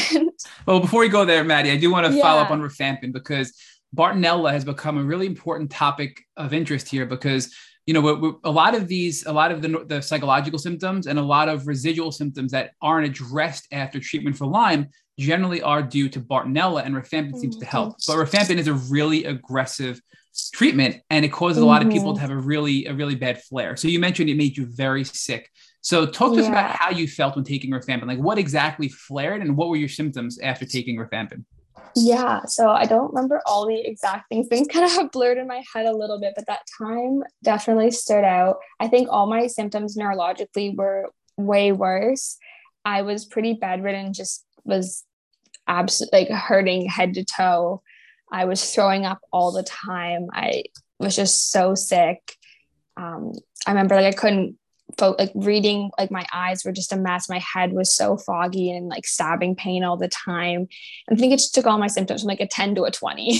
well, 0.65 0.79
before 0.79 1.01
we 1.01 1.09
go 1.09 1.25
there, 1.25 1.43
Maddie, 1.43 1.71
I 1.71 1.77
do 1.77 1.91
want 1.91 2.07
to 2.07 2.13
yeah. 2.13 2.21
follow 2.21 2.41
up 2.41 2.51
on 2.51 2.61
rifampin 2.61 3.11
because 3.11 3.53
Bartonella 3.95 4.51
has 4.51 4.65
become 4.65 4.97
a 4.97 5.03
really 5.03 5.25
important 5.25 5.71
topic 5.71 6.23
of 6.37 6.53
interest 6.53 6.89
here 6.89 7.05
because 7.05 7.53
you 7.85 7.93
know 7.93 8.39
a 8.45 8.49
lot 8.49 8.75
of 8.75 8.87
these 8.87 9.25
a 9.25 9.31
lot 9.31 9.51
of 9.51 9.61
the, 9.61 9.83
the 9.87 10.01
psychological 10.01 10.57
symptoms 10.57 11.05
and 11.05 11.19
a 11.19 11.21
lot 11.21 11.49
of 11.49 11.67
residual 11.67 12.13
symptoms 12.13 12.51
that 12.53 12.71
aren't 12.81 13.05
addressed 13.05 13.67
after 13.73 13.99
treatment 13.99 14.37
for 14.37 14.47
lyme 14.47 14.87
generally 15.19 15.61
are 15.61 15.81
due 15.81 16.09
to 16.09 16.19
bartonella 16.19 16.85
and 16.85 16.95
rifampin 16.95 17.35
seems 17.37 17.57
to 17.57 17.65
help. 17.65 17.95
But 18.07 18.17
rifampin 18.17 18.57
is 18.57 18.67
a 18.67 18.73
really 18.73 19.25
aggressive 19.25 20.01
treatment 20.53 20.97
and 21.09 21.23
it 21.23 21.29
causes 21.29 21.61
a 21.61 21.65
lot 21.65 21.83
of 21.83 21.91
people 21.91 22.13
to 22.13 22.19
mm-hmm. 22.19 22.29
have 22.29 22.31
a 22.31 22.41
really 22.41 22.85
a 22.85 22.93
really 22.93 23.15
bad 23.15 23.41
flare. 23.43 23.75
So 23.75 23.87
you 23.87 23.99
mentioned 23.99 24.29
it 24.29 24.37
made 24.37 24.57
you 24.57 24.65
very 24.65 25.03
sick. 25.03 25.49
So 25.81 26.05
talk 26.05 26.33
to 26.33 26.35
yeah. 26.37 26.41
us 26.41 26.47
about 26.47 26.71
how 26.71 26.89
you 26.89 27.07
felt 27.07 27.35
when 27.35 27.45
taking 27.45 27.71
rifampin. 27.71 28.07
Like 28.07 28.19
what 28.19 28.37
exactly 28.37 28.89
flared 28.89 29.41
and 29.41 29.55
what 29.55 29.69
were 29.69 29.75
your 29.75 29.89
symptoms 29.89 30.39
after 30.39 30.65
taking 30.65 30.97
rifampin? 30.97 31.45
Yeah 31.95 32.41
so 32.45 32.71
i 32.71 32.85
don't 32.87 33.13
remember 33.13 33.39
all 33.45 33.67
the 33.67 33.79
exact 33.79 34.27
things. 34.29 34.47
Things 34.49 34.67
kind 34.67 34.99
of 34.99 35.11
blurred 35.11 35.37
in 35.37 35.47
my 35.47 35.63
head 35.73 35.85
a 35.85 35.95
little 35.95 36.19
bit 36.19 36.33
but 36.35 36.47
that 36.47 36.61
time 36.79 37.23
definitely 37.43 37.91
stood 37.91 38.23
out. 38.23 38.57
I 38.79 38.87
think 38.87 39.09
all 39.11 39.27
my 39.27 39.45
symptoms 39.45 39.95
neurologically 39.95 40.75
were 40.75 41.11
way 41.37 41.71
worse. 41.71 42.37
I 42.85 43.03
was 43.03 43.25
pretty 43.25 43.53
bedridden 43.53 44.13
just 44.13 44.45
was 44.65 45.03
absolutely 45.67 46.19
like 46.19 46.29
hurting 46.29 46.87
head 46.87 47.13
to 47.13 47.25
toe 47.25 47.81
I 48.33 48.45
was 48.45 48.73
throwing 48.73 49.05
up 49.05 49.19
all 49.31 49.51
the 49.51 49.61
time. 49.61 50.27
I 50.33 50.63
was 50.97 51.15
just 51.15 51.51
so 51.51 51.75
sick. 51.75 52.35
Um, 52.97 53.33
I 53.67 53.71
remember 53.71 53.95
like 53.95 54.15
I 54.15 54.17
couldn't 54.17 54.57
fo- 54.97 55.15
like 55.19 55.31
reading 55.35 55.91
like 55.99 56.09
my 56.09 56.25
eyes 56.33 56.65
were 56.65 56.71
just 56.71 56.91
a 56.91 56.97
mess. 56.97 57.29
My 57.29 57.37
head 57.37 57.73
was 57.73 57.93
so 57.93 58.17
foggy 58.17 58.71
and 58.71 58.89
like 58.89 59.05
stabbing 59.05 59.55
pain 59.55 59.83
all 59.83 59.97
the 59.97 60.07
time. 60.07 60.67
I 61.11 61.15
think 61.15 61.31
it 61.31 61.37
just 61.37 61.53
took 61.53 61.67
all 61.67 61.77
my 61.77 61.87
symptoms 61.87 62.21
from 62.21 62.29
like 62.29 62.39
a 62.39 62.47
10 62.47 62.73
to 62.75 62.85
a 62.85 62.91
20 62.91 63.39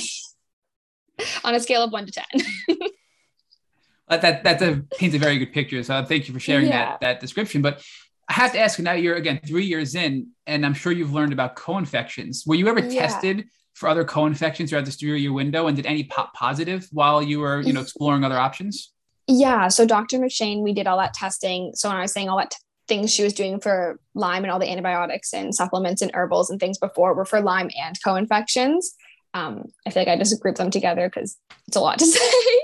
on 1.44 1.56
a 1.56 1.60
scale 1.60 1.84
of 1.84 1.92
one 1.92 2.06
to 2.06 2.12
10. 2.12 2.26
that 4.10 4.44
that 4.44 4.62
a, 4.62 4.86
paints 5.00 5.16
a 5.16 5.20
very 5.20 5.40
good 5.40 5.54
picture. 5.54 5.82
So 5.82 6.06
thank 6.06 6.28
you 6.28 6.36
for 6.36 6.40
sharing 6.40 6.68
yeah. 6.68 6.92
that 6.92 7.02
that 7.02 7.20
description. 7.20 7.64
But 7.64 7.84
I 8.30 8.34
have 8.34 8.54
to 8.54 8.60
ask 8.60 8.78
you 8.78 8.84
now, 8.84 8.94
you're 8.94 9.16
again 9.16 9.40
three 9.46 9.66
years 9.66 9.96
in, 9.96 10.28
and 10.48 10.66
I'm 10.66 10.74
sure 10.74 10.92
you've 10.92 11.14
learned 11.14 11.34
about 11.34 11.56
co-infections. 11.56 12.44
Were 12.46 12.56
you 12.56 12.68
ever 12.68 12.80
yeah. 12.80 13.02
tested 13.02 13.46
for 13.74 13.90
other 13.90 14.04
co-infections 14.04 14.70
throughout 14.70 14.86
the 14.86 14.90
exterior 14.90 15.34
window 15.34 15.68
and 15.68 15.76
did 15.76 15.86
any 15.86 16.04
pop 16.04 16.34
positive 16.34 16.88
while 16.92 17.22
you 17.22 17.40
were 17.40 17.62
you 17.62 17.74
know 17.74 17.82
exploring 17.82 18.24
other 18.24 18.38
options? 18.38 18.92
Yeah 19.28 19.68
so 19.68 19.86
dr 19.86 20.18
mcshane 20.18 20.62
we 20.62 20.74
did 20.74 20.88
all 20.88 20.98
that 21.00 21.14
testing. 21.14 21.72
So 21.76 21.90
when 21.90 21.98
i 21.98 22.02
was 22.02 22.14
saying 22.14 22.30
all 22.30 22.38
that 22.38 22.52
t- 22.52 22.58
things 22.88 23.14
she 23.14 23.24
was 23.24 23.34
doing 23.34 23.60
for 23.60 24.00
lyme 24.14 24.44
and 24.44 24.52
all 24.52 24.60
the 24.60 24.70
antibiotics 24.70 25.34
and 25.34 25.56
supplements 25.56 26.02
and 26.02 26.12
herbals 26.14 26.50
and 26.50 26.60
things 26.60 26.78
before 26.78 27.14
were 27.14 27.26
for 27.26 27.42
lyme 27.42 27.70
and 27.82 27.98
co-infections. 28.04 28.96
Um, 29.34 29.66
i 29.88 29.90
feel 29.90 30.02
like 30.02 30.10
i 30.10 30.18
just 30.18 30.40
grouped 30.42 30.60
them 30.60 30.70
together 30.70 31.10
because 31.10 31.38
it's 31.68 31.78
a 31.78 31.82
lot 31.82 32.00
to 32.00 32.06
say. 32.06 32.20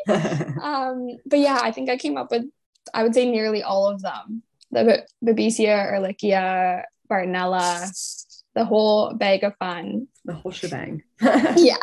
Um, 0.62 1.08
but 1.26 1.40
yeah 1.40 1.60
i 1.62 1.72
think 1.72 1.90
i 1.90 1.98
came 1.98 2.18
up 2.18 2.30
with 2.30 2.46
i 2.94 3.02
would 3.02 3.16
say 3.16 3.30
nearly 3.30 3.64
all 3.64 3.88
of 3.88 4.02
them 4.02 4.44
the 4.72 5.06
babesia 5.24 5.92
ehrlichia 5.92 6.84
bartonella 7.10 7.92
the 8.56 8.66
whole 8.66 9.14
bag 9.14 9.44
of 9.44 9.56
fun. 9.58 10.08
The 10.26 10.34
whole 10.34 10.52
shebang. 10.52 11.04
yeah. 11.22 11.78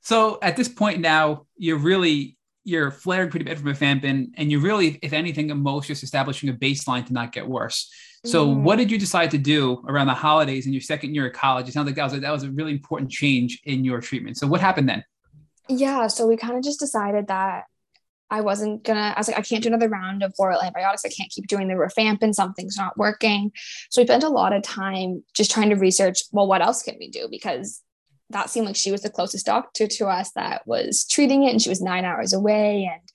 So 0.00 0.38
at 0.40 0.56
this 0.56 0.68
point 0.68 1.00
now, 1.00 1.46
you're 1.56 1.78
really 1.78 2.36
you're 2.64 2.90
flaring 2.90 3.30
pretty 3.30 3.44
bad 3.44 3.58
from 3.58 3.68
a 3.68 3.72
rifampin, 3.72 4.30
and 4.36 4.50
you're 4.50 4.60
really, 4.60 4.98
if 5.02 5.14
anything, 5.14 5.50
at 5.50 5.56
most 5.56 5.86
just 5.86 6.02
establishing 6.02 6.50
a 6.50 6.52
baseline 6.52 7.06
to 7.06 7.14
not 7.14 7.32
get 7.32 7.48
worse. 7.48 7.90
So, 8.26 8.46
mm. 8.46 8.62
what 8.62 8.76
did 8.76 8.90
you 8.90 8.98
decide 8.98 9.30
to 9.30 9.38
do 9.38 9.82
around 9.88 10.08
the 10.08 10.14
holidays 10.14 10.66
in 10.66 10.72
your 10.72 10.82
second 10.82 11.14
year 11.14 11.28
of 11.28 11.32
college? 11.32 11.68
It 11.68 11.72
sounds 11.72 11.86
like 11.86 11.94
that 11.94 12.04
was 12.04 12.12
a, 12.14 12.20
that 12.20 12.30
was 12.30 12.42
a 12.42 12.50
really 12.50 12.72
important 12.72 13.10
change 13.10 13.60
in 13.64 13.84
your 13.84 14.00
treatment. 14.00 14.36
So, 14.36 14.46
what 14.46 14.60
happened 14.60 14.88
then? 14.88 15.04
Yeah, 15.68 16.08
so 16.08 16.26
we 16.26 16.36
kind 16.36 16.56
of 16.56 16.62
just 16.62 16.80
decided 16.80 17.28
that 17.28 17.64
I 18.30 18.42
wasn't 18.42 18.84
gonna. 18.84 19.12
I 19.16 19.18
was 19.18 19.28
like, 19.28 19.38
I 19.38 19.42
can't 19.42 19.62
do 19.62 19.68
another 19.68 19.88
round 19.88 20.22
of 20.22 20.34
oral 20.38 20.60
antibiotics. 20.60 21.04
I 21.04 21.08
can't 21.08 21.30
keep 21.30 21.46
doing 21.46 21.68
the 21.68 21.74
rifampin. 21.74 22.34
Something's 22.34 22.76
not 22.76 22.98
working. 22.98 23.52
So 23.90 24.02
we 24.02 24.06
spent 24.06 24.22
a 24.22 24.28
lot 24.28 24.52
of 24.52 24.62
time 24.62 25.24
just 25.34 25.50
trying 25.50 25.70
to 25.70 25.76
research. 25.76 26.24
Well, 26.32 26.46
what 26.46 26.62
else 26.62 26.82
can 26.82 26.96
we 26.98 27.08
do? 27.08 27.28
Because 27.30 27.82
that 28.30 28.50
seemed 28.50 28.66
like 28.66 28.76
she 28.76 28.92
was 28.92 29.02
the 29.02 29.10
closest 29.10 29.46
doctor 29.46 29.86
to 29.86 30.06
us 30.06 30.30
that 30.32 30.66
was 30.66 31.06
treating 31.06 31.44
it, 31.44 31.52
and 31.52 31.62
she 31.62 31.70
was 31.70 31.80
nine 31.80 32.04
hours 32.04 32.32
away, 32.34 32.90
and 32.92 33.08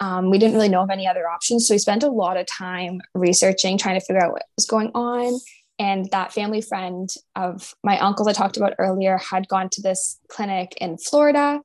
um, 0.00 0.30
we 0.30 0.38
didn't 0.38 0.54
really 0.54 0.68
know 0.68 0.82
of 0.82 0.90
any 0.90 1.06
other 1.06 1.28
options. 1.28 1.66
So 1.66 1.74
we 1.74 1.78
spent 1.78 2.02
a 2.02 2.10
lot 2.10 2.36
of 2.36 2.46
time 2.46 3.00
researching, 3.14 3.78
trying 3.78 3.98
to 3.98 4.04
figure 4.04 4.22
out 4.22 4.32
what 4.32 4.44
was 4.56 4.66
going 4.66 4.90
on. 4.94 5.38
And 5.78 6.10
that 6.10 6.32
family 6.32 6.60
friend 6.60 7.08
of 7.36 7.74
my 7.82 7.98
uncle's 7.98 8.28
I 8.28 8.34
talked 8.34 8.58
about 8.58 8.74
earlier 8.78 9.16
had 9.16 9.48
gone 9.48 9.70
to 9.70 9.82
this 9.82 10.18
clinic 10.28 10.74
in 10.78 10.98
Florida. 10.98 11.60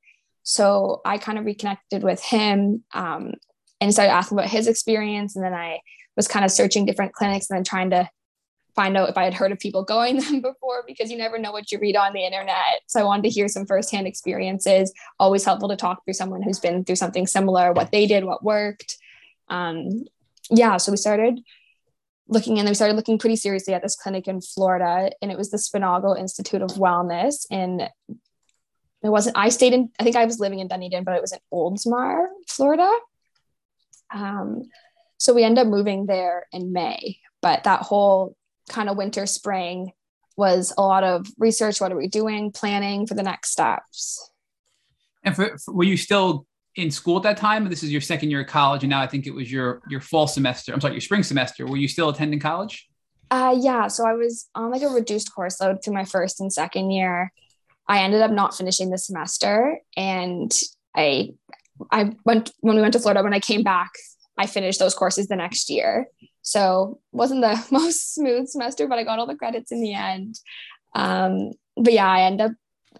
So 0.45 1.01
I 1.03 1.17
kind 1.17 1.39
of 1.39 1.45
reconnected 1.45 2.03
with 2.03 2.21
him 2.23 2.83
um, 2.93 3.33
and 3.81 3.91
started 3.91 4.11
asking 4.11 4.37
about 4.37 4.49
his 4.49 4.67
experience. 4.67 5.35
And 5.35 5.43
then 5.43 5.55
I 5.55 5.79
was 6.15 6.27
kind 6.27 6.45
of 6.45 6.51
searching 6.51 6.85
different 6.85 7.13
clinics 7.13 7.49
and 7.49 7.57
then 7.57 7.63
trying 7.63 7.89
to 7.89 8.07
find 8.75 8.95
out 8.95 9.09
if 9.09 9.17
I 9.17 9.23
had 9.23 9.33
heard 9.33 9.51
of 9.51 9.57
people 9.57 9.83
going 9.83 10.17
them 10.19 10.41
before 10.41 10.83
because 10.85 11.09
you 11.09 11.17
never 11.17 11.39
know 11.39 11.51
what 11.51 11.71
you 11.71 11.79
read 11.79 11.95
on 11.95 12.13
the 12.13 12.23
internet. 12.23 12.81
So 12.85 12.99
I 12.99 13.03
wanted 13.03 13.23
to 13.23 13.29
hear 13.29 13.47
some 13.47 13.65
firsthand 13.65 14.05
experiences. 14.05 14.93
Always 15.19 15.43
helpful 15.43 15.69
to 15.69 15.75
talk 15.75 16.05
through 16.05 16.13
someone 16.13 16.43
who's 16.43 16.59
been 16.59 16.85
through 16.85 16.97
something 16.97 17.25
similar, 17.25 17.73
what 17.73 17.91
they 17.91 18.05
did, 18.05 18.23
what 18.23 18.43
worked. 18.43 18.97
Um, 19.49 20.05
yeah, 20.51 20.77
so 20.77 20.91
we 20.91 20.97
started 20.97 21.39
looking 22.27 22.59
and 22.59 22.67
we 22.67 22.75
started 22.75 22.95
looking 22.95 23.17
pretty 23.17 23.35
seriously 23.35 23.73
at 23.73 23.81
this 23.81 23.95
clinic 23.95 24.27
in 24.27 24.41
Florida, 24.41 25.11
and 25.23 25.31
it 25.31 25.37
was 25.39 25.49
the 25.49 25.57
Sponaugle 25.57 26.13
Institute 26.13 26.61
of 26.61 26.71
Wellness. 26.71 27.47
And 27.49 27.89
it 29.05 29.11
wasn't, 29.11 29.37
I 29.37 29.49
stayed 29.49 29.73
in, 29.73 29.89
I 29.99 30.03
think 30.03 30.15
I 30.15 30.25
was 30.25 30.39
living 30.39 30.59
in 30.59 30.67
Dunedin, 30.67 31.03
but 31.03 31.15
it 31.15 31.21
was 31.21 31.33
in 31.33 31.39
Oldsmar, 31.53 32.27
Florida. 32.47 32.91
Um, 34.13 34.63
so 35.17 35.33
we 35.33 35.43
ended 35.43 35.65
up 35.65 35.71
moving 35.71 36.05
there 36.05 36.45
in 36.51 36.73
May, 36.73 37.19
but 37.41 37.63
that 37.63 37.81
whole 37.81 38.35
kind 38.69 38.89
of 38.89 38.97
winter, 38.97 39.25
spring 39.25 39.91
was 40.37 40.73
a 40.77 40.81
lot 40.81 41.03
of 41.03 41.27
research. 41.37 41.79
What 41.79 41.91
are 41.91 41.97
we 41.97 42.07
doing? 42.07 42.51
Planning 42.51 43.07
for 43.07 43.13
the 43.13 43.23
next 43.23 43.51
steps. 43.51 44.31
And 45.23 45.35
for, 45.35 45.57
for, 45.57 45.73
were 45.73 45.83
you 45.83 45.97
still 45.97 46.45
in 46.75 46.91
school 46.91 47.17
at 47.17 47.23
that 47.23 47.37
time? 47.37 47.67
This 47.69 47.83
is 47.83 47.91
your 47.91 48.01
second 48.01 48.31
year 48.31 48.41
of 48.41 48.47
college, 48.47 48.83
and 48.83 48.89
now 48.89 49.01
I 49.01 49.07
think 49.07 49.27
it 49.27 49.33
was 49.33 49.51
your 49.51 49.81
your 49.89 50.01
fall 50.01 50.27
semester. 50.27 50.73
I'm 50.73 50.81
sorry, 50.81 50.93
your 50.93 51.01
spring 51.01 51.23
semester. 51.23 51.65
Were 51.65 51.77
you 51.77 51.87
still 51.87 52.09
attending 52.09 52.39
college? 52.39 52.87
Uh, 53.31 53.55
yeah. 53.59 53.87
So 53.87 54.05
I 54.05 54.13
was 54.13 54.49
on 54.53 54.71
like 54.71 54.83
a 54.83 54.89
reduced 54.89 55.33
course 55.33 55.59
load 55.59 55.83
through 55.83 55.93
my 55.93 56.05
first 56.05 56.39
and 56.39 56.53
second 56.53 56.91
year. 56.91 57.31
I 57.87 57.99
ended 57.99 58.21
up 58.21 58.31
not 58.31 58.55
finishing 58.55 58.89
the 58.89 58.97
semester, 58.97 59.79
and 59.95 60.51
I 60.95 61.33
I 61.91 62.11
went 62.25 62.51
when 62.61 62.75
we 62.75 62.81
went 62.81 62.93
to 62.93 62.99
Florida. 62.99 63.23
When 63.23 63.33
I 63.33 63.39
came 63.39 63.63
back, 63.63 63.91
I 64.37 64.47
finished 64.47 64.79
those 64.79 64.95
courses 64.95 65.27
the 65.27 65.35
next 65.35 65.69
year. 65.69 66.07
So 66.41 66.99
wasn't 67.11 67.41
the 67.41 67.63
most 67.71 68.13
smooth 68.13 68.47
semester, 68.47 68.87
but 68.87 68.99
I 68.99 69.03
got 69.03 69.19
all 69.19 69.27
the 69.27 69.35
credits 69.35 69.71
in 69.71 69.81
the 69.81 69.93
end. 69.93 70.39
Um, 70.93 71.51
but 71.75 71.93
yeah, 71.93 72.09
I 72.09 72.21
ended 72.21 72.47
up, 72.47 72.51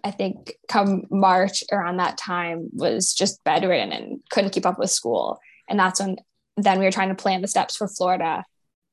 I 0.04 0.10
think 0.10 0.54
come 0.68 1.06
March 1.10 1.64
around 1.72 1.96
that 1.96 2.18
time 2.18 2.68
was 2.72 3.14
just 3.14 3.42
bedridden 3.44 3.92
and 3.92 4.20
couldn't 4.30 4.50
keep 4.50 4.66
up 4.66 4.78
with 4.78 4.90
school. 4.90 5.38
And 5.68 5.78
that's 5.78 6.00
when 6.00 6.16
then 6.56 6.78
we 6.78 6.84
were 6.84 6.92
trying 6.92 7.08
to 7.08 7.14
plan 7.14 7.42
the 7.42 7.48
steps 7.48 7.76
for 7.76 7.88
Florida. 7.88 8.44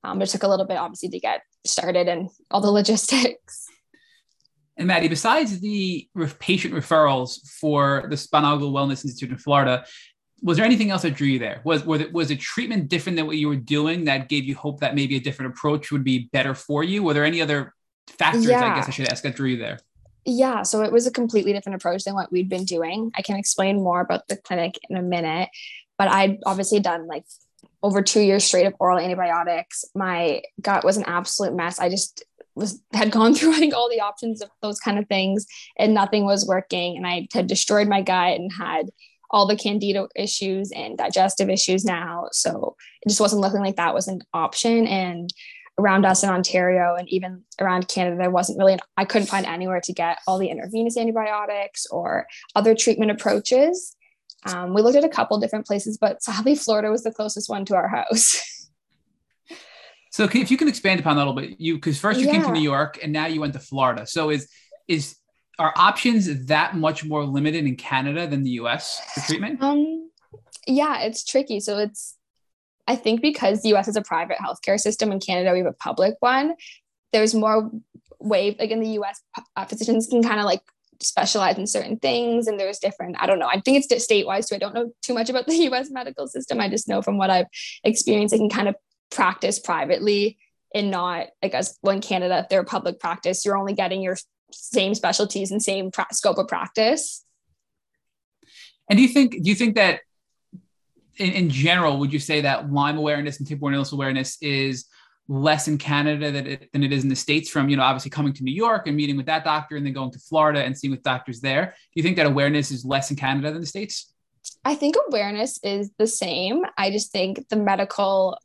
Um, 0.03 0.21
it 0.21 0.29
took 0.29 0.43
a 0.43 0.47
little 0.47 0.65
bit 0.65 0.77
obviously 0.77 1.09
to 1.09 1.19
get 1.19 1.41
started 1.65 2.07
and 2.07 2.29
all 2.51 2.61
the 2.61 2.71
logistics. 2.71 3.67
And 4.77 4.87
Maddie, 4.87 5.07
besides 5.07 5.59
the 5.59 6.07
patient 6.39 6.73
referrals 6.73 7.47
for 7.59 8.07
the 8.09 8.15
Sponaugle 8.15 8.71
Wellness 8.71 9.05
Institute 9.05 9.29
in 9.29 9.37
Florida, 9.37 9.85
was 10.41 10.57
there 10.57 10.65
anything 10.65 10.91
else 10.91 11.03
that 11.03 11.15
drew 11.15 11.27
you 11.27 11.39
there? 11.39 11.61
Was 11.63 11.85
was 11.85 12.01
it 12.01 12.11
was 12.11 12.31
a 12.31 12.35
treatment 12.35 12.89
different 12.89 13.15
than 13.15 13.27
what 13.27 13.37
you 13.37 13.47
were 13.47 13.55
doing 13.55 14.05
that 14.05 14.29
gave 14.29 14.43
you 14.43 14.55
hope 14.55 14.81
that 14.81 14.93
maybe 14.93 15.15
a 15.15 15.19
different 15.19 15.53
approach 15.53 15.91
would 15.91 16.03
be 16.03 16.29
better 16.33 16.53
for 16.53 16.83
you? 16.83 17.03
Were 17.03 17.13
there 17.13 17.23
any 17.23 17.41
other 17.41 17.73
factors? 18.07 18.45
Yeah. 18.45 18.73
I 18.73 18.75
guess 18.75 18.87
I 18.87 18.91
should 18.91 19.09
ask 19.09 19.23
that 19.23 19.35
drew 19.35 19.49
you 19.49 19.57
there. 19.57 19.79
Yeah, 20.25 20.63
so 20.63 20.83
it 20.83 20.91
was 20.91 21.05
a 21.05 21.11
completely 21.11 21.53
different 21.53 21.75
approach 21.75 22.03
than 22.05 22.13
what 22.13 22.31
we'd 22.31 22.49
been 22.49 22.65
doing. 22.65 23.11
I 23.15 23.21
can 23.21 23.35
explain 23.35 23.83
more 23.83 24.01
about 24.01 24.27
the 24.27 24.37
clinic 24.37 24.79
in 24.89 24.95
a 24.95 25.01
minute, 25.01 25.49
but 25.97 26.07
I'd 26.07 26.39
obviously 26.45 26.79
done 26.79 27.07
like 27.07 27.25
over 27.81 28.01
two 28.01 28.21
years 28.21 28.45
straight 28.45 28.65
of 28.65 28.73
oral 28.79 28.99
antibiotics. 28.99 29.83
My 29.93 30.41
gut 30.61 30.85
was 30.85 30.95
an 30.95 31.03
absolute 31.05 31.53
mess. 31.53 31.79
I 31.79 31.89
just 31.89 32.23
was 32.55 32.81
had 32.93 33.11
gone 33.11 33.33
through 33.35 33.53
I 33.53 33.59
think 33.59 33.73
all 33.73 33.89
the 33.89 34.01
options 34.01 34.41
of 34.41 34.49
those 34.61 34.79
kind 34.79 34.99
of 34.99 35.07
things, 35.07 35.45
and 35.77 35.93
nothing 35.93 36.25
was 36.25 36.47
working. 36.47 36.97
And 36.97 37.05
I 37.07 37.27
had 37.33 37.47
destroyed 37.47 37.87
my 37.87 38.01
gut 38.01 38.39
and 38.39 38.51
had 38.51 38.89
all 39.33 39.47
the 39.47 39.57
candida 39.57 40.07
issues 40.15 40.71
and 40.71 40.97
digestive 40.97 41.49
issues 41.49 41.83
now. 41.83 42.27
So 42.31 42.75
it 43.01 43.09
just 43.09 43.19
wasn't 43.19 43.41
looking 43.41 43.61
like 43.61 43.77
that 43.77 43.95
was 43.95 44.07
an 44.07 44.21
option. 44.31 44.85
And 44.85 45.33
around 45.79 46.05
us 46.05 46.21
in 46.21 46.29
Ontario 46.29 46.95
and 46.95 47.09
even 47.09 47.43
around 47.59 47.87
Canada, 47.87 48.15
there 48.15 48.29
wasn't 48.29 48.59
really, 48.59 48.73
an, 48.73 48.79
I 48.95 49.05
couldn't 49.05 49.27
find 49.27 49.47
anywhere 49.47 49.81
to 49.81 49.91
get 49.91 50.19
all 50.27 50.37
the 50.37 50.49
intravenous 50.49 50.97
antibiotics 50.97 51.87
or 51.87 52.27
other 52.55 52.75
treatment 52.75 53.09
approaches. 53.09 53.95
Um, 54.45 54.75
we 54.75 54.83
looked 54.83 54.97
at 54.97 55.03
a 55.03 55.09
couple 55.09 55.39
different 55.39 55.65
places, 55.65 55.97
but 55.97 56.21
sadly, 56.21 56.55
Florida 56.55 56.91
was 56.91 57.03
the 57.03 57.11
closest 57.11 57.49
one 57.49 57.65
to 57.65 57.75
our 57.75 57.87
house. 57.87 58.39
so, 60.13 60.25
if 60.31 60.51
you 60.51 60.57
can 60.57 60.67
expand 60.67 60.99
upon 60.99 61.15
that 61.15 61.25
a 61.25 61.25
little 61.27 61.41
bit, 61.41 61.59
you 61.59 61.73
because 61.73 61.99
first 61.99 62.19
you 62.19 62.27
yeah. 62.27 62.33
came 62.33 62.43
to 62.43 62.51
New 62.51 62.61
York 62.61 62.99
and 63.01 63.11
now 63.11 63.25
you 63.25 63.41
went 63.41 63.53
to 63.53 63.59
Florida. 63.59 64.05
So, 64.05 64.29
is 64.29 64.47
is 64.87 65.15
are 65.57 65.73
options 65.75 66.45
that 66.45 66.75
much 66.75 67.03
more 67.03 67.25
limited 67.25 67.65
in 67.65 67.75
Canada 67.75 68.27
than 68.27 68.43
the 68.43 68.51
US 68.51 69.01
for 69.13 69.21
treatment? 69.21 69.61
Um, 69.63 70.11
yeah, 70.67 71.01
it's 71.01 71.23
tricky. 71.23 71.59
So 71.59 71.79
it's, 71.79 72.15
I 72.87 72.95
think 72.95 73.23
because 73.23 73.63
the 73.63 73.73
US 73.75 73.87
is 73.87 73.95
a 73.95 74.03
private 74.03 74.37
healthcare 74.37 74.79
system 74.79 75.11
in 75.11 75.19
Canada, 75.19 75.51
we 75.51 75.59
have 75.59 75.67
a 75.67 75.73
public 75.73 76.13
one. 76.19 76.53
There's 77.11 77.33
more 77.33 77.71
way, 78.19 78.55
like 78.59 78.69
in 78.69 78.81
the 78.81 78.99
US, 78.99 79.19
uh, 79.55 79.65
physicians 79.65 80.05
can 80.07 80.21
kind 80.21 80.39
of 80.39 80.45
like 80.45 80.61
specialize 81.01 81.57
in 81.57 81.67
certain 81.67 81.97
things 81.97 82.47
and 82.47 82.57
there's 82.57 82.79
different 82.79 83.17
i 83.19 83.25
don't 83.25 83.39
know 83.39 83.47
i 83.47 83.59
think 83.59 83.83
it's 83.83 84.07
statewide 84.07 84.45
so 84.45 84.55
i 84.55 84.59
don't 84.59 84.73
know 84.73 84.89
too 85.01 85.13
much 85.13 85.29
about 85.29 85.45
the 85.47 85.55
us 85.55 85.89
medical 85.89 86.27
system 86.27 86.61
i 86.61 86.69
just 86.69 86.87
know 86.87 87.01
from 87.01 87.17
what 87.17 87.29
i've 87.29 87.47
experienced 87.83 88.33
i 88.33 88.37
can 88.37 88.47
kind 88.47 88.69
of 88.69 88.75
practice 89.13 89.59
privately 89.59 90.37
and 90.75 90.91
not 90.91 91.27
I 91.41 91.47
guess 91.47 91.77
well 91.81 91.95
in 91.95 92.01
canada 92.01 92.39
if 92.39 92.49
they're 92.49 92.63
public 92.63 92.99
practice 92.99 93.45
you're 93.45 93.57
only 93.57 93.73
getting 93.73 94.01
your 94.01 94.17
same 94.51 94.95
specialties 94.95 95.51
and 95.51 95.61
same 95.61 95.91
pra- 95.91 96.07
scope 96.11 96.37
of 96.37 96.47
practice. 96.47 97.25
And 98.89 98.97
do 98.97 99.03
you 99.03 99.09
think 99.09 99.43
do 99.43 99.49
you 99.49 99.55
think 99.55 99.75
that 99.75 100.01
in, 101.17 101.31
in 101.31 101.49
general, 101.49 101.97
would 101.99 102.11
you 102.11 102.19
say 102.19 102.41
that 102.41 102.71
Lyme 102.71 102.97
awareness 102.97 103.39
and 103.39 103.47
tick-borne 103.47 103.73
illness 103.73 103.91
awareness 103.91 104.37
is 104.41 104.85
less 105.27 105.67
in 105.67 105.77
Canada 105.77 106.31
than 106.31 106.47
it, 106.47 106.69
than 106.73 106.83
it 106.83 106.91
is 106.91 107.03
in 107.03 107.09
the 107.09 107.15
States 107.15 107.49
from, 107.49 107.69
you 107.69 107.77
know, 107.77 107.83
obviously 107.83 108.11
coming 108.11 108.33
to 108.33 108.43
New 108.43 108.53
York 108.53 108.87
and 108.87 108.95
meeting 108.95 109.15
with 109.15 109.27
that 109.27 109.43
doctor 109.43 109.77
and 109.77 109.85
then 109.85 109.93
going 109.93 110.11
to 110.11 110.19
Florida 110.19 110.63
and 110.63 110.77
seeing 110.77 110.91
with 110.91 111.03
doctors 111.03 111.39
there. 111.39 111.65
Do 111.65 111.91
you 111.95 112.03
think 112.03 112.17
that 112.17 112.25
awareness 112.25 112.71
is 112.71 112.83
less 112.83 113.09
in 113.09 113.15
Canada 113.15 113.51
than 113.51 113.61
the 113.61 113.67
States? 113.67 114.11
I 114.65 114.75
think 114.75 114.95
awareness 115.07 115.59
is 115.63 115.91
the 115.97 116.07
same. 116.07 116.63
I 116.77 116.91
just 116.91 117.11
think 117.11 117.47
the 117.47 117.55
medical, 117.55 118.37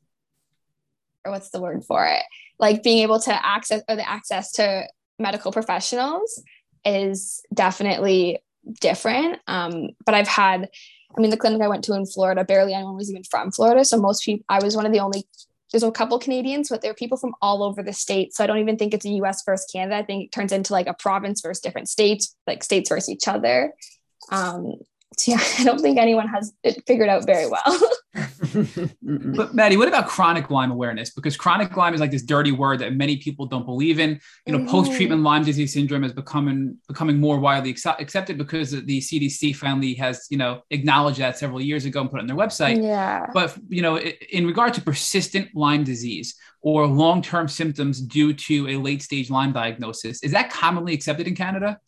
what's 1.31 1.51
the 1.51 1.61
word 1.61 1.85
for 1.85 2.07
it? 2.07 2.23
Like 2.59 2.83
being 2.83 2.99
able 2.99 3.21
to 3.21 3.47
access 3.47 3.83
or 3.89 3.97
the 3.97 4.09
access 4.09 4.53
to 4.53 4.89
medical 5.19 5.53
professionals 5.53 6.43
is 6.85 7.43
definitely 7.53 8.39
different. 8.81 9.39
Um, 9.47 9.91
but 10.05 10.15
I've 10.15 10.29
had, 10.29 10.69
I 11.17 11.21
mean, 11.21 11.31
the 11.31 11.37
clinic 11.37 11.63
I 11.63 11.69
went 11.69 11.85
to 11.85 11.95
in 11.95 12.07
Florida, 12.07 12.45
barely 12.45 12.75
anyone 12.75 12.97
was 12.97 13.11
even 13.11 13.25
from 13.25 13.51
Florida. 13.51 13.85
So 13.85 13.99
most 13.99 14.25
people, 14.25 14.45
I 14.49 14.63
was 14.63 14.77
one 14.77 14.87
of 14.87 14.93
the 14.93 15.01
only, 15.01 15.27
there's 15.73 15.83
a 15.83 15.91
couple 15.91 16.19
Canadians, 16.19 16.69
but 16.69 16.83
there 16.83 16.91
are 16.91 16.95
people 16.95 17.19
from 17.19 17.35
all 17.43 17.63
over 17.63 17.83
the 17.83 17.93
state. 17.93 18.35
So 18.35 18.45
I 18.45 18.47
don't 18.47 18.59
even 18.59 18.77
think 18.77 18.95
it's 18.95 19.07
a 19.07 19.11
US 19.11 19.43
versus 19.45 19.71
Canada. 19.71 19.97
I 19.97 20.05
think 20.05 20.27
it 20.27 20.33
turns 20.33 20.53
into 20.53 20.73
like 20.73 20.87
a 20.87 20.95
province 20.95 21.41
versus 21.41 21.61
different 21.61 21.89
states, 21.89 22.37
like 22.47 22.63
states 22.63 22.89
versus 22.89 23.11
each 23.11 23.29
other. 23.29 23.73
Um, 24.31 24.75
so 25.19 25.33
yeah, 25.33 25.39
I 25.59 25.65
don't 25.65 25.81
think 25.81 25.99
anyone 25.99 26.29
has 26.29 26.53
it 26.63 26.83
figured 26.87 27.09
out 27.09 27.27
very 27.27 27.49
well. 27.49 27.91
but 29.37 29.55
Maddie, 29.55 29.77
what 29.77 29.89
about 29.89 30.09
chronic 30.09 30.51
Lyme 30.51 30.71
awareness? 30.71 31.11
Because 31.11 31.37
chronic 31.37 31.77
Lyme 31.77 31.95
is 31.95 32.01
like 32.01 32.11
this 32.11 32.23
dirty 32.23 32.53
word 32.53 32.79
that 32.81 32.95
many 32.95 33.17
people 33.17 33.47
don't 33.47 33.67
believe 33.67 33.99
in. 33.99 34.21
You 34.47 34.53
know, 34.53 34.59
mm-hmm. 34.59 34.69
post-treatment 34.69 35.23
Lyme 35.23 35.45
disease 35.45 35.73
syndrome 35.73 36.05
is 36.05 36.13
becoming 36.13 36.79
becoming 36.87 37.19
more 37.19 37.39
widely 37.39 37.71
accepted 37.71 38.39
because 38.39 38.71
the 38.71 39.01
CDC 39.01 39.55
finally 39.57 39.95
has 39.95 40.27
you 40.31 40.39
know 40.39 40.63
acknowledged 40.71 41.19
that 41.19 41.39
several 41.39 41.61
years 41.61 41.85
ago 41.85 42.01
and 42.01 42.11
put 42.11 42.19
it 42.19 42.23
on 42.23 42.27
their 42.27 42.37
website. 42.37 42.83
Yeah. 42.83 43.27
But 43.35 43.57
you 43.69 43.83
know, 43.83 43.99
in 43.99 44.47
regard 44.47 44.75
to 44.75 44.81
persistent 44.81 45.55
Lyme 45.55 45.85
disease 45.85 46.35
or 46.61 46.87
long-term 46.87 47.49
symptoms 47.49 48.01
due 48.01 48.33
to 48.35 48.69
a 48.69 48.77
late-stage 48.77 49.31
Lyme 49.31 49.53
diagnosis, 49.53 50.23
is 50.23 50.33
that 50.33 50.51
commonly 50.51 50.93
accepted 50.93 51.29
in 51.29 51.35
Canada? 51.35 51.79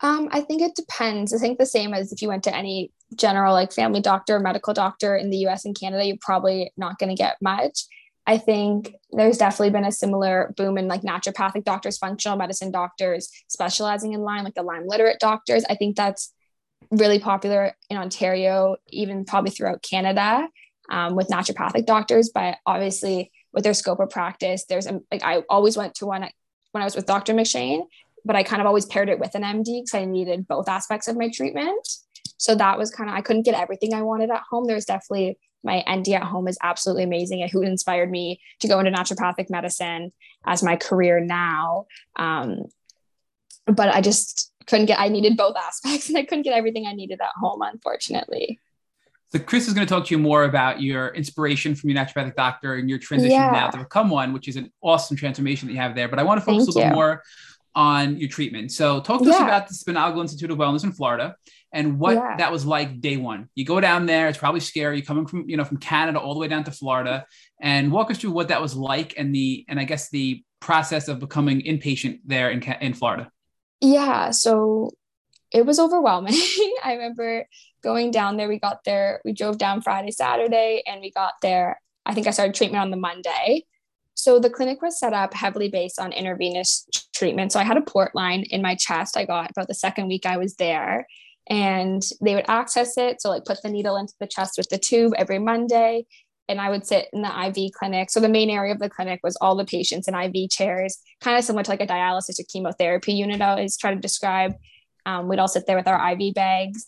Um, 0.00 0.28
I 0.30 0.42
think 0.42 0.62
it 0.62 0.76
depends. 0.76 1.32
I 1.32 1.38
think 1.38 1.58
the 1.58 1.66
same 1.66 1.94
as 1.94 2.12
if 2.12 2.20
you 2.20 2.28
went 2.28 2.44
to 2.44 2.54
any 2.54 2.92
general 3.14 3.54
like 3.54 3.72
family 3.72 4.00
doctor, 4.00 4.38
medical 4.38 4.74
doctor 4.74 5.16
in 5.16 5.30
the 5.30 5.38
US 5.48 5.64
and 5.64 5.78
Canada, 5.78 6.04
you're 6.04 6.16
probably 6.20 6.72
not 6.76 6.98
going 6.98 7.08
to 7.08 7.20
get 7.20 7.36
much. 7.40 7.84
I 8.26 8.38
think 8.38 8.94
there's 9.12 9.38
definitely 9.38 9.70
been 9.70 9.84
a 9.84 9.92
similar 9.92 10.52
boom 10.56 10.78
in 10.78 10.88
like 10.88 11.02
naturopathic 11.02 11.64
doctors, 11.64 11.96
functional 11.96 12.36
medicine 12.36 12.72
doctors 12.72 13.30
specializing 13.46 14.14
in 14.14 14.20
Lyme, 14.20 14.44
like 14.44 14.54
the 14.54 14.62
Lyme 14.62 14.86
literate 14.86 15.20
doctors. 15.20 15.64
I 15.70 15.76
think 15.76 15.96
that's 15.96 16.32
really 16.90 17.20
popular 17.20 17.76
in 17.88 17.96
Ontario, 17.96 18.76
even 18.88 19.24
probably 19.24 19.50
throughout 19.50 19.82
Canada 19.82 20.48
um, 20.90 21.14
with 21.14 21.28
naturopathic 21.28 21.86
doctors. 21.86 22.30
But 22.34 22.58
obviously, 22.66 23.30
with 23.52 23.62
their 23.62 23.74
scope 23.74 24.00
of 24.00 24.10
practice, 24.10 24.64
there's 24.68 24.86
a, 24.86 25.00
like 25.12 25.22
I 25.22 25.42
always 25.48 25.76
went 25.76 25.94
to 25.96 26.06
one 26.06 26.28
when 26.72 26.82
I 26.82 26.84
was 26.84 26.96
with 26.96 27.06
Dr. 27.06 27.32
McShane, 27.32 27.84
but 28.26 28.36
I 28.36 28.42
kind 28.42 28.60
of 28.60 28.66
always 28.66 28.86
paired 28.86 29.08
it 29.08 29.20
with 29.20 29.34
an 29.34 29.42
MD 29.42 29.82
because 29.82 29.94
I 29.94 30.04
needed 30.04 30.48
both 30.48 30.68
aspects 30.68 31.06
of 31.06 31.16
my 31.16 31.30
treatment. 31.30 31.88
So 32.38 32.54
that 32.56 32.76
was 32.76 32.90
kind 32.90 33.08
of 33.08 33.16
I 33.16 33.20
couldn't 33.20 33.44
get 33.44 33.54
everything 33.54 33.94
I 33.94 34.02
wanted 34.02 34.30
at 34.30 34.42
home. 34.50 34.66
There's 34.66 34.84
definitely 34.84 35.38
my 35.62 35.84
ND 35.88 36.10
at 36.10 36.22
home 36.22 36.48
is 36.48 36.58
absolutely 36.62 37.04
amazing 37.04 37.42
and 37.42 37.50
who 37.50 37.62
inspired 37.62 38.10
me 38.10 38.40
to 38.60 38.68
go 38.68 38.78
into 38.78 38.90
naturopathic 38.90 39.48
medicine 39.48 40.12
as 40.44 40.62
my 40.62 40.76
career 40.76 41.20
now. 41.20 41.86
Um, 42.16 42.64
but 43.66 43.88
I 43.94 44.00
just 44.00 44.52
couldn't 44.66 44.86
get, 44.86 45.00
I 45.00 45.08
needed 45.08 45.36
both 45.36 45.56
aspects 45.68 46.08
and 46.08 46.18
I 46.18 46.24
couldn't 46.24 46.42
get 46.42 46.54
everything 46.54 46.86
I 46.86 46.92
needed 46.92 47.20
at 47.20 47.30
home, 47.36 47.62
unfortunately. 47.62 48.60
So 49.32 49.40
Chris 49.40 49.66
is 49.66 49.74
going 49.74 49.86
to 49.86 49.92
talk 49.92 50.06
to 50.06 50.14
you 50.14 50.20
more 50.20 50.44
about 50.44 50.80
your 50.80 51.08
inspiration 51.08 51.74
from 51.74 51.90
your 51.90 51.98
naturopathic 51.98 52.36
doctor 52.36 52.74
and 52.74 52.88
your 52.88 53.00
transition 53.00 53.32
yeah. 53.32 53.50
now 53.50 53.70
to 53.70 53.78
become 53.78 54.08
one, 54.08 54.32
which 54.32 54.46
is 54.46 54.54
an 54.54 54.72
awesome 54.82 55.16
transformation 55.16 55.66
that 55.66 55.74
you 55.74 55.80
have 55.80 55.96
there. 55.96 56.06
But 56.06 56.20
I 56.20 56.22
want 56.22 56.38
to 56.38 56.46
focus 56.46 56.66
Thank 56.66 56.76
a 56.76 56.78
little 56.78 56.94
more 56.94 57.22
on 57.76 58.18
your 58.18 58.28
treatment. 58.28 58.72
So 58.72 59.00
talk 59.00 59.22
to 59.22 59.28
yeah. 59.28 59.34
us 59.34 59.40
about 59.40 59.68
the 59.68 59.74
Sponaugle 59.74 60.22
Institute 60.22 60.50
of 60.50 60.56
Wellness 60.56 60.82
in 60.82 60.92
Florida 60.92 61.36
and 61.72 61.98
what 61.98 62.14
yeah. 62.14 62.36
that 62.38 62.50
was 62.50 62.64
like 62.64 63.02
day 63.02 63.18
one. 63.18 63.50
You 63.54 63.66
go 63.66 63.80
down 63.80 64.06
there, 64.06 64.28
it's 64.28 64.38
probably 64.38 64.60
scary. 64.60 64.96
You're 64.96 65.04
coming 65.04 65.26
from, 65.26 65.48
you 65.48 65.58
know, 65.58 65.64
from 65.64 65.76
Canada 65.76 66.18
all 66.18 66.32
the 66.32 66.40
way 66.40 66.48
down 66.48 66.64
to 66.64 66.70
Florida 66.70 67.26
and 67.60 67.92
walk 67.92 68.10
us 68.10 68.16
through 68.16 68.30
what 68.30 68.48
that 68.48 68.62
was 68.62 68.74
like 68.74 69.14
and 69.18 69.34
the, 69.34 69.66
and 69.68 69.78
I 69.78 69.84
guess 69.84 70.08
the 70.08 70.42
process 70.58 71.06
of 71.06 71.20
becoming 71.20 71.60
inpatient 71.60 72.20
there 72.24 72.50
in, 72.50 72.62
in 72.62 72.94
Florida. 72.94 73.30
Yeah. 73.82 74.30
So 74.30 74.90
it 75.52 75.66
was 75.66 75.78
overwhelming. 75.78 76.34
I 76.84 76.94
remember 76.94 77.46
going 77.82 78.10
down 78.10 78.38
there. 78.38 78.48
We 78.48 78.58
got 78.58 78.84
there, 78.84 79.20
we 79.22 79.34
drove 79.34 79.58
down 79.58 79.82
Friday, 79.82 80.12
Saturday, 80.12 80.82
and 80.86 81.02
we 81.02 81.10
got 81.10 81.34
there. 81.42 81.78
I 82.06 82.14
think 82.14 82.26
I 82.26 82.30
started 82.30 82.54
treatment 82.54 82.82
on 82.82 82.90
the 82.90 82.96
Monday. 82.96 83.66
So 84.16 84.40
the 84.40 84.50
clinic 84.50 84.82
was 84.82 84.98
set 84.98 85.12
up 85.12 85.34
heavily 85.34 85.68
based 85.68 86.00
on 86.00 86.10
intravenous 86.10 86.86
treatment. 87.14 87.52
So 87.52 87.60
I 87.60 87.64
had 87.64 87.76
a 87.76 87.82
port 87.82 88.14
line 88.14 88.44
in 88.50 88.62
my 88.62 88.74
chest. 88.74 89.16
I 89.16 89.26
got 89.26 89.50
about 89.50 89.68
the 89.68 89.74
second 89.74 90.08
week 90.08 90.24
I 90.26 90.38
was 90.38 90.54
there 90.56 91.06
and 91.48 92.02
they 92.20 92.34
would 92.34 92.48
access 92.48 92.96
it. 92.98 93.20
So, 93.20 93.28
like, 93.28 93.44
put 93.44 93.62
the 93.62 93.70
needle 93.70 93.96
into 93.96 94.14
the 94.18 94.26
chest 94.26 94.54
with 94.56 94.68
the 94.68 94.78
tube 94.78 95.12
every 95.16 95.38
Monday. 95.38 96.06
And 96.48 96.60
I 96.60 96.70
would 96.70 96.86
sit 96.86 97.08
in 97.12 97.22
the 97.22 97.46
IV 97.46 97.72
clinic. 97.72 98.10
So, 98.10 98.20
the 98.20 98.28
main 98.28 98.50
area 98.50 98.72
of 98.72 98.80
the 98.80 98.90
clinic 98.90 99.20
was 99.22 99.36
all 99.36 99.54
the 99.54 99.64
patients 99.64 100.08
in 100.08 100.14
IV 100.14 100.50
chairs, 100.50 100.98
kind 101.20 101.38
of 101.38 101.44
similar 101.44 101.62
to 101.62 101.70
like 101.70 101.82
a 101.82 101.86
dialysis 101.86 102.40
or 102.40 102.44
chemotherapy 102.50 103.12
unit. 103.12 103.40
I 103.40 103.50
always 103.50 103.76
try 103.76 103.94
to 103.94 104.00
describe. 104.00 104.54
Um, 105.04 105.28
we'd 105.28 105.38
all 105.38 105.46
sit 105.46 105.66
there 105.66 105.76
with 105.76 105.86
our 105.86 106.12
IV 106.12 106.34
bags. 106.34 106.86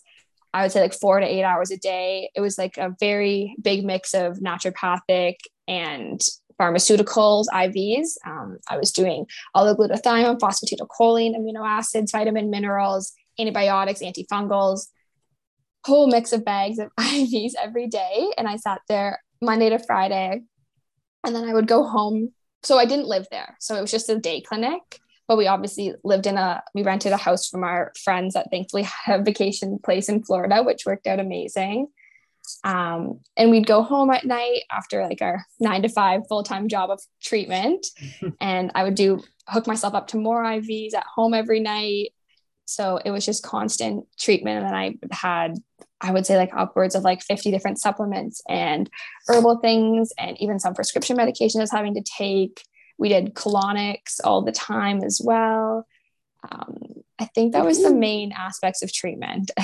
I 0.53 0.63
would 0.63 0.71
say 0.71 0.81
like 0.81 0.93
four 0.93 1.19
to 1.19 1.25
eight 1.25 1.43
hours 1.43 1.71
a 1.71 1.77
day. 1.77 2.31
It 2.35 2.41
was 2.41 2.57
like 2.57 2.77
a 2.77 2.95
very 2.99 3.55
big 3.61 3.85
mix 3.85 4.13
of 4.13 4.39
naturopathic 4.39 5.35
and 5.67 6.19
pharmaceuticals, 6.59 7.45
IVs. 7.53 8.17
Um, 8.25 8.57
I 8.69 8.77
was 8.77 8.91
doing 8.91 9.25
all 9.53 9.65
the 9.65 9.75
glutathione, 9.75 10.39
phosphatidylcholine, 10.39 11.35
amino 11.35 11.67
acids, 11.67 12.11
vitamin 12.11 12.49
minerals, 12.49 13.13
antibiotics, 13.39 14.01
antifungals, 14.01 14.87
whole 15.85 16.07
mix 16.07 16.33
of 16.33 16.45
bags 16.45 16.79
of 16.79 16.89
IVs 16.99 17.53
every 17.61 17.87
day. 17.87 18.31
And 18.37 18.47
I 18.47 18.57
sat 18.57 18.81
there 18.87 19.21
Monday 19.41 19.69
to 19.69 19.79
Friday. 19.79 20.41
And 21.25 21.35
then 21.35 21.43
I 21.43 21.53
would 21.53 21.67
go 21.67 21.83
home. 21.83 22.33
So 22.63 22.77
I 22.77 22.85
didn't 22.85 23.07
live 23.07 23.27
there. 23.31 23.55
So 23.59 23.75
it 23.75 23.81
was 23.81 23.91
just 23.91 24.09
a 24.09 24.17
day 24.17 24.41
clinic. 24.41 24.99
But 25.27 25.37
we 25.37 25.47
obviously 25.47 25.93
lived 26.03 26.25
in 26.25 26.37
a, 26.37 26.63
we 26.73 26.81
rented 26.81 27.11
a 27.11 27.17
house 27.17 27.47
from 27.47 27.63
our 27.63 27.91
friends 28.03 28.33
that 28.33 28.47
thankfully 28.51 28.83
had 29.05 29.19
a 29.19 29.23
vacation 29.23 29.79
place 29.79 30.09
in 30.09 30.23
Florida, 30.23 30.63
which 30.63 30.85
worked 30.85 31.07
out 31.07 31.19
amazing. 31.19 31.87
Um, 32.63 33.19
and 33.37 33.51
we'd 33.51 33.67
go 33.67 33.81
home 33.81 34.09
at 34.11 34.25
night 34.25 34.63
after 34.71 35.03
like 35.03 35.21
our 35.21 35.45
nine 35.59 35.81
to 35.83 35.89
five 35.89 36.21
full 36.27 36.43
time 36.43 36.67
job 36.67 36.89
of 36.89 37.01
treatment. 37.21 37.85
and 38.41 38.71
I 38.75 38.83
would 38.83 38.95
do 38.95 39.21
hook 39.47 39.67
myself 39.67 39.93
up 39.93 40.07
to 40.07 40.17
more 40.17 40.43
IVs 40.43 40.93
at 40.93 41.05
home 41.05 41.33
every 41.33 41.59
night. 41.59 42.09
So 42.65 42.99
it 43.03 43.11
was 43.11 43.25
just 43.25 43.43
constant 43.43 44.05
treatment. 44.19 44.59
And 44.59 44.67
then 44.67 44.75
I 44.75 44.95
had, 45.11 45.55
I 46.01 46.11
would 46.11 46.25
say, 46.25 46.37
like 46.37 46.51
upwards 46.55 46.93
of 46.93 47.03
like 47.03 47.23
50 47.23 47.49
different 47.49 47.79
supplements 47.79 48.41
and 48.47 48.89
herbal 49.27 49.57
things, 49.57 50.11
and 50.19 50.39
even 50.39 50.59
some 50.59 50.75
prescription 50.75 51.17
medication 51.17 51.59
I 51.59 51.63
was 51.63 51.71
having 51.71 51.95
to 51.95 52.03
take. 52.03 52.63
We 52.99 53.09
did 53.09 53.33
colonics 53.33 54.19
all 54.23 54.43
the 54.43 54.51
time 54.51 55.01
as 55.03 55.19
well. 55.23 55.87
Um, 56.49 57.03
I 57.19 57.25
think 57.25 57.53
that 57.53 57.65
was 57.65 57.81
the 57.83 57.93
main 57.93 58.31
aspects 58.31 58.81
of 58.81 58.93
treatment. 58.93 59.51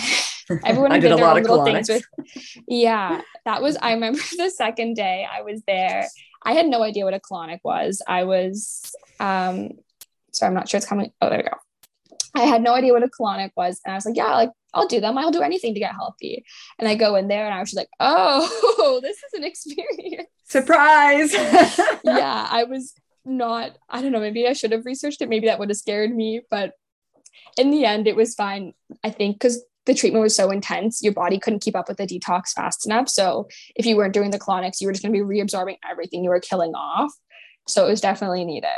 Everyone 0.65 0.91
did, 0.91 1.01
did 1.01 1.17
their 1.17 1.25
own 1.25 1.41
little 1.41 1.59
colonics. 1.59 1.87
things 1.87 1.89
with. 1.89 2.63
Yeah, 2.67 3.21
that 3.45 3.61
was. 3.61 3.77
I 3.77 3.93
remember 3.93 4.19
the 4.37 4.49
second 4.49 4.95
day 4.95 5.27
I 5.31 5.41
was 5.41 5.61
there. 5.65 6.07
I 6.43 6.53
had 6.53 6.67
no 6.67 6.83
idea 6.83 7.03
what 7.03 7.13
a 7.13 7.19
colonic 7.19 7.59
was. 7.63 8.01
I 8.07 8.25
was. 8.25 8.93
Um, 9.19 9.71
sorry, 10.31 10.49
I'm 10.49 10.53
not 10.53 10.69
sure 10.69 10.77
it's 10.77 10.85
coming. 10.85 11.11
Oh, 11.21 11.29
there 11.29 11.39
we 11.39 11.43
go. 11.43 11.57
I 12.35 12.41
had 12.41 12.61
no 12.61 12.73
idea 12.73 12.93
what 12.93 13.03
a 13.03 13.07
colonic 13.07 13.51
was. 13.55 13.79
And 13.85 13.93
I 13.93 13.95
was 13.95 14.05
like, 14.05 14.17
yeah, 14.17 14.35
like 14.35 14.51
I'll 14.73 14.87
do 14.87 14.99
them. 14.99 15.17
I'll 15.17 15.31
do 15.31 15.41
anything 15.41 15.73
to 15.73 15.79
get 15.79 15.93
healthy. 15.93 16.45
And 16.77 16.87
I 16.87 16.95
go 16.95 17.15
in 17.15 17.27
there 17.27 17.45
and 17.45 17.53
I 17.53 17.59
was 17.59 17.69
just 17.71 17.77
like, 17.77 17.89
oh, 17.99 18.99
this 19.01 19.17
is 19.17 19.33
an 19.33 19.43
experience. 19.45 20.27
Surprise. 20.43 21.33
yeah, 21.33 22.47
I 22.51 22.65
was 22.67 22.93
not, 23.25 23.77
I 23.89 24.01
don't 24.01 24.11
know, 24.11 24.19
maybe 24.19 24.47
I 24.47 24.53
should 24.53 24.71
have 24.71 24.85
researched 24.85 25.21
it. 25.21 25.29
Maybe 25.29 25.47
that 25.47 25.59
would 25.59 25.69
have 25.69 25.77
scared 25.77 26.15
me. 26.15 26.41
But 26.49 26.73
in 27.57 27.71
the 27.71 27.85
end, 27.85 28.07
it 28.07 28.15
was 28.15 28.35
fine. 28.35 28.73
I 29.03 29.09
think 29.09 29.37
because 29.37 29.63
the 29.85 29.93
treatment 29.93 30.23
was 30.23 30.35
so 30.35 30.51
intense, 30.51 31.03
your 31.03 31.13
body 31.13 31.39
couldn't 31.39 31.61
keep 31.61 31.75
up 31.75 31.87
with 31.87 31.97
the 31.97 32.07
detox 32.07 32.49
fast 32.49 32.85
enough. 32.85 33.09
So 33.09 33.47
if 33.75 33.85
you 33.85 33.95
weren't 33.95 34.13
doing 34.13 34.31
the 34.31 34.39
colonics, 34.39 34.81
you 34.81 34.87
were 34.87 34.93
just 34.93 35.03
going 35.03 35.13
to 35.13 35.19
be 35.19 35.25
reabsorbing 35.25 35.77
everything 35.89 36.23
you 36.23 36.29
were 36.29 36.39
killing 36.39 36.73
off. 36.73 37.11
So 37.67 37.85
it 37.85 37.89
was 37.89 38.01
definitely 38.01 38.45
needed. 38.45 38.69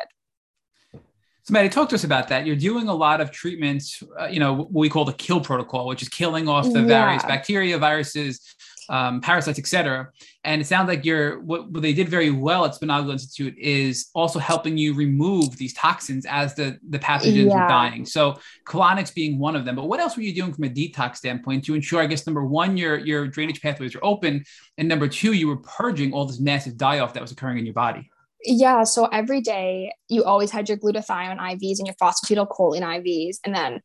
So, 1.43 1.53
Maddie, 1.53 1.69
talk 1.69 1.87
to 1.89 1.95
us 1.95 2.03
about 2.03 2.27
that. 2.27 2.45
You're 2.45 2.57
doing 2.57 2.89
a 2.89 2.93
lot 2.93 3.21
of 3.21 3.31
treatments, 3.31 4.03
uh, 4.19 4.27
you 4.27 4.39
know, 4.39 4.53
what 4.53 4.73
we 4.73 4.89
call 4.89 5.05
the 5.05 5.13
kill 5.13 5.39
protocol, 5.39 5.87
which 5.87 6.01
is 6.01 6.09
killing 6.09 6.49
off 6.49 6.65
the 6.65 6.81
yeah. 6.81 6.87
various 6.87 7.23
bacteria, 7.23 7.77
viruses, 7.77 8.41
um, 8.89 9.21
parasites, 9.21 9.59
etc. 9.59 10.09
And 10.43 10.61
it 10.61 10.65
sounds 10.65 10.87
like 10.87 11.05
you're 11.05 11.41
what, 11.41 11.69
what, 11.71 11.81
they 11.81 11.93
did 11.93 12.09
very 12.09 12.31
well 12.31 12.65
at 12.65 12.75
Sponaugle 12.75 13.11
Institute 13.11 13.57
is 13.57 14.09
also 14.13 14.39
helping 14.39 14.77
you 14.77 14.93
remove 14.93 15.57
these 15.57 15.73
toxins 15.73 16.25
as 16.25 16.55
the 16.55 16.77
the 16.89 16.99
pathogens 16.99 17.47
yeah. 17.47 17.63
were 17.63 17.67
dying. 17.67 18.05
So 18.05 18.39
colonics 18.67 19.13
being 19.13 19.39
one 19.39 19.55
of 19.55 19.65
them. 19.65 19.75
But 19.75 19.87
what 19.87 19.99
else 19.99 20.15
were 20.15 20.23
you 20.23 20.33
doing 20.33 20.53
from 20.53 20.65
a 20.65 20.69
detox 20.69 21.17
standpoint 21.17 21.65
to 21.65 21.75
ensure, 21.75 22.01
I 22.01 22.07
guess, 22.07 22.25
number 22.25 22.45
one, 22.45 22.77
your 22.77 22.97
your 22.97 23.27
drainage 23.27 23.61
pathways 23.61 23.95
are 23.95 24.03
open, 24.03 24.43
and 24.77 24.87
number 24.87 25.07
two, 25.07 25.33
you 25.33 25.47
were 25.47 25.57
purging 25.57 26.13
all 26.13 26.25
this 26.25 26.39
massive 26.39 26.77
die 26.77 26.99
off 26.99 27.13
that 27.13 27.21
was 27.21 27.31
occurring 27.31 27.59
in 27.59 27.65
your 27.65 27.73
body. 27.73 28.09
Yeah. 28.43 28.83
So 28.83 29.05
every 29.07 29.41
day 29.41 29.91
you 30.09 30.23
always 30.23 30.51
had 30.51 30.69
your 30.69 30.77
glutathione 30.77 31.37
IVs 31.37 31.79
and 31.79 31.87
your 31.87 31.95
phosphatidylcholine 31.95 32.81
IVs. 32.81 33.37
And 33.43 33.53
then 33.53 33.81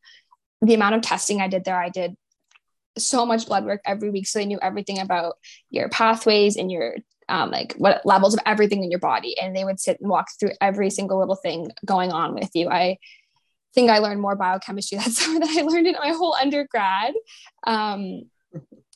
the 0.61 0.73
amount 0.73 0.95
of 0.95 1.01
testing 1.01 1.41
I 1.41 1.47
did 1.47 1.65
there, 1.65 1.81
I 1.81 1.89
did 1.89 2.15
so 2.97 3.25
much 3.25 3.47
blood 3.47 3.65
work 3.65 3.81
every 3.85 4.09
week. 4.09 4.27
So 4.27 4.39
they 4.39 4.45
knew 4.45 4.59
everything 4.61 4.99
about 4.99 5.37
your 5.69 5.89
pathways 5.89 6.55
and 6.55 6.71
your 6.71 6.95
um, 7.29 7.51
like 7.51 7.73
what 7.73 8.05
levels 8.05 8.33
of 8.33 8.41
everything 8.45 8.83
in 8.83 8.91
your 8.91 8.99
body. 8.99 9.37
And 9.39 9.55
they 9.55 9.63
would 9.63 9.79
sit 9.79 9.99
and 9.99 10.09
walk 10.09 10.27
through 10.39 10.51
every 10.61 10.89
single 10.89 11.19
little 11.19 11.35
thing 11.35 11.71
going 11.85 12.11
on 12.11 12.33
with 12.33 12.49
you. 12.53 12.69
I 12.69 12.97
think 13.73 13.89
I 13.89 13.99
learned 13.99 14.21
more 14.21 14.35
biochemistry 14.35 14.97
that 14.99 15.11
summer 15.11 15.39
than 15.39 15.57
I 15.57 15.61
learned 15.61 15.87
in 15.87 15.95
my 15.99 16.09
whole 16.09 16.35
undergrad. 16.39 17.13
Um, 17.65 18.23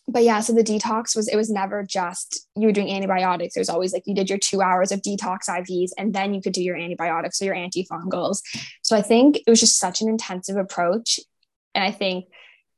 but 0.09 0.23
yeah, 0.23 0.39
so 0.39 0.53
the 0.53 0.63
detox 0.63 1.15
was 1.15 1.27
it 1.27 1.35
was 1.35 1.49
never 1.49 1.83
just 1.83 2.47
you 2.55 2.67
were 2.67 2.71
doing 2.71 2.89
antibiotics. 2.89 3.57
It 3.57 3.59
was 3.59 3.69
always 3.69 3.91
like 3.91 4.03
you 4.05 4.15
did 4.15 4.29
your 4.29 4.39
two 4.39 4.61
hours 4.61 4.91
of 4.91 5.01
detox 5.01 5.49
IVs 5.49 5.89
and 5.97 6.13
then 6.13 6.33
you 6.33 6.41
could 6.41 6.53
do 6.53 6.63
your 6.63 6.77
antibiotics 6.77 7.41
or 7.41 7.45
your 7.45 7.55
antifungals. 7.55 8.41
So 8.83 8.95
I 8.95 9.01
think 9.01 9.37
it 9.37 9.49
was 9.49 9.59
just 9.59 9.77
such 9.77 10.01
an 10.01 10.07
intensive 10.07 10.55
approach. 10.55 11.19
And 11.75 11.83
I 11.83 11.91
think 11.91 12.25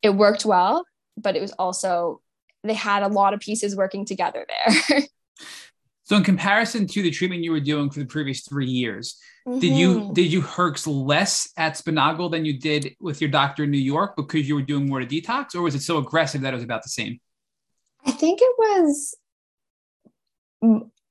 it 0.01 0.09
worked 0.09 0.43
well, 0.43 0.85
but 1.21 1.35
it 1.35 1.41
was 1.41 1.51
also 1.53 2.21
they 2.63 2.73
had 2.73 3.03
a 3.03 3.07
lot 3.07 3.33
of 3.33 3.39
pieces 3.39 3.75
working 3.75 4.05
together 4.05 4.45
there. 4.47 5.01
so 6.03 6.17
in 6.17 6.23
comparison 6.23 6.87
to 6.87 7.01
the 7.01 7.11
treatment 7.11 7.43
you 7.43 7.51
were 7.51 7.59
doing 7.59 7.89
for 7.89 7.99
the 7.99 8.05
previous 8.05 8.41
three 8.41 8.65
years, 8.65 9.17
mm-hmm. 9.47 9.59
did 9.59 9.73
you 9.73 10.11
did 10.13 10.31
you 10.31 10.41
herx 10.41 10.85
less 10.87 11.51
at 11.57 11.77
Sponaugle 11.77 12.29
than 12.29 12.45
you 12.45 12.59
did 12.59 12.95
with 12.99 13.21
your 13.21 13.29
doctor 13.29 13.63
in 13.63 13.71
New 13.71 13.77
York 13.77 14.15
because 14.15 14.47
you 14.47 14.55
were 14.55 14.61
doing 14.61 14.87
more 14.87 14.99
to 14.99 15.05
detox, 15.05 15.55
or 15.55 15.61
was 15.61 15.75
it 15.75 15.81
so 15.81 15.97
aggressive 15.97 16.41
that 16.41 16.53
it 16.53 16.57
was 16.57 16.63
about 16.63 16.83
the 16.83 16.89
same? 16.89 17.19
I 18.05 18.11
think 18.11 18.39
it 18.41 18.55
was 18.57 19.15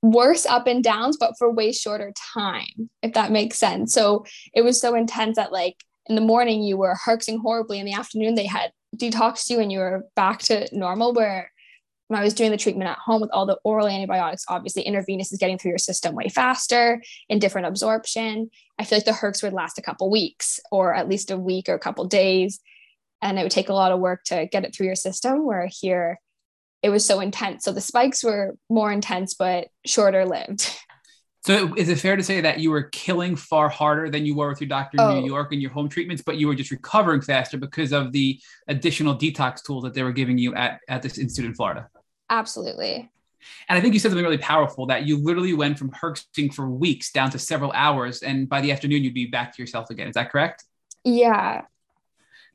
worse 0.03 0.47
up 0.47 0.67
and 0.67 0.85
downs, 0.85 1.17
but 1.19 1.35
for 1.39 1.51
way 1.51 1.73
shorter 1.73 2.13
time, 2.35 2.91
if 3.03 3.15
that 3.15 3.33
makes 3.33 3.59
sense. 3.59 3.93
So 3.93 4.25
it 4.55 4.63
was 4.63 4.81
so 4.81 4.95
intense 4.95 5.37
that 5.37 5.53
like 5.53 5.77
in 6.07 6.15
the 6.15 6.21
morning 6.21 6.63
you 6.63 6.77
were 6.77 6.97
herxing 7.05 7.41
horribly 7.41 7.79
in 7.79 7.87
the 7.87 7.93
afternoon 7.93 8.35
they 8.35 8.47
had 8.47 8.73
detoxed 8.97 9.51
you 9.51 9.61
and 9.61 9.70
you 9.70 9.78
were 9.78 10.07
back 10.14 10.41
to 10.41 10.68
normal 10.72 11.12
where 11.12 11.51
when 12.09 12.18
I 12.18 12.24
was 12.24 12.34
doing 12.34 12.51
the 12.51 12.57
treatment 12.57 12.91
at 12.91 12.99
home 12.99 13.20
with 13.20 13.30
all 13.32 13.45
the 13.45 13.59
oral 13.64 13.86
antibiotics, 13.86 14.45
obviously 14.49 14.82
intravenous 14.82 15.30
is 15.30 15.39
getting 15.39 15.59
through 15.59 15.72
your 15.72 15.78
system 15.78 16.14
way 16.14 16.28
faster 16.28 17.03
in 17.28 17.39
different 17.39 17.66
absorption. 17.66 18.51
I 18.78 18.84
feel 18.84 18.97
like 18.99 19.05
the 19.05 19.12
herx 19.12 19.43
would 19.43 19.53
last 19.53 19.78
a 19.78 19.82
couple 19.82 20.11
weeks 20.11 20.59
or 20.72 20.95
at 20.95 21.09
least 21.09 21.30
a 21.30 21.36
week 21.36 21.68
or 21.68 21.74
a 21.74 21.78
couple 21.78 22.05
days. 22.07 22.61
And 23.20 23.39
it 23.39 23.43
would 23.43 23.53
take 23.53 23.68
a 23.68 23.74
lot 23.74 23.93
of 23.93 24.01
work 24.01 24.24
to 24.24 24.47
get 24.51 24.64
it 24.64 24.74
through 24.74 24.86
your 24.86 24.95
system. 24.95 25.45
Where 25.45 25.68
here 25.70 26.18
it 26.82 26.91
was 26.91 27.05
so 27.05 27.20
intense. 27.20 27.64
So 27.64 27.72
the 27.72 27.80
spikes 27.80 28.24
were 28.24 28.57
more 28.70 28.91
intense, 28.91 29.34
but 29.34 29.68
shorter 29.84 30.24
lived. 30.24 30.74
So 31.45 31.74
is 31.76 31.89
it 31.89 31.99
fair 31.99 32.16
to 32.16 32.22
say 32.22 32.41
that 32.41 32.59
you 32.59 32.70
were 32.70 32.84
killing 32.84 33.36
far 33.36 33.68
harder 33.68 34.11
than 34.11 34.26
you 34.26 34.34
were 34.34 34.49
with 34.49 34.61
your 34.61 34.68
doctor 34.68 34.97
in 34.97 35.05
oh. 35.05 35.20
New 35.20 35.26
York 35.26 35.53
and 35.53 35.62
your 35.62 35.70
home 35.70 35.89
treatments, 35.89 36.22
but 36.22 36.36
you 36.36 36.49
were 36.49 36.55
just 36.55 36.70
recovering 36.70 37.20
faster 37.20 37.57
because 37.57 37.93
of 37.93 38.12
the 38.12 38.41
additional 38.66 39.16
detox 39.16 39.62
tools 39.62 39.84
that 39.84 39.95
they 39.95 40.03
were 40.03 40.12
giving 40.12 40.36
you 40.36 40.55
at, 40.55 40.80
at 40.89 41.01
this 41.01 41.16
institute 41.16 41.47
in 41.47 41.55
Florida? 41.55 41.89
Absolutely. 42.28 43.11
And 43.68 43.78
I 43.78 43.80
think 43.80 43.95
you 43.95 44.01
said 44.01 44.11
something 44.11 44.24
really 44.24 44.39
powerful 44.39 44.86
that 44.86 45.07
you 45.07 45.16
literally 45.16 45.55
went 45.55 45.78
from 45.78 45.91
herxing 45.91 46.53
for 46.53 46.68
weeks 46.68 47.12
down 47.12 47.30
to 47.30 47.39
several 47.39 47.72
hours, 47.72 48.22
and 48.22 48.49
by 48.49 48.61
the 48.61 48.72
afternoon 48.72 49.05
you'd 49.05 49.14
be 49.14 49.26
back 49.26 49.55
to 49.55 49.62
yourself 49.62 49.91
again. 49.91 50.09
Is 50.09 50.14
that 50.14 50.30
correct? 50.30 50.64
Yeah. 51.05 51.62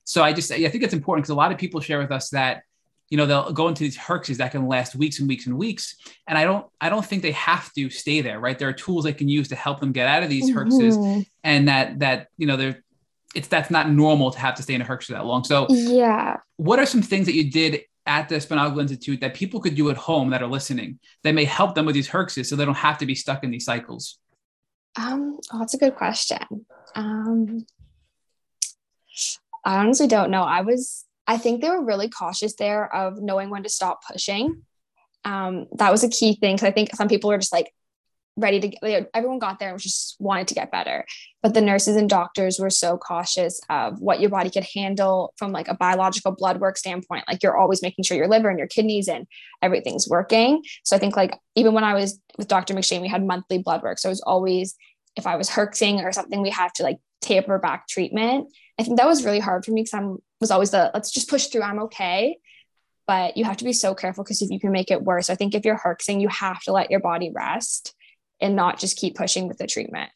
So 0.04 0.24
I 0.24 0.34
just 0.34 0.52
I 0.52 0.68
think 0.68 0.84
it's 0.84 0.94
important 0.94 1.24
because 1.24 1.32
a 1.32 1.36
lot 1.36 1.52
of 1.52 1.58
people 1.58 1.80
share 1.80 2.00
with 2.00 2.12
us 2.12 2.30
that 2.32 2.64
you 3.10 3.18
know 3.18 3.26
they'll 3.26 3.52
go 3.52 3.68
into 3.68 3.84
these 3.84 3.98
herxes 3.98 4.38
that 4.38 4.52
can 4.52 4.68
last 4.68 4.96
weeks 4.96 5.20
and 5.20 5.28
weeks 5.28 5.46
and 5.46 5.58
weeks 5.58 5.96
and 6.28 6.38
i 6.38 6.44
don't 6.44 6.66
i 6.82 6.90
don't 6.90 7.06
think 7.06 7.22
they 7.22 7.32
have 7.32 7.72
to 7.74 7.90
stay 7.90 8.22
there 8.22 8.40
right 8.40 8.58
there 8.60 8.70
are 8.70 8.74
tools 8.74 9.04
they 9.04 9.14
can 9.14 9.30
use 9.30 9.48
to 9.50 9.56
help 9.56 9.80
them 9.80 9.92
get 9.92 10.08
out 10.08 10.24
of 10.24 10.30
these 10.30 10.50
herxes 10.54 10.98
mm-hmm. 10.98 11.22
and 11.44 11.68
that 11.68 12.00
that 12.00 12.28
you 12.38 12.48
know 12.48 12.58
they're 12.58 12.84
it's 13.36 13.48
that's 13.48 13.70
not 13.70 13.90
normal 13.90 14.32
to 14.32 14.40
have 14.40 14.56
to 14.56 14.64
stay 14.64 14.74
in 14.74 14.82
a 14.82 14.86
herx 14.86 15.04
for 15.06 15.14
that 15.14 15.26
long 15.26 15.44
so 15.44 15.68
yeah 15.70 16.38
what 16.58 16.80
are 16.80 16.86
some 16.86 17.02
things 17.02 17.26
that 17.26 17.34
you 17.34 17.50
did 17.50 17.82
at 18.06 18.30
the 18.30 18.36
Sponaugle 18.36 18.82
Institute 18.82 19.22
that 19.22 19.34
people 19.34 19.60
could 19.60 19.76
do 19.76 19.90
at 19.90 19.98
home 19.98 20.30
that 20.32 20.42
are 20.42 20.48
listening 20.48 21.00
that 21.24 21.34
may 21.34 21.46
help 21.46 21.76
them 21.76 21.86
with 21.86 21.96
these 21.96 22.08
herxes 22.08 22.50
so 22.50 22.56
they 22.56 22.66
don't 22.66 22.76
have 22.76 22.98
to 22.98 23.06
be 23.06 23.16
stuck 23.16 23.44
in 23.44 23.52
these 23.52 23.66
cycles? 23.66 24.20
Um, 24.96 25.40
oh, 25.52 25.60
that's 25.60 25.74
a 25.74 25.78
good 25.78 25.96
question. 25.96 26.66
Um, 26.96 27.66
I 29.66 29.78
honestly 29.78 30.08
don't 30.08 30.32
know. 30.32 30.44
I 30.44 30.62
was 30.62 31.06
I 31.28 31.38
think 31.38 31.62
they 31.62 31.70
were 31.70 31.84
really 31.84 32.10
cautious 32.10 32.56
there 32.56 32.94
of 32.94 33.22
knowing 33.22 33.50
when 33.50 33.64
to 33.64 33.70
stop 33.70 34.02
pushing. 34.10 34.64
Um, 35.26 35.68
that 35.78 35.92
was 35.92 36.04
a 36.04 36.10
key 36.10 36.36
thing 36.36 36.56
because 36.56 36.68
I 36.68 36.72
think 36.72 36.96
some 36.96 37.08
people 37.08 37.30
were 37.30 37.38
just 37.38 37.54
like 37.54 37.74
ready 38.36 38.60
to 38.60 38.68
get, 38.68 39.10
everyone 39.14 39.40
got 39.40 39.60
there 39.60 39.70
and 39.70 39.80
just 39.80 40.16
wanted 40.20 40.48
to 40.48 40.56
get 40.56 40.72
better. 40.72 41.06
But 41.42 41.54
the 41.54 41.62
nurses 41.62 41.96
and 41.96 42.10
doctors 42.10 42.60
were 42.60 42.70
so 42.70 42.98
cautious 42.98 43.62
of 43.70 44.02
what 44.02 44.20
your 44.20 44.30
body 44.30 44.50
could 44.50 44.66
handle 44.74 45.34
from 45.38 45.52
like 45.52 45.68
a 45.68 45.76
biological 45.76 46.32
blood 46.32 46.60
work 46.60 46.78
standpoint. 46.78 47.26
Like 47.28 47.44
you're 47.44 47.58
always 47.58 47.82
making 47.82 48.04
sure 48.04 48.18
your 48.18 48.28
liver 48.28 48.50
and 48.50 48.58
your 48.58 48.68
kidneys 48.68 49.08
and 49.08 49.28
everything's 49.62 50.10
working. 50.10 50.64
So 50.84 50.96
I 50.96 51.00
think 51.00 51.16
like 51.16 51.38
even 51.56 51.74
when 51.74 51.84
I 51.84 51.94
was 51.94 52.20
with 52.38 52.48
Dr. 52.48 52.74
McShane, 52.74 53.02
we 53.02 53.08
had 53.08 53.26
monthly 53.26 53.60
blood 53.60 53.84
work. 53.84 54.00
So 54.00 54.10
it 54.10 54.12
was 54.12 54.22
always 54.22 54.76
if 55.16 55.28
I 55.28 55.36
was 55.36 55.50
herxing 55.50 56.04
or 56.04 56.12
something, 56.12 56.42
we 56.42 56.50
have 56.50 56.74
to 56.74 56.84
like 56.84 56.98
taper 57.24 57.58
back 57.58 57.88
treatment. 57.88 58.54
I 58.80 58.84
think 58.84 58.98
that 58.98 59.08
was 59.08 59.26
really 59.26 59.40
hard 59.40 59.66
for 59.66 59.72
me 59.72 59.84
because 59.84 60.00
I 60.00 60.16
was 60.40 60.52
always 60.52 60.72
the 60.72 60.92
let's 60.94 61.12
just 61.12 61.30
push 61.30 61.48
through. 61.48 61.64
I'm 61.64 61.80
okay. 61.84 62.38
But 63.06 63.36
you 63.36 63.44
have 63.44 63.58
to 63.58 63.66
be 63.66 63.74
so 63.74 63.94
careful 63.94 64.24
because 64.24 64.42
if 64.42 64.50
you 64.50 64.60
can 64.60 64.72
make 64.72 64.90
it 64.90 65.04
worse, 65.04 65.30
I 65.30 65.36
think 65.36 65.56
if 65.56 65.66
you're 65.66 65.78
herxing, 65.78 66.22
you 66.22 66.30
have 66.30 66.62
to 66.64 66.72
let 66.72 66.90
your 66.90 67.02
body 67.02 67.32
rest 67.34 67.94
and 68.40 68.56
not 68.56 68.80
just 68.80 68.98
keep 68.98 69.16
pushing 69.16 69.48
with 69.48 69.58
the 69.58 69.68
treatment. 69.68 70.10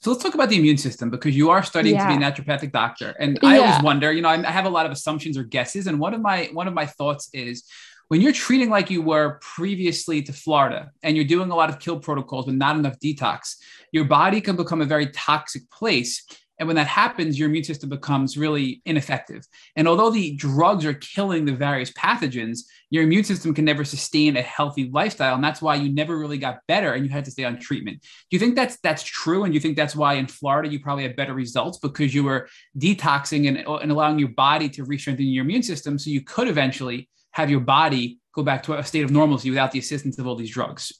So 0.00 0.10
let's 0.10 0.22
talk 0.22 0.34
about 0.34 0.48
the 0.48 0.56
immune 0.56 0.78
system 0.78 1.10
because 1.10 1.36
you 1.36 1.50
are 1.50 1.62
studying 1.62 1.94
yeah. 1.94 2.08
to 2.08 2.18
be 2.18 2.24
a 2.24 2.26
naturopathic 2.26 2.72
doctor, 2.72 3.14
and 3.18 3.38
I 3.42 3.58
yeah. 3.58 3.62
always 3.62 3.82
wonder. 3.82 4.10
You 4.10 4.22
know, 4.22 4.30
I 4.30 4.50
have 4.50 4.64
a 4.64 4.70
lot 4.70 4.86
of 4.86 4.92
assumptions 4.92 5.36
or 5.36 5.44
guesses, 5.44 5.86
and 5.86 6.00
one 6.00 6.14
of 6.14 6.22
my 6.22 6.48
one 6.54 6.66
of 6.66 6.72
my 6.72 6.86
thoughts 6.86 7.28
is 7.34 7.64
when 8.10 8.20
you're 8.20 8.32
treating 8.32 8.70
like 8.70 8.90
you 8.90 9.00
were 9.00 9.38
previously 9.40 10.20
to 10.20 10.32
Florida, 10.32 10.90
and 11.04 11.14
you're 11.14 11.24
doing 11.24 11.52
a 11.52 11.54
lot 11.54 11.70
of 11.70 11.78
kill 11.78 12.00
protocols 12.00 12.46
but 12.46 12.56
not 12.56 12.74
enough 12.74 12.98
detox, 12.98 13.54
your 13.92 14.04
body 14.04 14.40
can 14.40 14.56
become 14.56 14.80
a 14.80 14.84
very 14.84 15.06
toxic 15.12 15.70
place. 15.70 16.26
And 16.58 16.66
when 16.66 16.74
that 16.74 16.88
happens, 16.88 17.38
your 17.38 17.48
immune 17.48 17.62
system 17.62 17.88
becomes 17.88 18.36
really 18.36 18.82
ineffective. 18.84 19.46
And 19.76 19.86
although 19.86 20.10
the 20.10 20.34
drugs 20.34 20.84
are 20.84 20.94
killing 20.94 21.44
the 21.44 21.54
various 21.54 21.92
pathogens, 21.92 22.62
your 22.90 23.04
immune 23.04 23.22
system 23.22 23.54
can 23.54 23.64
never 23.64 23.84
sustain 23.84 24.36
a 24.36 24.42
healthy 24.42 24.90
lifestyle. 24.92 25.36
And 25.36 25.44
that's 25.44 25.62
why 25.62 25.76
you 25.76 25.88
never 25.88 26.18
really 26.18 26.36
got 26.36 26.58
better 26.66 26.94
and 26.94 27.06
you 27.06 27.12
had 27.12 27.24
to 27.26 27.30
stay 27.30 27.44
on 27.44 27.60
treatment. 27.60 28.02
Do 28.02 28.08
you 28.30 28.40
think 28.40 28.56
that's 28.56 28.76
that's 28.80 29.04
true? 29.04 29.44
And 29.44 29.54
you 29.54 29.60
think 29.60 29.76
that's 29.76 29.94
why 29.94 30.14
in 30.14 30.26
Florida 30.26 30.68
you 30.68 30.80
probably 30.80 31.04
had 31.04 31.14
better 31.14 31.32
results 31.32 31.78
because 31.78 32.12
you 32.12 32.24
were 32.24 32.48
detoxing 32.76 33.46
and, 33.46 33.58
and 33.58 33.92
allowing 33.92 34.18
your 34.18 34.30
body 34.30 34.68
to 34.70 34.82
re-strengthen 34.82 35.26
your 35.26 35.44
immune 35.44 35.62
system 35.62 35.96
so 35.96 36.10
you 36.10 36.22
could 36.22 36.48
eventually 36.48 37.08
have 37.32 37.50
your 37.50 37.60
body 37.60 38.18
go 38.34 38.42
back 38.42 38.62
to 38.64 38.74
a 38.74 38.84
state 38.84 39.04
of 39.04 39.10
normalcy 39.10 39.50
without 39.50 39.72
the 39.72 39.78
assistance 39.78 40.18
of 40.18 40.26
all 40.26 40.36
these 40.36 40.50
drugs? 40.50 40.92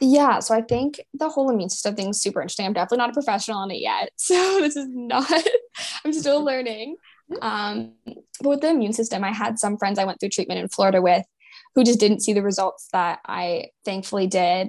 Yeah, 0.00 0.40
so 0.40 0.54
I 0.54 0.60
think 0.62 1.00
the 1.14 1.28
whole 1.28 1.50
immune 1.50 1.70
system 1.70 1.96
thing 1.96 2.10
is 2.10 2.20
super 2.20 2.42
interesting. 2.42 2.66
I'm 2.66 2.74
definitely 2.74 2.98
not 2.98 3.10
a 3.10 3.14
professional 3.14 3.58
on 3.58 3.70
it 3.70 3.80
yet, 3.80 4.10
so 4.16 4.34
this 4.60 4.76
is 4.76 4.88
not. 4.88 5.30
I'm 6.04 6.12
still 6.12 6.44
learning. 6.44 6.96
Um, 7.42 7.94
but 8.40 8.48
with 8.48 8.60
the 8.60 8.70
immune 8.70 8.92
system, 8.92 9.24
I 9.24 9.32
had 9.32 9.58
some 9.58 9.78
friends 9.78 9.98
I 9.98 10.04
went 10.04 10.20
through 10.20 10.28
treatment 10.28 10.60
in 10.60 10.68
Florida 10.68 11.02
with 11.02 11.24
who 11.74 11.84
just 11.84 12.00
didn't 12.00 12.20
see 12.20 12.32
the 12.32 12.42
results 12.42 12.88
that 12.92 13.20
I 13.26 13.66
thankfully 13.84 14.26
did. 14.26 14.68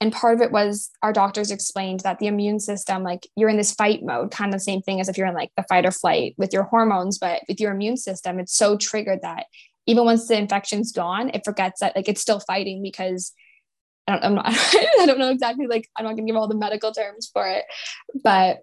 And 0.00 0.12
part 0.12 0.34
of 0.34 0.40
it 0.40 0.52
was 0.52 0.90
our 1.02 1.12
doctors 1.12 1.50
explained 1.50 2.00
that 2.00 2.18
the 2.18 2.28
immune 2.28 2.60
system, 2.60 3.02
like 3.02 3.26
you're 3.34 3.48
in 3.48 3.56
this 3.56 3.74
fight 3.74 4.02
mode, 4.02 4.30
kind 4.30 4.54
of 4.54 4.60
the 4.60 4.64
same 4.64 4.80
thing 4.80 5.00
as 5.00 5.08
if 5.08 5.18
you're 5.18 5.26
in 5.26 5.34
like 5.34 5.50
the 5.56 5.64
fight 5.64 5.84
or 5.84 5.90
flight 5.90 6.34
with 6.38 6.52
your 6.52 6.62
hormones, 6.64 7.18
but 7.18 7.42
with 7.48 7.60
your 7.60 7.72
immune 7.72 7.96
system, 7.96 8.38
it's 8.38 8.54
so 8.54 8.76
triggered 8.76 9.20
that 9.22 9.46
even 9.88 10.04
once 10.04 10.28
the 10.28 10.36
infection's 10.36 10.92
gone, 10.92 11.30
it 11.30 11.44
forgets 11.44 11.80
that 11.80 11.96
like 11.96 12.08
it's 12.08 12.20
still 12.20 12.40
fighting 12.40 12.82
because 12.82 13.32
I 14.06 14.12
don't, 14.12 14.24
I'm 14.24 14.34
not, 14.34 14.46
I 15.00 15.04
don't 15.06 15.18
know 15.18 15.30
exactly 15.30 15.66
like, 15.66 15.88
I'm 15.96 16.04
not 16.04 16.12
gonna 16.12 16.26
give 16.26 16.36
all 16.36 16.46
the 16.46 16.54
medical 16.54 16.92
terms 16.92 17.28
for 17.32 17.48
it, 17.48 17.64
but 18.22 18.58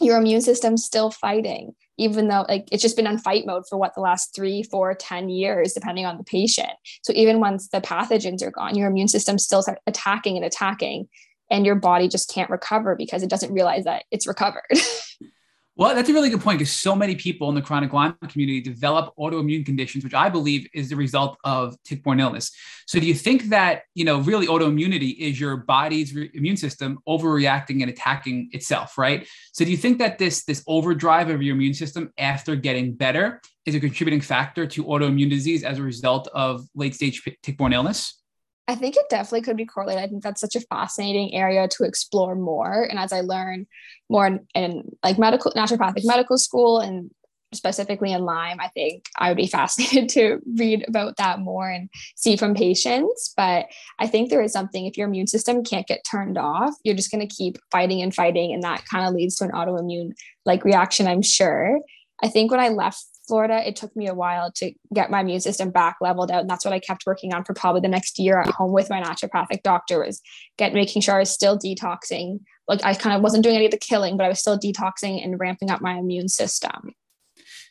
your 0.00 0.16
immune 0.16 0.40
system's 0.40 0.84
still 0.84 1.10
fighting, 1.10 1.74
even 1.98 2.28
though 2.28 2.46
like 2.48 2.68
it's 2.70 2.82
just 2.82 2.96
been 2.96 3.06
on 3.08 3.18
fight 3.18 3.46
mode 3.46 3.64
for 3.68 3.76
what 3.76 3.96
the 3.96 4.00
last 4.00 4.34
three, 4.34 4.62
four, 4.62 4.94
ten 4.94 5.28
years, 5.28 5.72
depending 5.72 6.06
on 6.06 6.18
the 6.18 6.24
patient. 6.24 6.72
So 7.02 7.12
even 7.14 7.40
once 7.40 7.68
the 7.68 7.80
pathogens 7.80 8.42
are 8.42 8.52
gone, 8.52 8.76
your 8.76 8.88
immune 8.88 9.08
system 9.08 9.38
still 9.38 9.64
attacking 9.88 10.36
and 10.36 10.46
attacking, 10.46 11.08
and 11.50 11.66
your 11.66 11.76
body 11.76 12.06
just 12.08 12.32
can't 12.32 12.50
recover 12.50 12.94
because 12.94 13.24
it 13.24 13.30
doesn't 13.30 13.52
realize 13.52 13.84
that 13.84 14.04
it's 14.12 14.26
recovered. 14.26 14.62
Well, 15.76 15.92
that's 15.92 16.08
a 16.08 16.12
really 16.12 16.30
good 16.30 16.40
point 16.40 16.60
because 16.60 16.72
so 16.72 16.94
many 16.94 17.16
people 17.16 17.48
in 17.48 17.56
the 17.56 17.62
chronic 17.62 17.92
Lyme 17.92 18.14
community 18.28 18.60
develop 18.60 19.12
autoimmune 19.18 19.66
conditions, 19.66 20.04
which 20.04 20.14
I 20.14 20.28
believe 20.28 20.68
is 20.72 20.88
the 20.88 20.94
result 20.94 21.36
of 21.42 21.74
tick-borne 21.82 22.20
illness. 22.20 22.52
So, 22.86 23.00
do 23.00 23.06
you 23.06 23.14
think 23.14 23.46
that 23.46 23.82
you 23.94 24.04
know 24.04 24.20
really 24.20 24.46
autoimmunity 24.46 25.18
is 25.18 25.40
your 25.40 25.56
body's 25.56 26.14
re- 26.14 26.30
immune 26.32 26.56
system 26.56 27.00
overreacting 27.08 27.80
and 27.80 27.90
attacking 27.90 28.50
itself, 28.52 28.96
right? 28.96 29.26
So, 29.52 29.64
do 29.64 29.72
you 29.72 29.76
think 29.76 29.98
that 29.98 30.18
this 30.18 30.44
this 30.44 30.62
overdrive 30.68 31.28
of 31.28 31.42
your 31.42 31.56
immune 31.56 31.74
system 31.74 32.12
after 32.18 32.54
getting 32.54 32.94
better 32.94 33.40
is 33.66 33.74
a 33.74 33.80
contributing 33.80 34.20
factor 34.20 34.68
to 34.68 34.84
autoimmune 34.84 35.30
disease 35.30 35.64
as 35.64 35.80
a 35.80 35.82
result 35.82 36.28
of 36.34 36.68
late-stage 36.76 37.20
tick-borne 37.42 37.72
illness? 37.72 38.22
I 38.66 38.74
think 38.74 38.96
it 38.96 39.06
definitely 39.10 39.42
could 39.42 39.56
be 39.56 39.66
correlated. 39.66 40.02
I 40.02 40.06
think 40.06 40.22
that's 40.22 40.40
such 40.40 40.56
a 40.56 40.60
fascinating 40.60 41.34
area 41.34 41.68
to 41.68 41.84
explore 41.84 42.34
more. 42.34 42.82
And 42.82 42.98
as 42.98 43.12
I 43.12 43.20
learn 43.20 43.66
more 44.08 44.26
in, 44.26 44.46
in, 44.54 44.96
like 45.02 45.18
medical 45.18 45.52
naturopathic 45.52 46.04
medical 46.04 46.38
school 46.38 46.80
and 46.80 47.10
specifically 47.52 48.12
in 48.12 48.22
Lyme, 48.22 48.58
I 48.60 48.68
think 48.68 49.06
I 49.16 49.28
would 49.28 49.36
be 49.36 49.46
fascinated 49.58 50.08
to 50.10 50.40
read 50.56 50.84
about 50.88 51.16
that 51.18 51.40
more 51.40 51.68
and 51.68 51.90
see 52.16 52.36
from 52.36 52.54
patients. 52.54 53.34
But 53.36 53.66
I 53.98 54.06
think 54.06 54.30
there 54.30 54.42
is 54.42 54.52
something 54.52 54.86
if 54.86 54.96
your 54.96 55.08
immune 55.08 55.26
system 55.26 55.62
can't 55.62 55.86
get 55.86 56.04
turned 56.10 56.38
off, 56.38 56.74
you're 56.84 56.96
just 56.96 57.10
going 57.10 57.26
to 57.26 57.34
keep 57.34 57.58
fighting 57.70 58.02
and 58.02 58.14
fighting, 58.14 58.52
and 58.52 58.62
that 58.62 58.84
kind 58.86 59.06
of 59.06 59.14
leads 59.14 59.36
to 59.36 59.44
an 59.44 59.52
autoimmune 59.52 60.12
like 60.46 60.64
reaction. 60.64 61.06
I'm 61.06 61.22
sure. 61.22 61.80
I 62.22 62.28
think 62.28 62.50
when 62.50 62.60
I 62.60 62.68
left 62.68 63.04
Florida, 63.26 63.66
it 63.66 63.76
took 63.76 63.94
me 63.96 64.06
a 64.06 64.14
while 64.14 64.52
to 64.52 64.72
get 64.92 65.10
my 65.10 65.20
immune 65.20 65.40
system 65.40 65.70
back 65.70 65.96
leveled 66.00 66.30
out. 66.30 66.42
And 66.42 66.50
that's 66.50 66.64
what 66.64 66.74
I 66.74 66.78
kept 66.78 67.04
working 67.06 67.32
on 67.32 67.44
for 67.44 67.54
probably 67.54 67.80
the 67.80 67.88
next 67.88 68.18
year 68.18 68.38
at 68.40 68.48
home 68.48 68.72
with 68.72 68.90
my 68.90 69.00
naturopathic 69.00 69.62
doctor 69.62 70.04
was 70.04 70.20
get 70.58 70.74
making 70.74 71.02
sure 71.02 71.16
I 71.16 71.20
was 71.20 71.30
still 71.30 71.58
detoxing. 71.58 72.40
Like 72.68 72.84
I 72.84 72.94
kind 72.94 73.16
of 73.16 73.22
wasn't 73.22 73.42
doing 73.42 73.56
any 73.56 73.64
of 73.64 73.70
the 73.70 73.78
killing, 73.78 74.16
but 74.16 74.24
I 74.24 74.28
was 74.28 74.40
still 74.40 74.58
detoxing 74.58 75.24
and 75.24 75.38
ramping 75.40 75.70
up 75.70 75.80
my 75.80 75.94
immune 75.94 76.28
system. 76.28 76.92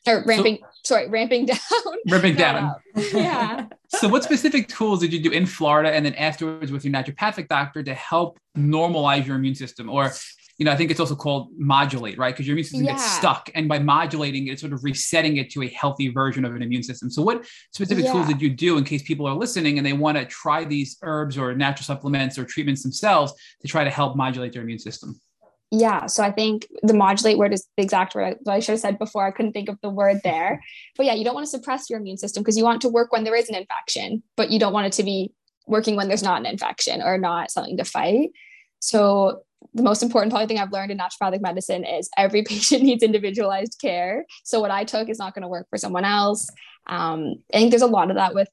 Or 0.05 0.23
ramping, 0.25 0.57
so, 0.57 0.95
sorry, 0.95 1.07
ramping 1.07 1.45
down. 1.47 1.57
Ramping 2.09 2.35
down. 2.35 2.75
yeah. 3.13 3.67
so 3.87 4.09
what 4.09 4.23
specific 4.23 4.67
tools 4.67 4.99
did 4.99 5.13
you 5.13 5.19
do 5.19 5.31
in 5.31 5.45
Florida 5.45 5.93
and 5.93 6.05
then 6.05 6.13
afterwards 6.15 6.71
with 6.71 6.83
your 6.83 6.93
naturopathic 6.93 7.47
doctor 7.47 7.81
to 7.83 7.93
help 7.93 8.37
normalize 8.57 9.25
your 9.25 9.37
immune 9.37 9.55
system? 9.55 9.89
Or 9.89 10.11
you 10.63 10.65
know, 10.65 10.71
I 10.71 10.77
think 10.77 10.91
it's 10.91 10.99
also 11.01 11.17
called 11.17 11.49
modulate, 11.57 12.17
right? 12.17 12.33
Because 12.33 12.47
your 12.47 12.53
immune 12.53 12.63
system 12.63 12.85
yeah. 12.85 12.93
gets 12.93 13.03
stuck, 13.17 13.49
and 13.53 13.67
by 13.67 13.79
modulating 13.79 14.47
it, 14.47 14.61
sort 14.61 14.71
of 14.71 14.81
resetting 14.81 15.35
it 15.35 15.49
to 15.49 15.63
a 15.63 15.67
healthy 15.67 16.07
version 16.07 16.45
of 16.45 16.55
an 16.55 16.61
immune 16.61 16.83
system. 16.83 17.09
So, 17.09 17.21
what 17.21 17.45
specific 17.73 18.05
yeah. 18.05 18.13
tools 18.13 18.27
did 18.27 18.41
you 18.41 18.49
do 18.49 18.77
in 18.77 18.85
case 18.85 19.03
people 19.03 19.27
are 19.27 19.35
listening 19.35 19.77
and 19.77 19.85
they 19.85 19.91
want 19.91 20.17
to 20.17 20.23
try 20.23 20.63
these 20.63 20.97
herbs 21.01 21.37
or 21.37 21.53
natural 21.53 21.83
supplements 21.83 22.37
or 22.37 22.45
treatments 22.45 22.81
themselves 22.81 23.33
to 23.59 23.67
try 23.67 23.83
to 23.83 23.89
help 23.89 24.15
modulate 24.15 24.53
their 24.53 24.61
immune 24.61 24.79
system? 24.79 25.19
Yeah, 25.69 26.05
so 26.05 26.23
I 26.23 26.31
think 26.31 26.65
the 26.81 26.93
modulate 26.93 27.37
word 27.37 27.51
is 27.51 27.67
the 27.75 27.83
exact 27.83 28.15
word 28.15 28.37
I, 28.47 28.51
I 28.51 28.59
should 28.61 28.71
have 28.71 28.79
said 28.79 28.97
before. 28.97 29.27
I 29.27 29.31
couldn't 29.31 29.51
think 29.51 29.67
of 29.67 29.77
the 29.81 29.89
word 29.89 30.21
there. 30.23 30.63
But 30.95 31.07
yeah, 31.07 31.13
you 31.13 31.25
don't 31.25 31.35
want 31.35 31.45
to 31.45 31.51
suppress 31.51 31.89
your 31.89 31.99
immune 31.99 32.17
system 32.17 32.41
because 32.41 32.57
you 32.57 32.63
want 32.63 32.81
to 32.83 32.89
work 32.89 33.11
when 33.11 33.25
there 33.25 33.35
is 33.35 33.49
an 33.49 33.55
infection, 33.55 34.23
but 34.37 34.49
you 34.49 34.59
don't 34.59 34.71
want 34.71 34.87
it 34.87 34.93
to 34.93 35.03
be 35.03 35.33
working 35.67 35.97
when 35.97 36.07
there's 36.07 36.23
not 36.23 36.39
an 36.39 36.45
infection 36.45 37.01
or 37.01 37.17
not 37.17 37.51
something 37.51 37.75
to 37.75 37.83
fight. 37.83 38.29
So 38.79 39.43
the 39.73 39.83
most 39.83 40.03
important 40.03 40.31
probably 40.31 40.47
thing 40.47 40.59
I've 40.59 40.71
learned 40.71 40.91
in 40.91 40.97
naturopathic 40.97 41.41
medicine 41.41 41.83
is 41.85 42.09
every 42.17 42.43
patient 42.47 42.83
needs 42.83 43.03
individualized 43.03 43.77
care. 43.81 44.25
So 44.43 44.59
what 44.59 44.71
I 44.71 44.83
took 44.83 45.09
is 45.09 45.19
not 45.19 45.33
going 45.33 45.43
to 45.43 45.47
work 45.47 45.67
for 45.69 45.77
someone 45.77 46.05
else. 46.05 46.47
Um, 46.87 47.35
I 47.53 47.57
think 47.57 47.71
there's 47.71 47.81
a 47.81 47.87
lot 47.87 48.09
of 48.09 48.17
that 48.17 48.35
with 48.35 48.49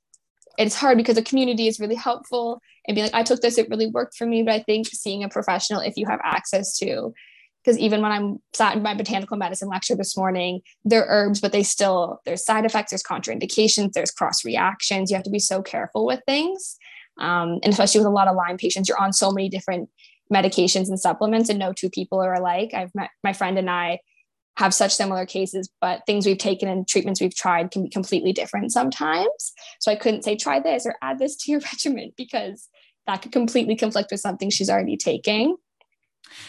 it's 0.58 0.74
hard 0.74 0.98
because 0.98 1.14
the 1.14 1.22
community 1.22 1.68
is 1.68 1.80
really 1.80 1.94
helpful 1.94 2.60
and 2.86 2.94
be 2.94 3.02
like, 3.02 3.14
I 3.14 3.22
took 3.22 3.40
this, 3.40 3.56
it 3.56 3.70
really 3.70 3.86
worked 3.86 4.16
for 4.16 4.26
me. 4.26 4.42
But 4.42 4.52
I 4.52 4.60
think 4.60 4.88
seeing 4.88 5.24
a 5.24 5.28
professional, 5.28 5.80
if 5.80 5.96
you 5.96 6.06
have 6.06 6.20
access 6.22 6.76
to, 6.78 7.14
because 7.64 7.78
even 7.78 8.02
when 8.02 8.12
I'm 8.12 8.38
sat 8.52 8.76
in 8.76 8.82
my 8.82 8.94
botanical 8.94 9.36
medicine 9.36 9.68
lecture 9.68 9.94
this 9.94 10.16
morning, 10.16 10.60
they're 10.84 11.06
herbs, 11.08 11.40
but 11.40 11.52
they 11.52 11.62
still, 11.62 12.20
there's 12.24 12.44
side 12.44 12.64
effects, 12.64 12.90
there's 12.90 13.02
contraindications, 13.02 13.92
there's 13.92 14.10
cross 14.10 14.44
reactions. 14.44 15.10
You 15.10 15.16
have 15.16 15.24
to 15.24 15.30
be 15.30 15.38
so 15.38 15.62
careful 15.62 16.06
with 16.06 16.20
things. 16.26 16.76
Um, 17.18 17.58
and 17.62 17.72
especially 17.72 18.00
with 18.00 18.06
a 18.06 18.10
lot 18.10 18.28
of 18.28 18.36
Lyme 18.36 18.56
patients, 18.56 18.88
you're 18.88 19.00
on 19.00 19.12
so 19.12 19.30
many 19.30 19.48
different 19.50 19.90
medications 20.32 20.88
and 20.88 21.00
supplements, 21.00 21.48
and 21.48 21.58
no 21.58 21.72
two 21.72 21.90
people 21.90 22.20
are 22.20 22.34
alike. 22.34 22.72
I've 22.74 22.94
met 22.94 23.10
my 23.22 23.32
friend 23.32 23.58
and 23.58 23.70
I 23.70 24.00
have 24.56 24.74
such 24.74 24.94
similar 24.94 25.26
cases, 25.26 25.70
but 25.80 26.02
things 26.06 26.26
we've 26.26 26.38
taken 26.38 26.68
and 26.68 26.86
treatments 26.86 27.20
we've 27.20 27.34
tried 27.34 27.70
can 27.70 27.84
be 27.84 27.88
completely 27.88 28.32
different 28.32 28.72
sometimes. 28.72 29.52
So 29.80 29.90
I 29.90 29.96
couldn't 29.96 30.22
say, 30.22 30.36
try 30.36 30.60
this 30.60 30.86
or 30.86 30.96
add 31.02 31.18
this 31.18 31.36
to 31.36 31.50
your 31.50 31.60
regimen 31.72 32.12
because 32.16 32.68
that 33.06 33.22
could 33.22 33.32
completely 33.32 33.76
conflict 33.76 34.10
with 34.10 34.20
something 34.20 34.50
she's 34.50 34.70
already 34.70 34.96
taking. 34.96 35.56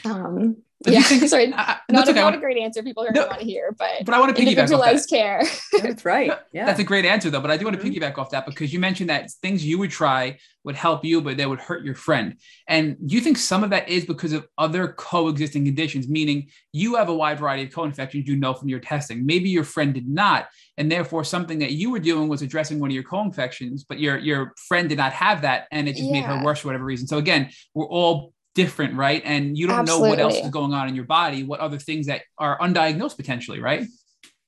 Um, 0.05 0.57
yeah, 0.85 1.01
think, 1.01 1.23
sorry, 1.27 1.47
not, 1.47 1.81
a, 1.89 2.13
not 2.13 2.33
a 2.33 2.37
great 2.37 2.57
answer 2.57 2.83
people 2.83 3.03
are 3.03 3.11
no, 3.11 3.21
going 3.21 3.25
to 3.25 3.29
want 3.29 3.41
to 3.41 3.45
hear, 3.45 3.75
but 3.77 4.05
but 4.05 4.13
I 4.13 4.19
want 4.19 4.35
to 4.35 4.41
piggyback 4.41 4.71
off 4.71 4.79
that. 4.79 5.07
care. 5.09 5.43
That's 5.81 6.05
right. 6.05 6.31
Yeah, 6.51 6.65
that's 6.65 6.79
a 6.79 6.83
great 6.83 7.05
answer 7.05 7.29
though. 7.29 7.41
But 7.41 7.51
I 7.51 7.57
do 7.57 7.65
want 7.65 7.79
to 7.79 7.83
mm-hmm. 7.83 7.95
piggyback 7.95 8.17
off 8.17 8.31
that 8.31 8.45
because 8.45 8.73
you 8.73 8.79
mentioned 8.79 9.09
that 9.09 9.31
things 9.41 9.65
you 9.65 9.77
would 9.79 9.91
try 9.91 10.37
would 10.63 10.75
help 10.75 11.03
you, 11.03 11.21
but 11.21 11.37
they 11.37 11.45
would 11.45 11.59
hurt 11.59 11.83
your 11.83 11.95
friend. 11.95 12.37
And 12.67 12.97
do 13.07 13.15
you 13.15 13.21
think 13.21 13.37
some 13.37 13.63
of 13.63 13.71
that 13.71 13.89
is 13.89 14.05
because 14.05 14.31
of 14.33 14.47
other 14.57 14.89
coexisting 14.89 15.65
conditions, 15.65 16.07
meaning 16.07 16.49
you 16.71 16.95
have 16.95 17.09
a 17.09 17.15
wide 17.15 17.39
variety 17.39 17.63
of 17.63 17.73
co-infections 17.73 18.27
you 18.27 18.35
know 18.35 18.53
from 18.53 18.69
your 18.69 18.79
testing. 18.79 19.25
Maybe 19.25 19.49
your 19.49 19.63
friend 19.63 19.93
did 19.93 20.07
not, 20.07 20.49
and 20.77 20.91
therefore 20.91 21.23
something 21.23 21.59
that 21.59 21.71
you 21.71 21.91
were 21.91 21.99
doing 21.99 22.27
was 22.27 22.41
addressing 22.41 22.79
one 22.79 22.91
of 22.91 22.93
your 22.93 23.03
co-infections, 23.03 23.83
but 23.83 23.99
your 23.99 24.17
your 24.17 24.53
friend 24.67 24.89
did 24.89 24.97
not 24.97 25.13
have 25.13 25.41
that, 25.41 25.67
and 25.71 25.87
it 25.87 25.95
just 25.95 26.05
yeah. 26.05 26.13
made 26.13 26.25
her 26.25 26.43
worse 26.43 26.59
for 26.59 26.67
whatever 26.67 26.85
reason. 26.85 27.07
So 27.07 27.17
again, 27.17 27.49
we're 27.73 27.87
all 27.87 28.33
different, 28.55 28.95
right? 28.95 29.21
And 29.25 29.57
you 29.57 29.67
don't 29.67 29.79
Absolutely. 29.79 30.07
know 30.07 30.09
what 30.09 30.19
else 30.19 30.37
is 30.37 30.49
going 30.49 30.73
on 30.73 30.87
in 30.89 30.95
your 30.95 31.05
body, 31.05 31.43
what 31.43 31.59
other 31.59 31.77
things 31.77 32.07
that 32.07 32.21
are 32.37 32.57
undiagnosed 32.59 33.17
potentially, 33.17 33.59
right? 33.59 33.87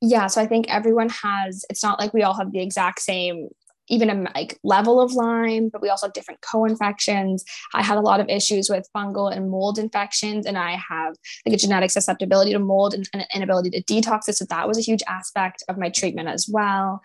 Yeah. 0.02 0.28
So 0.28 0.42
I 0.42 0.48
think 0.48 0.70
everyone 0.70 1.10
has, 1.10 1.66
it's 1.70 1.82
not 1.84 2.00
like 2.00 2.14
we 2.14 2.24
all 2.24 2.34
have 2.34 2.52
the 2.52 2.62
exact 2.62 3.00
same 3.00 3.50
even 3.90 4.10
a 4.10 4.32
like 4.34 4.60
level 4.64 5.02
of 5.02 5.14
Lyme, 5.14 5.70
but 5.70 5.82
we 5.82 5.90
also 5.90 6.08
have 6.08 6.14
different 6.14 6.42
co-infections. 6.42 7.44
I 7.74 7.84
had 7.84 7.98
a 7.98 8.02
lot 8.02 8.20
of 8.20 8.30
issues 8.30 8.70
with 8.70 8.88
fungal 8.96 9.36
and 9.36 9.50
mold 9.50 9.78
infections, 9.78 10.46
and 10.46 10.58
I 10.58 10.72
have 10.72 11.16
like 11.46 11.56
a 11.56 11.58
genetic 11.58 11.92
susceptibility 11.92 12.54
to 12.54 12.60
mold 12.60 12.94
and 12.94 13.10
an 13.14 13.26
inability 13.34 13.70
to 13.72 13.84
detox 13.84 14.30
it. 14.30 14.38
So 14.38 14.46
that 14.46 14.68
was 14.68 14.78
a 14.78 14.82
huge 14.82 15.04
aspect 15.08 15.64
of 15.68 15.78
my 15.78 15.90
treatment 15.90 16.30
as 16.30 16.48
well. 16.50 17.02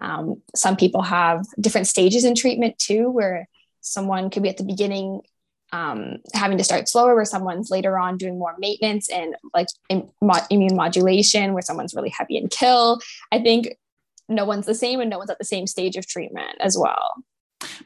Um, 0.00 0.42
some 0.56 0.76
people 0.76 1.02
have 1.02 1.44
different 1.60 1.86
stages 1.86 2.24
in 2.24 2.34
treatment 2.34 2.78
too, 2.78 3.10
where 3.10 3.48
someone 3.80 4.30
could 4.30 4.42
be 4.42 4.48
at 4.48 4.56
the 4.56 4.64
beginning 4.64 5.20
um, 5.72 6.18
having 6.34 6.58
to 6.58 6.64
start 6.64 6.88
slower 6.88 7.14
where 7.14 7.24
someone's 7.24 7.70
later 7.70 7.98
on 7.98 8.18
doing 8.18 8.38
more 8.38 8.54
maintenance 8.58 9.08
and 9.10 9.34
like 9.54 9.68
in, 9.88 10.08
mo- 10.20 10.34
immune 10.50 10.76
modulation 10.76 11.54
where 11.54 11.62
someone's 11.62 11.94
really 11.94 12.10
heavy 12.10 12.36
and 12.36 12.50
kill 12.50 13.00
i 13.32 13.38
think 13.38 13.74
no 14.28 14.44
one's 14.44 14.66
the 14.66 14.74
same 14.74 15.00
and 15.00 15.10
no 15.10 15.18
one's 15.18 15.30
at 15.30 15.38
the 15.38 15.44
same 15.44 15.66
stage 15.66 15.96
of 15.96 16.06
treatment 16.06 16.56
as 16.60 16.76
well 16.78 17.14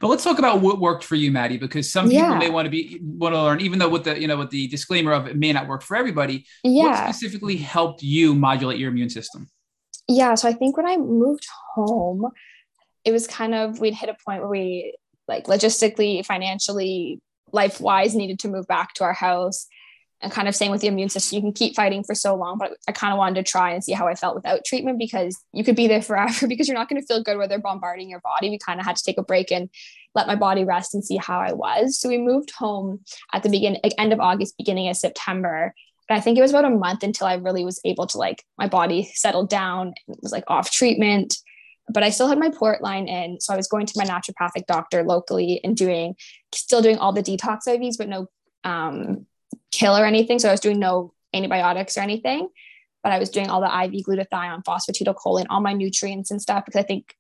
but 0.01 0.09
let's 0.09 0.25
talk 0.25 0.39
about 0.39 0.61
what 0.61 0.81
worked 0.81 1.05
for 1.05 1.15
you 1.15 1.31
maddie 1.31 1.59
because 1.59 1.91
some 1.91 2.07
people 2.09 2.29
yeah. 2.29 2.39
may 2.39 2.51
want 2.51 2.67
to 2.67 2.71
be 2.71 2.99
want 3.03 3.35
to 3.35 3.41
learn 3.41 3.61
even 3.61 3.79
though 3.79 3.89
with 3.89 4.05
the 4.05 4.21
you 4.21 4.27
know 4.27 4.37
with 4.37 4.51
the 4.51 4.67
disclaimer 4.69 5.13
of 5.13 5.27
it 5.27 5.37
may 5.37 5.53
not 5.53 5.69
work 5.69 5.83
for 5.83 5.97
everybody 5.97 6.45
yeah. 6.65 6.85
what 6.85 7.15
specifically 7.15 7.57
helped 7.57 8.03
you 8.03 8.35
modulate 8.35 8.79
your 8.79 8.91
immune 8.91 9.11
system 9.11 9.49
yeah 10.09 10.35
so 10.35 10.49
i 10.49 10.53
think 10.53 10.77
when 10.77 10.87
i 10.87 10.97
moved 10.97 11.47
home 11.75 12.31
it 13.05 13.13
was 13.13 13.27
kind 13.27 13.55
of 13.55 13.79
we'd 13.81 13.95
hit 13.95 14.09
a 14.09 14.17
point 14.25 14.41
where 14.41 14.51
we 14.51 14.97
like 15.29 15.45
logistically 15.45 16.25
financially 16.25 17.21
life 17.53 17.81
wise 17.81 18.15
needed 18.15 18.39
to 18.41 18.49
move 18.49 18.67
back 18.67 18.95
to 18.95 19.05
our 19.05 19.13
house. 19.13 19.67
And 20.23 20.33
kind 20.33 20.49
of 20.49 20.57
saying 20.57 20.71
with 20.71 20.81
the 20.81 20.87
immune 20.87 21.11
system. 21.11 21.37
You 21.37 21.43
can 21.43 21.53
keep 21.53 21.77
fighting 21.77 22.03
for 22.03 22.15
so 22.15 22.35
long 22.35 22.57
but 22.57 22.73
i 22.89 22.93
kind 22.93 23.13
of 23.13 23.19
wanted 23.19 23.35
to 23.35 23.51
try 23.51 23.73
and 23.73 23.85
see 23.85 23.93
how 23.93 24.09
i 24.09 24.15
felt 24.15 24.35
without 24.35 24.65
treatment 24.65 24.99
because 24.99 25.39
you 25.53 25.63
could 25.63 25.77
be 25.77 25.89
there 25.89 26.01
forever 26.01 26.47
because 26.49 26.67
you're 26.67 26.77
not 26.77 26.89
going 26.89 27.01
to 27.01 27.07
feel 27.07 27.23
good 27.23 27.37
where 27.37 27.47
they're 27.47 27.59
bombarding 27.59 28.09
your 28.09 28.21
body. 28.21 28.49
We 28.49 28.59
kind 28.59 28.81
of 28.81 28.87
had 28.87 28.97
to 28.97 29.05
take 29.05 29.19
a 29.19 29.23
break 29.23 29.53
and 29.53 29.69
let 30.15 30.27
my 30.27 30.35
body 30.35 30.65
rest 30.65 30.95
and 30.95 31.05
see 31.05 31.19
how 31.19 31.39
i 31.39 31.53
was. 31.53 32.01
So 32.01 32.09
we 32.09 32.17
moved 32.17 32.51
home 32.51 33.01
at 33.35 33.43
the 33.43 33.51
beginning 33.51 33.81
like 33.85 33.93
end 33.99 34.15
of 34.15 34.21
august 34.21 34.57
beginning 34.57 34.89
of 34.89 34.97
september. 34.97 35.75
But 36.09 36.17
i 36.17 36.21
think 36.21 36.39
it 36.39 36.43
was 36.43 36.51
about 36.51 36.65
a 36.65 36.71
month 36.71 37.03
until 37.03 37.27
i 37.27 37.35
really 37.35 37.65
was 37.65 37.79
able 37.85 38.07
to 38.07 38.17
like 38.17 38.43
my 38.57 38.69
body 38.69 39.11
settled 39.15 39.51
down 39.51 39.93
it 40.09 40.19
was 40.23 40.33
like 40.33 40.45
off 40.49 40.71
treatment 40.71 41.37
but 41.89 42.03
I 42.03 42.11
still 42.11 42.29
had 42.29 42.39
my 42.39 42.51
port 42.51 42.83
line 42.83 43.09
in. 43.09 43.41
So 43.41 43.53
I 43.53 43.57
was 43.57 43.69
going 43.69 43.87
to 43.87 43.95
my 43.97 44.05
naturopathic 44.05 44.67
doctor 44.67 45.03
locally 45.03 45.61
and 45.63 45.77
doing, 45.77 46.17
still 46.53 46.83
doing 46.83 46.99
all 46.99 47.13
the 47.13 47.23
detox 47.23 47.69
IVs, 47.69 47.97
but 47.97 48.09
no 48.09 48.27
um, 48.65 49.27
kill 49.71 49.97
or 49.97 50.05
anything. 50.05 50.39
So 50.39 50.49
I 50.49 50.53
was 50.53 50.61
doing 50.61 50.81
no 50.81 51.13
antibiotics 51.33 51.97
or 51.97 52.01
anything, 52.01 52.49
but 53.03 53.13
I 53.13 53.19
was 53.19 53.31
doing 53.31 53.49
all 53.49 53.61
the 53.61 53.67
IV 53.67 54.05
glutathione, 54.05 54.65
phosphatidylcholine, 54.65 55.47
all 55.49 55.61
my 55.61 55.73
nutrients 55.73 56.31
and 56.31 56.43
stuff 56.43 56.65
because 56.65 56.79
I 56.79 56.85
think 56.85 57.15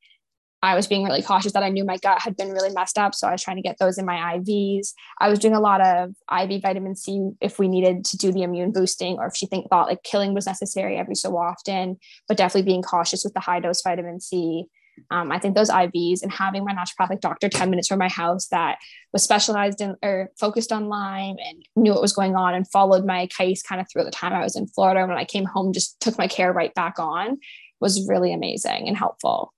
I 0.63 0.75
was 0.75 0.87
being 0.87 1.05
really 1.05 1.23
cautious 1.23 1.53
that 1.53 1.63
I 1.63 1.69
knew 1.69 1.85
my 1.85 1.99
gut 1.99 2.23
had 2.23 2.37
been 2.37 2.51
really 2.51 2.73
messed 2.73 2.99
up. 2.99 3.15
So 3.15 3.29
I 3.29 3.33
was 3.33 3.43
trying 3.43 3.57
to 3.57 3.63
get 3.63 3.77
those 3.79 3.99
in 3.99 4.07
my 4.07 4.39
IVs. 4.39 4.89
I 5.21 5.29
was 5.29 5.39
doing 5.39 5.55
a 5.55 5.61
lot 5.61 5.81
of 5.81 6.15
IV 6.33 6.63
vitamin 6.63 6.97
C 6.97 7.31
if 7.41 7.59
we 7.59 7.69
needed 7.69 8.05
to 8.07 8.17
do 8.17 8.33
the 8.33 8.43
immune 8.43 8.73
boosting 8.73 9.19
or 9.19 9.27
if 9.27 9.37
she 9.37 9.47
think 9.47 9.69
thought 9.69 9.89
like 9.89 10.03
killing 10.03 10.35
was 10.35 10.47
necessary 10.47 10.97
every 10.97 11.15
so 11.15 11.37
often, 11.37 11.99
but 12.27 12.37
definitely 12.37 12.71
being 12.71 12.83
cautious 12.83 13.23
with 13.23 13.35
the 13.35 13.41
high 13.41 13.61
dose 13.61 13.83
vitamin 13.83 14.21
C. 14.21 14.65
Um, 15.11 15.31
I 15.31 15.39
think 15.39 15.55
those 15.55 15.69
IVs 15.69 16.23
and 16.23 16.33
having 16.33 16.65
my 16.65 16.73
naturopathic 16.73 17.21
doctor 17.21 17.51
10 17.51 17.69
minutes 17.69 17.89
from 17.89 17.99
my 17.99 18.09
house 18.09 18.49
that 18.49 18.79
was 19.13 19.23
specialized 19.23 19.83
in 19.83 19.95
or 20.03 20.31
focused 20.41 20.73
on 20.73 20.89
Lyme 20.89 21.37
and 21.47 21.63
knew 21.77 21.93
what 21.93 22.01
was 22.01 22.15
going 22.15 22.35
on 22.35 22.55
and 22.55 22.67
followed 22.71 23.05
my 23.05 23.27
case 23.27 23.63
kind 23.63 23.79
of 23.79 23.87
through 23.93 24.05
the 24.05 24.11
time 24.11 24.33
I 24.33 24.43
was 24.43 24.57
in 24.57 24.67
Florida. 24.69 25.07
When 25.07 25.19
I 25.19 25.27
came 25.27 25.45
home, 25.45 25.75
just 25.75 26.01
took 26.01 26.17
my 26.17 26.29
care 26.29 26.51
right 26.51 26.73
back 26.73 26.99
on 26.99 27.37
was 27.79 28.09
really 28.09 28.33
amazing 28.33 28.89
and 28.89 28.97
helpful 28.97 29.53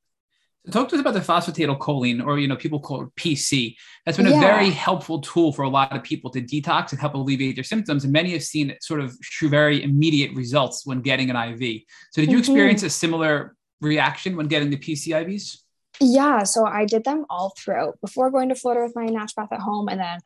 talk 0.70 0.88
to 0.88 0.94
us 0.94 1.00
about 1.00 1.14
the 1.14 1.20
phosphatidylcholine 1.20 2.24
or 2.24 2.38
you 2.38 2.48
know 2.48 2.56
people 2.56 2.80
call 2.80 3.02
it 3.02 3.08
pc 3.16 3.74
that's 4.04 4.16
been 4.16 4.26
a 4.26 4.30
yeah. 4.30 4.40
very 4.40 4.70
helpful 4.70 5.20
tool 5.20 5.52
for 5.52 5.62
a 5.62 5.68
lot 5.68 5.94
of 5.94 6.02
people 6.02 6.30
to 6.30 6.40
detox 6.40 6.92
and 6.92 7.00
help 7.00 7.14
alleviate 7.14 7.54
their 7.54 7.64
symptoms. 7.64 8.04
And 8.04 8.12
many 8.12 8.32
have 8.32 8.42
seen 8.42 8.74
sort 8.80 9.00
of 9.00 9.16
very 9.42 9.82
immediate 9.82 10.34
results 10.34 10.86
when 10.86 11.00
getting 11.00 11.30
an 11.30 11.36
iv 11.36 11.60
so 12.12 12.20
did 12.20 12.30
you 12.30 12.36
mm-hmm. 12.36 12.38
experience 12.38 12.82
a 12.82 12.90
similar 12.90 13.56
reaction 13.80 14.36
when 14.36 14.48
getting 14.48 14.70
the 14.70 14.76
pc 14.76 15.08
ivs 15.08 15.58
yeah 16.00 16.42
so 16.42 16.66
i 16.66 16.84
did 16.84 17.04
them 17.04 17.24
all 17.30 17.52
throughout 17.58 17.98
before 18.00 18.30
going 18.30 18.48
to 18.48 18.54
florida 18.54 18.84
with 18.84 18.96
my 18.96 19.06
naturopath 19.06 19.52
at 19.52 19.60
home 19.60 19.88
and 19.88 20.00
then 20.00 20.18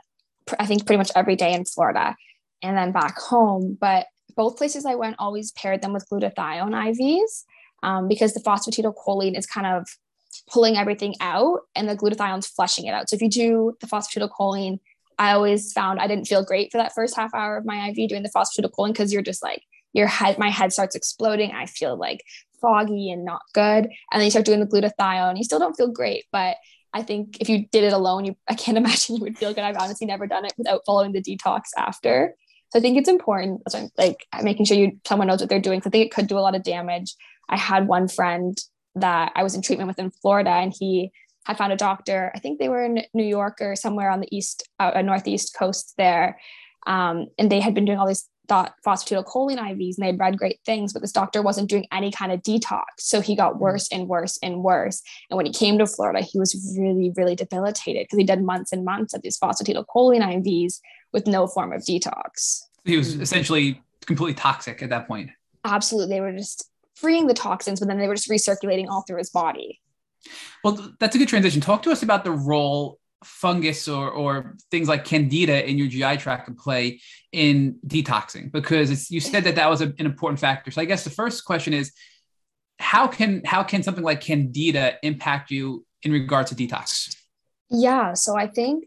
i 0.59 0.67
think 0.67 0.87
pretty 0.87 0.99
much 0.99 1.11
every 1.15 1.37
day 1.37 1.53
in 1.53 1.65
florida 1.65 2.17
and 2.63 2.77
then 2.77 2.93
back 2.93 3.19
home. 3.19 3.77
But 3.79 4.07
both 4.35 4.57
places 4.57 4.87
i 4.87 4.95
went 4.95 5.17
always 5.19 5.53
paired 5.53 5.83
them 5.83 5.93
with 5.93 6.07
glutathione 6.11 6.73
ivs 6.73 7.45
um, 7.83 8.09
because 8.09 8.33
the 8.33 8.41
phosphatidylcholine 8.41 9.37
is 9.37 9.45
kind 9.47 9.67
of 9.67 9.87
pulling 10.51 10.77
everything 10.77 11.15
out 11.21 11.61
and 11.75 11.89
the 11.89 11.97
glutathione's 11.97 12.47
flushing 12.47 12.87
it 12.87 12.93
out. 12.93 13.09
So 13.09 13.17
if 13.17 13.23
you 13.23 13.31
do 13.31 13.77
the 13.81 13.87
phosphatidylcholine, 13.87 14.79
I 15.19 15.33
always 15.33 15.73
found 15.73 16.01
I 16.01 16.07
didn't 16.07 16.27
feel 16.27 16.45
great 16.45 16.73
for 16.73 16.79
that 16.79 16.95
first 16.95 17.17
half 17.17 17.35
hour 17.35 17.57
of 17.57 17.65
my 17.65 17.89
IV 17.89 18.09
doing 18.09 18.23
the 18.23 18.33
phosphatidylcholine 18.35 18.89
because 18.89 19.13
you're 19.13 19.23
just 19.23 19.43
like 19.43 19.63
your 19.93 20.07
head, 20.07 20.39
my 20.39 20.51
head 20.51 20.73
starts 20.73 20.97
exploding. 20.97 21.53
I 21.53 21.67
feel 21.67 21.97
like 21.97 22.23
foggy 22.61 23.11
and 23.11 23.25
not 23.25 23.43
good. 23.53 23.85
And 23.85 24.21
then 24.21 24.25
you 24.25 24.31
start 24.31 24.47
doing 24.47 24.61
the 24.61 24.67
glutathione. 24.67 25.37
You 25.37 25.45
still 25.45 25.59
don't 25.59 25.77
feel 25.77 25.89
great, 25.89 26.25
but 26.33 26.57
I 26.95 27.03
think 27.03 27.39
if 27.41 27.49
you 27.49 27.67
did 27.69 27.85
it 27.85 27.93
alone, 27.93 28.25
you 28.25 28.37
I 28.49 28.55
can't 28.55 28.77
imagine 28.83 29.17
you 29.17 29.23
would 29.23 29.39
feel 29.39 29.55
good. 29.55 29.65
I've 29.65 29.77
honestly 29.77 30.07
never 30.07 30.27
done 30.27 30.45
it 30.45 30.55
without 30.57 30.83
following 30.87 31.13
the 31.13 31.23
detox 31.23 31.63
after. 31.77 32.35
So 32.71 32.79
I 32.79 32.83
think 32.83 32.97
it's 32.97 33.09
important, 33.09 33.63
like 33.99 34.27
making 34.43 34.65
sure 34.65 34.77
you 34.79 34.99
someone 35.07 35.29
knows 35.29 35.41
what 35.41 35.51
they're 35.51 35.61
doing. 35.61 35.83
So 35.83 35.89
I 35.89 35.91
think 35.91 36.07
it 36.07 36.15
could 36.15 36.27
do 36.27 36.39
a 36.39 36.41
lot 36.41 36.55
of 36.55 36.63
damage. 36.63 37.15
I 37.51 37.59
had 37.59 37.87
one 37.87 38.09
friend 38.09 38.57
that 38.95 39.33
I 39.35 39.43
was 39.43 39.55
in 39.55 39.63
treatment 39.63 39.89
with 39.89 39.99
in 39.99 40.11
Florida, 40.11 40.51
and 40.51 40.73
he 40.79 41.13
had 41.45 41.59
found 41.59 41.73
a 41.73 41.77
doctor. 41.77 42.31
I 42.35 42.39
think 42.39 42.59
they 42.59 42.69
were 42.69 42.85
in 42.85 43.03
New 43.15 43.25
York 43.25 43.59
or 43.61 43.75
somewhere 43.75 44.11
on 44.11 44.21
the 44.21 44.37
east, 44.37 44.69
uh, 44.79 45.01
northeast 45.03 45.57
coast 45.59 45.95
there, 45.97 46.39
um, 46.87 47.27
and 47.39 47.51
they 47.51 47.61
had 47.61 47.75
been 47.75 47.85
doing 47.85 47.99
all 47.99 48.07
these 48.07 48.29
thought 48.49 48.75
phosphatidylcholine 48.87 49.59
IVs, 49.59 49.97
and 49.97 50.03
they 50.03 50.07
had 50.07 50.19
read 50.19 50.39
great 50.39 50.61
things, 50.67 50.93
but 50.93 51.01
this 51.01 51.13
doctor 51.13 51.43
wasn't 51.43 51.71
doing 51.71 51.87
any 51.93 52.11
kind 52.11 52.33
of 52.33 52.43
detox, 52.43 52.85
so 52.99 53.21
he 53.21 53.37
got 53.37 53.53
mm-hmm. 53.53 53.63
worse 53.63 53.89
and 53.91 54.09
worse 54.09 54.39
and 54.43 54.63
worse. 54.63 55.03
And 55.31 55.37
when 55.37 55.47
he 55.47 55.53
came 55.53 55.79
to 55.79 55.87
Florida, 55.87 56.21
he 56.21 56.39
was 56.39 56.77
really, 56.79 57.13
really 57.17 57.35
debilitated 57.35 58.05
because 58.05 58.19
he 58.19 58.25
did 58.25 58.43
months 58.43 58.73
and 58.73 58.85
months 58.85 59.15
of 59.15 59.23
these 59.23 59.39
phosphatidylcholine 59.39 60.23
IVs 60.23 60.81
with 61.13 61.27
no 61.27 61.47
form 61.47 61.73
of 61.73 61.83
detox. 61.83 62.63
He 62.85 62.97
was 62.97 63.15
essentially 63.15 63.81
completely 64.07 64.35
toxic 64.35 64.83
at 64.83 64.91
that 64.91 65.07
point. 65.07 65.31
Absolutely. 65.65 66.17
They 66.17 66.21
were 66.21 66.33
just 66.33 66.69
freeing 67.03 67.27
the 67.27 67.35
toxins, 67.35 67.81
but 67.81 67.89
then 67.89 67.99
they 67.99 68.09
were 68.09 68.15
just 68.15 68.31
recirculating 68.31 68.89
all 68.89 69.03
through 69.03 69.19
his 69.19 69.29
body. 69.29 69.81
Well, 70.63 70.95
that's 71.01 71.17
a 71.17 71.19
good 71.19 71.29
transition. 71.29 71.61
Talk 71.61 71.83
to 71.83 71.91
us 71.91 72.03
about 72.03 72.25
the 72.25 72.31
role 72.31 72.99
fungus 73.25 73.89
or, 73.89 74.11
or 74.11 74.57
things 74.71 74.89
like 74.89 75.05
candida 75.05 75.69
in 75.69 75.79
your 75.79 75.89
GI 75.89 76.17
tract 76.17 76.47
can 76.47 76.55
play 76.55 77.01
in 77.33 77.79
detoxing 77.87 78.51
because 78.51 79.11
you 79.11 79.21
said 79.21 79.45
that 79.45 79.57
that 79.57 79.69
was 79.69 79.81
a, 79.81 79.87
an 79.99 80.07
important 80.07 80.41
factor. 80.41 80.71
So 80.71 80.81
I 80.81 80.85
guess 80.85 81.05
the 81.05 81.11
first 81.11 81.45
question 81.45 81.73
is 81.75 81.93
how 82.79 83.07
can 83.07 83.43
how 83.45 83.63
can 83.63 83.83
something 83.83 84.03
like 84.03 84.21
candida 84.21 84.95
impact 85.03 85.51
you 85.51 85.85
in 86.03 86.13
regards 86.13 86.51
to 86.51 86.57
detox? 86.57 87.17
Yeah, 87.71 88.15
so 88.15 88.37
I 88.37 88.49
think 88.49 88.85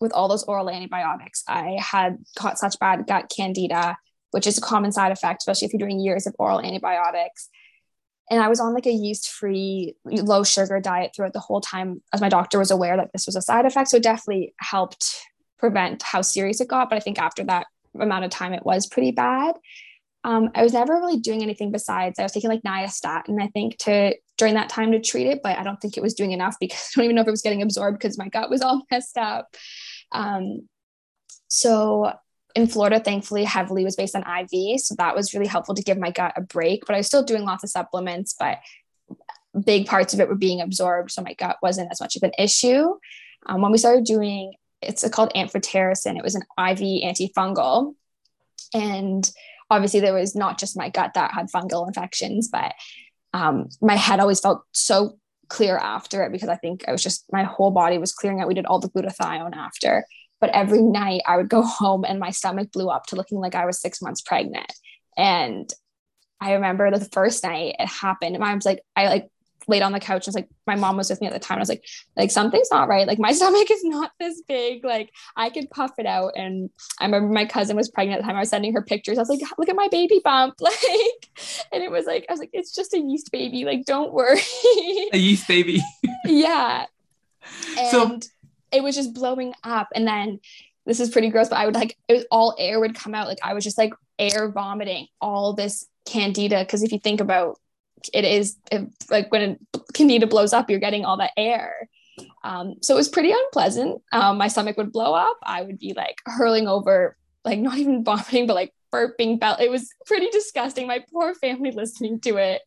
with 0.00 0.12
all 0.12 0.28
those 0.28 0.44
oral 0.44 0.70
antibiotics, 0.70 1.42
I 1.48 1.76
had 1.80 2.18
caught 2.36 2.58
such 2.58 2.78
bad 2.78 3.06
gut 3.06 3.30
candida, 3.34 3.96
which 4.36 4.46
is 4.46 4.56
a 4.56 4.60
common 4.60 4.92
side 4.92 5.10
effect, 5.10 5.42
especially 5.42 5.66
if 5.66 5.72
you're 5.72 5.86
doing 5.86 5.98
years 5.98 6.26
of 6.26 6.36
oral 6.38 6.60
antibiotics 6.60 7.48
and 8.30 8.42
I 8.42 8.48
was 8.48 8.60
on 8.60 8.74
like 8.74 8.86
a 8.86 8.92
yeast 8.92 9.30
free, 9.30 9.94
low 10.04 10.42
sugar 10.42 10.80
diet 10.80 11.12
throughout 11.14 11.32
the 11.32 11.40
whole 11.40 11.60
time, 11.60 12.02
as 12.12 12.20
my 12.20 12.28
doctor 12.28 12.58
was 12.58 12.70
aware 12.70 12.96
that 12.96 13.12
this 13.12 13.26
was 13.26 13.36
a 13.36 13.42
side 13.42 13.66
effect. 13.66 13.90
So 13.90 13.98
it 13.98 14.02
definitely 14.02 14.54
helped 14.58 15.22
prevent 15.58 16.02
how 16.02 16.22
serious 16.22 16.60
it 16.60 16.68
got. 16.68 16.90
But 16.90 16.96
I 16.96 17.00
think 17.00 17.20
after 17.20 17.44
that 17.44 17.66
amount 17.98 18.24
of 18.24 18.30
time, 18.30 18.52
it 18.52 18.66
was 18.66 18.86
pretty 18.86 19.12
bad. 19.12 19.54
Um, 20.24 20.50
I 20.56 20.64
was 20.64 20.72
never 20.72 20.94
really 20.94 21.20
doing 21.20 21.42
anything 21.42 21.70
besides 21.70 22.18
I 22.18 22.24
was 22.24 22.32
taking 22.32 22.50
like 22.50 22.62
nystatin, 22.62 23.40
I 23.40 23.46
think, 23.46 23.78
to 23.78 24.16
during 24.36 24.54
that 24.54 24.70
time 24.70 24.90
to 24.90 25.00
treat 25.00 25.28
it, 25.28 25.40
but 25.40 25.56
I 25.56 25.62
don't 25.62 25.80
think 25.80 25.96
it 25.96 26.02
was 26.02 26.14
doing 26.14 26.32
enough 26.32 26.56
because 26.58 26.90
I 26.96 26.98
don't 26.98 27.04
even 27.04 27.14
know 27.14 27.22
if 27.22 27.28
it 27.28 27.30
was 27.30 27.42
getting 27.42 27.62
absorbed 27.62 27.98
because 27.98 28.18
my 28.18 28.28
gut 28.28 28.50
was 28.50 28.60
all 28.60 28.82
messed 28.90 29.16
up. 29.16 29.54
Um, 30.10 30.68
so 31.46 32.12
in 32.56 32.66
Florida, 32.66 32.98
thankfully, 32.98 33.44
heavily 33.44 33.84
was 33.84 33.96
based 33.96 34.16
on 34.16 34.22
IV. 34.22 34.80
So 34.80 34.94
that 34.96 35.14
was 35.14 35.34
really 35.34 35.46
helpful 35.46 35.74
to 35.74 35.82
give 35.82 35.98
my 35.98 36.10
gut 36.10 36.32
a 36.36 36.40
break. 36.40 36.86
But 36.86 36.94
I 36.94 36.98
was 36.98 37.06
still 37.06 37.22
doing 37.22 37.44
lots 37.44 37.62
of 37.62 37.70
supplements, 37.70 38.34
but 38.36 38.58
big 39.64 39.86
parts 39.86 40.14
of 40.14 40.20
it 40.20 40.28
were 40.28 40.36
being 40.36 40.62
absorbed. 40.62 41.10
So 41.10 41.20
my 41.20 41.34
gut 41.34 41.58
wasn't 41.62 41.92
as 41.92 42.00
much 42.00 42.16
of 42.16 42.22
an 42.22 42.32
issue. 42.38 42.94
Um, 43.44 43.60
when 43.60 43.72
we 43.72 43.78
started 43.78 44.04
doing, 44.04 44.54
it's 44.80 45.06
called 45.10 45.32
amphotericin, 45.34 46.16
it 46.16 46.24
was 46.24 46.34
an 46.34 46.42
IV 46.58 47.04
antifungal. 47.04 47.94
And 48.72 49.30
obviously, 49.70 50.00
there 50.00 50.14
was 50.14 50.34
not 50.34 50.58
just 50.58 50.78
my 50.78 50.88
gut 50.88 51.12
that 51.14 51.32
had 51.32 51.50
fungal 51.54 51.86
infections, 51.86 52.48
but 52.48 52.72
um, 53.34 53.68
my 53.82 53.96
head 53.96 54.18
always 54.18 54.40
felt 54.40 54.62
so 54.72 55.18
clear 55.48 55.76
after 55.76 56.24
it 56.24 56.32
because 56.32 56.48
I 56.48 56.56
think 56.56 56.84
I 56.88 56.92
was 56.92 57.02
just, 57.02 57.26
my 57.30 57.44
whole 57.44 57.70
body 57.70 57.98
was 57.98 58.14
clearing 58.14 58.40
out. 58.40 58.48
We 58.48 58.54
did 58.54 58.66
all 58.66 58.80
the 58.80 58.88
glutathione 58.88 59.54
after. 59.54 60.06
But 60.40 60.50
every 60.50 60.82
night 60.82 61.22
I 61.26 61.36
would 61.36 61.48
go 61.48 61.62
home 61.64 62.04
and 62.04 62.20
my 62.20 62.30
stomach 62.30 62.72
blew 62.72 62.88
up 62.88 63.06
to 63.06 63.16
looking 63.16 63.38
like 63.38 63.54
I 63.54 63.66
was 63.66 63.80
six 63.80 64.02
months 64.02 64.20
pregnant. 64.20 64.72
And 65.16 65.70
I 66.40 66.52
remember 66.52 66.90
the 66.90 67.04
first 67.04 67.42
night 67.42 67.76
it 67.78 67.88
happened. 67.88 68.38
My 68.38 68.50
mom's 68.50 68.66
like, 68.66 68.82
I 68.94 69.06
like 69.08 69.28
laid 69.68 69.82
on 69.82 69.92
the 69.92 70.00
couch. 70.00 70.26
I 70.26 70.28
was 70.28 70.34
like, 70.34 70.48
my 70.66 70.76
mom 70.76 70.96
was 70.96 71.10
with 71.10 71.20
me 71.20 71.26
at 71.26 71.32
the 71.32 71.38
time. 71.38 71.56
I 71.56 71.60
was 71.60 71.68
like, 71.68 71.84
like 72.16 72.30
something's 72.30 72.70
not 72.70 72.88
right. 72.88 73.06
Like 73.06 73.18
my 73.18 73.32
stomach 73.32 73.70
is 73.70 73.82
not 73.84 74.12
this 74.18 74.42
big. 74.46 74.84
Like 74.84 75.10
I 75.36 75.50
could 75.50 75.70
puff 75.70 75.92
it 75.98 76.06
out. 76.06 76.32
And 76.36 76.70
I 77.00 77.06
remember 77.06 77.32
my 77.32 77.46
cousin 77.46 77.76
was 77.76 77.90
pregnant 77.90 78.18
at 78.18 78.22
the 78.22 78.26
time. 78.26 78.36
I 78.36 78.40
was 78.40 78.50
sending 78.50 78.72
her 78.74 78.82
pictures. 78.82 79.18
I 79.18 79.22
was 79.22 79.28
like, 79.28 79.40
look 79.58 79.68
at 79.68 79.76
my 79.76 79.88
baby 79.88 80.20
bump. 80.22 80.54
Like, 80.66 81.30
and 81.72 81.82
it 81.82 81.90
was 81.90 82.06
like, 82.06 82.26
I 82.28 82.32
was 82.32 82.40
like, 82.40 82.50
it's 82.52 82.74
just 82.74 82.92
a 82.92 82.98
yeast 82.98 83.30
baby. 83.30 83.64
Like, 83.64 83.84
don't 83.84 84.12
worry. 84.12 84.40
A 85.12 85.16
yeast 85.16 85.46
baby. 85.46 85.80
yeah. 86.24 86.86
And 87.78 87.88
so 87.88 88.20
it 88.76 88.82
was 88.82 88.94
just 88.94 89.14
blowing 89.14 89.54
up. 89.64 89.88
And 89.94 90.06
then 90.06 90.40
this 90.84 91.00
is 91.00 91.10
pretty 91.10 91.30
gross, 91.30 91.48
but 91.48 91.58
I 91.58 91.66
would 91.66 91.74
like 91.74 91.96
it 92.08 92.12
was 92.12 92.26
all 92.30 92.54
air 92.58 92.78
would 92.80 92.94
come 92.94 93.14
out. 93.14 93.26
Like 93.26 93.38
I 93.42 93.54
was 93.54 93.64
just 93.64 93.78
like 93.78 93.92
air 94.18 94.50
vomiting 94.50 95.08
all 95.20 95.52
this 95.52 95.86
candida. 96.06 96.64
Cause 96.64 96.82
if 96.82 96.92
you 96.92 96.98
think 96.98 97.20
about 97.20 97.58
it 98.12 98.24
is 98.24 98.56
it, 98.70 98.88
like 99.10 99.32
when 99.32 99.58
candida 99.94 100.26
blows 100.26 100.52
up, 100.52 100.70
you're 100.70 100.78
getting 100.78 101.04
all 101.04 101.16
that 101.16 101.32
air. 101.36 101.88
Um, 102.44 102.76
so 102.82 102.94
it 102.94 102.98
was 102.98 103.08
pretty 103.08 103.32
unpleasant. 103.32 104.00
Um, 104.12 104.38
my 104.38 104.48
stomach 104.48 104.76
would 104.76 104.92
blow 104.92 105.14
up. 105.14 105.38
I 105.42 105.62
would 105.62 105.78
be 105.78 105.92
like 105.94 106.20
hurling 106.24 106.68
over, 106.68 107.16
like 107.44 107.58
not 107.58 107.78
even 107.78 108.04
vomiting, 108.04 108.46
but 108.46 108.54
like 108.54 108.72
burping. 108.92 109.38
It 109.60 109.70
was 109.70 109.90
pretty 110.06 110.28
disgusting. 110.30 110.86
My 110.86 111.04
poor 111.12 111.34
family 111.34 111.72
listening 111.72 112.20
to 112.20 112.36
it. 112.36 112.62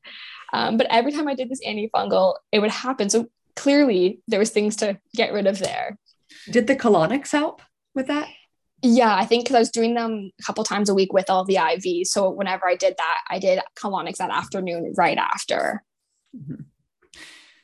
Um, 0.52 0.78
but 0.78 0.88
every 0.90 1.12
time 1.12 1.28
I 1.28 1.36
did 1.36 1.50
this 1.50 1.66
antifungal, 1.66 2.36
it 2.52 2.60
would 2.60 2.72
happen. 2.72 3.10
So 3.10 3.30
clearly 3.56 4.22
there 4.28 4.40
was 4.40 4.52
things 4.52 4.76
to 4.78 5.00
get 5.16 5.34
rid 5.34 5.48
of 5.48 5.60
there. 5.60 5.98
Did 6.50 6.68
the 6.68 6.76
colonics 6.76 7.32
help 7.32 7.62
with 7.96 8.08
that? 8.08 8.28
Yeah, 8.82 9.14
I 9.14 9.26
think 9.26 9.44
because 9.44 9.56
I 9.56 9.60
was 9.60 9.72
doing 9.72 9.94
them 9.94 10.32
a 10.40 10.44
couple 10.44 10.64
times 10.64 10.90
a 10.90 10.94
week 10.94 11.12
with 11.12 11.30
all 11.30 11.44
the 11.44 11.58
IV. 11.58 12.08
So 12.08 12.30
whenever 12.30 12.68
I 12.68 12.76
did 12.76 12.96
that, 12.98 13.22
I 13.30 13.40
did 13.40 13.60
colonics 13.78 14.18
that 14.18 14.32
afternoon 14.32 14.94
right 14.98 15.18
after. 15.18 15.84
Mm-hmm. 16.36 16.64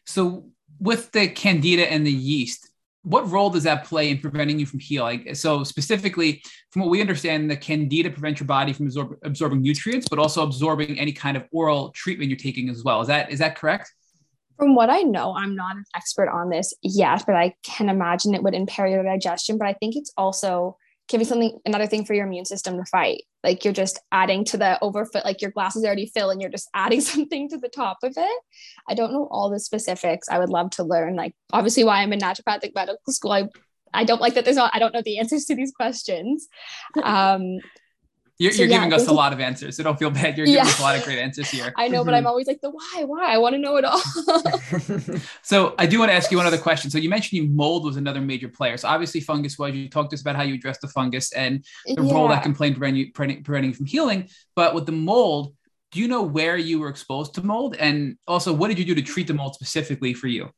So 0.06 0.50
with 0.80 1.12
the 1.12 1.28
candida 1.30 1.90
and 1.90 2.06
the 2.06 2.12
yeast, 2.12 2.70
what 3.04 3.30
role 3.30 3.52
does 3.52 3.64
that 3.64 3.86
play 3.86 4.10
in 4.10 4.18
preventing 4.18 4.60
you 4.60 4.66
from 4.66 4.80
healing? 4.80 5.36
So 5.36 5.64
specifically, 5.64 6.42
from 6.72 6.82
what 6.82 6.90
we 6.90 7.02
understand, 7.02 7.50
the 7.50 7.56
candida 7.56 8.10
prevents 8.10 8.40
your 8.40 8.48
body 8.48 8.74
from 8.74 8.88
absorb- 8.88 9.18
absorbing 9.24 9.62
nutrients, 9.62 10.08
but 10.10 10.18
also 10.18 10.44
absorbing 10.44 11.00
any 11.00 11.14
kind 11.14 11.38
of 11.38 11.44
oral 11.52 11.92
treatment 11.92 12.30
you're 12.30 12.38
taking 12.38 12.68
as 12.68 12.84
well. 12.84 13.02
Is 13.02 13.08
that 13.08 13.32
is 13.32 13.40
that 13.40 13.56
correct? 13.56 13.94
From 14.58 14.76
what 14.76 14.90
I 14.90 15.02
know, 15.02 15.36
I'm 15.36 15.56
not 15.56 15.76
an 15.76 15.86
expert 15.96 16.30
on 16.30 16.50
this 16.50 16.74
yet, 16.82 17.24
but 17.26 17.36
I 17.36 17.56
can 17.64 17.90
imagine 17.90 18.34
it 18.34 18.44
would 18.44 18.54
impair 18.54 18.88
your 18.88 19.04
digestion. 19.04 19.58
But 19.58 19.68
I 19.68 19.74
think 19.74 19.96
it's 19.96 20.14
also 20.18 20.78
giving 21.08 21.28
something 21.28 21.60
another 21.66 21.86
thing 21.86 22.06
for 22.06 22.14
your 22.14 22.26
immune 22.26 22.46
system 22.46 22.78
to 22.78 22.86
fight. 22.86 23.24
Like 23.44 23.64
you're 23.64 23.74
just 23.74 24.00
adding 24.12 24.44
to 24.46 24.58
the 24.58 24.80
overfit, 24.82 25.24
like 25.24 25.42
your 25.42 25.52
glasses 25.52 25.84
already 25.84 26.08
fill 26.08 26.32
and 26.32 26.42
you're 26.42 26.50
just 26.50 26.70
adding 26.74 27.02
something 27.02 27.50
to 27.50 27.58
the 27.58 27.70
top 27.70 27.98
of 28.04 28.14
it. 28.18 28.42
I 28.88 28.96
don't 28.96 29.12
know 29.12 29.28
all 29.30 29.50
the 29.50 29.60
specifics. 29.60 30.30
I 30.30 30.40
would 30.40 30.50
love 30.50 30.72
to 30.72 30.84
learn. 30.84 31.16
Like 31.16 31.36
obviously 31.52 31.84
why 31.84 32.02
I'm 32.02 32.14
in 32.14 32.20
naturopathic 32.20 32.74
medical 32.74 33.14
school. 33.14 33.32
I 33.32 33.50
I 33.94 34.04
don't 34.04 34.20
like 34.20 34.34
that 34.34 34.44
there's 34.44 34.58
not, 34.58 34.72
I 34.74 34.80
don't 34.80 34.94
know 34.94 35.02
the 35.02 35.20
answers 35.20 35.46
to 35.46 35.56
these 35.56 35.72
questions. 35.72 36.50
Um, 37.02 37.60
you're, 38.38 38.52
so, 38.52 38.60
you're 38.60 38.68
yeah, 38.70 38.80
giving 38.80 38.94
us 38.94 39.08
a 39.08 39.14
lot 39.14 39.32
of 39.32 39.40
answers, 39.40 39.78
so 39.78 39.84
don't 39.84 39.98
feel 39.98 40.10
bad. 40.10 40.38
You're 40.38 40.46
yeah. 40.46 40.56
giving 40.56 40.70
us 40.70 40.80
a 40.80 40.84
lot 40.84 40.98
of 40.98 41.04
great 41.04 41.20
answers 41.20 41.50
here. 41.50 41.74
I 41.78 41.88
know, 41.88 42.00
mm-hmm. 42.00 42.08
but 42.08 42.16
I'm 42.16 42.28
always 42.28 42.48
like 42.48 42.60
the 42.60 42.70
why, 42.70 43.04
why? 43.06 43.34
I 43.34 43.38
want 43.38 43.54
to 43.54 43.60
know 43.60 43.78
it 43.78 43.86
all. 43.86 44.02
so 45.42 45.74
I 45.80 45.86
do 45.86 46.00
want 46.00 46.12
to 46.12 46.16
ask 46.16 46.32
you 46.32 46.38
one 46.38 46.46
other 46.46 46.58
question. 46.58 46.92
So 46.92 46.98
you 46.98 47.10
mentioned 47.10 47.42
you 47.42 47.50
mold 47.50 47.86
was 47.86 47.96
another 47.96 48.20
major 48.20 48.50
player. 48.50 48.76
So 48.76 48.90
obviously 48.90 49.22
fungus 49.22 49.58
was. 49.58 49.74
You 49.74 49.90
talked 49.90 50.10
to 50.10 50.16
us 50.16 50.22
about 50.22 50.36
how 50.36 50.44
you 50.44 50.56
address 50.56 50.80
the 50.80 50.90
fungus 50.90 51.32
and 51.32 51.64
the 51.86 52.04
yeah. 52.04 52.14
role 52.14 52.28
that 52.28 52.44
can 52.44 52.54
play 52.54 52.68
in 52.68 52.76
preventing, 52.76 53.44
preventing 53.44 53.74
from 53.74 53.86
healing. 53.86 54.30
But 54.56 54.76
with 54.76 54.86
the 54.86 54.92
mold, 54.92 55.56
do 55.92 56.02
you 56.02 56.10
know 56.10 56.24
where 56.24 56.58
you 56.58 56.82
were 56.82 56.90
exposed 56.90 57.36
to 57.36 57.46
mold, 57.46 57.78
and 57.80 58.18
also 58.28 58.52
what 58.52 58.68
did 58.68 58.78
you 58.78 58.84
do 58.84 58.96
to 58.96 59.02
treat 59.02 59.28
the 59.28 59.34
mold 59.34 59.56
specifically 59.56 60.14
for 60.14 60.28
you? 60.28 60.50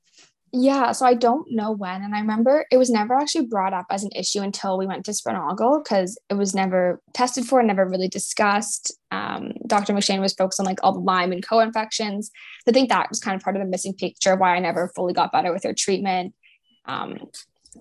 Yeah, 0.54 0.94
so 0.94 1.06
I 1.06 1.14
don't 1.14 1.52
know 1.52 1.72
when. 1.72 2.02
And 2.04 2.16
I 2.16 2.20
remember 2.20 2.66
it 2.72 2.78
was 2.78 2.90
never 2.90 3.14
actually 3.16 3.48
brought 3.48 3.74
up 3.74 3.86
as 3.90 4.04
an 4.04 4.12
issue 4.16 4.42
until 4.42 4.78
we 4.78 4.88
went 4.88 5.06
to 5.06 5.12
Sponaugle 5.12 5.84
because 5.84 6.18
it 6.30 6.36
was 6.36 6.56
never 6.56 7.02
tested 7.14 7.46
for, 7.46 7.62
never 7.62 7.88
really 7.88 8.08
discussed. 8.08 8.98
Um, 9.12 9.52
Dr. 9.68 9.94
McShane 9.94 10.22
was 10.22 10.34
focused 10.34 10.60
on 10.60 10.66
like 10.66 10.80
all 10.84 10.94
the 10.94 11.00
Lyme 11.00 11.34
and 11.34 11.46
co-infections. 11.46 12.32
I 12.68 12.72
think 12.72 12.88
that 12.90 13.10
was 13.10 13.20
kind 13.20 13.36
of 13.36 13.44
part 13.44 13.58
of 13.58 13.62
the 13.62 13.68
missing 13.68 13.94
picture 13.94 14.34
of 14.34 14.40
why 14.40 14.56
I 14.56 14.60
never 14.60 14.88
fully 14.96 15.14
got 15.14 15.34
better 15.34 15.52
with 15.52 15.64
her 15.64 15.74
treatment. 15.74 16.34
Um, 16.86 17.18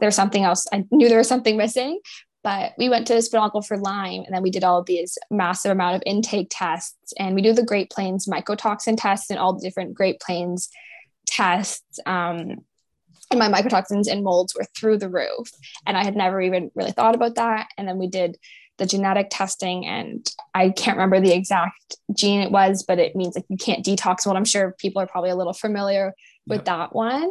there's 0.01 0.17
something 0.17 0.43
else. 0.43 0.67
I 0.73 0.85
knew 0.91 1.09
there 1.09 1.19
was 1.19 1.29
something 1.29 1.57
missing, 1.57 2.01
but 2.43 2.73
we 2.79 2.89
went 2.89 3.07
to 3.07 3.15
Sponaugle 3.15 3.65
for 3.65 3.79
Lyme 3.79 4.23
and 4.27 4.35
then 4.35 4.43
we 4.43 4.51
did 4.51 4.65
all 4.65 4.83
these 4.83 5.17
massive 5.31 5.71
amount 5.71 5.97
of 5.97 6.03
intake 6.05 6.49
tests 6.51 7.15
and 7.17 7.37
we 7.37 7.43
do 7.43 7.53
the 7.53 7.65
Great 7.65 7.91
Plains 7.91 8.27
mycotoxin 8.27 8.97
tests 8.99 9.31
and 9.31 9.39
all 9.39 9.53
the 9.53 9.61
different 9.61 9.95
Great 9.95 10.21
Plains 10.21 10.69
tests 11.27 11.99
um, 12.07 12.65
and 13.31 13.41
my 13.41 13.49
mycotoxins 13.49 14.11
and 14.11 14.23
molds 14.23 14.55
were 14.55 14.67
through 14.77 14.99
the 14.99 15.09
roof. 15.09 15.51
And 15.87 15.97
I 15.97 16.05
had 16.05 16.17
never 16.17 16.41
even 16.41 16.71
really 16.75 16.93
thought 16.93 17.15
about 17.15 17.35
that. 17.37 17.69
And 17.77 17.89
then 17.89 17.99
we 17.99 18.07
did 18.07 18.39
the 18.79 18.87
genetic 18.87 19.29
testing, 19.31 19.87
and 19.87 20.31
I 20.55 20.69
can't 20.69 20.99
remember 20.99 21.19
the 21.19 21.35
exact 21.35 21.97
gene 22.15 22.41
it 22.41 22.51
was, 22.51 22.85
but 22.87 22.99
it 22.99 23.17
means 23.17 23.35
like 23.35 23.47
you 23.49 23.57
can't 23.57 23.85
detox 23.85 24.27
Well, 24.27 24.37
I'm 24.37 24.45
sure 24.45 24.77
people 24.79 25.01
are 25.01 25.07
probably 25.07 25.31
a 25.31 25.37
little 25.37 25.55
familiar 25.55 26.13
with 26.47 26.59
yep. 26.59 26.65
that 26.67 26.95
one. 26.95 27.31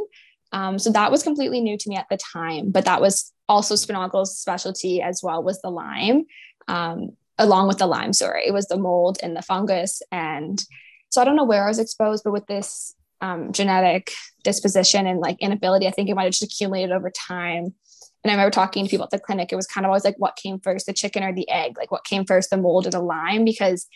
Um, 0.51 0.79
so 0.79 0.91
that 0.91 1.11
was 1.11 1.21
completely 1.21 1.61
new 1.61 1.77
to 1.77 1.89
me 1.89 1.97
at 1.97 2.07
the 2.09 2.17
time, 2.17 2.71
but 2.71 2.85
that 2.85 2.99
was 2.99 3.31
also 3.47 3.75
Sponaugle's 3.75 4.37
specialty 4.37 5.01
as 5.01 5.21
well 5.21 5.43
was 5.43 5.61
the 5.61 5.69
Lyme, 5.69 6.25
um, 6.67 7.11
along 7.37 7.67
with 7.67 7.77
the 7.77 7.87
Lyme. 7.87 8.13
Sorry, 8.13 8.47
it 8.47 8.53
was 8.53 8.67
the 8.67 8.77
mold 8.77 9.19
and 9.21 9.35
the 9.35 9.43
fungus, 9.43 10.01
and 10.11 10.59
so 11.09 11.21
I 11.21 11.25
don't 11.25 11.35
know 11.35 11.43
where 11.43 11.65
I 11.65 11.67
was 11.67 11.79
exposed, 11.79 12.23
but 12.23 12.33
with 12.33 12.47
this 12.47 12.95
um, 13.21 13.51
genetic 13.51 14.11
disposition 14.43 15.07
and 15.07 15.19
like 15.19 15.37
inability. 15.39 15.87
I 15.87 15.91
think 15.91 16.09
it 16.09 16.15
might 16.15 16.23
have 16.23 16.33
just 16.33 16.43
accumulated 16.43 16.91
over 16.91 17.09
time. 17.09 17.73
And 18.23 18.31
I 18.31 18.33
remember 18.33 18.51
talking 18.51 18.85
to 18.85 18.89
people 18.89 19.03
at 19.03 19.11
the 19.11 19.19
clinic. 19.19 19.51
It 19.51 19.55
was 19.55 19.67
kind 19.67 19.85
of 19.85 19.89
always 19.89 20.03
like, 20.03 20.15
what 20.17 20.35
came 20.35 20.59
first, 20.59 20.87
the 20.87 20.93
chicken 20.93 21.23
or 21.23 21.33
the 21.33 21.49
egg? 21.49 21.77
Like, 21.77 21.91
what 21.91 22.03
came 22.03 22.25
first, 22.25 22.49
the 22.49 22.57
mold 22.57 22.87
or 22.87 22.89
the 22.89 22.99
Lyme? 22.99 23.45
Because 23.45 23.87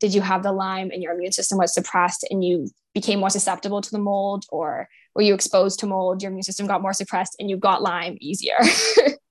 did 0.00 0.14
you 0.14 0.20
have 0.20 0.42
the 0.42 0.52
Lyme 0.52 0.90
and 0.92 1.02
your 1.02 1.12
immune 1.12 1.32
system 1.32 1.58
was 1.58 1.74
suppressed 1.74 2.26
and 2.30 2.44
you 2.44 2.68
became 2.94 3.20
more 3.20 3.30
susceptible 3.30 3.80
to 3.80 3.90
the 3.90 3.98
mold, 3.98 4.44
or 4.50 4.88
were 5.14 5.22
you 5.22 5.34
exposed 5.34 5.78
to 5.80 5.86
mold, 5.86 6.22
your 6.22 6.30
immune 6.30 6.42
system 6.42 6.66
got 6.66 6.82
more 6.82 6.92
suppressed 6.92 7.36
and 7.38 7.48
you 7.48 7.56
got 7.56 7.82
Lyme 7.82 8.16
easier? 8.20 8.58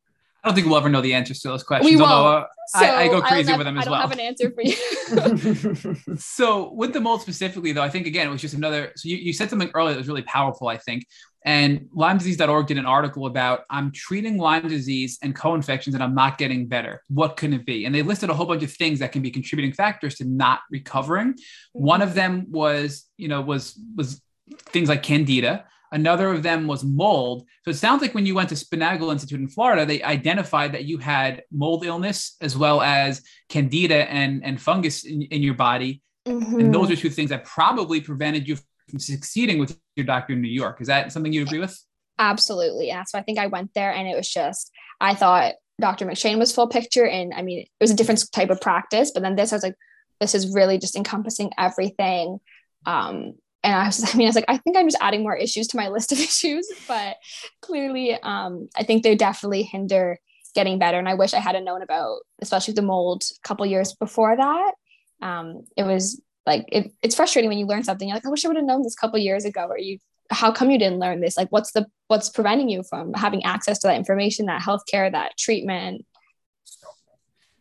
don't 0.48 0.56
think 0.56 0.68
we'll 0.68 0.78
ever 0.78 0.90
know 0.90 1.02
the 1.02 1.14
answers 1.14 1.40
to 1.42 1.50
those 1.50 1.64
questions. 1.64 1.94
We 1.96 2.02
won't. 2.02 2.12
although, 2.12 2.38
uh, 2.40 2.46
So 2.70 2.86
I, 2.86 3.02
I 3.04 3.08
go 3.08 3.16
I'll 3.16 3.22
crazy 3.22 3.50
nev- 3.52 3.58
with 3.60 3.66
them 3.66 3.78
I 3.78 3.82
as 3.82 3.86
don't 3.86 3.92
well. 3.92 4.02
have 4.02 4.12
an 4.12 4.20
answer 4.20 4.52
for 4.52 4.62
you. 4.62 6.16
so 6.18 6.74
with 6.74 6.94
the 6.94 7.00
mold 7.02 7.22
specifically, 7.22 7.72
though, 7.72 7.84
I 7.84 7.90
think 7.90 8.08
again 8.08 8.28
it 8.28 8.32
was 8.32 8.42
just 8.42 8.54
another. 8.54 8.92
So 8.96 9.10
you, 9.10 9.18
you 9.18 9.34
said 9.34 9.50
something 9.50 9.70
earlier 9.74 9.94
that 9.94 10.00
was 10.00 10.08
really 10.08 10.24
powerful. 10.24 10.68
I 10.68 10.78
think, 10.78 11.06
and 11.46 11.88
LymeDisease.org 11.96 12.68
did 12.68 12.78
an 12.78 12.86
article 12.86 13.26
about 13.26 13.62
I'm 13.70 13.92
treating 13.92 14.38
Lyme 14.38 14.68
disease 14.68 15.18
and 15.24 15.36
co-infections 15.36 15.94
and 15.96 16.04
I'm 16.04 16.16
not 16.16 16.38
getting 16.38 16.68
better. 16.68 17.04
What 17.08 17.38
can 17.38 17.54
it 17.54 17.66
be? 17.66 17.86
And 17.86 17.96
they 17.96 18.02
listed 18.02 18.30
a 18.30 18.34
whole 18.34 18.46
bunch 18.46 18.64
of 18.64 18.72
things 18.74 19.00
that 19.00 19.12
can 19.12 19.22
be 19.22 19.32
contributing 19.32 19.74
factors 19.74 20.16
to 20.16 20.26
not 20.26 20.60
recovering. 20.72 21.36
One 21.74 22.02
of 22.02 22.14
them 22.16 22.48
was, 22.50 23.06
you 23.18 23.28
know, 23.28 23.42
was 23.42 23.80
was 23.96 24.22
things 24.70 24.90
like 24.90 25.04
candida. 25.04 25.66
Another 25.92 26.32
of 26.32 26.44
them 26.44 26.68
was 26.68 26.84
mold. 26.84 27.48
So 27.64 27.72
it 27.72 27.76
sounds 27.76 28.02
like 28.02 28.14
when 28.14 28.26
you 28.26 28.36
went 28.36 28.50
to 28.50 28.56
Sponaugle 28.56 29.12
Institute 29.12 29.40
in 29.40 29.48
Florida, 29.48 29.86
they 29.86 30.04
identified 30.04 30.74
that 30.74 30.86
you 30.86 30.98
had 30.98 31.44
mold 31.52 31.86
illness 31.86 32.36
as 32.42 32.58
well 32.58 32.82
as 32.82 33.22
candida 33.50 34.10
and, 34.12 34.44
and 34.44 34.62
fungus 34.62 35.06
in, 35.06 35.22
in 35.24 35.44
your 35.44 35.54
body. 35.54 36.02
And 36.26 36.74
those 36.74 36.92
are 36.92 36.96
two 36.96 37.10
things 37.10 37.30
that 37.30 37.46
probably 37.46 38.02
prevented 38.02 38.48
you 38.48 38.58
from 38.90 39.00
succeeding 39.00 39.60
with 39.60 39.80
your 39.96 40.06
doctor 40.06 40.34
in 40.34 40.42
New 40.42 40.50
York. 40.50 40.82
Is 40.82 40.88
that 40.88 41.12
something 41.12 41.32
you 41.32 41.44
agree 41.44 41.60
with? 41.60 41.82
Absolutely. 42.20 42.88
Yeah. 42.88 43.04
So 43.06 43.18
I 43.18 43.22
think 43.22 43.40
I 43.40 43.48
went 43.48 43.74
there 43.74 43.94
and 43.94 44.08
it 44.08 44.16
was 44.16 44.30
just, 44.30 44.72
I 45.00 45.16
thought 45.16 45.54
Dr. 45.80 46.06
McShane 46.06 46.40
was 46.40 46.54
full 46.54 46.68
picture. 46.68 47.06
And 47.06 47.34
I 47.34 47.44
mean, 47.44 47.60
it 47.60 47.70
was 47.80 47.92
a 47.92 47.96
different 47.96 48.24
type 48.32 48.50
of 48.50 48.60
practice, 48.60 49.12
but 49.12 49.24
then 49.24 49.36
this, 49.36 49.54
I 49.54 49.56
was 49.56 49.64
like, 49.64 49.76
this 50.20 50.34
is 50.34 50.54
really 50.54 50.80
just 50.80 50.96
encompassing 50.96 51.52
everything. 51.58 52.40
Um, 52.86 53.36
and 53.64 53.76
I 53.76 53.86
was, 53.86 54.04
I 54.14 54.18
mean, 54.18 54.28
I 54.28 54.30
was 54.30 54.36
like, 54.36 54.46
I 54.48 54.58
think 54.58 54.78
I'm 54.78 54.88
just 54.88 55.02
adding 55.02 55.24
more 55.24 55.36
issues 55.36 55.68
to 55.68 55.78
my 55.78 55.90
list 55.90 56.12
of 56.12 56.20
issues, 56.30 56.68
but 56.88 57.18
clearly, 57.62 58.14
um, 58.14 58.70
I 58.76 58.84
think 58.84 59.04
they 59.04 59.16
definitely 59.16 59.64
hinder 59.64 60.20
getting 60.56 60.80
better. 60.80 60.98
And 60.98 61.08
I 61.08 61.14
wish 61.14 61.34
I 61.34 61.40
had 61.40 61.62
known 61.64 61.82
about, 61.82 62.20
especially 62.42 62.74
the 62.74 62.82
mold 62.82 63.24
a 63.24 63.48
couple 63.48 63.66
years 63.66 63.94
before 63.94 64.36
that. 64.36 64.74
Um, 65.22 65.64
it 65.76 65.84
was 65.84 66.22
like, 66.46 66.66
it, 66.72 66.92
it's 67.02 67.16
frustrating 67.16 67.50
when 67.50 67.58
you 67.58 67.68
learn 67.68 67.84
something. 67.84 68.08
You're 68.08 68.16
like, 68.16 68.26
I 68.26 68.30
wish 68.30 68.46
I 68.46 68.48
would 68.48 68.58
have 68.58 68.66
known 68.66 68.82
this 68.82 68.96
a 68.96 69.02
couple 69.02 69.20
years 69.20 69.46
ago, 69.46 69.68
or 69.70 69.78
you, 69.78 70.00
how 70.32 70.52
come 70.52 70.72
you 70.72 70.80
didn't 70.80 71.00
learn 71.00 71.22
this? 71.22 71.38
Like, 71.38 71.50
what's 71.52 71.72
the, 71.74 71.86
what's 72.08 72.30
preventing 72.30 72.70
you 72.70 72.84
from 72.84 73.14
having 73.14 73.44
access 73.44 73.80
to 73.80 73.88
that 73.88 73.98
information, 73.98 74.48
that 74.48 74.62
healthcare, 74.62 75.12
that 75.12 75.38
treatment? 75.38 76.06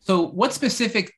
So, 0.00 0.22
what 0.22 0.52
specific 0.52 1.12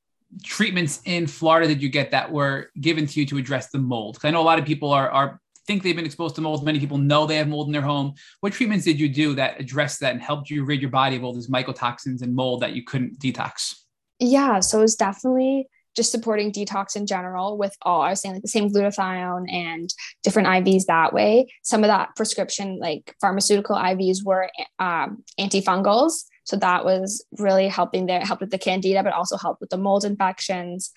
treatments 0.45 1.01
in 1.05 1.27
Florida 1.27 1.67
did 1.67 1.83
you 1.83 1.89
get 1.89 2.11
that 2.11 2.31
were 2.31 2.71
given 2.81 3.07
to 3.07 3.21
you 3.21 3.27
to 3.27 3.39
address 3.39 3.71
the 3.71 3.79
mold? 3.79 4.19
I 4.23 4.31
know 4.31 4.41
a 4.41 4.43
lot 4.43 4.59
of 4.59 4.65
people 4.65 4.93
are, 4.93 5.11
are 5.11 5.41
think 5.69 5.83
they've 5.83 5.95
been 5.95 6.07
exposed 6.07 6.35
to 6.35 6.41
mold. 6.41 6.65
Many 6.65 6.81
people 6.81 6.99
know 6.99 7.27
they 7.27 7.37
have 7.37 7.47
mold 7.47 7.69
in 7.69 7.73
their 7.73 7.83
home. 7.83 8.15
What 8.41 8.55
treatments 8.55 8.85
did 8.87 8.99
you 8.99 9.09
do 9.09 9.35
that 9.35 9.61
addressed 9.61 10.01
that 10.01 10.15
and 10.15 10.23
helped 10.23 10.51
you 10.51 10.65
rid 10.65 10.81
your 10.81 10.91
body 10.91 11.15
of 11.15 11.23
all 11.23 11.35
these 11.35 11.49
mycotoxins 11.49 12.23
and 12.23 12.35
mold 12.35 12.63
that 12.63 12.73
you 12.73 12.83
couldn't 12.83 13.19
detox? 13.21 13.75
Yeah, 14.19 14.61
so 14.61 14.79
it 14.79 14.83
was 14.83 14.97
definitely 14.97 15.69
just 15.95 16.11
supporting 16.11 16.53
detox 16.53 16.97
in 16.97 17.07
general 17.07 17.59
with 17.59 17.77
all 17.83 18.03
I 18.03 18.11
was 18.11 18.21
saying 18.21 18.35
like 18.35 18.43
the 18.43 18.49
same 18.49 18.71
glutathione 18.71 19.53
and 19.53 19.93
different 20.23 20.49
IVs 20.49 20.87
that 20.87 21.13
way. 21.13 21.53
Some 21.63 21.85
of 21.85 21.89
that 21.89 22.17
prescription 22.17 22.79
like 22.79 23.15
pharmaceutical 23.21 23.77
IVs 23.77 24.25
were 24.25 24.49
um, 24.79 25.25
antifungals, 25.39 26.25
so 26.49 26.57
that 26.57 26.83
was 26.83 27.23
really 27.39 27.69
helping 27.69 28.07
there, 28.07 28.21
It 28.21 28.27
helped 28.27 28.41
with 28.41 28.51
the 28.51 28.57
candida, 28.57 29.03
but 29.03 29.13
also 29.13 29.37
helped 29.37 29.61
with 29.61 29.69
the 29.69 29.77
mold 29.77 30.07
infections. 30.07 30.93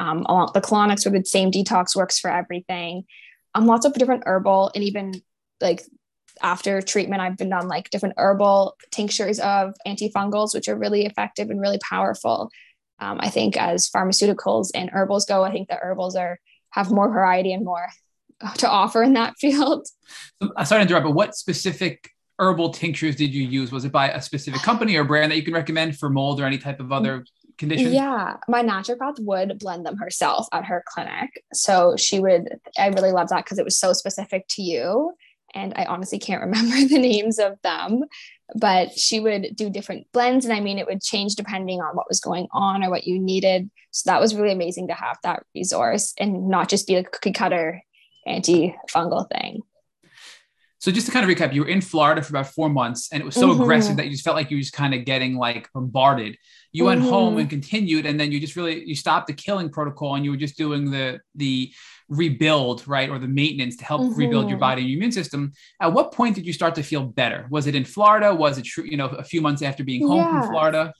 Um, 0.00 0.24
along 0.26 0.52
the 0.54 0.62
colonics 0.62 1.04
were 1.04 1.16
the 1.16 1.22
same 1.26 1.50
detox 1.50 1.94
works 1.94 2.18
for 2.18 2.30
everything. 2.30 3.04
Um, 3.54 3.66
lots 3.66 3.84
of 3.84 3.92
different 3.92 4.22
herbal 4.24 4.70
and 4.74 4.82
even 4.82 5.12
like 5.60 5.82
after 6.42 6.80
treatment, 6.80 7.20
I've 7.20 7.36
been 7.36 7.52
on 7.52 7.68
like 7.68 7.90
different 7.90 8.14
herbal 8.16 8.74
tinctures 8.90 9.38
of 9.38 9.74
antifungals, 9.86 10.54
which 10.54 10.66
are 10.66 10.76
really 10.76 11.04
effective 11.04 11.50
and 11.50 11.60
really 11.60 11.78
powerful. 11.86 12.50
Um, 12.98 13.18
I 13.20 13.28
think 13.28 13.58
as 13.58 13.90
pharmaceuticals 13.90 14.70
and 14.74 14.88
herbals 14.88 15.26
go, 15.26 15.44
I 15.44 15.52
think 15.52 15.68
the 15.68 15.76
herbals 15.76 16.16
are 16.16 16.40
have 16.70 16.90
more 16.90 17.10
variety 17.10 17.52
and 17.52 17.66
more 17.66 17.88
to 18.56 18.68
offer 18.68 19.02
in 19.02 19.12
that 19.12 19.34
field. 19.38 19.88
So, 20.42 20.52
I 20.56 20.64
sorry 20.64 20.80
to 20.80 20.88
interrupt, 20.88 21.04
but 21.04 21.14
what 21.14 21.34
specific 21.34 22.12
herbal 22.38 22.70
tinctures 22.70 23.16
did 23.16 23.34
you 23.34 23.44
use? 23.44 23.72
Was 23.72 23.84
it 23.84 23.92
by 23.92 24.10
a 24.10 24.20
specific 24.20 24.62
company 24.62 24.96
or 24.96 25.04
brand 25.04 25.32
that 25.32 25.36
you 25.36 25.42
can 25.42 25.54
recommend 25.54 25.98
for 25.98 26.10
mold 26.10 26.40
or 26.40 26.44
any 26.44 26.58
type 26.58 26.80
of 26.80 26.92
other 26.92 27.24
condition? 27.58 27.92
Yeah, 27.92 28.36
my 28.48 28.62
naturopath 28.62 29.18
would 29.20 29.58
blend 29.58 29.86
them 29.86 29.96
herself 29.96 30.46
at 30.52 30.64
her 30.64 30.84
clinic. 30.86 31.42
So 31.52 31.96
she 31.96 32.20
would, 32.20 32.48
I 32.78 32.88
really 32.88 33.12
love 33.12 33.28
that 33.30 33.44
because 33.44 33.58
it 33.58 33.64
was 33.64 33.78
so 33.78 33.92
specific 33.92 34.46
to 34.50 34.62
you. 34.62 35.12
And 35.54 35.72
I 35.76 35.86
honestly 35.86 36.18
can't 36.18 36.40
remember 36.42 36.76
the 36.76 36.98
names 36.98 37.38
of 37.38 37.58
them, 37.62 38.04
but 38.54 38.98
she 38.98 39.20
would 39.20 39.56
do 39.56 39.70
different 39.70 40.06
blends. 40.12 40.44
And 40.44 40.54
I 40.54 40.60
mean, 40.60 40.78
it 40.78 40.86
would 40.86 41.02
change 41.02 41.34
depending 41.34 41.80
on 41.80 41.96
what 41.96 42.08
was 42.08 42.20
going 42.20 42.48
on 42.52 42.84
or 42.84 42.90
what 42.90 43.06
you 43.06 43.18
needed. 43.18 43.70
So 43.90 44.10
that 44.10 44.20
was 44.20 44.34
really 44.34 44.52
amazing 44.52 44.88
to 44.88 44.94
have 44.94 45.16
that 45.22 45.42
resource 45.54 46.12
and 46.18 46.48
not 46.48 46.68
just 46.68 46.86
be 46.86 46.96
a 46.96 47.04
cookie 47.04 47.32
cutter 47.32 47.82
antifungal 48.28 49.26
thing. 49.30 49.62
So 50.86 50.92
just 50.92 51.06
to 51.06 51.12
kind 51.12 51.28
of 51.28 51.36
recap, 51.36 51.52
you 51.52 51.62
were 51.62 51.68
in 51.68 51.80
Florida 51.80 52.22
for 52.22 52.30
about 52.30 52.46
four 52.46 52.68
months, 52.68 53.08
and 53.12 53.20
it 53.20 53.26
was 53.26 53.34
so 53.34 53.48
Mhm. 53.48 53.60
aggressive 53.60 53.96
that 53.96 54.04
you 54.04 54.12
just 54.12 54.22
felt 54.22 54.36
like 54.36 54.52
you 54.52 54.56
were 54.56 54.60
just 54.60 54.72
kind 54.72 54.94
of 54.94 55.04
getting 55.04 55.34
like 55.34 55.68
bombarded. 55.72 56.38
You 56.70 56.84
went 56.84 57.02
Mhm. 57.02 57.08
home 57.08 57.38
and 57.38 57.50
continued, 57.50 58.06
and 58.06 58.20
then 58.20 58.30
you 58.30 58.38
just 58.38 58.54
really 58.54 58.84
you 58.86 58.94
stopped 58.94 59.26
the 59.26 59.32
killing 59.32 59.68
protocol, 59.68 60.14
and 60.14 60.24
you 60.24 60.30
were 60.30 60.36
just 60.36 60.56
doing 60.56 60.92
the 60.92 61.18
the 61.34 61.72
rebuild, 62.08 62.86
right, 62.86 63.10
or 63.10 63.18
the 63.18 63.26
maintenance 63.26 63.74
to 63.78 63.84
help 63.84 64.16
rebuild 64.16 64.48
your 64.48 64.58
Mhm. 64.58 64.68
body 64.68 64.82
and 64.82 64.88
your 64.88 64.98
immune 64.98 65.10
system. 65.10 65.52
At 65.80 65.92
what 65.92 66.12
point 66.12 66.36
did 66.36 66.46
you 66.46 66.52
start 66.52 66.76
to 66.76 66.84
feel 66.84 67.02
better? 67.04 67.48
Was 67.50 67.66
it 67.66 67.74
in 67.74 67.84
Florida? 67.84 68.32
Was 68.32 68.56
it 68.56 68.64
true? 68.64 68.84
You 68.84 68.96
know, 68.96 69.06
a 69.06 69.24
few 69.24 69.40
months 69.40 69.62
after 69.62 69.82
being 69.82 70.06
home 70.06 70.18
Yeah. 70.18 70.30
from 70.30 70.42
Florida? 70.52 70.94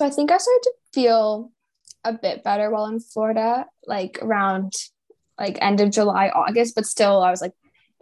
So 0.00 0.06
I 0.06 0.10
think 0.10 0.32
I 0.32 0.38
started 0.38 0.62
to 0.62 0.72
feel 0.94 1.52
a 2.02 2.14
bit 2.14 2.42
better 2.44 2.70
while 2.70 2.86
in 2.86 2.98
Florida, 2.98 3.66
like 3.86 4.20
around 4.22 4.72
like 5.38 5.58
end 5.60 5.82
of 5.82 5.90
July, 5.90 6.30
August, 6.30 6.74
but 6.74 6.86
still 6.86 7.20
I 7.22 7.30
was 7.30 7.42
like, 7.42 7.52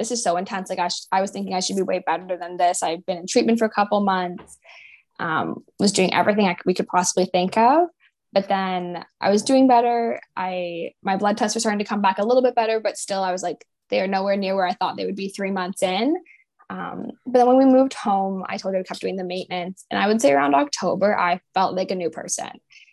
this 0.00 0.10
is 0.10 0.22
so 0.22 0.38
intense. 0.38 0.70
Like 0.70 0.78
I, 0.78 0.88
sh- 0.88 1.06
I 1.12 1.20
was 1.20 1.30
thinking 1.30 1.52
I 1.52 1.60
should 1.60 1.76
be 1.76 1.82
way 1.82 2.02
better 2.04 2.38
than 2.38 2.56
this. 2.56 2.82
I've 2.82 3.04
been 3.04 3.18
in 3.18 3.26
treatment 3.26 3.58
for 3.58 3.66
a 3.66 3.70
couple 3.70 4.00
months, 4.00 4.58
um, 5.18 5.62
was 5.78 5.92
doing 5.92 6.14
everything 6.14 6.46
I 6.46 6.54
could, 6.54 6.64
we 6.64 6.72
could 6.72 6.88
possibly 6.88 7.26
think 7.26 7.58
of. 7.58 7.88
But 8.32 8.48
then 8.48 9.04
I 9.20 9.28
was 9.28 9.42
doing 9.42 9.68
better. 9.68 10.18
I 10.34 10.92
my 11.02 11.16
blood 11.16 11.36
tests 11.36 11.54
were 11.54 11.60
starting 11.60 11.80
to 11.80 11.84
come 11.84 12.00
back 12.00 12.18
a 12.18 12.24
little 12.24 12.42
bit 12.42 12.54
better, 12.54 12.80
but 12.80 12.96
still 12.96 13.22
I 13.22 13.30
was 13.30 13.42
like, 13.42 13.66
they 13.90 14.00
are 14.00 14.06
nowhere 14.06 14.36
near 14.36 14.56
where 14.56 14.66
I 14.66 14.72
thought 14.72 14.96
they 14.96 15.04
would 15.04 15.16
be 15.16 15.28
three 15.28 15.50
months 15.50 15.82
in. 15.82 16.16
Um, 16.70 17.10
but 17.26 17.40
then 17.40 17.46
when 17.48 17.58
we 17.58 17.66
moved 17.66 17.92
home, 17.92 18.42
I 18.48 18.56
told 18.56 18.74
her 18.74 18.80
I 18.80 18.84
kept 18.84 19.02
doing 19.02 19.16
the 19.16 19.24
maintenance. 19.24 19.84
And 19.90 20.00
I 20.00 20.06
would 20.06 20.22
say 20.22 20.32
around 20.32 20.54
October, 20.54 21.18
I 21.18 21.40
felt 21.52 21.74
like 21.74 21.90
a 21.90 21.96
new 21.96 22.08
person. 22.08 22.50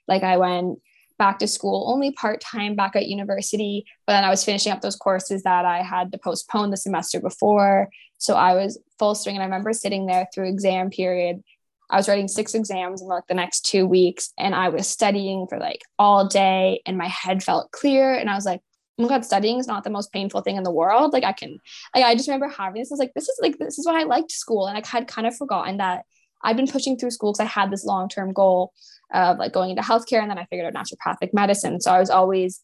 Like 0.10 0.24
I 0.24 0.36
went 0.36 0.80
back 1.18 1.40
to 1.40 1.48
school 1.48 1.92
only 1.92 2.12
part 2.12 2.42
time 2.42 2.76
back 2.76 2.96
at 2.96 3.08
university, 3.08 3.86
but 4.06 4.14
then 4.14 4.24
I 4.24 4.30
was 4.30 4.44
finishing 4.44 4.72
up 4.72 4.82
those 4.82 4.96
courses 4.96 5.44
that 5.44 5.66
I 5.66 5.82
had 5.82 6.12
to 6.12 6.18
postpone 6.18 6.72
the 6.72 6.78
semester 6.78 7.20
before. 7.20 7.90
So 8.18 8.36
I 8.36 8.54
was 8.54 8.80
full 9.00 9.16
swing. 9.16 9.36
And 9.36 9.44
I 9.44 9.46
remember 9.46 9.74
sitting 9.74 10.06
there 10.06 10.28
through 10.34 10.50
exam 10.50 10.90
period. 10.90 11.44
I 11.90 11.98
was 11.98 12.10
writing 12.10 12.28
six 12.28 12.54
exams 12.54 13.02
in 13.02 13.08
like 13.08 13.28
the 13.28 13.34
next 13.34 13.62
two 13.62 13.86
weeks, 13.86 14.34
and 14.38 14.54
I 14.54 14.70
was 14.70 14.90
studying 14.90 15.48
for 15.48 15.58
like 15.58 15.82
all 15.98 16.28
day, 16.28 16.82
and 16.86 16.98
my 16.98 17.08
head 17.08 17.42
felt 17.42 17.72
clear. 17.72 18.14
And 18.14 18.30
I 18.30 18.36
was 18.36 18.46
like, 18.46 18.62
oh 19.00 19.04
my 19.04 19.10
god 19.10 19.26
studying 19.26 19.60
is 19.60 19.68
not 19.68 19.84
the 19.84 19.90
most 19.90 20.12
painful 20.12 20.42
thing 20.42 20.56
in 20.56 20.64
the 20.64 20.72
world 20.72 21.14
like 21.14 21.24
i 21.24 21.32
can 21.32 21.60
like 21.96 22.04
i 22.04 22.16
just 22.16 22.28
remember 22.28 22.48
having 22.48 22.82
this 22.82 22.92
I 22.92 22.94
was 22.94 23.00
like 23.00 23.14
this 23.14 23.30
is 23.30 23.40
like 23.42 23.58
this 23.58 23.78
is 23.78 23.86
why 23.86 24.02
i 24.02 24.06
liked 24.06 24.32
school 24.32 24.68
and 24.68 24.78
i 24.78 24.88
had 24.88 25.08
kind 25.08 25.28
of 25.28 25.38
forgotten 25.38 25.78
that 25.78 26.06
i've 26.44 26.58
been 26.58 26.68
pushing 26.68 26.98
through 26.98 27.12
school 27.12 27.32
because 27.32 27.46
i 27.46 27.50
had 27.50 27.72
this 27.72 27.86
long-term 27.86 28.34
goal 28.34 28.74
of 29.14 29.38
like 29.38 29.54
going 29.54 29.70
into 29.70 29.82
healthcare 29.82 30.22
and 30.22 30.30
then 30.30 30.38
i 30.38 30.46
figured 30.46 30.66
out 30.66 30.86
naturopathic 30.86 31.34
medicine. 31.34 31.80
So 31.80 31.92
i 31.92 32.00
was 32.00 32.10
always 32.10 32.62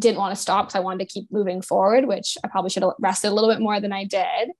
didn't 0.00 0.18
want 0.18 0.34
to 0.34 0.40
stop 0.40 0.66
because 0.66 0.76
i 0.76 0.80
wanted 0.80 1.00
to 1.00 1.12
keep 1.12 1.30
moving 1.30 1.62
forward 1.62 2.06
which 2.06 2.36
i 2.44 2.48
probably 2.48 2.70
should 2.70 2.82
have 2.82 2.92
rested 2.98 3.28
a 3.28 3.34
little 3.34 3.50
bit 3.50 3.60
more 3.60 3.80
than 3.80 3.92
i 3.92 4.04
did. 4.04 4.50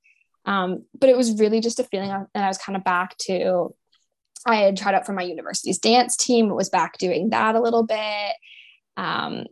Um, 0.46 0.84
but 0.98 1.10
it 1.10 1.16
was 1.18 1.38
really 1.38 1.60
just 1.60 1.80
a 1.80 1.84
feeling 1.84 2.10
of, 2.10 2.26
and 2.34 2.44
i 2.44 2.48
was 2.48 2.58
kind 2.58 2.76
of 2.76 2.84
back 2.84 3.16
to 3.18 3.74
i 4.46 4.56
had 4.56 4.76
tried 4.76 4.94
out 4.94 5.06
for 5.06 5.12
my 5.12 5.22
university's 5.22 5.78
dance 5.78 6.16
team 6.16 6.48
was 6.48 6.70
back 6.70 6.98
doing 6.98 7.30
that 7.30 7.54
a 7.54 7.60
little 7.60 7.84
bit. 7.84 8.34
Um, 8.96 9.46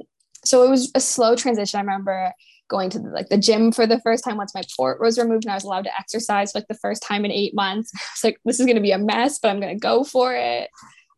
so 0.45 0.63
it 0.63 0.71
was 0.71 0.91
a 0.95 1.01
slow 1.01 1.37
transition. 1.37 1.79
I 1.79 1.83
remember 1.83 2.33
going 2.69 2.91
to 2.91 2.99
the, 2.99 3.09
like 3.09 3.29
the 3.29 3.39
gym 3.39 3.73
for 3.73 3.87
the 3.87 4.01
first 4.01 4.25
time 4.25 4.37
once 4.37 4.55
my 4.55 4.63
port 4.77 5.01
was 5.01 5.19
removed 5.19 5.45
and 5.45 5.53
I 5.53 5.57
was 5.57 5.65
allowed 5.65 5.85
to 5.85 5.99
exercise 5.99 6.53
for 6.53 6.59
like 6.59 6.69
the 6.69 6.75
first 6.75 7.03
time 7.03 7.25
in 7.25 7.33
eight 7.33 7.55
months. 7.55 7.91
I 7.97 7.99
was 8.15 8.25
like, 8.25 8.39
this 8.45 8.61
is 8.61 8.67
going 8.67 8.77
to 8.77 8.83
be 8.83 8.93
a 8.93 8.99
mess, 8.99 9.39
but 9.39 9.49
I'm 9.49 9.61
going 9.61 9.75
to 9.75 9.81
go 9.81 10.05
for 10.05 10.35
it. 10.35 10.71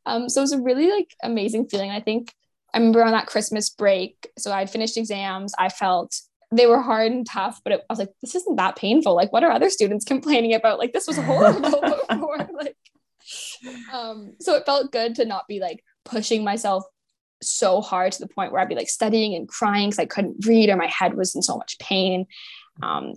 Um, 0.06 0.28
so 0.28 0.40
it 0.40 0.44
was 0.44 0.52
a 0.52 0.60
really 0.60 0.90
like 0.90 1.14
amazing 1.22 1.68
feeling. 1.68 1.90
I 1.90 2.00
think 2.00 2.32
I 2.72 2.78
remember 2.78 3.04
on 3.04 3.12
that 3.12 3.26
Christmas 3.26 3.70
break. 3.70 4.30
So 4.38 4.52
I'd 4.52 4.70
finished 4.70 4.96
exams. 4.96 5.54
I 5.58 5.68
felt 5.68 6.20
they 6.52 6.66
were 6.66 6.80
hard 6.80 7.12
and 7.12 7.26
tough, 7.26 7.60
but 7.62 7.72
it, 7.72 7.80
I 7.88 7.92
was 7.92 7.98
like, 7.98 8.12
this 8.20 8.34
isn't 8.34 8.56
that 8.56 8.76
painful. 8.76 9.14
Like, 9.14 9.32
what 9.32 9.44
are 9.44 9.50
other 9.50 9.70
students 9.70 10.04
complaining 10.06 10.54
about? 10.54 10.78
Like, 10.78 10.92
this 10.92 11.06
was 11.06 11.16
horrible 11.16 11.60
before. 12.08 12.48
Like, 12.52 12.76
um, 13.92 14.34
so 14.40 14.54
it 14.54 14.66
felt 14.66 14.92
good 14.92 15.16
to 15.16 15.24
not 15.24 15.46
be 15.46 15.60
like 15.60 15.84
pushing 16.04 16.42
myself 16.42 16.84
so 17.42 17.80
hard 17.80 18.12
to 18.12 18.20
the 18.20 18.28
point 18.28 18.52
where 18.52 18.60
I'd 18.60 18.68
be 18.68 18.74
like 18.74 18.88
studying 18.88 19.34
and 19.34 19.48
crying 19.48 19.88
because 19.88 19.98
I 19.98 20.06
couldn't 20.06 20.46
read 20.46 20.68
or 20.70 20.76
my 20.76 20.86
head 20.86 21.14
was 21.14 21.34
in 21.34 21.42
so 21.42 21.56
much 21.56 21.78
pain. 21.78 22.26
Um, 22.82 23.14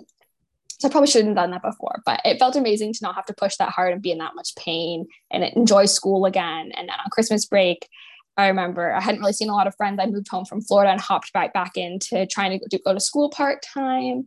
So 0.80 0.88
I 0.88 0.92
probably 0.92 1.08
shouldn't 1.08 1.30
have 1.30 1.44
done 1.44 1.52
that 1.52 1.62
before, 1.62 2.02
but 2.06 2.20
it 2.26 2.40
felt 2.40 2.56
amazing 2.56 2.94
to 2.94 3.00
not 3.04 3.16
have 3.16 3.26
to 3.28 3.34
push 3.34 3.56
that 3.58 3.70
hard 3.70 3.94
and 3.94 4.02
be 4.02 4.12
in 4.12 4.18
that 4.18 4.36
much 4.36 4.54
pain 4.56 5.08
and 5.32 5.44
enjoy 5.44 5.86
school 5.86 6.26
again. 6.26 6.72
And 6.76 6.90
then 6.90 6.98
on 7.04 7.10
Christmas 7.10 7.46
break, 7.46 7.88
I 8.36 8.48
remember 8.48 8.92
I 8.92 9.00
hadn't 9.00 9.22
really 9.22 9.34
seen 9.34 9.50
a 9.50 9.56
lot 9.56 9.68
of 9.68 9.76
friends. 9.76 10.00
I 10.02 10.08
moved 10.08 10.28
home 10.28 10.46
from 10.46 10.62
Florida 10.62 10.92
and 10.92 11.00
hopped 11.00 11.32
back 11.32 11.54
back 11.54 11.78
into 11.78 12.26
trying 12.26 12.60
to 12.60 12.80
go 12.80 12.94
to 12.94 13.00
school 13.00 13.30
part 13.30 13.62
time 13.62 14.26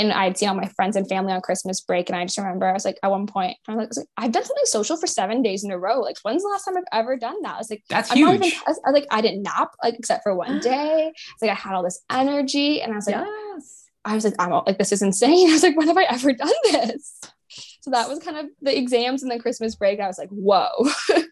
and 0.00 0.12
I'd 0.12 0.36
seen 0.38 0.48
all 0.48 0.54
my 0.54 0.68
friends 0.68 0.96
and 0.96 1.08
family 1.08 1.32
on 1.32 1.40
Christmas 1.40 1.80
break. 1.80 2.08
And 2.08 2.16
I 2.16 2.24
just 2.24 2.38
remember 2.38 2.66
I 2.66 2.72
was 2.72 2.84
like, 2.84 2.98
at 3.02 3.10
one 3.10 3.26
point, 3.26 3.56
I 3.68 3.74
was 3.74 3.96
like, 3.96 4.06
I've 4.16 4.32
done 4.32 4.44
something 4.44 4.64
social 4.64 4.96
for 4.96 5.06
seven 5.06 5.42
days 5.42 5.62
in 5.62 5.70
a 5.70 5.78
row. 5.78 6.00
Like, 6.00 6.16
when's 6.22 6.42
the 6.42 6.48
last 6.48 6.64
time 6.64 6.76
I've 6.76 7.00
ever 7.00 7.16
done 7.16 7.40
that? 7.42 7.54
I 7.54 7.58
was 7.58 7.70
like, 7.70 7.84
that's 7.88 8.10
I'm 8.10 8.16
huge. 8.16 8.34
Even, 8.34 8.42
I, 8.42 8.70
was, 8.70 8.80
I 8.84 8.90
was 8.90 8.94
like, 8.94 9.06
I 9.10 9.20
didn't 9.20 9.42
nap, 9.42 9.72
like, 9.82 9.94
except 9.98 10.22
for 10.22 10.34
one 10.34 10.60
day. 10.60 11.12
It's 11.14 11.42
like 11.42 11.50
I 11.50 11.54
had 11.54 11.74
all 11.74 11.82
this 11.82 12.02
energy. 12.10 12.80
And 12.80 12.92
I 12.92 12.96
was 12.96 13.06
like, 13.06 13.16
yes. 13.16 13.88
I 14.04 14.14
was 14.14 14.24
like, 14.24 14.34
I'm 14.38 14.52
all, 14.52 14.64
like, 14.66 14.78
this 14.78 14.92
is 14.92 15.02
insane. 15.02 15.48
I 15.50 15.52
was 15.52 15.62
like, 15.62 15.76
when 15.76 15.88
have 15.88 15.98
I 15.98 16.04
ever 16.04 16.32
done 16.32 16.48
this? 16.64 17.20
So 17.82 17.90
that 17.90 18.08
was 18.08 18.18
kind 18.18 18.36
of 18.36 18.46
the 18.62 18.76
exams 18.76 19.22
and 19.22 19.30
the 19.30 19.38
Christmas 19.38 19.74
break. 19.74 20.00
I 20.00 20.06
was 20.06 20.18
like, 20.18 20.30
whoa. 20.30 20.68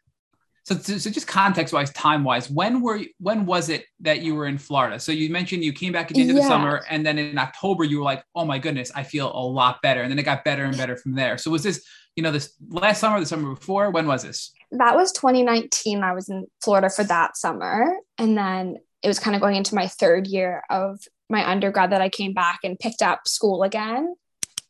So, 0.68 0.98
so 0.98 1.08
just 1.08 1.26
context 1.26 1.72
wise, 1.72 1.90
time 1.92 2.24
wise, 2.24 2.50
when 2.50 2.82
were 2.82 2.96
you, 2.96 3.08
when 3.20 3.46
was 3.46 3.70
it 3.70 3.86
that 4.00 4.20
you 4.20 4.34
were 4.34 4.46
in 4.46 4.58
Florida? 4.58 5.00
So 5.00 5.12
you 5.12 5.30
mentioned 5.30 5.64
you 5.64 5.72
came 5.72 5.94
back 5.94 6.10
at 6.10 6.14
the 6.14 6.20
end 6.20 6.28
of 6.28 6.36
the 6.36 6.42
summer, 6.42 6.84
and 6.90 7.06
then 7.06 7.16
in 7.16 7.38
October 7.38 7.84
you 7.84 7.96
were 7.98 8.04
like, 8.04 8.22
"Oh 8.34 8.44
my 8.44 8.58
goodness, 8.58 8.92
I 8.94 9.02
feel 9.02 9.34
a 9.34 9.40
lot 9.40 9.80
better," 9.80 10.02
and 10.02 10.10
then 10.10 10.18
it 10.18 10.24
got 10.24 10.44
better 10.44 10.64
and 10.64 10.76
better 10.76 10.94
from 10.94 11.14
there. 11.14 11.38
So 11.38 11.50
was 11.50 11.62
this, 11.62 11.86
you 12.16 12.22
know, 12.22 12.30
this 12.30 12.52
last 12.68 13.00
summer, 13.00 13.18
the 13.18 13.24
summer 13.24 13.54
before? 13.54 13.90
When 13.90 14.06
was 14.06 14.24
this? 14.24 14.52
That 14.72 14.94
was 14.94 15.10
2019. 15.12 16.02
I 16.02 16.12
was 16.12 16.28
in 16.28 16.46
Florida 16.62 16.90
for 16.90 17.04
that 17.04 17.38
summer, 17.38 17.96
and 18.18 18.36
then 18.36 18.76
it 19.02 19.08
was 19.08 19.18
kind 19.18 19.34
of 19.34 19.40
going 19.40 19.56
into 19.56 19.74
my 19.74 19.86
third 19.86 20.26
year 20.26 20.64
of 20.68 21.00
my 21.30 21.48
undergrad 21.48 21.92
that 21.92 22.02
I 22.02 22.10
came 22.10 22.34
back 22.34 22.58
and 22.62 22.78
picked 22.78 23.00
up 23.00 23.26
school 23.26 23.62
again. 23.62 24.14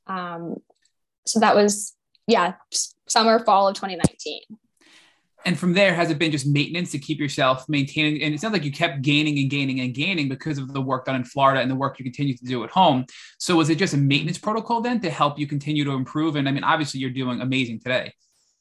Um, 0.06 0.58
so 1.26 1.40
that 1.40 1.56
was 1.56 1.94
yeah, 2.28 2.54
summer 3.08 3.40
fall 3.40 3.66
of 3.66 3.74
2019 3.74 4.42
and 5.44 5.58
from 5.58 5.72
there 5.72 5.94
has 5.94 6.10
it 6.10 6.18
been 6.18 6.32
just 6.32 6.46
maintenance 6.46 6.90
to 6.92 6.98
keep 6.98 7.18
yourself 7.18 7.64
maintaining? 7.68 8.22
And 8.22 8.34
it 8.34 8.40
sounds 8.40 8.52
like 8.52 8.64
you 8.64 8.72
kept 8.72 9.02
gaining 9.02 9.38
and 9.38 9.50
gaining 9.50 9.80
and 9.80 9.94
gaining 9.94 10.28
because 10.28 10.58
of 10.58 10.72
the 10.72 10.80
work 10.80 11.06
done 11.06 11.16
in 11.16 11.24
florida 11.24 11.60
and 11.60 11.70
the 11.70 11.74
work 11.74 11.98
you 11.98 12.04
continue 12.04 12.36
to 12.36 12.44
do 12.44 12.64
at 12.64 12.70
home. 12.70 13.06
So 13.38 13.56
was 13.56 13.70
it 13.70 13.78
just 13.78 13.94
a 13.94 13.98
maintenance 13.98 14.38
protocol 14.38 14.80
then 14.80 15.00
to 15.00 15.10
help 15.10 15.38
you 15.38 15.46
continue 15.46 15.84
to 15.84 15.92
improve? 15.92 16.36
And 16.36 16.48
i 16.48 16.52
mean 16.52 16.64
obviously 16.64 17.00
you're 17.00 17.10
doing 17.10 17.40
amazing 17.40 17.80
today. 17.80 18.12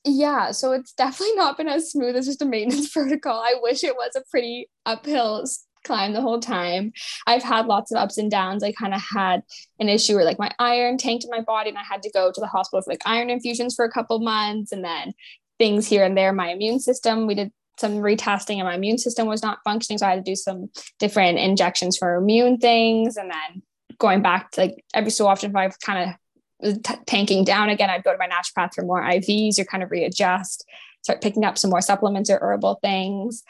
Yeah 0.05 0.51
so 0.51 0.71
it's 0.73 0.93
definitely 0.93 1.36
not 1.36 1.57
been 1.57 1.67
as 1.67 1.91
smooth 1.91 2.15
as 2.15 2.28
just 2.28 2.41
a 2.41 2.45
maintenance 2.45 2.89
protocol. 2.93 3.39
I 3.39 3.55
wish 3.61 3.84
it 3.84 3.95
was 3.95 4.15
a 4.15 4.23
pretty 4.30 4.69
uphill 4.86 5.45
climb 5.84 6.13
the 6.13 6.21
whole 6.21 6.39
time. 6.39 6.91
I've 7.25 7.43
had 7.43 7.65
lots 7.65 7.91
of 7.91 7.97
ups 7.97 8.17
and 8.17 8.30
downs. 8.30 8.63
I 8.63 8.71
kind 8.73 8.93
of 8.93 9.01
had 9.01 9.41
an 9.80 9.89
issue 9.89 10.15
where 10.15 10.25
like 10.25 10.38
my 10.38 10.51
iron 10.59 10.97
tanked 10.97 11.23
in 11.23 11.32
my 11.32 11.41
body 11.41 11.69
and 11.69 11.78
I 11.78 11.84
had 11.84 12.03
to 12.03 12.11
go 12.11 12.32
to 12.32 12.41
the 12.41 12.47
hospital 12.47 12.82
for 12.82 12.91
like 12.91 13.01
iron 13.05 13.30
infusions 13.30 13.73
for 13.73 13.86
a 13.86 13.91
couple 13.91 14.19
months 14.19 14.71
and 14.71 14.84
then 14.84 15.13
things 15.60 15.88
here 15.88 16.03
and 16.03 16.18
there. 16.18 16.34
My 16.34 16.49
immune 16.49 16.80
system, 16.80 17.28
we 17.28 17.36
did 17.36 17.51
some 17.78 17.95
retesting 17.95 18.58
and 18.58 18.66
my 18.66 18.76
immune 18.76 18.97
system 18.97 19.28
was 19.28 19.43
not 19.43 19.60
functioning. 19.64 19.97
So 19.97 20.08
I 20.08 20.12
had 20.12 20.26
to 20.26 20.32
do 20.32 20.36
some 20.36 20.70
different 20.99 21.38
injections 21.38 21.97
for 21.97 22.16
immune 22.16 22.58
things. 22.58 23.18
And 23.18 23.30
then 23.30 23.62
going 23.99 24.22
back 24.22 24.51
to 24.51 24.62
like 24.62 24.84
every 24.93 25.12
so 25.12 25.28
often, 25.28 25.51
if 25.51 25.55
I 25.55 25.70
kind 25.84 26.16
of 26.64 26.84
t- 26.84 26.95
tanking 27.05 27.43
down 27.43 27.70
again, 27.70 27.89
I'd 27.89 28.03
go 28.03 28.12
to 28.12 28.18
my 28.18 28.28
naturopath 28.28 28.74
for 28.74 28.84
more 28.84 29.01
IVs 29.01 29.60
or 29.60 29.66
kind 29.66 29.84
of 29.84 29.91
readjust, 29.91 30.66
start 31.03 31.22
picking 31.22 31.45
up 31.45 31.58
some 31.58 31.70
more 31.70 31.82
supplements 31.82 32.30
or 32.30 32.39
herbal 32.41 32.80
things. 32.82 33.43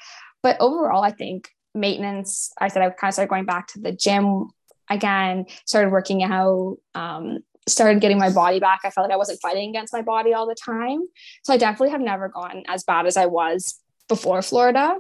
But 0.43 0.57
overall, 0.59 1.03
I 1.03 1.11
think 1.11 1.49
maintenance, 1.73 2.51
I 2.59 2.67
said 2.67 2.81
I 2.81 2.89
kind 2.89 3.09
of 3.09 3.13
started 3.13 3.29
going 3.29 3.45
back 3.45 3.67
to 3.69 3.79
the 3.79 3.91
gym 3.91 4.49
again, 4.89 5.45
started 5.65 5.91
working 5.91 6.23
out, 6.23 6.77
um, 6.95 7.39
started 7.67 8.01
getting 8.01 8.17
my 8.17 8.31
body 8.31 8.59
back, 8.59 8.81
I 8.83 8.89
felt 8.89 9.05
like 9.05 9.13
I 9.13 9.17
wasn't 9.17 9.41
fighting 9.41 9.69
against 9.69 9.93
my 9.93 10.01
body 10.01 10.33
all 10.33 10.47
the 10.47 10.55
time. 10.55 11.01
So 11.43 11.53
I 11.53 11.57
definitely 11.57 11.89
have 11.89 12.01
never 12.01 12.29
gone 12.29 12.63
as 12.67 12.83
bad 12.83 13.05
as 13.05 13.17
I 13.17 13.25
was 13.25 13.79
before 14.07 14.41
Florida. 14.41 14.95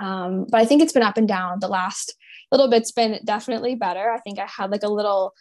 Um, 0.00 0.46
but 0.50 0.60
I 0.60 0.64
think 0.64 0.82
it's 0.82 0.92
been 0.92 1.02
up 1.02 1.16
and 1.16 1.28
down. 1.28 1.60
The 1.60 1.68
last 1.68 2.16
little 2.50 2.68
bit's 2.68 2.92
been 2.92 3.20
definitely 3.24 3.76
better. 3.76 4.10
I 4.10 4.18
think 4.18 4.38
I 4.38 4.46
had 4.46 4.70
like 4.70 4.82
a 4.82 4.88
little 4.88 5.32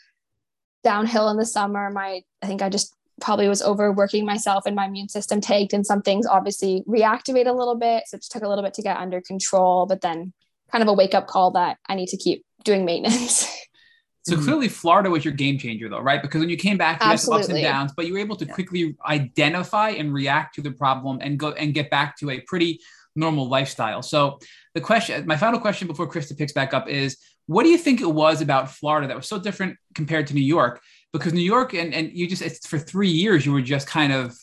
downhill 0.83 1.29
in 1.29 1.37
the 1.37 1.45
summer. 1.45 1.89
My, 1.89 2.21
I 2.41 2.47
think 2.47 2.61
I 2.61 2.69
just 2.69 2.95
probably 3.19 3.47
was 3.47 3.61
overworking 3.61 4.25
myself 4.25 4.65
and 4.65 4.75
my 4.75 4.85
immune 4.85 5.09
system 5.09 5.41
tanked 5.41 5.73
and 5.73 5.85
some 5.85 6.01
things 6.01 6.25
obviously 6.25 6.83
reactivate 6.87 7.47
a 7.47 7.51
little 7.51 7.75
bit. 7.75 8.03
So 8.07 8.17
it 8.17 8.25
took 8.29 8.43
a 8.43 8.47
little 8.47 8.63
bit 8.63 8.73
to 8.75 8.81
get 8.81 8.97
under 8.97 9.21
control, 9.21 9.85
but 9.85 10.01
then 10.01 10.33
kind 10.71 10.81
of 10.81 10.87
a 10.87 10.93
wake 10.93 11.13
up 11.13 11.27
call 11.27 11.51
that 11.51 11.77
I 11.87 11.95
need 11.95 12.07
to 12.09 12.17
keep 12.17 12.45
doing 12.63 12.85
maintenance. 12.85 13.47
So 14.23 14.35
mm-hmm. 14.35 14.43
clearly, 14.43 14.67
Florida 14.67 15.09
was 15.09 15.25
your 15.25 15.33
game 15.33 15.57
changer, 15.57 15.89
though, 15.89 15.99
right? 15.99 16.21
Because 16.21 16.39
when 16.39 16.49
you 16.49 16.57
came 16.57 16.77
back, 16.77 17.01
you 17.01 17.09
Absolutely. 17.09 17.41
had 17.41 17.43
ups 17.43 17.53
and 17.53 17.63
downs, 17.63 17.93
but 17.95 18.05
you 18.05 18.13
were 18.13 18.19
able 18.19 18.35
to 18.35 18.45
yeah. 18.45 18.53
quickly 18.53 18.95
identify 19.05 19.89
and 19.89 20.13
react 20.13 20.55
to 20.55 20.61
the 20.61 20.71
problem 20.71 21.19
and 21.21 21.39
go 21.39 21.51
and 21.53 21.73
get 21.73 21.89
back 21.89 22.17
to 22.17 22.29
a 22.29 22.39
pretty 22.41 22.79
normal 23.15 23.49
lifestyle. 23.49 24.01
So 24.01 24.39
the 24.75 24.81
question, 24.81 25.25
my 25.25 25.37
final 25.37 25.59
question 25.59 25.87
before 25.87 26.07
Krista 26.07 26.37
picks 26.37 26.53
back 26.53 26.73
up 26.73 26.87
is, 26.87 27.17
what 27.47 27.63
do 27.63 27.69
you 27.69 27.77
think 27.77 27.99
it 27.99 28.11
was 28.11 28.41
about 28.41 28.71
Florida 28.71 29.07
that 29.07 29.17
was 29.17 29.27
so 29.27 29.39
different 29.39 29.77
compared 29.95 30.27
to 30.27 30.33
New 30.33 30.43
York? 30.43 30.81
Because 31.11 31.33
New 31.33 31.41
York 31.41 31.73
and 31.73 31.93
and 31.93 32.11
you 32.13 32.27
just 32.27 32.41
it's 32.41 32.65
for 32.65 32.79
three 32.79 33.09
years 33.09 33.45
you 33.45 33.51
were 33.51 33.61
just 33.61 33.87
kind 33.87 34.13
of 34.13 34.37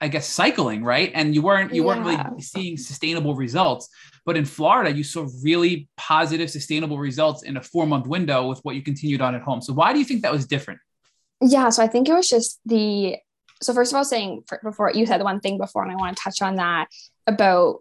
I 0.00 0.08
guess 0.08 0.26
cycling, 0.26 0.82
right? 0.82 1.10
And 1.14 1.34
you 1.34 1.42
weren't 1.42 1.72
you 1.74 1.82
yeah. 1.82 1.86
weren't 1.86 2.04
really 2.04 2.42
seeing 2.42 2.76
sustainable 2.76 3.34
results. 3.34 3.88
But 4.26 4.36
in 4.36 4.44
Florida, 4.44 4.92
you 4.92 5.02
saw 5.02 5.26
really 5.42 5.88
positive, 5.96 6.50
sustainable 6.50 6.98
results 6.98 7.42
in 7.42 7.56
a 7.56 7.62
four 7.62 7.86
month 7.86 8.06
window 8.06 8.48
with 8.48 8.60
what 8.62 8.74
you 8.74 8.82
continued 8.82 9.20
on 9.20 9.34
at 9.34 9.42
home. 9.42 9.60
So 9.60 9.72
why 9.72 9.92
do 9.92 9.98
you 9.98 10.04
think 10.04 10.22
that 10.22 10.32
was 10.32 10.46
different? 10.46 10.80
Yeah, 11.40 11.70
so 11.70 11.82
I 11.82 11.86
think 11.86 12.08
it 12.08 12.12
was 12.12 12.28
just 12.28 12.60
the 12.66 13.16
so 13.62 13.74
first 13.74 13.92
of 13.92 13.96
all, 13.96 14.04
saying 14.04 14.44
before 14.62 14.90
you 14.92 15.06
said 15.06 15.20
the 15.20 15.24
one 15.24 15.40
thing 15.40 15.58
before, 15.58 15.82
and 15.82 15.92
I 15.92 15.96
want 15.96 16.16
to 16.16 16.22
touch 16.22 16.40
on 16.40 16.56
that 16.56 16.88
about 17.26 17.80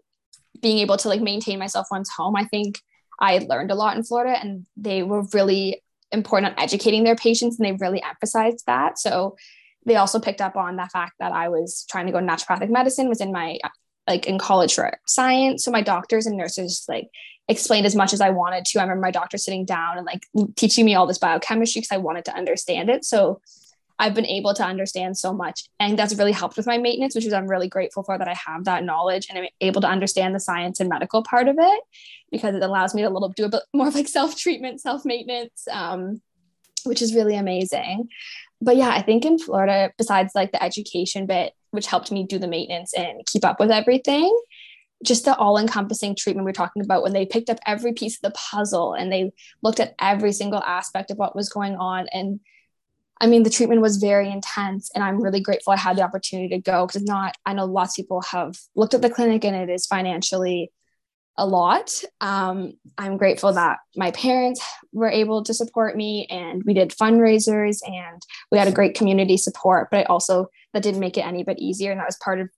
being 0.61 0.79
able 0.79 0.97
to 0.97 1.07
like 1.07 1.21
maintain 1.21 1.59
myself 1.59 1.87
once 1.89 2.09
home. 2.09 2.35
I 2.35 2.45
think 2.45 2.79
I 3.19 3.39
learned 3.39 3.71
a 3.71 3.75
lot 3.75 3.95
in 3.95 4.03
Florida, 4.03 4.37
and 4.39 4.65
they 4.75 5.03
were 5.03 5.23
really 5.33 5.81
important 6.11 6.53
on 6.53 6.63
educating 6.63 7.03
their 7.03 7.15
patients, 7.15 7.57
and 7.57 7.65
they 7.65 7.77
really 7.79 8.03
emphasized 8.03 8.65
that. 8.67 8.99
So 8.99 9.37
they 9.85 9.95
also 9.95 10.19
picked 10.19 10.41
up 10.41 10.55
on 10.55 10.75
the 10.75 10.89
fact 10.91 11.13
that 11.19 11.31
I 11.31 11.49
was 11.49 11.85
trying 11.89 12.07
to 12.07 12.11
go 12.11 12.19
naturopathic 12.19 12.69
medicine, 12.69 13.07
was 13.07 13.21
in 13.21 13.31
my 13.31 13.57
like 14.09 14.25
in 14.25 14.37
college 14.37 14.73
for 14.73 14.91
science. 15.05 15.63
So 15.63 15.71
my 15.71 15.81
doctors 15.81 16.25
and 16.25 16.35
nurses 16.35 16.83
like 16.89 17.09
explained 17.47 17.85
as 17.85 17.95
much 17.95 18.11
as 18.11 18.21
I 18.21 18.31
wanted 18.31 18.65
to. 18.65 18.79
I 18.79 18.83
remember 18.83 19.01
my 19.01 19.11
doctor 19.11 19.37
sitting 19.37 19.65
down 19.65 19.97
and 19.97 20.05
like 20.05 20.25
teaching 20.55 20.85
me 20.85 20.95
all 20.95 21.07
this 21.07 21.17
biochemistry 21.17 21.81
because 21.81 21.95
I 21.95 21.97
wanted 21.97 22.25
to 22.25 22.35
understand 22.35 22.89
it. 22.89 23.05
So 23.05 23.41
I've 23.99 24.13
been 24.13 24.25
able 24.25 24.53
to 24.53 24.63
understand 24.63 25.17
so 25.17 25.33
much. 25.33 25.63
And 25.79 25.99
that's 25.99 26.15
really 26.15 26.31
helped 26.31 26.57
with 26.57 26.65
my 26.65 26.77
maintenance, 26.77 27.15
which 27.15 27.25
is 27.25 27.33
I'm 27.33 27.47
really 27.47 27.67
grateful 27.67 28.03
for 28.03 28.17
that 28.17 28.27
I 28.27 28.33
have 28.33 28.65
that 28.65 28.83
knowledge 28.83 29.27
and 29.29 29.37
I'm 29.37 29.47
able 29.61 29.81
to 29.81 29.87
understand 29.87 30.33
the 30.33 30.39
science 30.39 30.79
and 30.79 30.89
medical 30.89 31.21
part 31.21 31.47
of 31.47 31.57
it 31.59 31.81
because 32.31 32.55
it 32.55 32.63
allows 32.63 32.95
me 32.95 33.01
to 33.03 33.09
little 33.09 33.29
do 33.29 33.45
a 33.45 33.49
bit 33.49 33.63
more 33.73 33.89
of 33.89 33.95
like 33.95 34.07
self-treatment, 34.07 34.81
self-maintenance, 34.81 35.67
um, 35.71 36.21
which 36.85 37.01
is 37.01 37.13
really 37.13 37.35
amazing 37.35 38.07
but 38.61 38.75
yeah, 38.75 38.89
I 38.89 39.01
think 39.01 39.25
in 39.25 39.39
Florida, 39.39 39.91
besides 39.97 40.33
like 40.35 40.51
the 40.51 40.61
education 40.61 41.25
bit, 41.25 41.53
which 41.71 41.87
helped 41.87 42.11
me 42.11 42.23
do 42.23 42.39
the 42.39 42.47
maintenance 42.47 42.93
and 42.93 43.25
keep 43.25 43.45
up 43.45 43.59
with 43.59 43.71
everything, 43.71 44.37
just 45.03 45.25
the 45.25 45.35
all 45.35 45.57
encompassing 45.57 46.15
treatment 46.15 46.45
we 46.45 46.49
are 46.49 46.53
talking 46.53 46.83
about 46.83 47.03
when 47.03 47.13
they 47.13 47.25
picked 47.25 47.49
up 47.49 47.59
every 47.65 47.93
piece 47.93 48.17
of 48.17 48.21
the 48.21 48.37
puzzle 48.37 48.93
and 48.93 49.11
they 49.11 49.31
looked 49.63 49.79
at 49.79 49.95
every 49.99 50.31
single 50.31 50.61
aspect 50.63 51.11
of 51.11 51.17
what 51.17 51.35
was 51.35 51.49
going 51.49 51.75
on. 51.75 52.07
And 52.11 52.39
I 53.21 53.27
mean, 53.27 53.43
the 53.43 53.49
treatment 53.49 53.81
was 53.81 53.97
very 53.97 54.31
intense, 54.31 54.89
and 54.95 55.03
I'm 55.03 55.21
really 55.21 55.41
grateful 55.41 55.73
I 55.73 55.77
had 55.77 55.97
the 55.97 56.03
opportunity 56.03 56.49
to 56.49 56.61
go 56.61 56.87
because 56.87 57.03
not, 57.03 57.35
I 57.45 57.53
know 57.53 57.65
lots 57.65 57.99
of 57.99 58.03
people 58.03 58.21
have 58.21 58.57
looked 58.75 58.93
at 58.93 59.01
the 59.01 59.09
clinic 59.09 59.43
and 59.43 59.55
it 59.55 59.69
is 59.69 59.85
financially 59.85 60.71
a 61.37 61.45
lot. 61.45 61.91
Um, 62.19 62.73
I'm 62.97 63.17
grateful 63.17 63.53
that 63.53 63.77
my 63.95 64.11
parents 64.11 64.61
were 64.91 65.09
able 65.09 65.43
to 65.43 65.53
support 65.53 65.95
me 65.95 66.27
and 66.29 66.61
we 66.65 66.73
did 66.73 66.89
fundraisers 66.89 67.79
and 67.87 68.21
we 68.51 68.57
had 68.57 68.67
a 68.67 68.73
great 68.73 68.95
community 68.95 69.37
support, 69.37 69.87
but 69.89 70.01
I 70.01 70.03
also, 70.03 70.47
that 70.73 70.83
didn't 70.83 70.99
make 70.99 71.17
it 71.17 71.25
any 71.25 71.43
bit 71.43 71.59
easier. 71.59 71.91
And 71.91 71.99
that 71.99 72.07
was 72.07 72.17
part 72.17 72.41
of 72.41 72.49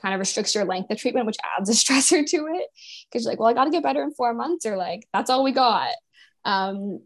kind 0.00 0.14
of 0.14 0.20
restricts 0.20 0.54
your 0.54 0.64
length 0.64 0.90
of 0.90 0.98
treatment, 0.98 1.26
which 1.26 1.36
adds 1.58 1.68
a 1.68 1.72
stressor 1.72 2.24
to 2.26 2.46
it. 2.46 2.66
Cause 3.12 3.24
you're 3.24 3.32
like, 3.32 3.40
well, 3.40 3.48
I 3.48 3.54
got 3.54 3.64
to 3.64 3.70
get 3.70 3.82
better 3.82 4.02
in 4.02 4.12
four 4.12 4.34
months 4.34 4.66
or 4.66 4.76
like, 4.76 5.06
that's 5.12 5.30
all 5.30 5.42
we 5.42 5.52
got. 5.52 5.90
Um, 6.44 7.00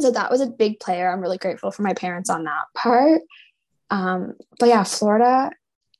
so 0.00 0.10
that 0.10 0.30
was 0.30 0.40
a 0.40 0.46
big 0.46 0.80
player. 0.80 1.12
I'm 1.12 1.20
really 1.20 1.38
grateful 1.38 1.70
for 1.70 1.82
my 1.82 1.92
parents 1.92 2.30
on 2.30 2.44
that 2.44 2.64
part. 2.74 3.20
Um, 3.90 4.34
but 4.58 4.68
yeah, 4.68 4.84
Florida, 4.84 5.50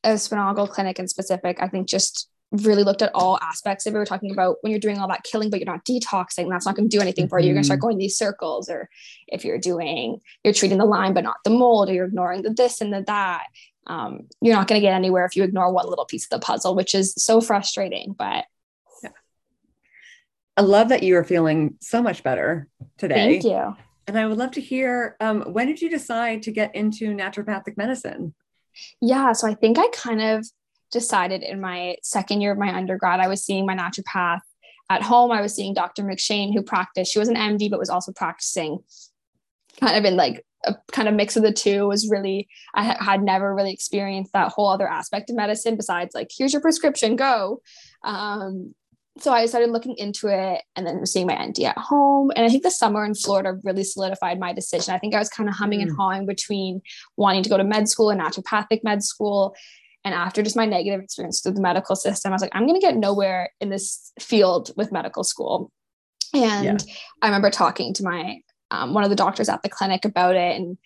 a 0.04 0.16
Sponaugle 0.16 0.68
Clinic 0.68 0.98
in 0.98 1.08
specific, 1.08 1.58
I 1.60 1.68
think 1.68 1.88
just 1.88 2.29
really 2.52 2.82
looked 2.82 3.02
at 3.02 3.14
all 3.14 3.38
aspects 3.40 3.86
of 3.86 3.94
it. 3.94 3.96
We 3.96 4.02
are 4.02 4.06
talking 4.06 4.32
about 4.32 4.56
when 4.60 4.70
you're 4.70 4.80
doing 4.80 4.98
all 4.98 5.08
that 5.08 5.22
killing, 5.22 5.50
but 5.50 5.60
you're 5.60 5.72
not 5.72 5.84
detoxing, 5.84 6.48
that's 6.48 6.66
not 6.66 6.74
going 6.74 6.88
to 6.88 6.96
do 6.96 7.00
anything 7.00 7.28
for 7.28 7.38
you. 7.38 7.46
You're 7.46 7.54
going 7.54 7.62
to 7.62 7.66
start 7.66 7.78
mm-hmm. 7.78 7.88
going 7.88 7.98
these 7.98 8.16
circles, 8.16 8.68
or 8.68 8.88
if 9.28 9.44
you're 9.44 9.58
doing, 9.58 10.20
you're 10.42 10.54
treating 10.54 10.78
the 10.78 10.84
Lyme 10.84 11.14
but 11.14 11.24
not 11.24 11.36
the 11.44 11.50
mold, 11.50 11.88
or 11.88 11.92
you're 11.92 12.06
ignoring 12.06 12.42
the 12.42 12.50
this 12.50 12.80
and 12.80 12.92
the 12.92 13.02
that. 13.06 13.46
Um, 13.86 14.28
you're 14.40 14.54
not 14.54 14.68
going 14.68 14.80
to 14.80 14.86
get 14.86 14.94
anywhere 14.94 15.24
if 15.24 15.36
you 15.36 15.42
ignore 15.42 15.72
one 15.72 15.88
little 15.88 16.04
piece 16.04 16.24
of 16.24 16.30
the 16.30 16.44
puzzle, 16.44 16.74
which 16.74 16.94
is 16.94 17.14
so 17.14 17.40
frustrating. 17.40 18.14
But 18.16 18.44
yeah. 19.02 19.10
I 20.56 20.62
love 20.62 20.90
that 20.90 21.02
you 21.02 21.16
are 21.16 21.24
feeling 21.24 21.76
so 21.80 22.02
much 22.02 22.22
better 22.22 22.68
today. 22.98 23.40
Thank 23.40 23.44
you. 23.44 23.76
And 24.06 24.18
I 24.18 24.26
would 24.26 24.38
love 24.38 24.50
to 24.52 24.60
hear 24.60 25.16
um, 25.20 25.42
when 25.52 25.66
did 25.66 25.80
you 25.80 25.88
decide 25.88 26.42
to 26.42 26.52
get 26.52 26.74
into 26.74 27.14
naturopathic 27.14 27.76
medicine? 27.76 28.34
Yeah, 29.00 29.32
so 29.32 29.48
I 29.48 29.54
think 29.54 29.78
I 29.78 29.88
kind 29.92 30.20
of 30.20 30.46
decided 30.90 31.42
in 31.42 31.60
my 31.60 31.96
second 32.02 32.40
year 32.40 32.52
of 32.52 32.58
my 32.58 32.74
undergrad, 32.74 33.20
I 33.20 33.28
was 33.28 33.44
seeing 33.44 33.66
my 33.66 33.76
naturopath 33.76 34.40
at 34.90 35.02
home. 35.02 35.30
I 35.30 35.40
was 35.40 35.54
seeing 35.54 35.74
Dr. 35.74 36.02
McShane, 36.02 36.52
who 36.52 36.62
practiced. 36.62 37.12
She 37.12 37.18
was 37.18 37.28
an 37.28 37.36
MD, 37.36 37.70
but 37.70 37.78
was 37.78 37.90
also 37.90 38.12
practicing 38.12 38.80
kind 39.80 39.96
of 39.96 40.04
in 40.04 40.16
like 40.16 40.44
a 40.64 40.74
kind 40.92 41.08
of 41.08 41.14
mix 41.14 41.36
of 41.36 41.42
the 41.42 41.52
two 41.52 41.86
was 41.86 42.10
really 42.10 42.48
i 42.74 42.82
had 42.82 43.22
never 43.22 43.54
really 43.54 43.72
experienced 43.72 44.32
that 44.32 44.52
whole 44.52 44.68
other 44.68 44.88
aspect 44.88 45.30
of 45.30 45.36
medicine 45.36 45.76
besides 45.76 46.14
like 46.14 46.28
here's 46.36 46.52
your 46.52 46.62
prescription 46.62 47.16
go 47.16 47.60
um, 48.04 48.74
so 49.18 49.32
i 49.32 49.46
started 49.46 49.70
looking 49.70 49.96
into 49.96 50.28
it 50.28 50.62
and 50.76 50.86
then 50.86 51.04
seeing 51.06 51.26
my 51.26 51.46
nd 51.46 51.58
at 51.60 51.78
home 51.78 52.30
and 52.36 52.44
i 52.44 52.48
think 52.48 52.62
the 52.62 52.70
summer 52.70 53.04
in 53.04 53.14
florida 53.14 53.58
really 53.64 53.84
solidified 53.84 54.38
my 54.38 54.52
decision 54.52 54.94
i 54.94 54.98
think 54.98 55.14
i 55.14 55.18
was 55.18 55.30
kind 55.30 55.48
of 55.48 55.54
humming 55.54 55.80
mm. 55.80 55.82
and 55.82 55.96
hawing 55.96 56.26
between 56.26 56.82
wanting 57.16 57.42
to 57.42 57.48
go 57.48 57.56
to 57.56 57.64
med 57.64 57.88
school 57.88 58.10
and 58.10 58.20
naturopathic 58.20 58.84
med 58.84 59.02
school 59.02 59.54
and 60.04 60.14
after 60.14 60.42
just 60.42 60.56
my 60.56 60.66
negative 60.66 61.00
experience 61.00 61.40
through 61.40 61.52
the 61.52 61.60
medical 61.60 61.96
system 61.96 62.32
i 62.32 62.34
was 62.34 62.42
like 62.42 62.54
i'm 62.54 62.66
going 62.66 62.78
to 62.78 62.86
get 62.86 62.96
nowhere 62.96 63.50
in 63.60 63.70
this 63.70 64.12
field 64.18 64.70
with 64.76 64.92
medical 64.92 65.24
school 65.24 65.70
and 66.32 66.64
yeah. 66.86 66.94
I 67.22 67.26
remember 67.26 67.50
talking 67.50 67.92
to 67.94 68.04
my 68.04 68.40
um, 68.70 68.94
one 68.94 69.04
of 69.04 69.10
the 69.10 69.16
doctors 69.16 69.48
at 69.48 69.62
the 69.62 69.68
clinic 69.68 70.04
about 70.04 70.36
it 70.36 70.56
and 70.56 70.78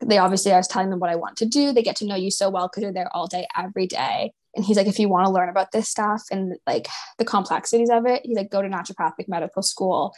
they 0.00 0.18
obviously 0.18 0.52
I 0.52 0.56
was 0.56 0.68
telling 0.68 0.90
them 0.90 0.98
what 0.98 1.10
I 1.10 1.16
want 1.16 1.36
to 1.38 1.46
do. 1.46 1.72
They 1.72 1.82
get 1.82 1.96
to 1.96 2.06
know 2.06 2.16
you 2.16 2.30
so 2.30 2.50
well 2.50 2.68
because 2.68 2.82
you're 2.82 2.92
there 2.92 3.14
all 3.14 3.26
day, 3.26 3.46
every 3.56 3.86
day. 3.86 4.32
And 4.54 4.64
he's 4.64 4.76
like, 4.76 4.86
if 4.86 4.98
you 4.98 5.08
want 5.08 5.26
to 5.26 5.32
learn 5.32 5.48
about 5.48 5.72
this 5.72 5.88
stuff 5.88 6.22
and 6.30 6.56
like 6.66 6.88
the 7.18 7.24
complexities 7.24 7.90
of 7.90 8.06
it, 8.06 8.22
he's 8.24 8.36
like, 8.36 8.50
go 8.50 8.62
to 8.62 8.68
naturopathic 8.68 9.28
medical 9.28 9.62
school. 9.62 10.12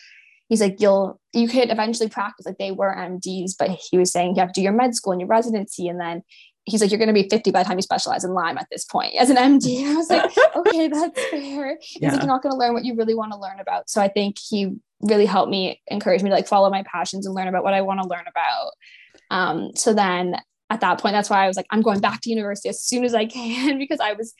He's 0.48 0.60
like, 0.60 0.80
you'll 0.80 1.20
you 1.32 1.48
could 1.48 1.70
eventually 1.70 2.08
practice 2.08 2.46
like 2.46 2.58
they 2.58 2.70
were 2.70 2.94
MDs, 2.94 3.52
but 3.58 3.70
he 3.70 3.96
was 3.98 4.10
saying 4.10 4.34
you 4.34 4.40
have 4.40 4.52
to 4.52 4.60
do 4.60 4.64
your 4.64 4.72
med 4.72 4.94
school 4.94 5.12
and 5.12 5.20
your 5.20 5.28
residency, 5.28 5.88
and 5.88 6.00
then 6.00 6.22
he's 6.64 6.80
like, 6.80 6.90
you're 6.90 6.98
going 6.98 7.08
to 7.08 7.14
be 7.14 7.28
50 7.28 7.50
by 7.50 7.62
the 7.62 7.68
time 7.68 7.76
you 7.78 7.82
specialize 7.82 8.24
in 8.24 8.32
Lyme 8.32 8.58
at 8.58 8.66
this 8.70 8.84
point 8.84 9.14
as 9.18 9.30
an 9.30 9.36
MD. 9.36 9.86
I 9.86 9.94
was 9.94 10.08
like, 10.08 10.32
okay, 10.56 10.88
that's 10.88 11.20
fair. 11.30 11.76
He's 11.80 12.00
yeah. 12.00 12.12
like, 12.12 12.20
you're 12.20 12.26
not 12.26 12.42
going 12.42 12.52
to 12.52 12.58
learn 12.58 12.72
what 12.72 12.84
you 12.84 12.94
really 12.94 13.14
want 13.14 13.32
to 13.32 13.38
learn 13.38 13.60
about. 13.60 13.90
So 13.90 14.00
I 14.00 14.08
think 14.08 14.36
he 14.38 14.74
really 15.02 15.26
helped 15.26 15.50
me, 15.50 15.82
encourage 15.88 16.22
me 16.22 16.30
to 16.30 16.34
like 16.34 16.48
follow 16.48 16.70
my 16.70 16.82
passions 16.84 17.26
and 17.26 17.34
learn 17.34 17.48
about 17.48 17.64
what 17.64 17.74
I 17.74 17.82
want 17.82 18.00
to 18.00 18.08
learn 18.08 18.24
about. 18.26 18.72
Um, 19.30 19.70
so 19.74 19.92
then 19.92 20.36
at 20.70 20.80
that 20.80 21.00
point, 21.00 21.12
that's 21.12 21.28
why 21.28 21.44
I 21.44 21.48
was 21.48 21.56
like, 21.56 21.66
I'm 21.70 21.82
going 21.82 22.00
back 22.00 22.22
to 22.22 22.30
university 22.30 22.70
as 22.70 22.82
soon 22.82 23.04
as 23.04 23.14
I 23.14 23.26
can 23.26 23.78
because 23.78 24.00
I 24.00 24.14
was 24.14 24.34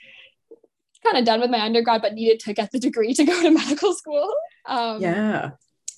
kind 1.04 1.18
of 1.18 1.24
done 1.26 1.40
with 1.40 1.50
my 1.50 1.60
undergrad, 1.60 2.00
but 2.00 2.14
needed 2.14 2.40
to 2.40 2.54
get 2.54 2.72
the 2.72 2.78
degree 2.78 3.12
to 3.14 3.24
go 3.24 3.42
to 3.42 3.50
medical 3.50 3.92
school. 3.92 4.34
Um, 4.66 5.02
yeah. 5.02 5.50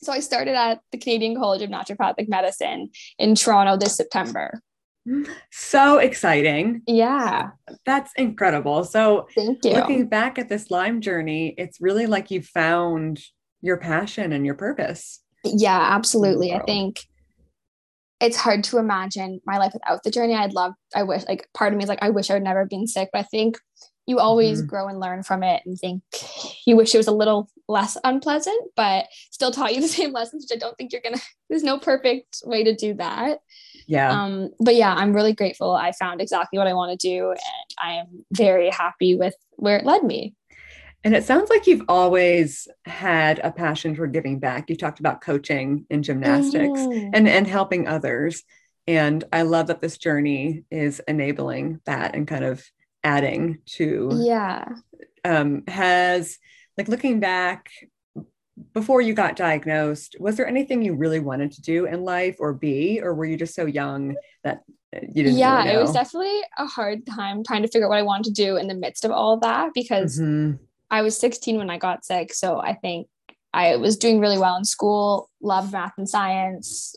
So 0.02 0.12
I 0.12 0.20
started 0.20 0.54
at 0.54 0.80
the 0.92 0.98
Canadian 0.98 1.36
College 1.36 1.62
of 1.62 1.70
Naturopathic 1.70 2.28
Medicine 2.28 2.90
in 3.18 3.34
Toronto 3.34 3.76
this 3.76 3.96
September. 3.96 4.60
So 5.50 5.98
exciting. 5.98 6.82
Yeah. 6.86 7.50
That's 7.84 8.12
incredible. 8.14 8.84
So, 8.84 9.28
thank 9.34 9.64
you. 9.64 9.72
Looking 9.72 10.06
back 10.06 10.38
at 10.38 10.48
this 10.48 10.70
Lyme 10.70 11.00
journey, 11.00 11.54
it's 11.58 11.80
really 11.80 12.06
like 12.06 12.30
you 12.30 12.42
found 12.42 13.20
your 13.60 13.76
passion 13.76 14.32
and 14.32 14.44
your 14.44 14.54
purpose. 14.54 15.22
Yeah, 15.44 15.78
absolutely. 15.78 16.52
I 16.52 16.60
think 16.60 17.00
it's 18.20 18.36
hard 18.36 18.64
to 18.64 18.78
imagine 18.78 19.40
my 19.44 19.58
life 19.58 19.72
without 19.74 20.02
the 20.02 20.10
journey. 20.10 20.34
I'd 20.34 20.54
love, 20.54 20.72
I 20.94 21.02
wish, 21.02 21.24
like, 21.28 21.48
part 21.54 21.72
of 21.72 21.76
me 21.76 21.84
is 21.84 21.88
like, 21.88 22.02
I 22.02 22.10
wish 22.10 22.30
I 22.30 22.34
would 22.34 22.42
never 22.42 22.64
been 22.64 22.86
sick, 22.86 23.10
but 23.12 23.20
I 23.20 23.22
think 23.24 23.58
you 24.06 24.18
always 24.18 24.60
mm-hmm. 24.60 24.68
grow 24.68 24.88
and 24.88 25.00
learn 25.00 25.22
from 25.22 25.42
it 25.42 25.62
and 25.66 25.78
think 25.78 26.02
you 26.66 26.76
wish 26.76 26.94
it 26.94 26.98
was 26.98 27.08
a 27.08 27.12
little 27.12 27.50
less 27.68 27.98
unpleasant, 28.04 28.70
but 28.76 29.06
still 29.30 29.50
taught 29.50 29.74
you 29.74 29.80
the 29.80 29.88
same 29.88 30.12
lessons, 30.12 30.44
which 30.44 30.56
I 30.56 30.60
don't 30.60 30.76
think 30.78 30.92
you're 30.92 31.02
gonna, 31.02 31.20
there's 31.50 31.64
no 31.64 31.78
perfect 31.78 32.38
way 32.44 32.64
to 32.64 32.74
do 32.74 32.94
that. 32.94 33.40
Yeah. 33.86 34.10
Um, 34.10 34.50
but 34.58 34.74
yeah, 34.74 34.94
I'm 34.94 35.12
really 35.12 35.32
grateful 35.32 35.74
I 35.74 35.92
found 35.92 36.20
exactly 36.20 36.58
what 36.58 36.66
I 36.66 36.74
want 36.74 36.98
to 36.98 37.08
do 37.08 37.30
and 37.30 37.38
I 37.82 37.92
am 37.94 38.24
very 38.32 38.70
happy 38.70 39.14
with 39.14 39.34
where 39.52 39.76
it 39.76 39.86
led 39.86 40.02
me. 40.02 40.34
And 41.04 41.14
it 41.14 41.24
sounds 41.24 41.50
like 41.50 41.68
you've 41.68 41.84
always 41.88 42.66
had 42.84 43.38
a 43.38 43.52
passion 43.52 43.94
for 43.94 44.08
giving 44.08 44.40
back. 44.40 44.68
You 44.68 44.76
talked 44.76 44.98
about 44.98 45.20
coaching 45.20 45.86
in 45.88 46.02
gymnastics 46.02 46.80
mm-hmm. 46.80 47.10
and, 47.14 47.28
and 47.28 47.46
helping 47.46 47.86
others. 47.86 48.42
And 48.88 49.22
I 49.32 49.42
love 49.42 49.68
that 49.68 49.80
this 49.80 49.98
journey 49.98 50.64
is 50.70 51.00
enabling 51.06 51.80
that 51.84 52.16
and 52.16 52.26
kind 52.26 52.44
of 52.44 52.64
adding 53.04 53.58
to. 53.66 54.10
Yeah. 54.14 54.64
Um, 55.24 55.62
has 55.68 56.38
like 56.76 56.88
looking 56.88 57.20
back 57.20 57.70
before 58.72 59.00
you 59.00 59.12
got 59.14 59.36
diagnosed, 59.36 60.16
was 60.18 60.36
there 60.36 60.46
anything 60.46 60.82
you 60.82 60.94
really 60.94 61.20
wanted 61.20 61.52
to 61.52 61.62
do 61.62 61.86
in 61.86 62.04
life 62.04 62.36
or 62.38 62.54
be, 62.54 63.00
or 63.02 63.14
were 63.14 63.26
you 63.26 63.36
just 63.36 63.54
so 63.54 63.66
young 63.66 64.16
that 64.44 64.62
you 64.92 65.24
didn't? 65.24 65.38
Yeah, 65.38 65.64
really 65.64 65.74
it 65.76 65.78
was 65.78 65.92
definitely 65.92 66.40
a 66.58 66.66
hard 66.66 67.06
time 67.06 67.44
trying 67.44 67.62
to 67.62 67.68
figure 67.68 67.86
out 67.86 67.90
what 67.90 67.98
I 67.98 68.02
wanted 68.02 68.34
to 68.34 68.42
do 68.42 68.56
in 68.56 68.66
the 68.66 68.74
midst 68.74 69.04
of 69.04 69.10
all 69.10 69.34
of 69.34 69.40
that 69.42 69.70
because 69.74 70.18
mm-hmm. 70.18 70.56
I 70.90 71.02
was 71.02 71.18
16 71.18 71.58
when 71.58 71.70
I 71.70 71.78
got 71.78 72.04
sick. 72.04 72.32
So 72.32 72.58
I 72.58 72.74
think 72.74 73.08
I 73.52 73.76
was 73.76 73.96
doing 73.96 74.20
really 74.20 74.38
well 74.38 74.56
in 74.56 74.64
school, 74.64 75.30
loved 75.40 75.72
math 75.72 75.92
and 75.98 76.08
science, 76.08 76.94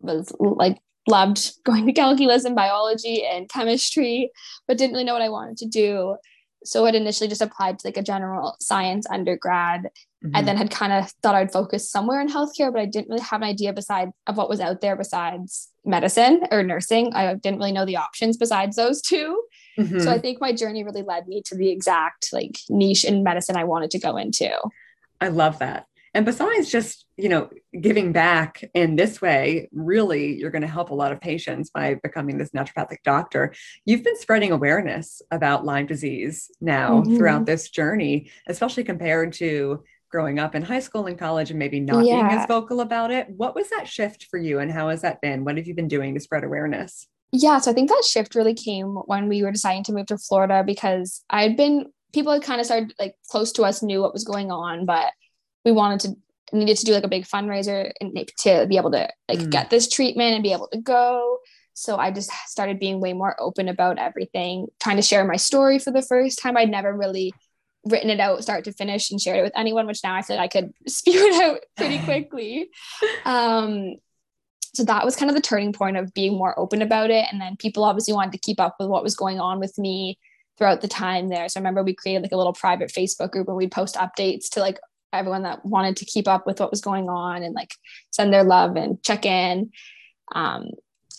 was 0.00 0.32
like 0.38 0.78
loved 1.06 1.52
going 1.64 1.86
to 1.86 1.92
calculus 1.92 2.44
and 2.44 2.56
biology 2.56 3.26
and 3.26 3.48
chemistry, 3.48 4.30
but 4.66 4.78
didn't 4.78 4.92
really 4.92 5.04
know 5.04 5.14
what 5.14 5.22
I 5.22 5.28
wanted 5.28 5.58
to 5.58 5.66
do 5.66 6.16
so 6.64 6.84
had 6.84 6.94
initially 6.94 7.28
just 7.28 7.42
applied 7.42 7.78
to 7.78 7.86
like 7.86 7.96
a 7.96 8.02
general 8.02 8.56
science 8.60 9.06
undergrad 9.10 9.90
mm-hmm. 10.24 10.34
and 10.34 10.46
then 10.46 10.56
had 10.56 10.70
kind 10.70 10.92
of 10.92 11.10
thought 11.22 11.34
I'd 11.34 11.52
focus 11.52 11.90
somewhere 11.90 12.20
in 12.20 12.28
healthcare, 12.28 12.72
but 12.72 12.80
I 12.80 12.86
didn't 12.86 13.08
really 13.08 13.22
have 13.22 13.42
an 13.42 13.48
idea 13.48 13.72
beside 13.72 14.10
of 14.26 14.36
what 14.36 14.48
was 14.48 14.60
out 14.60 14.80
there 14.80 14.96
besides 14.96 15.68
medicine 15.84 16.42
or 16.50 16.62
nursing. 16.62 17.14
I 17.14 17.34
didn't 17.34 17.58
really 17.58 17.72
know 17.72 17.86
the 17.86 17.96
options 17.96 18.36
besides 18.36 18.76
those 18.76 19.00
2 19.02 19.42
mm-hmm. 19.78 20.00
So 20.00 20.10
I 20.10 20.18
think 20.18 20.40
my 20.40 20.52
journey 20.52 20.84
really 20.84 21.02
led 21.02 21.28
me 21.28 21.42
to 21.46 21.56
the 21.56 21.70
exact 21.70 22.32
like 22.32 22.58
niche 22.68 23.04
in 23.04 23.22
medicine 23.22 23.56
I 23.56 23.64
wanted 23.64 23.90
to 23.92 23.98
go 23.98 24.16
into. 24.16 24.50
I 25.20 25.28
love 25.28 25.58
that. 25.60 25.86
And 26.18 26.26
besides 26.26 26.68
just, 26.68 27.06
you 27.16 27.28
know, 27.28 27.48
giving 27.80 28.10
back 28.10 28.64
in 28.74 28.96
this 28.96 29.22
way, 29.22 29.68
really, 29.70 30.34
you're 30.34 30.50
going 30.50 30.62
to 30.62 30.66
help 30.66 30.90
a 30.90 30.94
lot 30.94 31.12
of 31.12 31.20
patients 31.20 31.70
by 31.70 31.94
becoming 31.94 32.38
this 32.38 32.50
naturopathic 32.50 33.04
doctor. 33.04 33.54
You've 33.84 34.02
been 34.02 34.18
spreading 34.18 34.50
awareness 34.50 35.22
about 35.30 35.64
Lyme 35.64 35.86
disease 35.86 36.50
now 36.60 37.02
mm-hmm. 37.02 37.16
throughout 37.16 37.46
this 37.46 37.70
journey, 37.70 38.32
especially 38.48 38.82
compared 38.82 39.32
to 39.34 39.84
growing 40.10 40.40
up 40.40 40.56
in 40.56 40.62
high 40.62 40.80
school 40.80 41.06
and 41.06 41.16
college 41.16 41.50
and 41.50 41.58
maybe 41.60 41.78
not 41.78 42.04
yeah. 42.04 42.14
being 42.14 42.40
as 42.40 42.48
vocal 42.48 42.80
about 42.80 43.12
it. 43.12 43.28
What 43.30 43.54
was 43.54 43.70
that 43.70 43.86
shift 43.86 44.26
for 44.28 44.40
you 44.40 44.58
and 44.58 44.72
how 44.72 44.88
has 44.88 45.02
that 45.02 45.20
been? 45.20 45.44
What 45.44 45.56
have 45.56 45.68
you 45.68 45.74
been 45.76 45.86
doing 45.86 46.14
to 46.14 46.20
spread 46.20 46.42
awareness? 46.42 47.06
Yeah, 47.30 47.60
so 47.60 47.70
I 47.70 47.74
think 47.74 47.90
that 47.90 48.02
shift 48.04 48.34
really 48.34 48.54
came 48.54 48.96
when 49.06 49.28
we 49.28 49.44
were 49.44 49.52
deciding 49.52 49.84
to 49.84 49.92
move 49.92 50.06
to 50.06 50.18
Florida 50.18 50.64
because 50.66 51.22
I'd 51.30 51.56
been 51.56 51.92
people 52.12 52.32
had 52.32 52.42
kind 52.42 52.58
of 52.58 52.66
started 52.66 52.92
like 52.98 53.14
close 53.28 53.52
to 53.52 53.62
us 53.62 53.84
knew 53.84 54.00
what 54.00 54.12
was 54.12 54.24
going 54.24 54.50
on, 54.50 54.84
but 54.84 55.12
we 55.68 55.72
wanted 55.72 56.00
to 56.00 56.16
needed 56.56 56.78
to 56.78 56.86
do 56.86 56.92
like 56.92 57.04
a 57.04 57.08
big 57.08 57.26
fundraiser 57.26 57.92
and 58.00 58.16
to 58.38 58.66
be 58.66 58.78
able 58.78 58.90
to 58.90 59.06
like 59.28 59.38
mm. 59.38 59.50
get 59.50 59.68
this 59.68 59.86
treatment 59.86 60.32
and 60.32 60.42
be 60.42 60.52
able 60.52 60.68
to 60.68 60.80
go. 60.80 61.38
So 61.74 61.96
i 61.96 62.10
just 62.10 62.30
started 62.46 62.80
being 62.80 63.00
way 63.00 63.12
more 63.12 63.36
open 63.38 63.68
about 63.68 63.98
everything 63.98 64.68
trying 64.80 64.96
to 64.96 65.02
share 65.02 65.24
my 65.24 65.36
story 65.36 65.78
for 65.78 65.90
the 65.90 66.02
first 66.02 66.38
time. 66.38 66.56
I'd 66.56 66.70
never 66.70 66.96
really 66.96 67.34
written 67.84 68.08
it 68.08 68.18
out 68.18 68.42
start 68.42 68.64
to 68.64 68.72
finish 68.72 69.10
and 69.10 69.20
shared 69.20 69.38
it 69.38 69.42
with 69.42 69.52
anyone 69.56 69.86
which 69.86 70.00
now 70.02 70.14
i 70.14 70.20
feel 70.20 70.36
like 70.36 70.56
i 70.56 70.60
could 70.60 70.72
spew 70.88 71.14
it 71.14 71.42
out 71.42 71.60
pretty 71.76 71.98
quickly. 72.04 72.70
Um 73.26 73.96
so 74.74 74.84
that 74.84 75.04
was 75.04 75.16
kind 75.16 75.30
of 75.30 75.34
the 75.34 75.42
turning 75.42 75.72
point 75.72 75.96
of 75.96 76.14
being 76.14 76.36
more 76.36 76.58
open 76.58 76.82
about 76.82 77.10
it. 77.10 77.26
And 77.32 77.40
then 77.40 77.56
people 77.56 77.84
obviously 77.84 78.14
wanted 78.14 78.32
to 78.32 78.38
keep 78.38 78.60
up 78.60 78.76
with 78.78 78.88
what 78.88 79.02
was 79.02 79.16
going 79.16 79.40
on 79.40 79.58
with 79.58 79.76
me 79.76 80.18
throughout 80.56 80.82
the 80.82 80.88
time 80.88 81.28
there. 81.28 81.48
So 81.48 81.58
i 81.58 81.60
remember 81.60 81.82
we 81.82 81.94
created 81.94 82.22
like 82.22 82.32
a 82.32 82.36
little 82.36 82.52
private 82.52 82.90
facebook 82.90 83.30
group 83.30 83.48
and 83.48 83.56
we'd 83.56 83.70
post 83.70 83.94
updates 83.94 84.48
to 84.50 84.60
like 84.60 84.78
everyone 85.12 85.42
that 85.42 85.64
wanted 85.64 85.96
to 85.96 86.04
keep 86.04 86.28
up 86.28 86.46
with 86.46 86.60
what 86.60 86.70
was 86.70 86.80
going 86.80 87.08
on 87.08 87.42
and 87.42 87.54
like 87.54 87.72
send 88.10 88.32
their 88.32 88.44
love 88.44 88.76
and 88.76 89.02
check 89.02 89.24
in. 89.24 89.70
Um, 90.34 90.70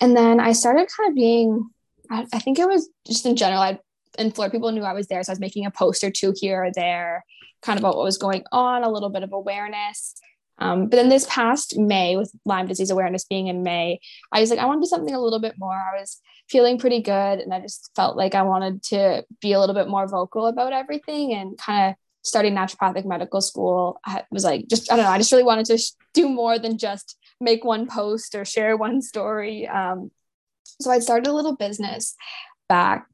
and 0.02 0.16
then 0.16 0.40
I 0.40 0.54
started 0.54 0.88
kind 0.96 1.10
of 1.10 1.16
being, 1.16 1.70
I, 2.10 2.26
I 2.34 2.40
think 2.40 2.60
it 2.60 2.68
was 2.68 2.90
just 3.08 3.26
in 3.26 3.36
general, 3.36 3.62
I 3.62 3.80
in 4.18 4.32
Florida, 4.32 4.52
people 4.52 4.72
knew 4.72 4.84
I 4.84 4.94
was 4.94 5.08
there. 5.08 5.24
So 5.24 5.32
I 5.32 5.34
was 5.34 5.40
making 5.40 5.66
a 5.66 5.72
post 5.72 6.04
or 6.04 6.12
two 6.12 6.34
here 6.36 6.66
or 6.66 6.72
there, 6.74 7.24
kind 7.62 7.78
of 7.78 7.84
about 7.84 7.96
what 7.96 8.04
was 8.04 8.18
going 8.18 8.44
on, 8.52 8.84
a 8.84 8.90
little 8.90 9.10
bit 9.10 9.24
of 9.24 9.34
awareness. 9.34 10.16
Um, 10.60 10.90
but 10.90 10.98
then 10.98 11.10
this 11.10 11.26
past 11.30 11.78
May, 11.78 12.18
with 12.18 12.32
Lyme 12.46 12.68
disease 12.68 12.92
awareness 12.92 13.24
being 13.24 13.48
in 13.48 13.64
May, 13.64 14.00
I 14.32 14.42
was 14.42 14.50
like, 14.50 14.60
I 14.60 14.66
want 14.66 14.82
to 14.82 14.86
do 14.86 14.90
something 14.90 15.16
a 15.16 15.22
little 15.22 15.40
bit 15.40 15.56
more. 15.58 15.74
I 15.74 16.00
was 16.00 16.20
feeling 16.50 16.78
pretty 16.78 17.02
good. 17.02 17.40
And 17.40 17.54
I 17.54 17.62
just 17.62 17.92
felt 17.96 18.18
like 18.18 18.36
I 18.36 18.42
wanted 18.42 18.84
to 18.84 19.24
be 19.42 19.54
a 19.54 19.60
little 19.60 19.76
bit 19.76 19.88
more 19.88 20.08
vocal 20.08 20.48
about 20.48 20.74
everything 20.74 21.34
and 21.34 21.58
kind 21.58 21.92
of 21.92 21.96
starting 22.24 22.56
naturopathic 22.56 23.06
medical 23.06 23.42
school, 23.42 24.00
I 24.06 24.24
was 24.32 24.44
like, 24.44 24.68
just, 24.68 24.92
I 24.92 24.96
don't 24.96 25.06
know, 25.06 25.12
I 25.12 25.18
just 25.18 25.32
really 25.32 25.44
wanted 25.44 25.66
to 25.68 25.78
sh- 25.78 25.92
do 26.14 26.28
more 26.28 26.60
than 26.60 26.78
just 26.78 27.18
make 27.40 27.64
one 27.64 27.88
post 27.88 28.36
or 28.36 28.46
share 28.46 28.76
one 28.78 29.02
story. 29.12 29.68
Um, 29.68 30.12
so 30.82 30.92
I 30.92 31.00
started 31.00 31.28
a 31.28 31.34
little 31.34 31.56
business 31.56 32.16
back 32.68 33.08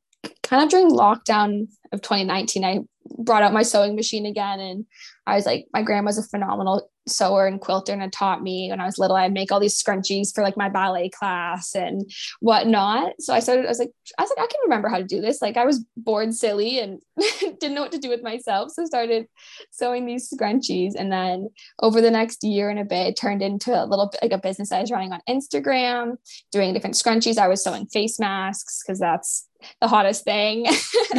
kind 0.44 0.64
of 0.64 0.70
during 0.70 0.90
lockdown 0.90 1.68
of 1.96 2.02
2019, 2.02 2.64
I 2.64 2.80
brought 3.18 3.44
out 3.44 3.54
my 3.54 3.64
sewing 3.64 3.96
machine 3.96 4.26
again. 4.26 4.60
And 4.60 4.86
I 5.28 5.36
was 5.36 5.46
like, 5.46 5.68
my 5.74 5.82
grandma's 5.82 6.18
a 6.18 6.24
phenomenal 6.24 6.90
sewer 7.08 7.46
and 7.46 7.62
quilter 7.62 7.94
and 7.94 8.02
had 8.02 8.12
taught 8.12 8.42
me 8.42 8.70
when 8.70 8.80
I 8.80 8.86
was 8.86 8.98
little. 8.98 9.16
I'd 9.16 9.34
make 9.34 9.52
all 9.52 9.60
these 9.60 9.82
scrunchies 9.82 10.34
for 10.34 10.44
like 10.44 10.58
my 10.58 10.70
ballet 10.70 11.10
class 11.10 11.76
and 11.76 12.10
whatnot. 12.40 13.14
So 13.20 13.34
I 13.34 13.40
started, 13.40 13.66
I 13.66 13.70
was 13.70 13.80
like, 13.80 13.92
I 14.18 14.24
was 14.24 14.32
like, 14.36 14.44
I 14.44 14.48
can 14.48 14.60
remember 14.64 14.90
how 14.90 14.98
to 14.98 15.04
do 15.04 15.22
this. 15.22 15.42
Like 15.42 15.58
I 15.58 15.66
was 15.66 15.86
bored 15.96 16.34
silly 16.34 16.80
and 16.80 17.00
didn't 17.40 17.76
know 17.76 17.82
what 17.82 17.92
to 17.92 18.00
do 18.00 18.10
with 18.10 18.24
myself. 18.24 18.72
So 18.72 18.86
started 18.86 19.28
sewing 19.72 20.06
these 20.06 20.30
scrunchies. 20.30 20.94
And 20.98 21.12
then 21.12 21.50
over 21.82 22.02
the 22.02 22.12
next 22.12 22.44
year 22.44 22.70
and 22.70 22.80
a 22.80 22.86
bit, 22.86 23.08
it 23.08 23.18
turned 23.18 23.44
into 23.44 23.72
a 23.72 23.86
little 23.86 24.10
bit 24.10 24.22
like 24.24 24.32
a 24.32 24.40
business 24.40 24.72
I 24.72 24.82
was 24.82 24.92
running 24.92 25.14
on 25.14 25.22
Instagram, 25.30 26.16
doing 26.52 26.74
different 26.74 26.96
scrunchies. 26.96 27.38
I 27.38 27.48
was 27.48 27.64
sewing 27.64 27.86
face 27.88 28.20
masks 28.20 28.82
because 28.84 29.00
that's 29.00 29.48
the 29.82 29.88
hottest 29.88 30.24
thing. 30.24 30.66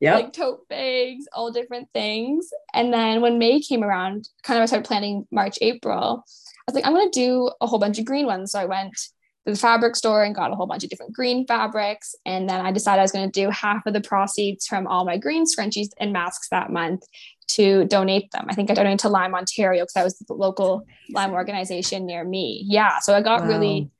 yeah 0.00 0.16
like 0.16 0.32
tote 0.32 0.68
bags, 0.68 1.26
all 1.32 1.50
different 1.50 1.88
things. 1.94 2.48
And 2.74 2.92
then 2.92 3.20
when 3.20 3.38
May 3.38 3.60
came 3.60 3.82
around, 3.84 4.28
kind 4.42 4.58
of 4.58 4.62
I 4.62 4.66
started 4.66 4.86
planning 4.86 5.26
March, 5.30 5.56
April. 5.60 6.24
I 6.26 6.70
was 6.70 6.74
like, 6.74 6.86
I'm 6.86 6.92
gonna 6.94 7.10
do 7.10 7.50
a 7.60 7.66
whole 7.66 7.78
bunch 7.78 7.98
of 7.98 8.04
green 8.04 8.26
ones. 8.26 8.52
So 8.52 8.58
I 8.58 8.64
went 8.64 8.92
to 9.46 9.52
the 9.52 9.56
fabric 9.56 9.94
store 9.94 10.24
and 10.24 10.34
got 10.34 10.50
a 10.50 10.54
whole 10.54 10.66
bunch 10.66 10.84
of 10.84 10.90
different 10.90 11.12
green 11.12 11.46
fabrics. 11.46 12.14
And 12.24 12.48
then 12.48 12.64
I 12.64 12.72
decided 12.72 13.00
I 13.00 13.04
was 13.04 13.12
gonna 13.12 13.30
do 13.30 13.50
half 13.50 13.86
of 13.86 13.92
the 13.92 14.00
proceeds 14.00 14.66
from 14.66 14.86
all 14.86 15.04
my 15.04 15.16
green 15.16 15.44
scrunchies 15.44 15.88
and 16.00 16.12
masks 16.12 16.48
that 16.50 16.70
month 16.70 17.02
to 17.46 17.84
donate 17.84 18.30
them. 18.32 18.46
I 18.48 18.54
think 18.54 18.70
I 18.70 18.74
donated 18.74 19.00
to 19.00 19.10
Lyme 19.10 19.34
Ontario, 19.34 19.82
because 19.82 19.92
that 19.92 20.04
was 20.04 20.18
the 20.18 20.32
local 20.32 20.86
Lyme 21.12 21.32
organization 21.32 22.06
near 22.06 22.24
me. 22.24 22.64
Yeah. 22.66 22.98
So 23.00 23.14
I 23.14 23.20
got 23.20 23.42
Wow. 23.42 23.48
really 23.48 23.90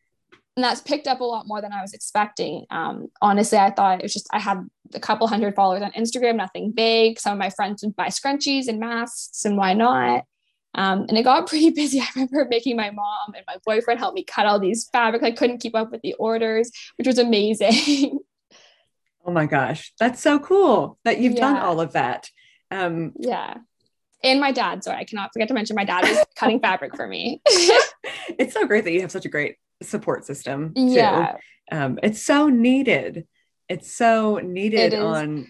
and 0.57 0.63
that's 0.63 0.81
picked 0.81 1.07
up 1.07 1.21
a 1.21 1.25
lot 1.25 1.47
more 1.47 1.61
than 1.61 1.73
I 1.73 1.83
was 1.83 1.95
expecting. 1.95 2.67
Um, 2.71 3.09
honestly, 3.21 3.59
I 3.59 3.71
thought 3.71 3.99
it 3.99 4.03
was 4.03 4.13
just 4.13 4.29
I 4.33 4.39
had 4.39 4.67
a 4.95 5.01
couple 5.01 5.27
hundred 5.27 5.55
followers 5.55 5.83
on 5.83 5.91
Instagram, 5.93 6.37
nothing 6.37 6.71
big. 6.71 7.19
Some 7.19 7.33
of 7.33 7.39
my 7.39 7.51
friends 7.51 7.83
would 7.83 7.97
buy 7.97 8.09
scrunchies 8.09 8.69
and 8.69 8.79
masks, 8.79 9.45
and 9.45 9.57
why 9.57 9.75
not? 9.75 10.25
Um, 10.75 11.07
and 11.09 11.19
it 11.19 11.25
got 11.25 11.47
pretty 11.49 11.71
busy. 11.71 12.01
I 12.01 12.07
remember 12.15 12.47
making 12.49 12.77
my 12.77 12.91
mom 12.91 13.35
and 13.35 13.45
my 13.47 13.57
boyfriend 13.65 13.99
help 14.01 14.15
me 14.15 14.25
cut 14.25 14.47
all 14.47 14.61
these 14.61 14.89
fabrics. 14.93 15.25
I 15.25 15.33
couldn't 15.33 15.59
keep 15.59 15.75
up 15.75 15.91
with 15.91 16.03
the 16.03 16.15
orders, 16.15 16.71
which 16.97 17.07
was 17.07 17.19
amazing. 17.19 18.21
oh 19.27 19.33
my 19.33 19.47
gosh 19.47 19.91
that's 19.99 20.21
so 20.21 20.39
cool 20.39 20.99
that 21.05 21.19
you've 21.19 21.35
done 21.35 21.57
all 21.57 21.81
of 21.81 21.93
that 21.93 22.29
um 22.71 23.13
yeah. 23.19 23.55
And 24.23 24.41
my 24.41 24.53
dad, 24.53 24.83
sorry, 24.83 24.97
I 24.97 25.05
cannot 25.05 25.35
forget 25.35 25.49
to 25.49 25.55
mention 25.55 25.77
my 25.77 25.85
dad 25.85 26.09
was 26.09 26.25
cutting 26.37 26.59
fabric 26.59 26.97
for 26.97 27.07
me. 27.07 27.43
it's 27.45 28.55
so 28.55 28.67
great 28.67 28.85
that 28.85 28.93
you 28.93 29.03
have 29.03 29.13
such 29.13 29.27
a 29.27 29.29
great 29.29 29.57
support 29.83 30.25
system 30.25 30.73
too. 30.75 30.83
yeah. 30.83 31.37
um 31.73 31.99
it's 32.03 32.23
so 32.25 32.49
needed 32.49 33.27
it's 33.69 33.93
so 33.95 34.39
needed 34.39 34.93
It 34.93 34.99
on 35.01 35.47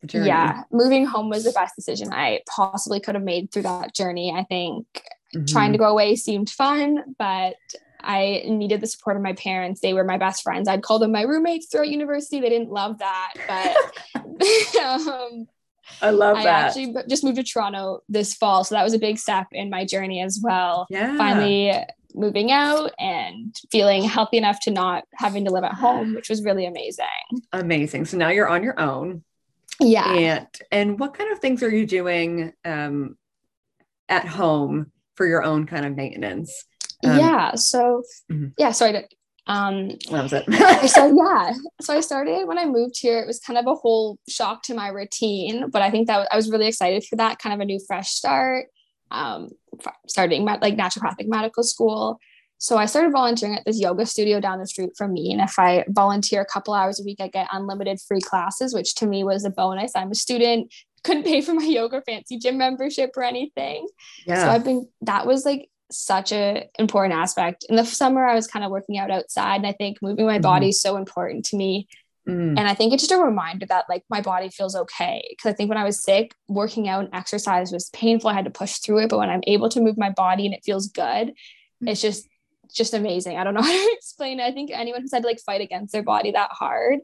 the 0.00 0.06
journey 0.06 0.26
Yeah. 0.26 0.62
Moving 0.70 1.06
home 1.06 1.28
was 1.30 1.44
the 1.44 1.52
best 1.52 1.74
decision 1.76 2.12
I 2.12 2.40
possibly 2.48 3.00
could 3.00 3.14
have 3.14 3.24
made 3.24 3.50
through 3.50 3.62
that 3.62 3.94
journey. 3.94 4.32
I 4.36 4.44
think 4.44 4.86
Mhm. 5.34 5.46
trying 5.48 5.72
to 5.72 5.78
go 5.78 5.86
away 5.86 6.14
seemed 6.16 6.50
fun, 6.50 7.14
but 7.18 7.56
I 8.02 8.42
needed 8.46 8.82
the 8.82 8.86
support 8.86 9.16
of 9.16 9.22
my 9.22 9.32
parents. 9.32 9.80
They 9.80 9.94
were 9.94 10.04
my 10.04 10.18
best 10.18 10.42
friends. 10.42 10.68
I'd 10.68 10.82
call 10.82 10.98
them 10.98 11.10
my 11.12 11.22
roommates 11.22 11.66
throughout 11.68 11.88
university. 11.88 12.38
They 12.40 12.50
didn't 12.50 12.70
love 12.70 12.98
that, 12.98 13.32
but 13.48 14.22
um, 14.84 15.48
i 16.02 16.10
love 16.10 16.36
I 16.36 16.44
that 16.44 16.66
actually 16.66 16.94
just 17.08 17.24
moved 17.24 17.36
to 17.36 17.42
Toronto 17.42 18.00
this 18.08 18.34
fall. 18.34 18.62
So 18.64 18.74
that 18.74 18.84
was 18.84 18.92
a 18.94 18.98
big 18.98 19.18
step 19.18 19.46
in 19.52 19.70
my 19.70 19.84
journey 19.86 20.20
as 20.20 20.38
well. 20.42 20.86
yeah 20.90 21.16
Finally 21.16 21.72
moving 22.14 22.50
out 22.52 22.92
and 22.98 23.54
feeling 23.72 24.02
healthy 24.04 24.36
enough 24.38 24.58
to 24.60 24.70
not 24.70 25.04
having 25.14 25.44
to 25.44 25.50
live 25.50 25.64
at 25.64 25.74
home, 25.74 26.14
which 26.14 26.28
was 26.28 26.44
really 26.44 26.64
amazing. 26.66 27.06
amazing 27.52 28.04
so 28.04 28.16
now 28.16 28.28
you're 28.28 28.48
on 28.48 28.62
your 28.62 28.78
own 28.78 29.24
Yeah. 29.80 30.12
and 30.14 30.46
and 30.70 30.98
what 31.00 31.14
kind 31.14 31.32
of 31.32 31.40
things 31.40 31.62
are 31.62 31.70
you 31.70 31.86
doing 31.86 32.52
um 32.64 33.16
at 34.08 34.26
home 34.26 34.92
for 35.16 35.26
your 35.26 35.42
own 35.42 35.66
kind 35.66 35.84
of 35.86 35.96
maintenance 35.96 36.64
Um, 37.04 37.18
yeah. 37.18 37.54
So, 37.56 38.02
Mhm. 38.30 38.52
yeah, 38.58 38.70
sorry 38.72 38.92
to, 38.92 39.02
um, 39.46 39.88
that 40.10 40.22
was 40.22 40.32
it 40.32 40.44
so 40.88 41.06
yeah. 41.22 41.52
So 41.82 41.94
I 41.96 42.00
started 42.00 42.46
when 42.48 42.58
I 42.58 42.64
moved 42.64 42.96
here. 42.98 43.18
It 43.18 43.26
was 43.26 43.40
kind 43.40 43.58
of 43.58 43.66
a 43.66 43.74
whole 43.74 44.18
shock 44.28 44.62
to 44.64 44.74
my 44.74 44.88
routine, 44.88 45.68
but 45.70 45.82
I 45.82 45.90
think 45.90 46.06
that 46.06 46.28
I 46.32 46.36
was 46.36 46.50
really 46.50 46.66
excited 46.68 47.04
for 47.04 47.16
that 47.16 47.38
kind 47.40 47.52
of 47.52 47.60
a 47.60 47.64
new 47.66 47.78
fresh 47.86 48.10
start. 48.10 48.66
Um, 49.14 49.50
starting 50.08 50.44
med- 50.44 50.62
like 50.62 50.76
naturopathic 50.76 51.26
medical 51.28 51.62
school. 51.62 52.18
So 52.58 52.76
I 52.78 52.86
started 52.86 53.12
volunteering 53.12 53.56
at 53.56 53.64
this 53.66 53.80
yoga 53.80 54.06
studio 54.06 54.40
down 54.40 54.58
the 54.58 54.66
street 54.66 54.90
from 54.96 55.12
me. 55.12 55.32
And 55.32 55.40
if 55.40 55.58
I 55.58 55.84
volunteer 55.88 56.40
a 56.40 56.46
couple 56.46 56.72
hours 56.72 57.00
a 57.00 57.04
week, 57.04 57.18
I 57.20 57.28
get 57.28 57.48
unlimited 57.52 58.00
free 58.00 58.20
classes, 58.20 58.72
which 58.74 58.94
to 58.96 59.06
me 59.06 59.22
was 59.24 59.44
a 59.44 59.50
bonus. 59.50 59.92
I'm 59.94 60.10
a 60.10 60.14
student, 60.14 60.72
couldn't 61.02 61.24
pay 61.24 61.40
for 61.42 61.54
my 61.54 61.64
yoga 61.78 62.02
fancy 62.02 62.38
gym 62.38 62.56
membership 62.58 63.10
or 63.16 63.22
anything. 63.24 63.86
Yeah. 64.26 64.44
So 64.44 64.50
I've 64.50 64.64
been 64.64 64.88
that 65.02 65.26
was 65.26 65.44
like 65.44 65.68
such 65.90 66.32
a 66.32 66.68
important 66.78 67.14
aspect. 67.14 67.66
In 67.68 67.76
the 67.76 67.84
summer, 67.84 68.24
I 68.24 68.34
was 68.34 68.46
kind 68.46 68.64
of 68.64 68.70
working 68.70 68.96
out 68.98 69.10
outside, 69.10 69.56
and 69.56 69.66
I 69.66 69.72
think 69.72 69.98
moving 70.00 70.26
my 70.26 70.38
Mhm. 70.38 70.42
body 70.42 70.68
is 70.70 70.80
so 70.80 70.96
important 70.96 71.44
to 71.46 71.56
me. 71.56 71.86
Mm, 72.28 72.56
And 72.56 72.68
I 72.68 72.74
think 72.74 72.92
it's 72.92 73.02
just 73.02 73.12
a 73.12 73.18
reminder 73.22 73.66
that 73.66 73.86
like 73.88 74.04
my 74.08 74.20
body 74.20 74.48
feels 74.48 74.76
okay. 74.76 75.24
Because 75.30 75.52
I 75.52 75.54
think 75.54 75.68
when 75.68 75.78
I 75.78 75.84
was 75.84 76.04
sick, 76.04 76.34
working 76.48 76.88
out 76.88 77.04
and 77.04 77.14
exercise 77.14 77.72
was 77.72 77.90
painful. 77.90 78.30
I 78.30 78.34
had 78.34 78.44
to 78.44 78.50
push 78.50 78.78
through 78.78 79.00
it, 79.00 79.10
but 79.10 79.18
when 79.18 79.30
I'm 79.30 79.42
able 79.46 79.68
to 79.70 79.80
move 79.80 79.98
my 79.98 80.10
body 80.10 80.46
and 80.46 80.54
it 80.54 80.62
feels 80.64 80.88
good, 80.88 81.32
it's 81.86 82.00
just 82.00 82.28
just 82.74 82.94
amazing. 82.94 83.36
I 83.38 83.44
don't 83.44 83.54
know 83.54 83.62
how 83.62 83.72
to 83.72 83.94
explain 83.96 84.40
it. 84.40 84.44
I 84.44 84.52
think 84.52 84.70
anyone 84.72 85.00
who's 85.02 85.12
had 85.12 85.22
to 85.22 85.28
like 85.28 85.40
fight 85.40 85.60
against 85.60 85.92
their 85.92 86.02
body 86.04 86.32
that 86.32 86.50
hard. 86.52 87.00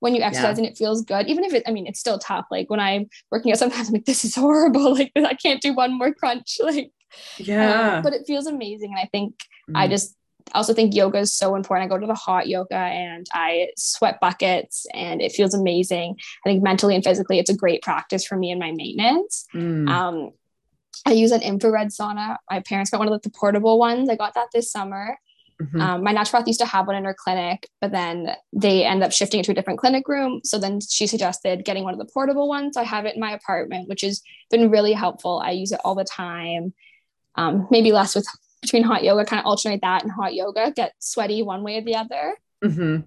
When 0.00 0.14
you 0.14 0.22
exercise 0.22 0.58
and 0.58 0.66
it 0.66 0.78
feels 0.78 1.02
good, 1.02 1.26
even 1.26 1.42
if 1.42 1.52
it, 1.52 1.64
I 1.66 1.72
mean, 1.72 1.88
it's 1.88 1.98
still 1.98 2.20
tough. 2.20 2.46
Like 2.52 2.70
when 2.70 2.78
I'm 2.78 3.06
working 3.32 3.50
out, 3.50 3.58
sometimes 3.58 3.88
I'm 3.88 3.94
like, 3.94 4.04
this 4.04 4.24
is 4.24 4.34
horrible. 4.36 4.94
Like 4.94 5.10
I 5.16 5.34
can't 5.34 5.60
do 5.60 5.74
one 5.74 5.96
more 5.98 6.14
crunch. 6.14 6.58
Like, 6.62 6.92
yeah 7.38 8.00
um, 8.00 8.02
but 8.02 8.12
it 8.12 8.26
feels 8.26 8.46
amazing. 8.46 8.90
And 8.92 9.00
I 9.00 9.08
think 9.12 9.34
I 9.74 9.88
Mm, 9.88 10.00
just 10.48 10.56
also 10.56 10.74
think 10.74 10.94
yoga 10.94 11.18
is 11.18 11.32
so 11.32 11.54
important. 11.54 11.90
I 11.90 11.94
go 11.94 12.00
to 12.00 12.06
the 12.06 12.14
hot 12.14 12.48
yoga 12.48 12.76
and 12.76 13.26
I 13.32 13.68
sweat 13.76 14.18
buckets 14.20 14.86
and 14.94 15.20
it 15.20 15.32
feels 15.32 15.54
amazing. 15.54 16.16
I 16.44 16.48
think 16.48 16.62
mentally 16.62 16.94
and 16.94 17.04
physically, 17.04 17.38
it's 17.38 17.50
a 17.50 17.56
great 17.56 17.82
practice 17.82 18.26
for 18.26 18.36
me 18.36 18.50
and 18.50 18.60
my 18.60 18.72
maintenance. 18.72 19.46
mm, 19.54 19.88
Um, 19.88 20.30
I 21.06 21.12
use 21.12 21.30
an 21.32 21.42
infrared 21.42 21.88
sauna. 21.88 22.36
My 22.50 22.60
parents 22.60 22.90
got 22.90 22.98
one 22.98 23.12
of 23.12 23.22
the 23.22 23.30
portable 23.30 23.78
ones. 23.78 24.08
I 24.08 24.16
got 24.16 24.34
that 24.34 24.48
this 24.52 24.70
summer. 24.70 25.18
mhm. 25.60 25.80
Um, 25.80 26.02
my 26.04 26.14
naturopath 26.14 26.46
used 26.46 26.60
to 26.60 26.66
have 26.66 26.86
one 26.86 26.96
in 26.96 27.04
her 27.04 27.14
clinic, 27.14 27.68
but 27.80 27.90
then 27.92 28.34
they 28.52 28.84
end 28.84 29.02
up 29.02 29.12
shifting 29.12 29.40
it 29.40 29.44
to 29.44 29.52
a 29.52 29.54
different 29.54 29.78
clinic 29.78 30.06
room. 30.08 30.40
So 30.44 30.58
then 30.58 30.80
she 30.80 31.06
suggested 31.06 31.64
getting 31.64 31.84
one 31.84 31.94
of 31.94 31.98
the 31.98 32.04
portable 32.12 32.48
ones. 32.48 32.74
So 32.74 32.80
I 32.80 32.84
have 32.84 33.06
it 33.06 33.14
in 33.14 33.20
my 33.20 33.32
apartment, 33.32 33.88
which 33.88 34.02
has 34.02 34.22
been 34.50 34.70
really 34.70 34.92
helpful. 34.92 35.40
I 35.44 35.50
use 35.52 35.72
it 35.72 35.80
all 35.84 35.94
the 35.96 36.04
time. 36.04 36.74
Um, 37.34 37.66
maybe 37.70 37.92
less 37.92 38.14
with 38.14 38.26
between 38.60 38.82
hot 38.82 39.04
yoga, 39.04 39.24
kind 39.24 39.40
of 39.40 39.46
alternate 39.46 39.80
that 39.82 40.02
and 40.02 40.12
hot 40.12 40.34
yoga, 40.34 40.72
get 40.74 40.92
sweaty 40.98 41.42
one 41.42 41.62
way 41.62 41.78
or 41.78 41.82
the 41.82 41.96
other. 41.96 42.36
Mhm. 42.64 43.04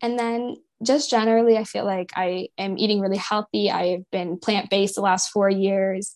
And 0.00 0.18
then 0.18 0.56
just 0.82 1.10
generally, 1.10 1.56
I 1.56 1.64
feel 1.64 1.84
like 1.84 2.12
I 2.16 2.48
am 2.58 2.76
eating 2.78 3.00
really 3.00 3.16
healthy. 3.16 3.70
I've 3.70 4.10
been 4.10 4.38
plant 4.38 4.70
based 4.70 4.96
the 4.96 5.00
last 5.00 5.30
four 5.30 5.48
years, 5.48 6.14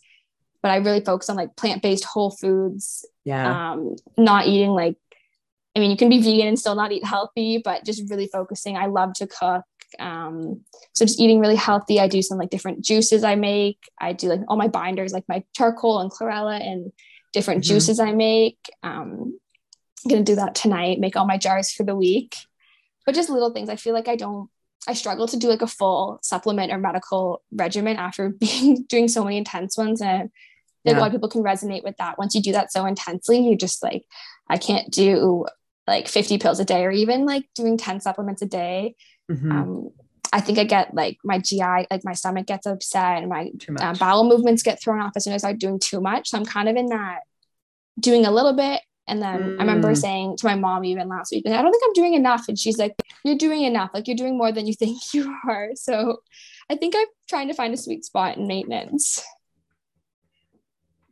but 0.63 0.71
I 0.71 0.77
really 0.77 1.01
focus 1.01 1.31
on 1.31 1.37
like 1.37 1.57
plant 1.57 1.83
based 1.83 2.05
whole 2.05 2.31
foods 2.31 3.07
yeah 3.29 3.73
um, 3.73 3.95
not 4.17 4.47
eating 4.47 4.71
like 4.71 4.97
i 5.77 5.81
mean 5.81 5.91
you 5.91 5.97
can 5.97 6.09
be 6.09 6.21
vegan 6.21 6.49
and 6.49 6.59
still 6.59 6.75
not 6.75 6.93
eat 6.93 7.05
healthy 7.05 7.61
but 7.63 7.85
just 7.85 8.11
really 8.11 8.27
focusing 8.27 8.77
i 8.77 8.87
love 8.87 9.13
to 9.13 9.27
cook 9.27 9.65
um, 10.01 10.61
so 10.95 11.05
just 11.05 11.21
eating 11.21 11.39
really 11.39 11.57
healthy 11.57 12.01
i 12.01 12.09
do 12.09 12.23
some 12.23 12.39
like 12.39 12.49
different 12.49 12.83
juices 12.83 13.23
i 13.23 13.35
make 13.35 13.79
i 14.01 14.13
do 14.15 14.29
like 14.29 14.41
all 14.49 14.57
my 14.57 14.69
binders 14.69 15.13
like 15.13 15.25
my 15.29 15.45
charcoal 15.55 16.01
and 16.01 16.11
chlorella 16.11 16.59
and 16.59 16.91
different 17.33 17.63
Mhm. 17.63 17.69
juices 17.69 18.01
i 18.01 18.13
make 18.13 18.59
um, 18.83 19.39
i'm 20.05 20.09
gonna 20.11 20.23
do 20.23 20.35
that 20.37 20.55
tonight 20.55 20.99
make 21.01 21.17
all 21.17 21.27
my 21.27 21.39
jars 21.39 21.71
for 21.73 21.85
the 21.85 21.95
week 21.97 22.37
but 23.07 23.15
just 23.15 23.31
little 23.31 23.51
things 23.53 23.69
i 23.69 23.77
feel 23.77 23.95
like 23.95 24.09
i 24.09 24.17
don't 24.17 24.49
i 24.87 24.95
struggle 24.95 25.27
to 25.27 25.37
do 25.37 25.49
like 25.49 25.63
a 25.63 25.67
full 25.67 26.19
supplement 26.23 26.73
or 26.73 26.79
medical 26.79 27.43
regimen 27.53 27.97
after 27.97 28.29
being 28.41 28.85
doing 28.89 29.09
so 29.09 29.25
many 29.25 29.37
intense 29.37 29.77
ones 29.77 30.01
and 30.01 30.31
Yeah. 30.85 30.97
a 30.97 31.01
lot 31.01 31.07
of 31.09 31.13
people 31.13 31.29
can 31.29 31.43
resonate 31.43 31.85
with 31.85 31.97
that. 31.99 32.17
Once 32.19 32.35
you 32.35 32.41
do 32.41 32.53
that 32.53 32.73
so 32.73 32.87
intensely, 32.87 33.39
you 33.41 33.57
just 33.57 33.83
like, 33.83 34.05
I 34.49 34.57
can't 34.57 34.91
do 34.91 35.45
like 35.87 36.09
50 36.09 36.39
pills 36.39 36.61
a 36.61 36.65
day 36.65 36.85
or 36.87 36.91
even 36.93 37.27
like 37.27 37.45
doing 37.55 37.77
10 37.77 38.01
supplements 38.01 38.41
a 38.43 38.47
day. 38.47 38.95
Mhm. 39.31 39.51
Um, 39.53 39.91
I 40.33 40.41
think 40.41 40.59
I 40.59 40.65
get 40.65 40.95
like 40.95 41.19
my 41.25 41.39
GI, 41.39 41.87
like 41.91 42.05
my 42.05 42.13
stomach 42.13 42.47
gets 42.47 42.67
upset 42.67 43.19
and 43.19 43.29
my 43.29 43.51
Too 43.59 43.77
um, 43.81 43.97
bowel 43.97 44.25
movements 44.29 44.63
get 44.63 44.81
thrown 44.83 45.01
off 45.01 45.13
as 45.17 45.25
soon 45.25 45.33
as 45.33 45.43
I 45.45 45.49
start 45.49 45.61
doing 45.61 45.79
too 45.79 46.01
much. 46.01 46.29
So 46.31 46.39
I'm 46.39 46.45
kind 46.45 46.69
of 46.69 46.77
in 46.77 46.87
that 46.87 47.21
doing 48.01 48.27
a 48.27 48.31
little 48.31 48.55
bit. 48.55 48.81
And 49.07 49.23
then 49.23 49.57
I 49.59 49.63
remember 49.63 49.93
Mm. 49.93 49.97
saying 49.97 50.37
to 50.39 50.47
my 50.47 50.55
mom 50.55 50.85
even 50.85 51.09
last 51.09 51.33
week, 51.33 51.47
I 51.47 51.63
don't 51.63 51.71
think 51.73 51.83
I'm 51.87 51.93
doing 51.95 52.15
enough. 52.15 52.47
And 52.49 52.59
she's 52.59 52.79
like, 52.79 52.95
You're 53.25 53.39
doing 53.39 53.63
enough. 53.63 53.91
Like 53.95 54.07
you're 54.07 54.17
doing 54.17 54.37
more 54.37 54.53
than 54.53 54.67
you 54.67 54.75
think 54.79 55.15
you 55.15 55.35
are. 55.49 55.71
So 55.75 56.19
I 56.71 56.77
think 56.77 56.95
I'm 56.97 57.07
trying 57.29 57.49
to 57.49 57.55
find 57.55 57.73
a 57.73 57.79
sweet 57.79 58.05
spot 58.05 58.37
in 58.37 58.47
maintenance. 58.47 59.23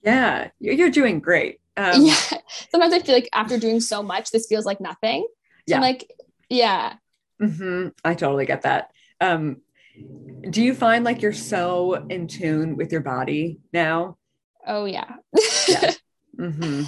yeah 0.02 0.51
you're, 0.60 0.74
you're 0.74 0.90
doing 0.90 1.20
great 1.20 1.60
um, 1.78 2.06
yeah. 2.06 2.14
Sometimes 2.70 2.94
I 2.94 3.01
feel 3.01 3.14
like 3.14 3.28
after 3.34 3.59
doing 3.59 3.80
so 3.80 4.02
much, 4.02 4.30
this 4.30 4.47
feels 4.47 4.64
like 4.64 4.80
nothing. 4.80 5.26
So 5.68 5.74
Yeah. 5.74 5.76
I'm 5.76 5.82
like, 5.82 6.10
yeah. 6.48 6.94
mhm, 7.38 7.93
i 8.02 8.14
totally 8.14 8.47
get 8.47 8.62
that 8.62 8.93
um 9.20 9.56
Do 10.51 10.62
you 10.62 10.74
find 10.74 11.05
like 11.05 11.22
you're 11.22 11.32
so 11.32 11.94
in 12.09 12.28
tune 12.28 12.76
with 12.76 12.93
your 12.93 13.01
body 13.01 13.59
now? 13.72 14.18
Oh 14.66 14.84
yeah. 14.84 15.16
yeah. 15.68 15.93
Mm-hmm. 16.38 16.82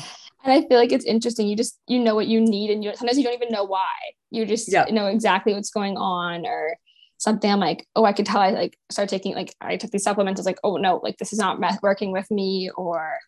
And 0.44 0.52
I 0.52 0.68
feel 0.68 0.76
like 0.78 0.92
it's 0.92 1.06
interesting. 1.06 1.48
You 1.48 1.56
just 1.56 1.78
you 1.86 1.98
know 1.98 2.14
what 2.14 2.26
you 2.26 2.38
need, 2.38 2.70
and 2.70 2.84
you 2.84 2.94
sometimes 2.94 3.16
you 3.16 3.24
don't 3.24 3.32
even 3.32 3.48
know 3.50 3.64
why. 3.64 3.86
You 4.30 4.44
just 4.44 4.70
yep. 4.70 4.90
know 4.90 5.06
exactly 5.06 5.54
what's 5.54 5.70
going 5.70 5.96
on, 5.96 6.44
or 6.44 6.76
something. 7.16 7.50
I'm 7.50 7.58
like, 7.58 7.86
oh, 7.96 8.04
I 8.04 8.12
could 8.12 8.26
tell. 8.26 8.42
I 8.42 8.50
like 8.50 8.78
start 8.90 9.08
taking 9.08 9.34
like 9.34 9.54
I 9.60 9.78
took 9.78 9.90
these 9.90 10.02
supplements. 10.02 10.38
I 10.38 10.42
was 10.42 10.46
like, 10.46 10.60
oh 10.64 10.76
no, 10.76 11.00
like 11.02 11.16
this 11.16 11.32
is 11.32 11.38
not 11.38 11.58
working 11.82 12.12
with 12.12 12.30
me, 12.30 12.70
or 12.76 13.18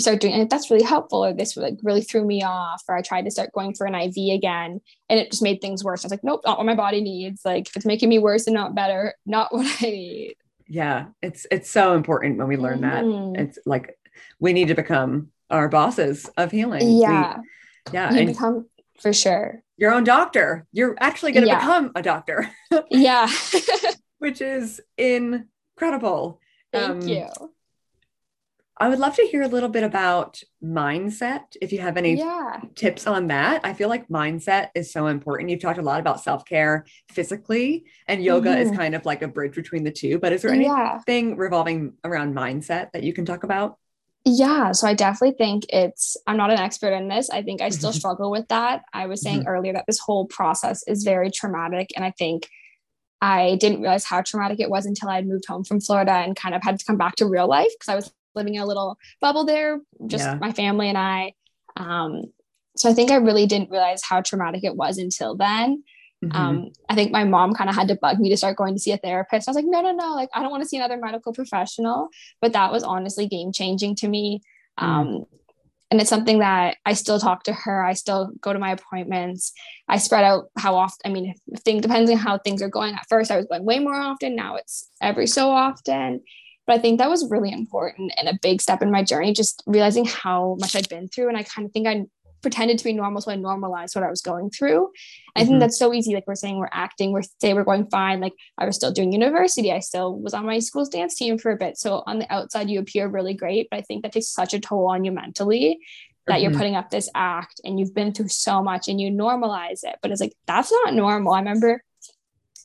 you 0.00 0.02
start 0.02 0.20
doing, 0.20 0.34
and 0.34 0.48
that's 0.48 0.70
really 0.70 0.84
helpful, 0.84 1.24
or 1.24 1.32
this 1.32 1.56
like 1.56 1.78
really 1.82 2.02
threw 2.02 2.24
me 2.24 2.42
off, 2.42 2.82
or 2.88 2.96
I 2.96 3.02
tried 3.02 3.26
to 3.26 3.30
start 3.30 3.52
going 3.52 3.74
for 3.74 3.86
an 3.86 3.94
IV 3.94 4.34
again, 4.34 4.80
and 5.08 5.20
it 5.20 5.30
just 5.30 5.42
made 5.42 5.60
things 5.60 5.84
worse. 5.84 6.04
I 6.04 6.06
was 6.06 6.12
like, 6.12 6.24
nope, 6.24 6.40
not 6.44 6.58
what 6.58 6.66
my 6.66 6.74
body 6.74 7.02
needs. 7.02 7.42
Like 7.44 7.68
if 7.68 7.76
it's 7.76 7.86
making 7.86 8.08
me 8.08 8.18
worse 8.18 8.46
and 8.46 8.54
not 8.54 8.74
better, 8.74 9.14
not 9.26 9.52
what 9.54 9.66
I 9.82 9.90
need. 9.90 10.36
Yeah, 10.66 11.06
it's 11.20 11.46
it's 11.50 11.70
so 11.70 11.94
important 11.94 12.38
when 12.38 12.48
we 12.48 12.56
learn 12.56 12.80
mm-hmm. 12.80 13.32
that. 13.34 13.42
It's 13.42 13.58
like 13.66 13.98
we 14.38 14.52
need 14.52 14.68
to 14.68 14.74
become 14.74 15.30
our 15.50 15.68
bosses 15.68 16.30
of 16.36 16.50
healing. 16.50 16.98
Yeah. 16.98 17.38
We, 17.38 17.92
yeah. 17.92 18.12
You 18.12 18.18
and 18.18 18.26
become 18.28 18.66
for 19.00 19.12
sure. 19.12 19.62
Your 19.76 19.92
own 19.92 20.04
doctor. 20.04 20.66
You're 20.72 20.96
actually 21.00 21.32
going 21.32 21.44
to 21.44 21.48
yeah. 21.48 21.58
become 21.58 21.92
a 21.94 22.02
doctor. 22.02 22.50
yeah. 22.90 23.28
Which 24.18 24.40
is 24.40 24.80
incredible. 24.96 26.40
Thank 26.72 27.02
um, 27.02 27.08
you. 27.08 27.26
I 28.80 28.88
would 28.88 28.98
love 28.98 29.14
to 29.16 29.28
hear 29.30 29.42
a 29.42 29.48
little 29.48 29.68
bit 29.68 29.84
about 29.84 30.42
mindset. 30.64 31.54
If 31.60 31.70
you 31.70 31.80
have 31.80 31.98
any 31.98 32.14
yeah. 32.14 32.62
tips 32.74 33.06
on 33.06 33.26
that, 33.26 33.60
I 33.62 33.74
feel 33.74 33.90
like 33.90 34.08
mindset 34.08 34.70
is 34.74 34.90
so 34.90 35.06
important. 35.06 35.50
You've 35.50 35.60
talked 35.60 35.78
a 35.78 35.82
lot 35.82 36.00
about 36.00 36.22
self 36.22 36.46
care 36.46 36.86
physically, 37.12 37.84
and 38.08 38.24
yoga 38.24 38.48
mm-hmm. 38.48 38.72
is 38.72 38.76
kind 38.76 38.94
of 38.94 39.04
like 39.04 39.20
a 39.20 39.28
bridge 39.28 39.54
between 39.54 39.84
the 39.84 39.90
two. 39.90 40.18
But 40.18 40.32
is 40.32 40.40
there 40.40 40.50
anything 40.50 41.28
yeah. 41.28 41.34
revolving 41.36 41.92
around 42.04 42.34
mindset 42.34 42.92
that 42.92 43.02
you 43.02 43.12
can 43.12 43.26
talk 43.26 43.44
about? 43.44 43.76
Yeah, 44.24 44.72
so 44.72 44.86
I 44.86 44.94
definitely 44.94 45.36
think 45.36 45.64
it's, 45.68 46.16
I'm 46.26 46.36
not 46.38 46.50
an 46.50 46.58
expert 46.58 46.92
in 46.92 47.08
this. 47.08 47.28
I 47.28 47.42
think 47.42 47.60
I 47.60 47.68
still 47.68 47.92
struggle 47.94 48.30
with 48.30 48.48
that. 48.48 48.82
I 48.94 49.06
was 49.06 49.22
saying 49.22 49.40
mm-hmm. 49.40 49.48
earlier 49.48 49.72
that 49.74 49.84
this 49.86 49.98
whole 49.98 50.26
process 50.26 50.82
is 50.86 51.04
very 51.04 51.30
traumatic. 51.30 51.90
And 51.96 52.04
I 52.04 52.12
think 52.18 52.48
I 53.20 53.56
didn't 53.60 53.82
realize 53.82 54.04
how 54.04 54.22
traumatic 54.22 54.60
it 54.60 54.70
was 54.70 54.86
until 54.86 55.10
I 55.10 55.20
moved 55.20 55.44
home 55.46 55.64
from 55.64 55.80
Florida 55.80 56.12
and 56.12 56.34
kind 56.34 56.54
of 56.54 56.62
had 56.62 56.78
to 56.78 56.84
come 56.84 56.96
back 56.96 57.16
to 57.16 57.26
real 57.26 57.46
life 57.46 57.70
because 57.78 57.88
I 57.88 57.94
was 57.94 58.10
living 58.34 58.54
in 58.54 58.62
a 58.62 58.66
little 58.66 58.98
bubble 59.20 59.44
there, 59.44 59.80
just 60.06 60.24
yeah. 60.24 60.34
my 60.40 60.52
family 60.52 60.88
and 60.88 60.98
I. 60.98 61.32
Um, 61.76 62.24
so 62.76 62.90
I 62.90 62.94
think 62.94 63.10
I 63.10 63.16
really 63.16 63.46
didn't 63.46 63.70
realize 63.70 64.02
how 64.02 64.20
traumatic 64.20 64.64
it 64.64 64.76
was 64.76 64.98
until 64.98 65.36
then. 65.36 65.84
Mm-hmm. 66.24 66.36
Um, 66.36 66.72
I 66.88 66.94
think 66.94 67.12
my 67.12 67.24
mom 67.24 67.54
kind 67.54 67.70
of 67.70 67.76
had 67.76 67.88
to 67.88 67.94
bug 67.94 68.18
me 68.18 68.28
to 68.28 68.36
start 68.36 68.56
going 68.56 68.74
to 68.74 68.80
see 68.80 68.92
a 68.92 68.98
therapist. 68.98 69.48
I 69.48 69.50
was 69.50 69.56
like, 69.56 69.64
no, 69.66 69.80
no, 69.80 69.92
no, 69.92 70.14
like 70.14 70.28
I 70.34 70.42
don't 70.42 70.50
want 70.50 70.62
to 70.62 70.68
see 70.68 70.76
another 70.76 70.98
medical 70.98 71.32
professional. 71.32 72.08
But 72.40 72.52
that 72.52 72.72
was 72.72 72.82
honestly 72.82 73.26
game 73.26 73.52
changing 73.52 73.96
to 73.96 74.08
me. 74.08 74.42
Mm-hmm. 74.78 74.90
Um, 74.90 75.24
and 75.90 76.00
it's 76.00 76.10
something 76.10 76.38
that 76.38 76.76
I 76.86 76.92
still 76.92 77.18
talk 77.18 77.42
to 77.44 77.52
her. 77.52 77.84
I 77.84 77.94
still 77.94 78.30
go 78.40 78.52
to 78.52 78.58
my 78.58 78.70
appointments. 78.72 79.52
I 79.88 79.98
spread 79.98 80.22
out 80.22 80.50
how 80.56 80.76
often. 80.76 81.00
I 81.04 81.12
mean, 81.12 81.34
if 81.48 81.60
things 81.62 81.82
depends 81.82 82.10
on 82.10 82.16
how 82.16 82.38
things 82.38 82.62
are 82.62 82.68
going. 82.68 82.94
At 82.94 83.08
first, 83.08 83.30
I 83.30 83.36
was 83.36 83.46
going 83.46 83.64
way 83.64 83.80
more 83.80 83.96
often. 83.96 84.36
Now 84.36 84.54
it's 84.56 84.88
every 85.02 85.26
so 85.26 85.50
often. 85.50 86.20
But 86.70 86.78
I 86.78 86.82
think 86.82 86.98
that 86.98 87.10
was 87.10 87.28
really 87.28 87.50
important 87.50 88.12
and 88.16 88.28
a 88.28 88.38
big 88.40 88.62
step 88.62 88.80
in 88.80 88.92
my 88.92 89.02
journey. 89.02 89.32
Just 89.32 89.60
realizing 89.66 90.04
how 90.04 90.56
much 90.60 90.76
I'd 90.76 90.88
been 90.88 91.08
through, 91.08 91.26
and 91.26 91.36
I 91.36 91.42
kind 91.42 91.66
of 91.66 91.72
think 91.72 91.88
I 91.88 92.04
pretended 92.42 92.78
to 92.78 92.84
be 92.84 92.92
normal 92.92 93.20
so 93.20 93.32
I 93.32 93.34
normalized 93.34 93.96
what 93.96 94.04
I 94.04 94.08
was 94.08 94.22
going 94.22 94.50
through. 94.50 94.88
I 95.34 95.40
mm-hmm. 95.40 95.48
think 95.48 95.60
that's 95.60 95.80
so 95.80 95.92
easy. 95.92 96.14
Like 96.14 96.28
we're 96.28 96.36
saying 96.36 96.58
we're 96.58 96.68
acting, 96.70 97.10
we're 97.10 97.24
say 97.40 97.54
we're 97.54 97.64
going 97.64 97.90
fine. 97.90 98.20
Like 98.20 98.34
I 98.56 98.66
was 98.66 98.76
still 98.76 98.92
doing 98.92 99.12
university. 99.12 99.72
I 99.72 99.80
still 99.80 100.16
was 100.16 100.32
on 100.32 100.46
my 100.46 100.60
school's 100.60 100.88
dance 100.88 101.16
team 101.16 101.38
for 101.38 101.50
a 101.50 101.56
bit. 101.56 101.76
So 101.76 102.04
on 102.06 102.20
the 102.20 102.32
outside 102.32 102.70
you 102.70 102.78
appear 102.78 103.08
really 103.08 103.34
great, 103.34 103.66
but 103.68 103.80
I 103.80 103.82
think 103.82 104.04
that 104.04 104.12
takes 104.12 104.28
such 104.28 104.54
a 104.54 104.60
toll 104.60 104.88
on 104.90 105.04
you 105.04 105.10
mentally 105.10 105.80
that 106.28 106.34
mm-hmm. 106.34 106.42
you're 106.44 106.56
putting 106.56 106.76
up 106.76 106.88
this 106.88 107.10
act 107.16 107.60
and 107.64 107.80
you've 107.80 107.96
been 107.96 108.12
through 108.12 108.28
so 108.28 108.62
much 108.62 108.86
and 108.86 109.00
you 109.00 109.10
normalize 109.10 109.82
it. 109.82 109.96
But 110.02 110.12
it's 110.12 110.20
like 110.20 110.36
that's 110.46 110.70
not 110.70 110.94
normal. 110.94 111.32
I 111.32 111.40
remember 111.40 111.82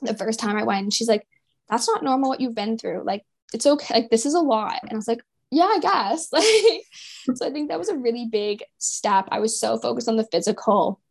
the 0.04 0.16
first 0.16 0.40
time 0.40 0.58
I 0.58 0.64
went, 0.64 0.94
she's 0.94 1.08
like, 1.08 1.28
that's 1.68 1.88
not 1.88 2.04
normal 2.04 2.30
what 2.30 2.40
you've 2.40 2.54
been 2.54 2.78
through. 2.78 3.02
Like 3.04 3.24
it's 3.54 3.66
okay. 3.66 3.94
Like 3.94 4.10
this 4.10 4.26
is 4.26 4.34
a 4.34 4.40
lot. 4.40 4.80
And 4.82 4.92
I 4.92 4.96
was 4.96 5.08
like, 5.08 5.22
yeah, 5.52 5.66
I 5.66 5.80
guess. 5.80 6.30
Like, 7.28 7.38
so 7.38 7.48
I 7.48 7.52
think 7.52 7.70
that 7.70 7.80
was 7.80 7.90
a 7.90 7.98
really 7.98 8.28
big 8.32 8.64
step. 8.78 9.28
I 9.32 9.40
was 9.40 9.60
so 9.60 9.80
focused 9.80 10.08
on 10.08 10.16
the 10.16 10.28
physical 10.32 11.02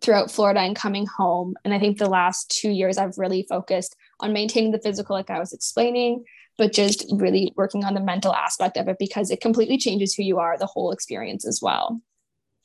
throughout 0.00 0.30
Florida 0.30 0.60
and 0.60 0.74
coming 0.74 1.06
home. 1.06 1.56
And 1.64 1.74
I 1.74 1.78
think 1.78 1.98
the 1.98 2.08
last 2.08 2.50
two 2.50 2.70
years, 2.70 2.96
I've 2.96 3.18
really 3.18 3.44
focused 3.48 3.96
on 4.20 4.32
maintaining 4.32 4.72
the 4.72 4.80
physical, 4.80 5.14
like 5.14 5.28
I 5.28 5.38
was 5.38 5.52
explaining, 5.52 6.24
but 6.56 6.72
just 6.72 7.04
really 7.12 7.52
working 7.56 7.84
on 7.84 7.94
the 7.94 8.00
mental 8.00 8.32
aspect 8.32 8.76
of 8.76 8.88
it 8.88 8.96
because 8.98 9.30
it 9.30 9.40
completely 9.40 9.76
changes 9.76 10.14
who 10.14 10.22
you 10.22 10.38
are, 10.38 10.56
the 10.56 10.66
whole 10.66 10.90
experience 10.90 11.46
as 11.46 11.60
well. 11.60 12.00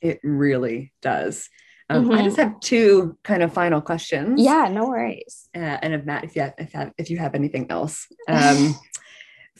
It 0.00 0.20
really 0.22 0.92
does. 1.02 1.48
Um, 1.90 2.04
mm-hmm. 2.04 2.12
I 2.12 2.22
just 2.22 2.38
have 2.38 2.58
two 2.60 3.18
kind 3.22 3.42
of 3.42 3.52
final 3.52 3.80
questions. 3.80 4.40
Yeah, 4.40 4.68
no 4.70 4.88
worries. 4.88 5.48
Uh, 5.54 5.78
and 5.82 5.92
if 5.92 6.04
Matt, 6.04 6.24
if 6.24 6.34
you 6.34 6.42
have, 6.42 6.54
if 6.58 6.72
you 6.72 6.80
have, 6.80 6.92
if 6.96 7.10
you 7.10 7.18
have 7.18 7.34
anything 7.34 7.70
else, 7.70 8.06
um, 8.28 8.74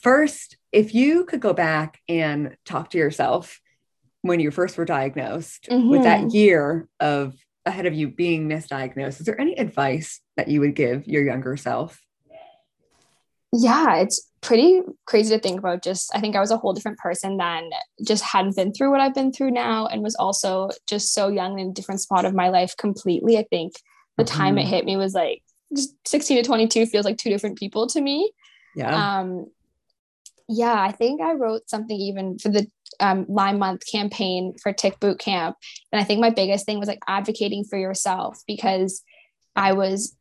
first, 0.05 0.59
if 0.71 0.95
you 0.95 1.25
could 1.25 1.41
go 1.41 1.53
back 1.53 2.01
and 2.09 2.57
talk 2.65 2.91
to 2.91 2.99
yourself 2.99 3.61
when 4.23 4.39
you 4.39 4.51
first 4.51 4.79
were 4.79 4.85
diagnosed 4.85 5.67
mm-hmm. 5.71 5.89
with 5.89 6.03
that 6.05 6.21
mm-hmm. 6.21 6.37
year 6.37 6.89
of 7.01 7.35
ahead 7.67 7.87
of 7.87 7.95
you 7.95 8.09
being 8.09 8.49
misdiagnosed, 8.49 9.21
is 9.21 9.27
there 9.27 9.41
any 9.41 9.55
advice 9.55 10.21
that 10.37 10.49
you 10.49 10.61
would 10.61 10.75
give 10.75 11.09
your 11.09 11.25
younger 11.25 11.57
self? 11.57 12.01
Yeah, 13.53 13.97
it's 13.97 14.31
pretty 14.41 14.83
crazy 15.07 15.35
to 15.35 15.41
think 15.41 15.59
about. 15.59 15.83
Just, 15.83 16.15
I 16.15 16.21
think 16.21 16.37
I 16.37 16.41
was 16.41 16.51
a 16.51 16.57
whole 16.57 16.73
different 16.73 16.99
person 16.99 17.39
than 17.39 17.71
just 18.05 18.23
hadn't 18.25 18.57
been 18.57 18.75
through 18.75 18.91
what 18.91 19.01
I've 19.01 19.15
been 19.15 19.33
through 19.33 19.53
now 19.53 19.87
and 19.87 20.03
was 20.03 20.17
also 20.17 20.71
just 20.87 21.15
so 21.15 21.29
young 21.29 21.59
in 21.59 21.69
a 21.69 21.73
different 21.73 22.01
spot 22.01 22.25
of 22.25 22.35
my 22.35 22.49
life 22.49 22.77
completely. 22.77 23.39
I 23.39 23.45
think 23.49 23.75
the 24.19 24.25
mm-hmm. 24.25 24.37
time 24.37 24.59
it 24.59 24.67
hit 24.67 24.85
me 24.85 24.97
was 24.97 25.15
like 25.15 25.43
just 25.75 25.95
16 26.07 26.39
to 26.39 26.43
22 26.43 26.87
feels 26.87 27.05
like 27.05 27.17
two 27.17 27.31
different 27.31 27.59
people 27.59 27.87
to 27.89 28.01
me. 28.01 28.33
Yeah. 28.75 29.21
Um, 29.21 29.47
yeah, 30.49 30.81
I 30.81 30.93
think 30.93 31.21
I 31.21 31.33
wrote 31.33 31.69
something 31.69 31.99
even 31.99 32.39
for 32.39 32.51
the 32.51 32.67
um, 33.01 33.27
Lyme 33.29 33.59
Month 33.59 33.83
campaign 33.91 34.55
for 34.63 34.73
Tick 34.73 35.01
Boot 35.01 35.19
Camp. 35.19 35.57
And 35.93 36.01
I 36.01 36.05
think 36.05 36.21
my 36.21 36.31
biggest 36.31 36.67
thing 36.67 36.79
was 36.79 36.89
like 36.89 37.01
advocating 37.09 37.65
for 37.65 37.79
yourself 37.79 38.41
because 38.47 39.03
I 39.57 39.73
was, 39.73 40.17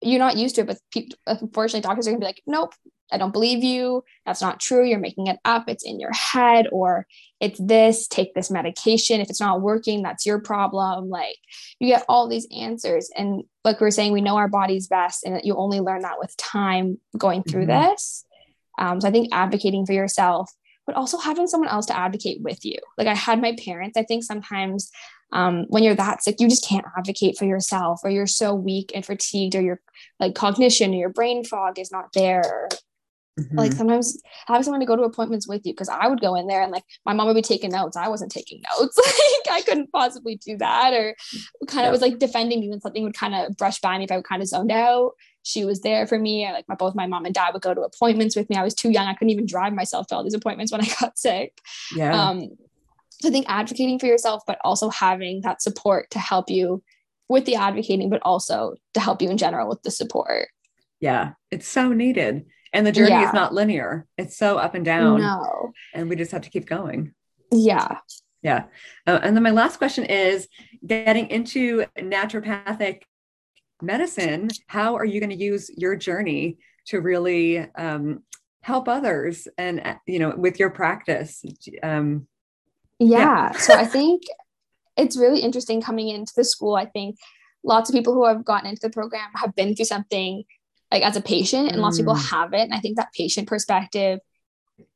you're 0.00 0.18
not 0.18 0.36
used 0.36 0.54
to 0.56 0.62
it, 0.62 0.66
but 0.68 0.78
people, 0.92 1.18
unfortunately, 1.26 1.80
doctors 1.80 2.06
are 2.06 2.10
gonna 2.10 2.20
be 2.20 2.26
like, 2.26 2.42
nope, 2.46 2.72
I 3.12 3.18
don't 3.18 3.32
believe 3.32 3.62
you. 3.62 4.02
That's 4.24 4.40
not 4.40 4.60
true. 4.60 4.84
You're 4.84 4.98
making 4.98 5.26
it 5.26 5.38
up. 5.44 5.68
It's 5.68 5.84
in 5.84 6.00
your 6.00 6.12
head, 6.12 6.66
or 6.72 7.06
it's 7.40 7.60
this, 7.60 8.08
take 8.08 8.34
this 8.34 8.50
medication. 8.50 9.20
If 9.20 9.28
it's 9.28 9.40
not 9.40 9.60
working, 9.60 10.02
that's 10.02 10.24
your 10.24 10.40
problem. 10.40 11.10
Like 11.10 11.36
you 11.78 11.88
get 11.88 12.04
all 12.08 12.28
these 12.28 12.46
answers. 12.56 13.10
And 13.16 13.44
like 13.64 13.80
we 13.80 13.86
are 13.86 13.90
saying, 13.90 14.12
we 14.12 14.20
know 14.20 14.36
our 14.36 14.48
bodies 14.48 14.88
best, 14.88 15.24
and 15.24 15.40
you 15.44 15.54
only 15.54 15.80
learn 15.80 16.02
that 16.02 16.18
with 16.18 16.36
time 16.36 16.98
going 17.16 17.42
through 17.42 17.66
mm-hmm. 17.66 17.90
this. 17.90 18.24
Um, 18.78 19.00
so 19.00 19.08
I 19.08 19.10
think 19.10 19.28
advocating 19.32 19.86
for 19.86 19.92
yourself, 19.92 20.50
but 20.86 20.96
also 20.96 21.18
having 21.18 21.46
someone 21.46 21.70
else 21.70 21.86
to 21.86 21.96
advocate 21.96 22.42
with 22.42 22.64
you. 22.64 22.78
Like 22.98 23.06
I 23.06 23.14
had 23.14 23.40
my 23.40 23.56
parents. 23.64 23.96
I 23.96 24.02
think 24.02 24.24
sometimes 24.24 24.90
um, 25.32 25.64
when 25.68 25.82
you're 25.82 25.94
that 25.94 26.22
sick, 26.22 26.36
you 26.38 26.48
just 26.48 26.66
can't 26.66 26.86
advocate 26.96 27.36
for 27.36 27.44
yourself, 27.44 28.00
or 28.04 28.10
you're 28.10 28.26
so 28.26 28.54
weak 28.54 28.92
and 28.94 29.04
fatigued, 29.04 29.54
or 29.56 29.62
your 29.62 29.80
like 30.20 30.34
cognition 30.34 30.92
or 30.92 30.98
your 30.98 31.08
brain 31.08 31.44
fog 31.44 31.78
is 31.78 31.90
not 31.90 32.12
there. 32.14 32.68
Mm-hmm. 33.38 33.58
Like 33.58 33.72
sometimes 33.72 34.16
having 34.46 34.62
someone 34.62 34.78
to 34.78 34.86
go 34.86 34.94
to 34.94 35.02
appointments 35.02 35.48
with 35.48 35.62
you, 35.64 35.72
because 35.72 35.88
I 35.88 36.06
would 36.06 36.20
go 36.20 36.36
in 36.36 36.46
there 36.46 36.62
and 36.62 36.70
like 36.70 36.84
my 37.04 37.14
mom 37.14 37.26
would 37.26 37.34
be 37.34 37.42
taking 37.42 37.72
notes. 37.72 37.96
I 37.96 38.08
wasn't 38.08 38.30
taking 38.30 38.62
notes. 38.78 38.96
like 39.46 39.56
I 39.56 39.62
couldn't 39.62 39.90
possibly 39.90 40.36
do 40.36 40.56
that, 40.58 40.92
or 40.92 41.16
kind 41.66 41.86
of 41.86 41.92
was 41.92 42.00
like 42.02 42.18
defending 42.18 42.60
me 42.60 42.68
when 42.68 42.80
something 42.80 43.02
would 43.02 43.18
kind 43.18 43.34
of 43.34 43.56
brush 43.56 43.80
by 43.80 43.98
me 43.98 44.04
if 44.04 44.12
I 44.12 44.16
would 44.16 44.24
kind 44.24 44.42
of 44.42 44.48
zoned 44.48 44.70
out 44.70 45.12
she 45.44 45.64
was 45.64 45.82
there 45.82 46.06
for 46.06 46.18
me. 46.18 46.50
Like 46.50 46.66
my 46.68 46.74
both 46.74 46.94
my 46.94 47.06
mom 47.06 47.26
and 47.26 47.34
dad 47.34 47.52
would 47.52 47.62
go 47.62 47.74
to 47.74 47.82
appointments 47.82 48.34
with 48.34 48.50
me. 48.50 48.56
I 48.56 48.64
was 48.64 48.74
too 48.74 48.90
young. 48.90 49.06
I 49.06 49.14
couldn't 49.14 49.30
even 49.30 49.46
drive 49.46 49.74
myself 49.74 50.08
to 50.08 50.16
all 50.16 50.24
these 50.24 50.34
appointments 50.34 50.72
when 50.72 50.80
I 50.80 50.88
got 51.00 51.16
sick. 51.18 51.60
Yeah. 51.94 52.28
Um, 52.28 52.48
so 53.10 53.28
I 53.28 53.30
think 53.30 53.46
advocating 53.48 53.98
for 53.98 54.06
yourself, 54.06 54.42
but 54.46 54.58
also 54.64 54.88
having 54.88 55.42
that 55.42 55.62
support 55.62 56.10
to 56.10 56.18
help 56.18 56.50
you 56.50 56.82
with 57.28 57.44
the 57.44 57.54
advocating, 57.54 58.10
but 58.10 58.22
also 58.24 58.74
to 58.94 59.00
help 59.00 59.22
you 59.22 59.30
in 59.30 59.38
general 59.38 59.68
with 59.68 59.82
the 59.82 59.90
support. 59.90 60.48
Yeah, 61.00 61.32
it's 61.50 61.68
so 61.68 61.92
needed. 61.92 62.46
And 62.72 62.86
the 62.86 62.92
journey 62.92 63.10
yeah. 63.10 63.28
is 63.28 63.34
not 63.34 63.54
linear. 63.54 64.06
It's 64.18 64.36
so 64.36 64.58
up 64.58 64.74
and 64.74 64.84
down. 64.84 65.20
No. 65.20 65.72
And 65.92 66.08
we 66.08 66.16
just 66.16 66.32
have 66.32 66.42
to 66.42 66.50
keep 66.50 66.66
going. 66.66 67.14
Yeah. 67.52 67.98
Yeah. 68.42 68.64
Uh, 69.06 69.20
and 69.22 69.36
then 69.36 69.42
my 69.42 69.50
last 69.50 69.76
question 69.76 70.04
is 70.04 70.48
getting 70.84 71.28
into 71.30 71.84
naturopathic 71.96 73.02
medicine, 73.84 74.50
how 74.66 74.96
are 74.96 75.04
you 75.04 75.20
going 75.20 75.30
to 75.30 75.36
use 75.36 75.70
your 75.76 75.96
journey 75.96 76.58
to 76.86 77.00
really 77.00 77.58
um, 77.74 78.22
help 78.62 78.88
others 78.88 79.48
and 79.58 79.80
uh, 79.80 79.94
you 80.06 80.18
know 80.18 80.34
with 80.36 80.58
your 80.58 80.70
practice? 80.70 81.44
Um, 81.82 82.26
yeah. 82.98 83.18
yeah. 83.18 83.52
so 83.52 83.74
I 83.74 83.84
think 83.84 84.22
it's 84.96 85.16
really 85.16 85.40
interesting 85.40 85.80
coming 85.82 86.08
into 86.08 86.32
the 86.36 86.44
school. 86.44 86.76
I 86.76 86.86
think 86.86 87.16
lots 87.64 87.88
of 87.90 87.94
people 87.94 88.14
who 88.14 88.26
have 88.26 88.44
gotten 88.44 88.68
into 88.68 88.80
the 88.82 88.90
program 88.90 89.28
have 89.34 89.54
been 89.54 89.74
through 89.74 89.86
something 89.86 90.44
like 90.92 91.02
as 91.02 91.16
a 91.16 91.20
patient 91.20 91.72
and 91.72 91.80
lots 91.80 91.98
of 91.98 92.04
people 92.04 92.14
Mm. 92.14 92.30
have 92.30 92.52
it 92.52 92.60
and 92.60 92.74
i 92.74 92.78
think 92.78 92.96
that 92.96 93.12
patient 93.12 93.48
perspective 93.48 94.20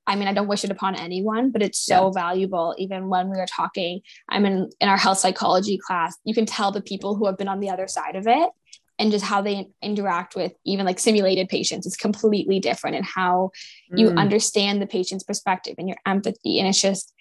i 0.06 0.14
mean 0.14 0.28
i 0.28 0.32
don't 0.32 0.46
wish 0.46 0.64
it 0.64 0.70
upon 0.70 0.94
anyone 0.94 1.50
but 1.50 1.62
it's 1.62 1.78
so 1.78 2.10
valuable 2.10 2.74
even 2.78 3.08
when 3.08 3.30
we 3.30 3.38
are 3.38 3.46
talking 3.46 4.00
i'm 4.28 4.44
in 4.44 4.68
in 4.80 4.88
our 4.88 4.98
health 4.98 5.18
psychology 5.18 5.78
class 5.78 6.16
you 6.24 6.34
can 6.34 6.46
tell 6.46 6.70
the 6.70 6.82
people 6.82 7.16
who 7.16 7.26
have 7.26 7.38
been 7.38 7.48
on 7.48 7.58
the 7.58 7.70
other 7.70 7.88
side 7.88 8.16
of 8.16 8.26
it 8.26 8.50
and 8.98 9.10
just 9.12 9.24
how 9.24 9.40
they 9.42 9.68
interact 9.82 10.34
with 10.34 10.52
even 10.64 10.84
like 10.84 10.98
simulated 10.98 11.48
patients 11.48 11.86
is 11.86 11.96
completely 11.96 12.58
different 12.60 12.96
and 12.96 13.04
how 13.04 13.50
you 13.96 14.10
Mm. 14.10 14.16
understand 14.18 14.82
the 14.82 14.86
patient's 14.86 15.24
perspective 15.24 15.74
and 15.78 15.88
your 15.88 15.98
empathy. 16.06 16.58
And 16.58 16.68
it's 16.68 16.80
just 16.80 17.12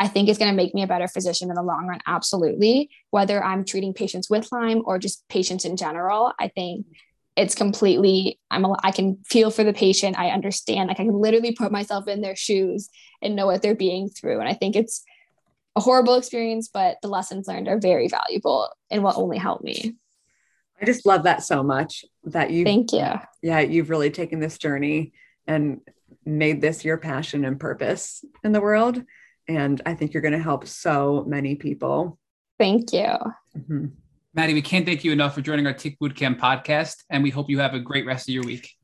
i 0.00 0.06
think 0.06 0.28
it's 0.28 0.38
going 0.38 0.50
to 0.50 0.56
make 0.56 0.74
me 0.74 0.82
a 0.82 0.86
better 0.86 1.08
physician 1.08 1.48
in 1.50 1.56
the 1.56 1.62
long 1.62 1.86
run 1.88 1.98
absolutely. 2.06 2.88
Whether 3.10 3.42
i'm 3.42 3.64
treating 3.64 3.92
patients 3.94 4.30
with 4.30 4.50
lyme 4.52 4.82
or 4.84 4.98
just 4.98 5.26
patients 5.28 5.64
in 5.64 5.76
general 5.76 6.32
i 6.38 6.48
think 6.48 6.86
it's 7.36 7.54
completely 7.54 8.38
i'm 8.50 8.64
a, 8.64 8.76
i 8.84 8.90
can 8.92 9.18
feel 9.26 9.50
for 9.50 9.64
the 9.64 9.72
patient. 9.72 10.18
I 10.18 10.30
understand 10.30 10.88
like 10.88 11.00
i 11.00 11.04
can 11.04 11.20
literally 11.20 11.52
put 11.52 11.72
myself 11.72 12.06
in 12.06 12.20
their 12.20 12.36
shoes 12.36 12.88
and 13.22 13.34
know 13.34 13.46
what 13.46 13.60
they're 13.62 13.74
being 13.74 14.08
through. 14.08 14.38
And 14.40 14.48
i 14.48 14.54
think 14.54 14.76
it's 14.76 15.02
a 15.74 15.80
horrible 15.80 16.14
experience 16.14 16.68
but 16.72 16.98
the 17.02 17.08
lessons 17.08 17.46
learned 17.48 17.68
are 17.68 17.78
very 17.80 18.08
valuable 18.08 18.68
and 18.90 19.02
will 19.02 19.12
only 19.16 19.38
help 19.38 19.62
me 19.62 19.94
I 20.80 20.84
just 20.84 21.06
love 21.06 21.24
that 21.24 21.42
so 21.42 21.62
much 21.62 22.04
that 22.24 22.50
you 22.50 22.64
thank 22.64 22.92
you 22.92 23.04
yeah, 23.42 23.60
you've 23.60 23.90
really 23.90 24.10
taken 24.10 24.40
this 24.40 24.58
journey 24.58 25.12
and 25.46 25.80
made 26.24 26.60
this 26.60 26.84
your 26.84 26.98
passion 26.98 27.44
and 27.44 27.58
purpose 27.58 28.24
in 28.44 28.52
the 28.52 28.60
world. 28.60 29.02
And 29.48 29.80
I 29.86 29.94
think 29.94 30.12
you're 30.12 30.20
going 30.20 30.32
to 30.32 30.38
help 30.38 30.66
so 30.66 31.24
many 31.26 31.54
people. 31.56 32.18
thank 32.58 32.92
you 32.92 33.14
Mhm. 33.56 33.92
Maddie, 34.34 34.54
we 34.54 34.62
can't 34.62 34.84
thank 34.86 35.04
you 35.04 35.10
enough 35.12 35.34
for 35.34 35.40
joining 35.40 35.66
our 35.66 35.72
Tick 35.72 35.98
Bootcamp 35.98 36.38
podcast, 36.38 37.02
and 37.10 37.22
we 37.22 37.30
hope 37.30 37.48
you 37.50 37.58
have 37.60 37.74
a 37.74 37.80
great 37.80 38.04
rest 38.06 38.28
of 38.28 38.34
your 38.34 38.44
week. 38.44 38.76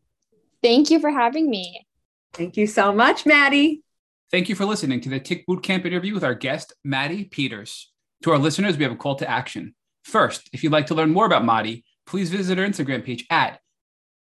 thank 0.63 0.91
you 0.91 0.99
for 0.99 1.11
having 1.11 1.49
me 1.51 1.87
Thank 2.33 2.57
you 2.57 2.67
so 2.67 2.93
much, 2.93 3.25
Maddie. 3.25 3.85
Thank 4.33 4.49
you 4.49 4.57
for 4.57 4.65
listening 4.65 5.01
to 5.03 5.09
the 5.09 5.21
Tick 5.21 5.47
Bootcamp 5.47 5.87
interview 5.87 6.13
with 6.15 6.25
our 6.25 6.35
guest, 6.35 6.73
Maddie 6.83 7.27
Peters. 7.27 7.93
To 8.25 8.33
our 8.33 8.39
listeners, 8.39 8.77
we 8.77 8.83
have 8.83 8.93
a 8.93 8.97
call 8.97 9.15
to 9.17 9.31
action. 9.31 9.77
First, 10.05 10.49
if 10.53 10.63
you'd 10.63 10.73
like 10.73 10.87
to 10.87 10.95
learn 10.95 11.11
more 11.11 11.27
about 11.27 11.45
Maddie, 11.45 11.85
please 12.07 12.31
visit 12.31 12.59
our 12.59 12.65
Instagram 12.65 13.05
page 13.05 13.27
at 13.31 13.59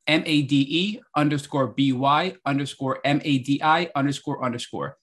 M-A-D-E 0.06 1.00
underscore 1.14 1.68
B-Y 1.68 2.34
underscore 2.44 3.00
M-A-D-I 3.04 3.90
underscore 3.94 4.44
underscore. 4.44 4.96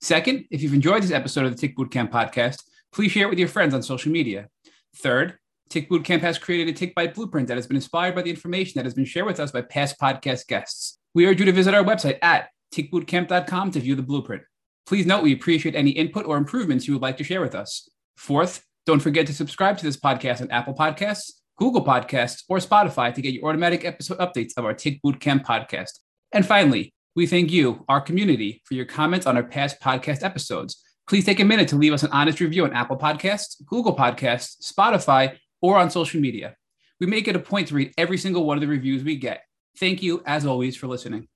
Second, 0.00 0.46
if 0.50 0.62
you've 0.62 0.74
enjoyed 0.74 1.02
this 1.02 1.10
episode 1.10 1.44
of 1.44 1.52
the 1.52 1.58
Tick 1.58 1.76
Bootcamp 1.76 2.10
podcast, 2.10 2.62
please 2.92 3.12
share 3.12 3.26
it 3.26 3.30
with 3.30 3.38
your 3.38 3.48
friends 3.48 3.74
on 3.74 3.82
social 3.82 4.10
media. 4.10 4.48
Third, 4.96 5.36
Tick 5.68 5.90
Bootcamp 5.90 6.20
has 6.20 6.38
created 6.38 6.74
a 6.74 6.76
Tick 6.76 6.94
Bite 6.94 7.14
blueprint 7.14 7.48
that 7.48 7.56
has 7.56 7.66
been 7.66 7.76
inspired 7.76 8.14
by 8.14 8.22
the 8.22 8.30
information 8.30 8.72
that 8.76 8.84
has 8.84 8.94
been 8.94 9.04
shared 9.04 9.26
with 9.26 9.38
us 9.38 9.52
by 9.52 9.62
past 9.62 10.00
podcast 10.00 10.46
guests. 10.46 10.98
We 11.14 11.26
urge 11.26 11.38
you 11.38 11.46
to 11.46 11.52
visit 11.52 11.74
our 11.74 11.84
website 11.84 12.18
at 12.22 12.48
tickbootcamp.com 12.74 13.70
to 13.72 13.80
view 13.80 13.94
the 13.94 14.02
blueprint. 14.02 14.42
Please 14.86 15.06
note 15.06 15.22
we 15.22 15.32
appreciate 15.32 15.76
any 15.76 15.90
input 15.90 16.26
or 16.26 16.36
improvements 16.36 16.88
you 16.88 16.94
would 16.94 17.02
like 17.02 17.16
to 17.18 17.24
share 17.24 17.40
with 17.40 17.54
us. 17.54 17.88
Fourth, 18.16 18.64
don't 18.90 18.98
forget 18.98 19.24
to 19.24 19.32
subscribe 19.32 19.78
to 19.78 19.84
this 19.84 19.96
podcast 19.96 20.40
on 20.40 20.50
Apple 20.50 20.74
Podcasts, 20.74 21.30
Google 21.56 21.84
Podcasts, 21.84 22.42
or 22.48 22.58
Spotify 22.58 23.14
to 23.14 23.22
get 23.22 23.32
your 23.32 23.48
automatic 23.48 23.84
episode 23.84 24.18
updates 24.18 24.50
of 24.56 24.64
our 24.64 24.74
Tick 24.74 24.98
Bootcamp 25.00 25.44
podcast. 25.44 26.00
And 26.32 26.44
finally, 26.44 26.92
we 27.14 27.28
thank 27.28 27.52
you, 27.52 27.84
our 27.88 28.00
community, 28.00 28.62
for 28.64 28.74
your 28.74 28.86
comments 28.86 29.26
on 29.26 29.36
our 29.36 29.44
past 29.44 29.80
podcast 29.80 30.24
episodes. 30.24 30.82
Please 31.08 31.24
take 31.24 31.38
a 31.38 31.44
minute 31.44 31.68
to 31.68 31.76
leave 31.76 31.92
us 31.92 32.02
an 32.02 32.10
honest 32.10 32.40
review 32.40 32.64
on 32.64 32.72
Apple 32.72 32.98
Podcasts, 32.98 33.64
Google 33.64 33.94
Podcasts, 33.94 34.56
Spotify, 34.60 35.36
or 35.62 35.76
on 35.76 35.88
social 35.88 36.20
media. 36.20 36.56
We 36.98 37.06
make 37.06 37.28
it 37.28 37.36
a 37.36 37.38
point 37.38 37.68
to 37.68 37.74
read 37.74 37.94
every 37.96 38.18
single 38.18 38.44
one 38.44 38.56
of 38.56 38.60
the 38.60 38.66
reviews 38.66 39.04
we 39.04 39.14
get. 39.14 39.44
Thank 39.78 40.02
you, 40.02 40.20
as 40.26 40.46
always, 40.46 40.76
for 40.76 40.88
listening. 40.88 41.28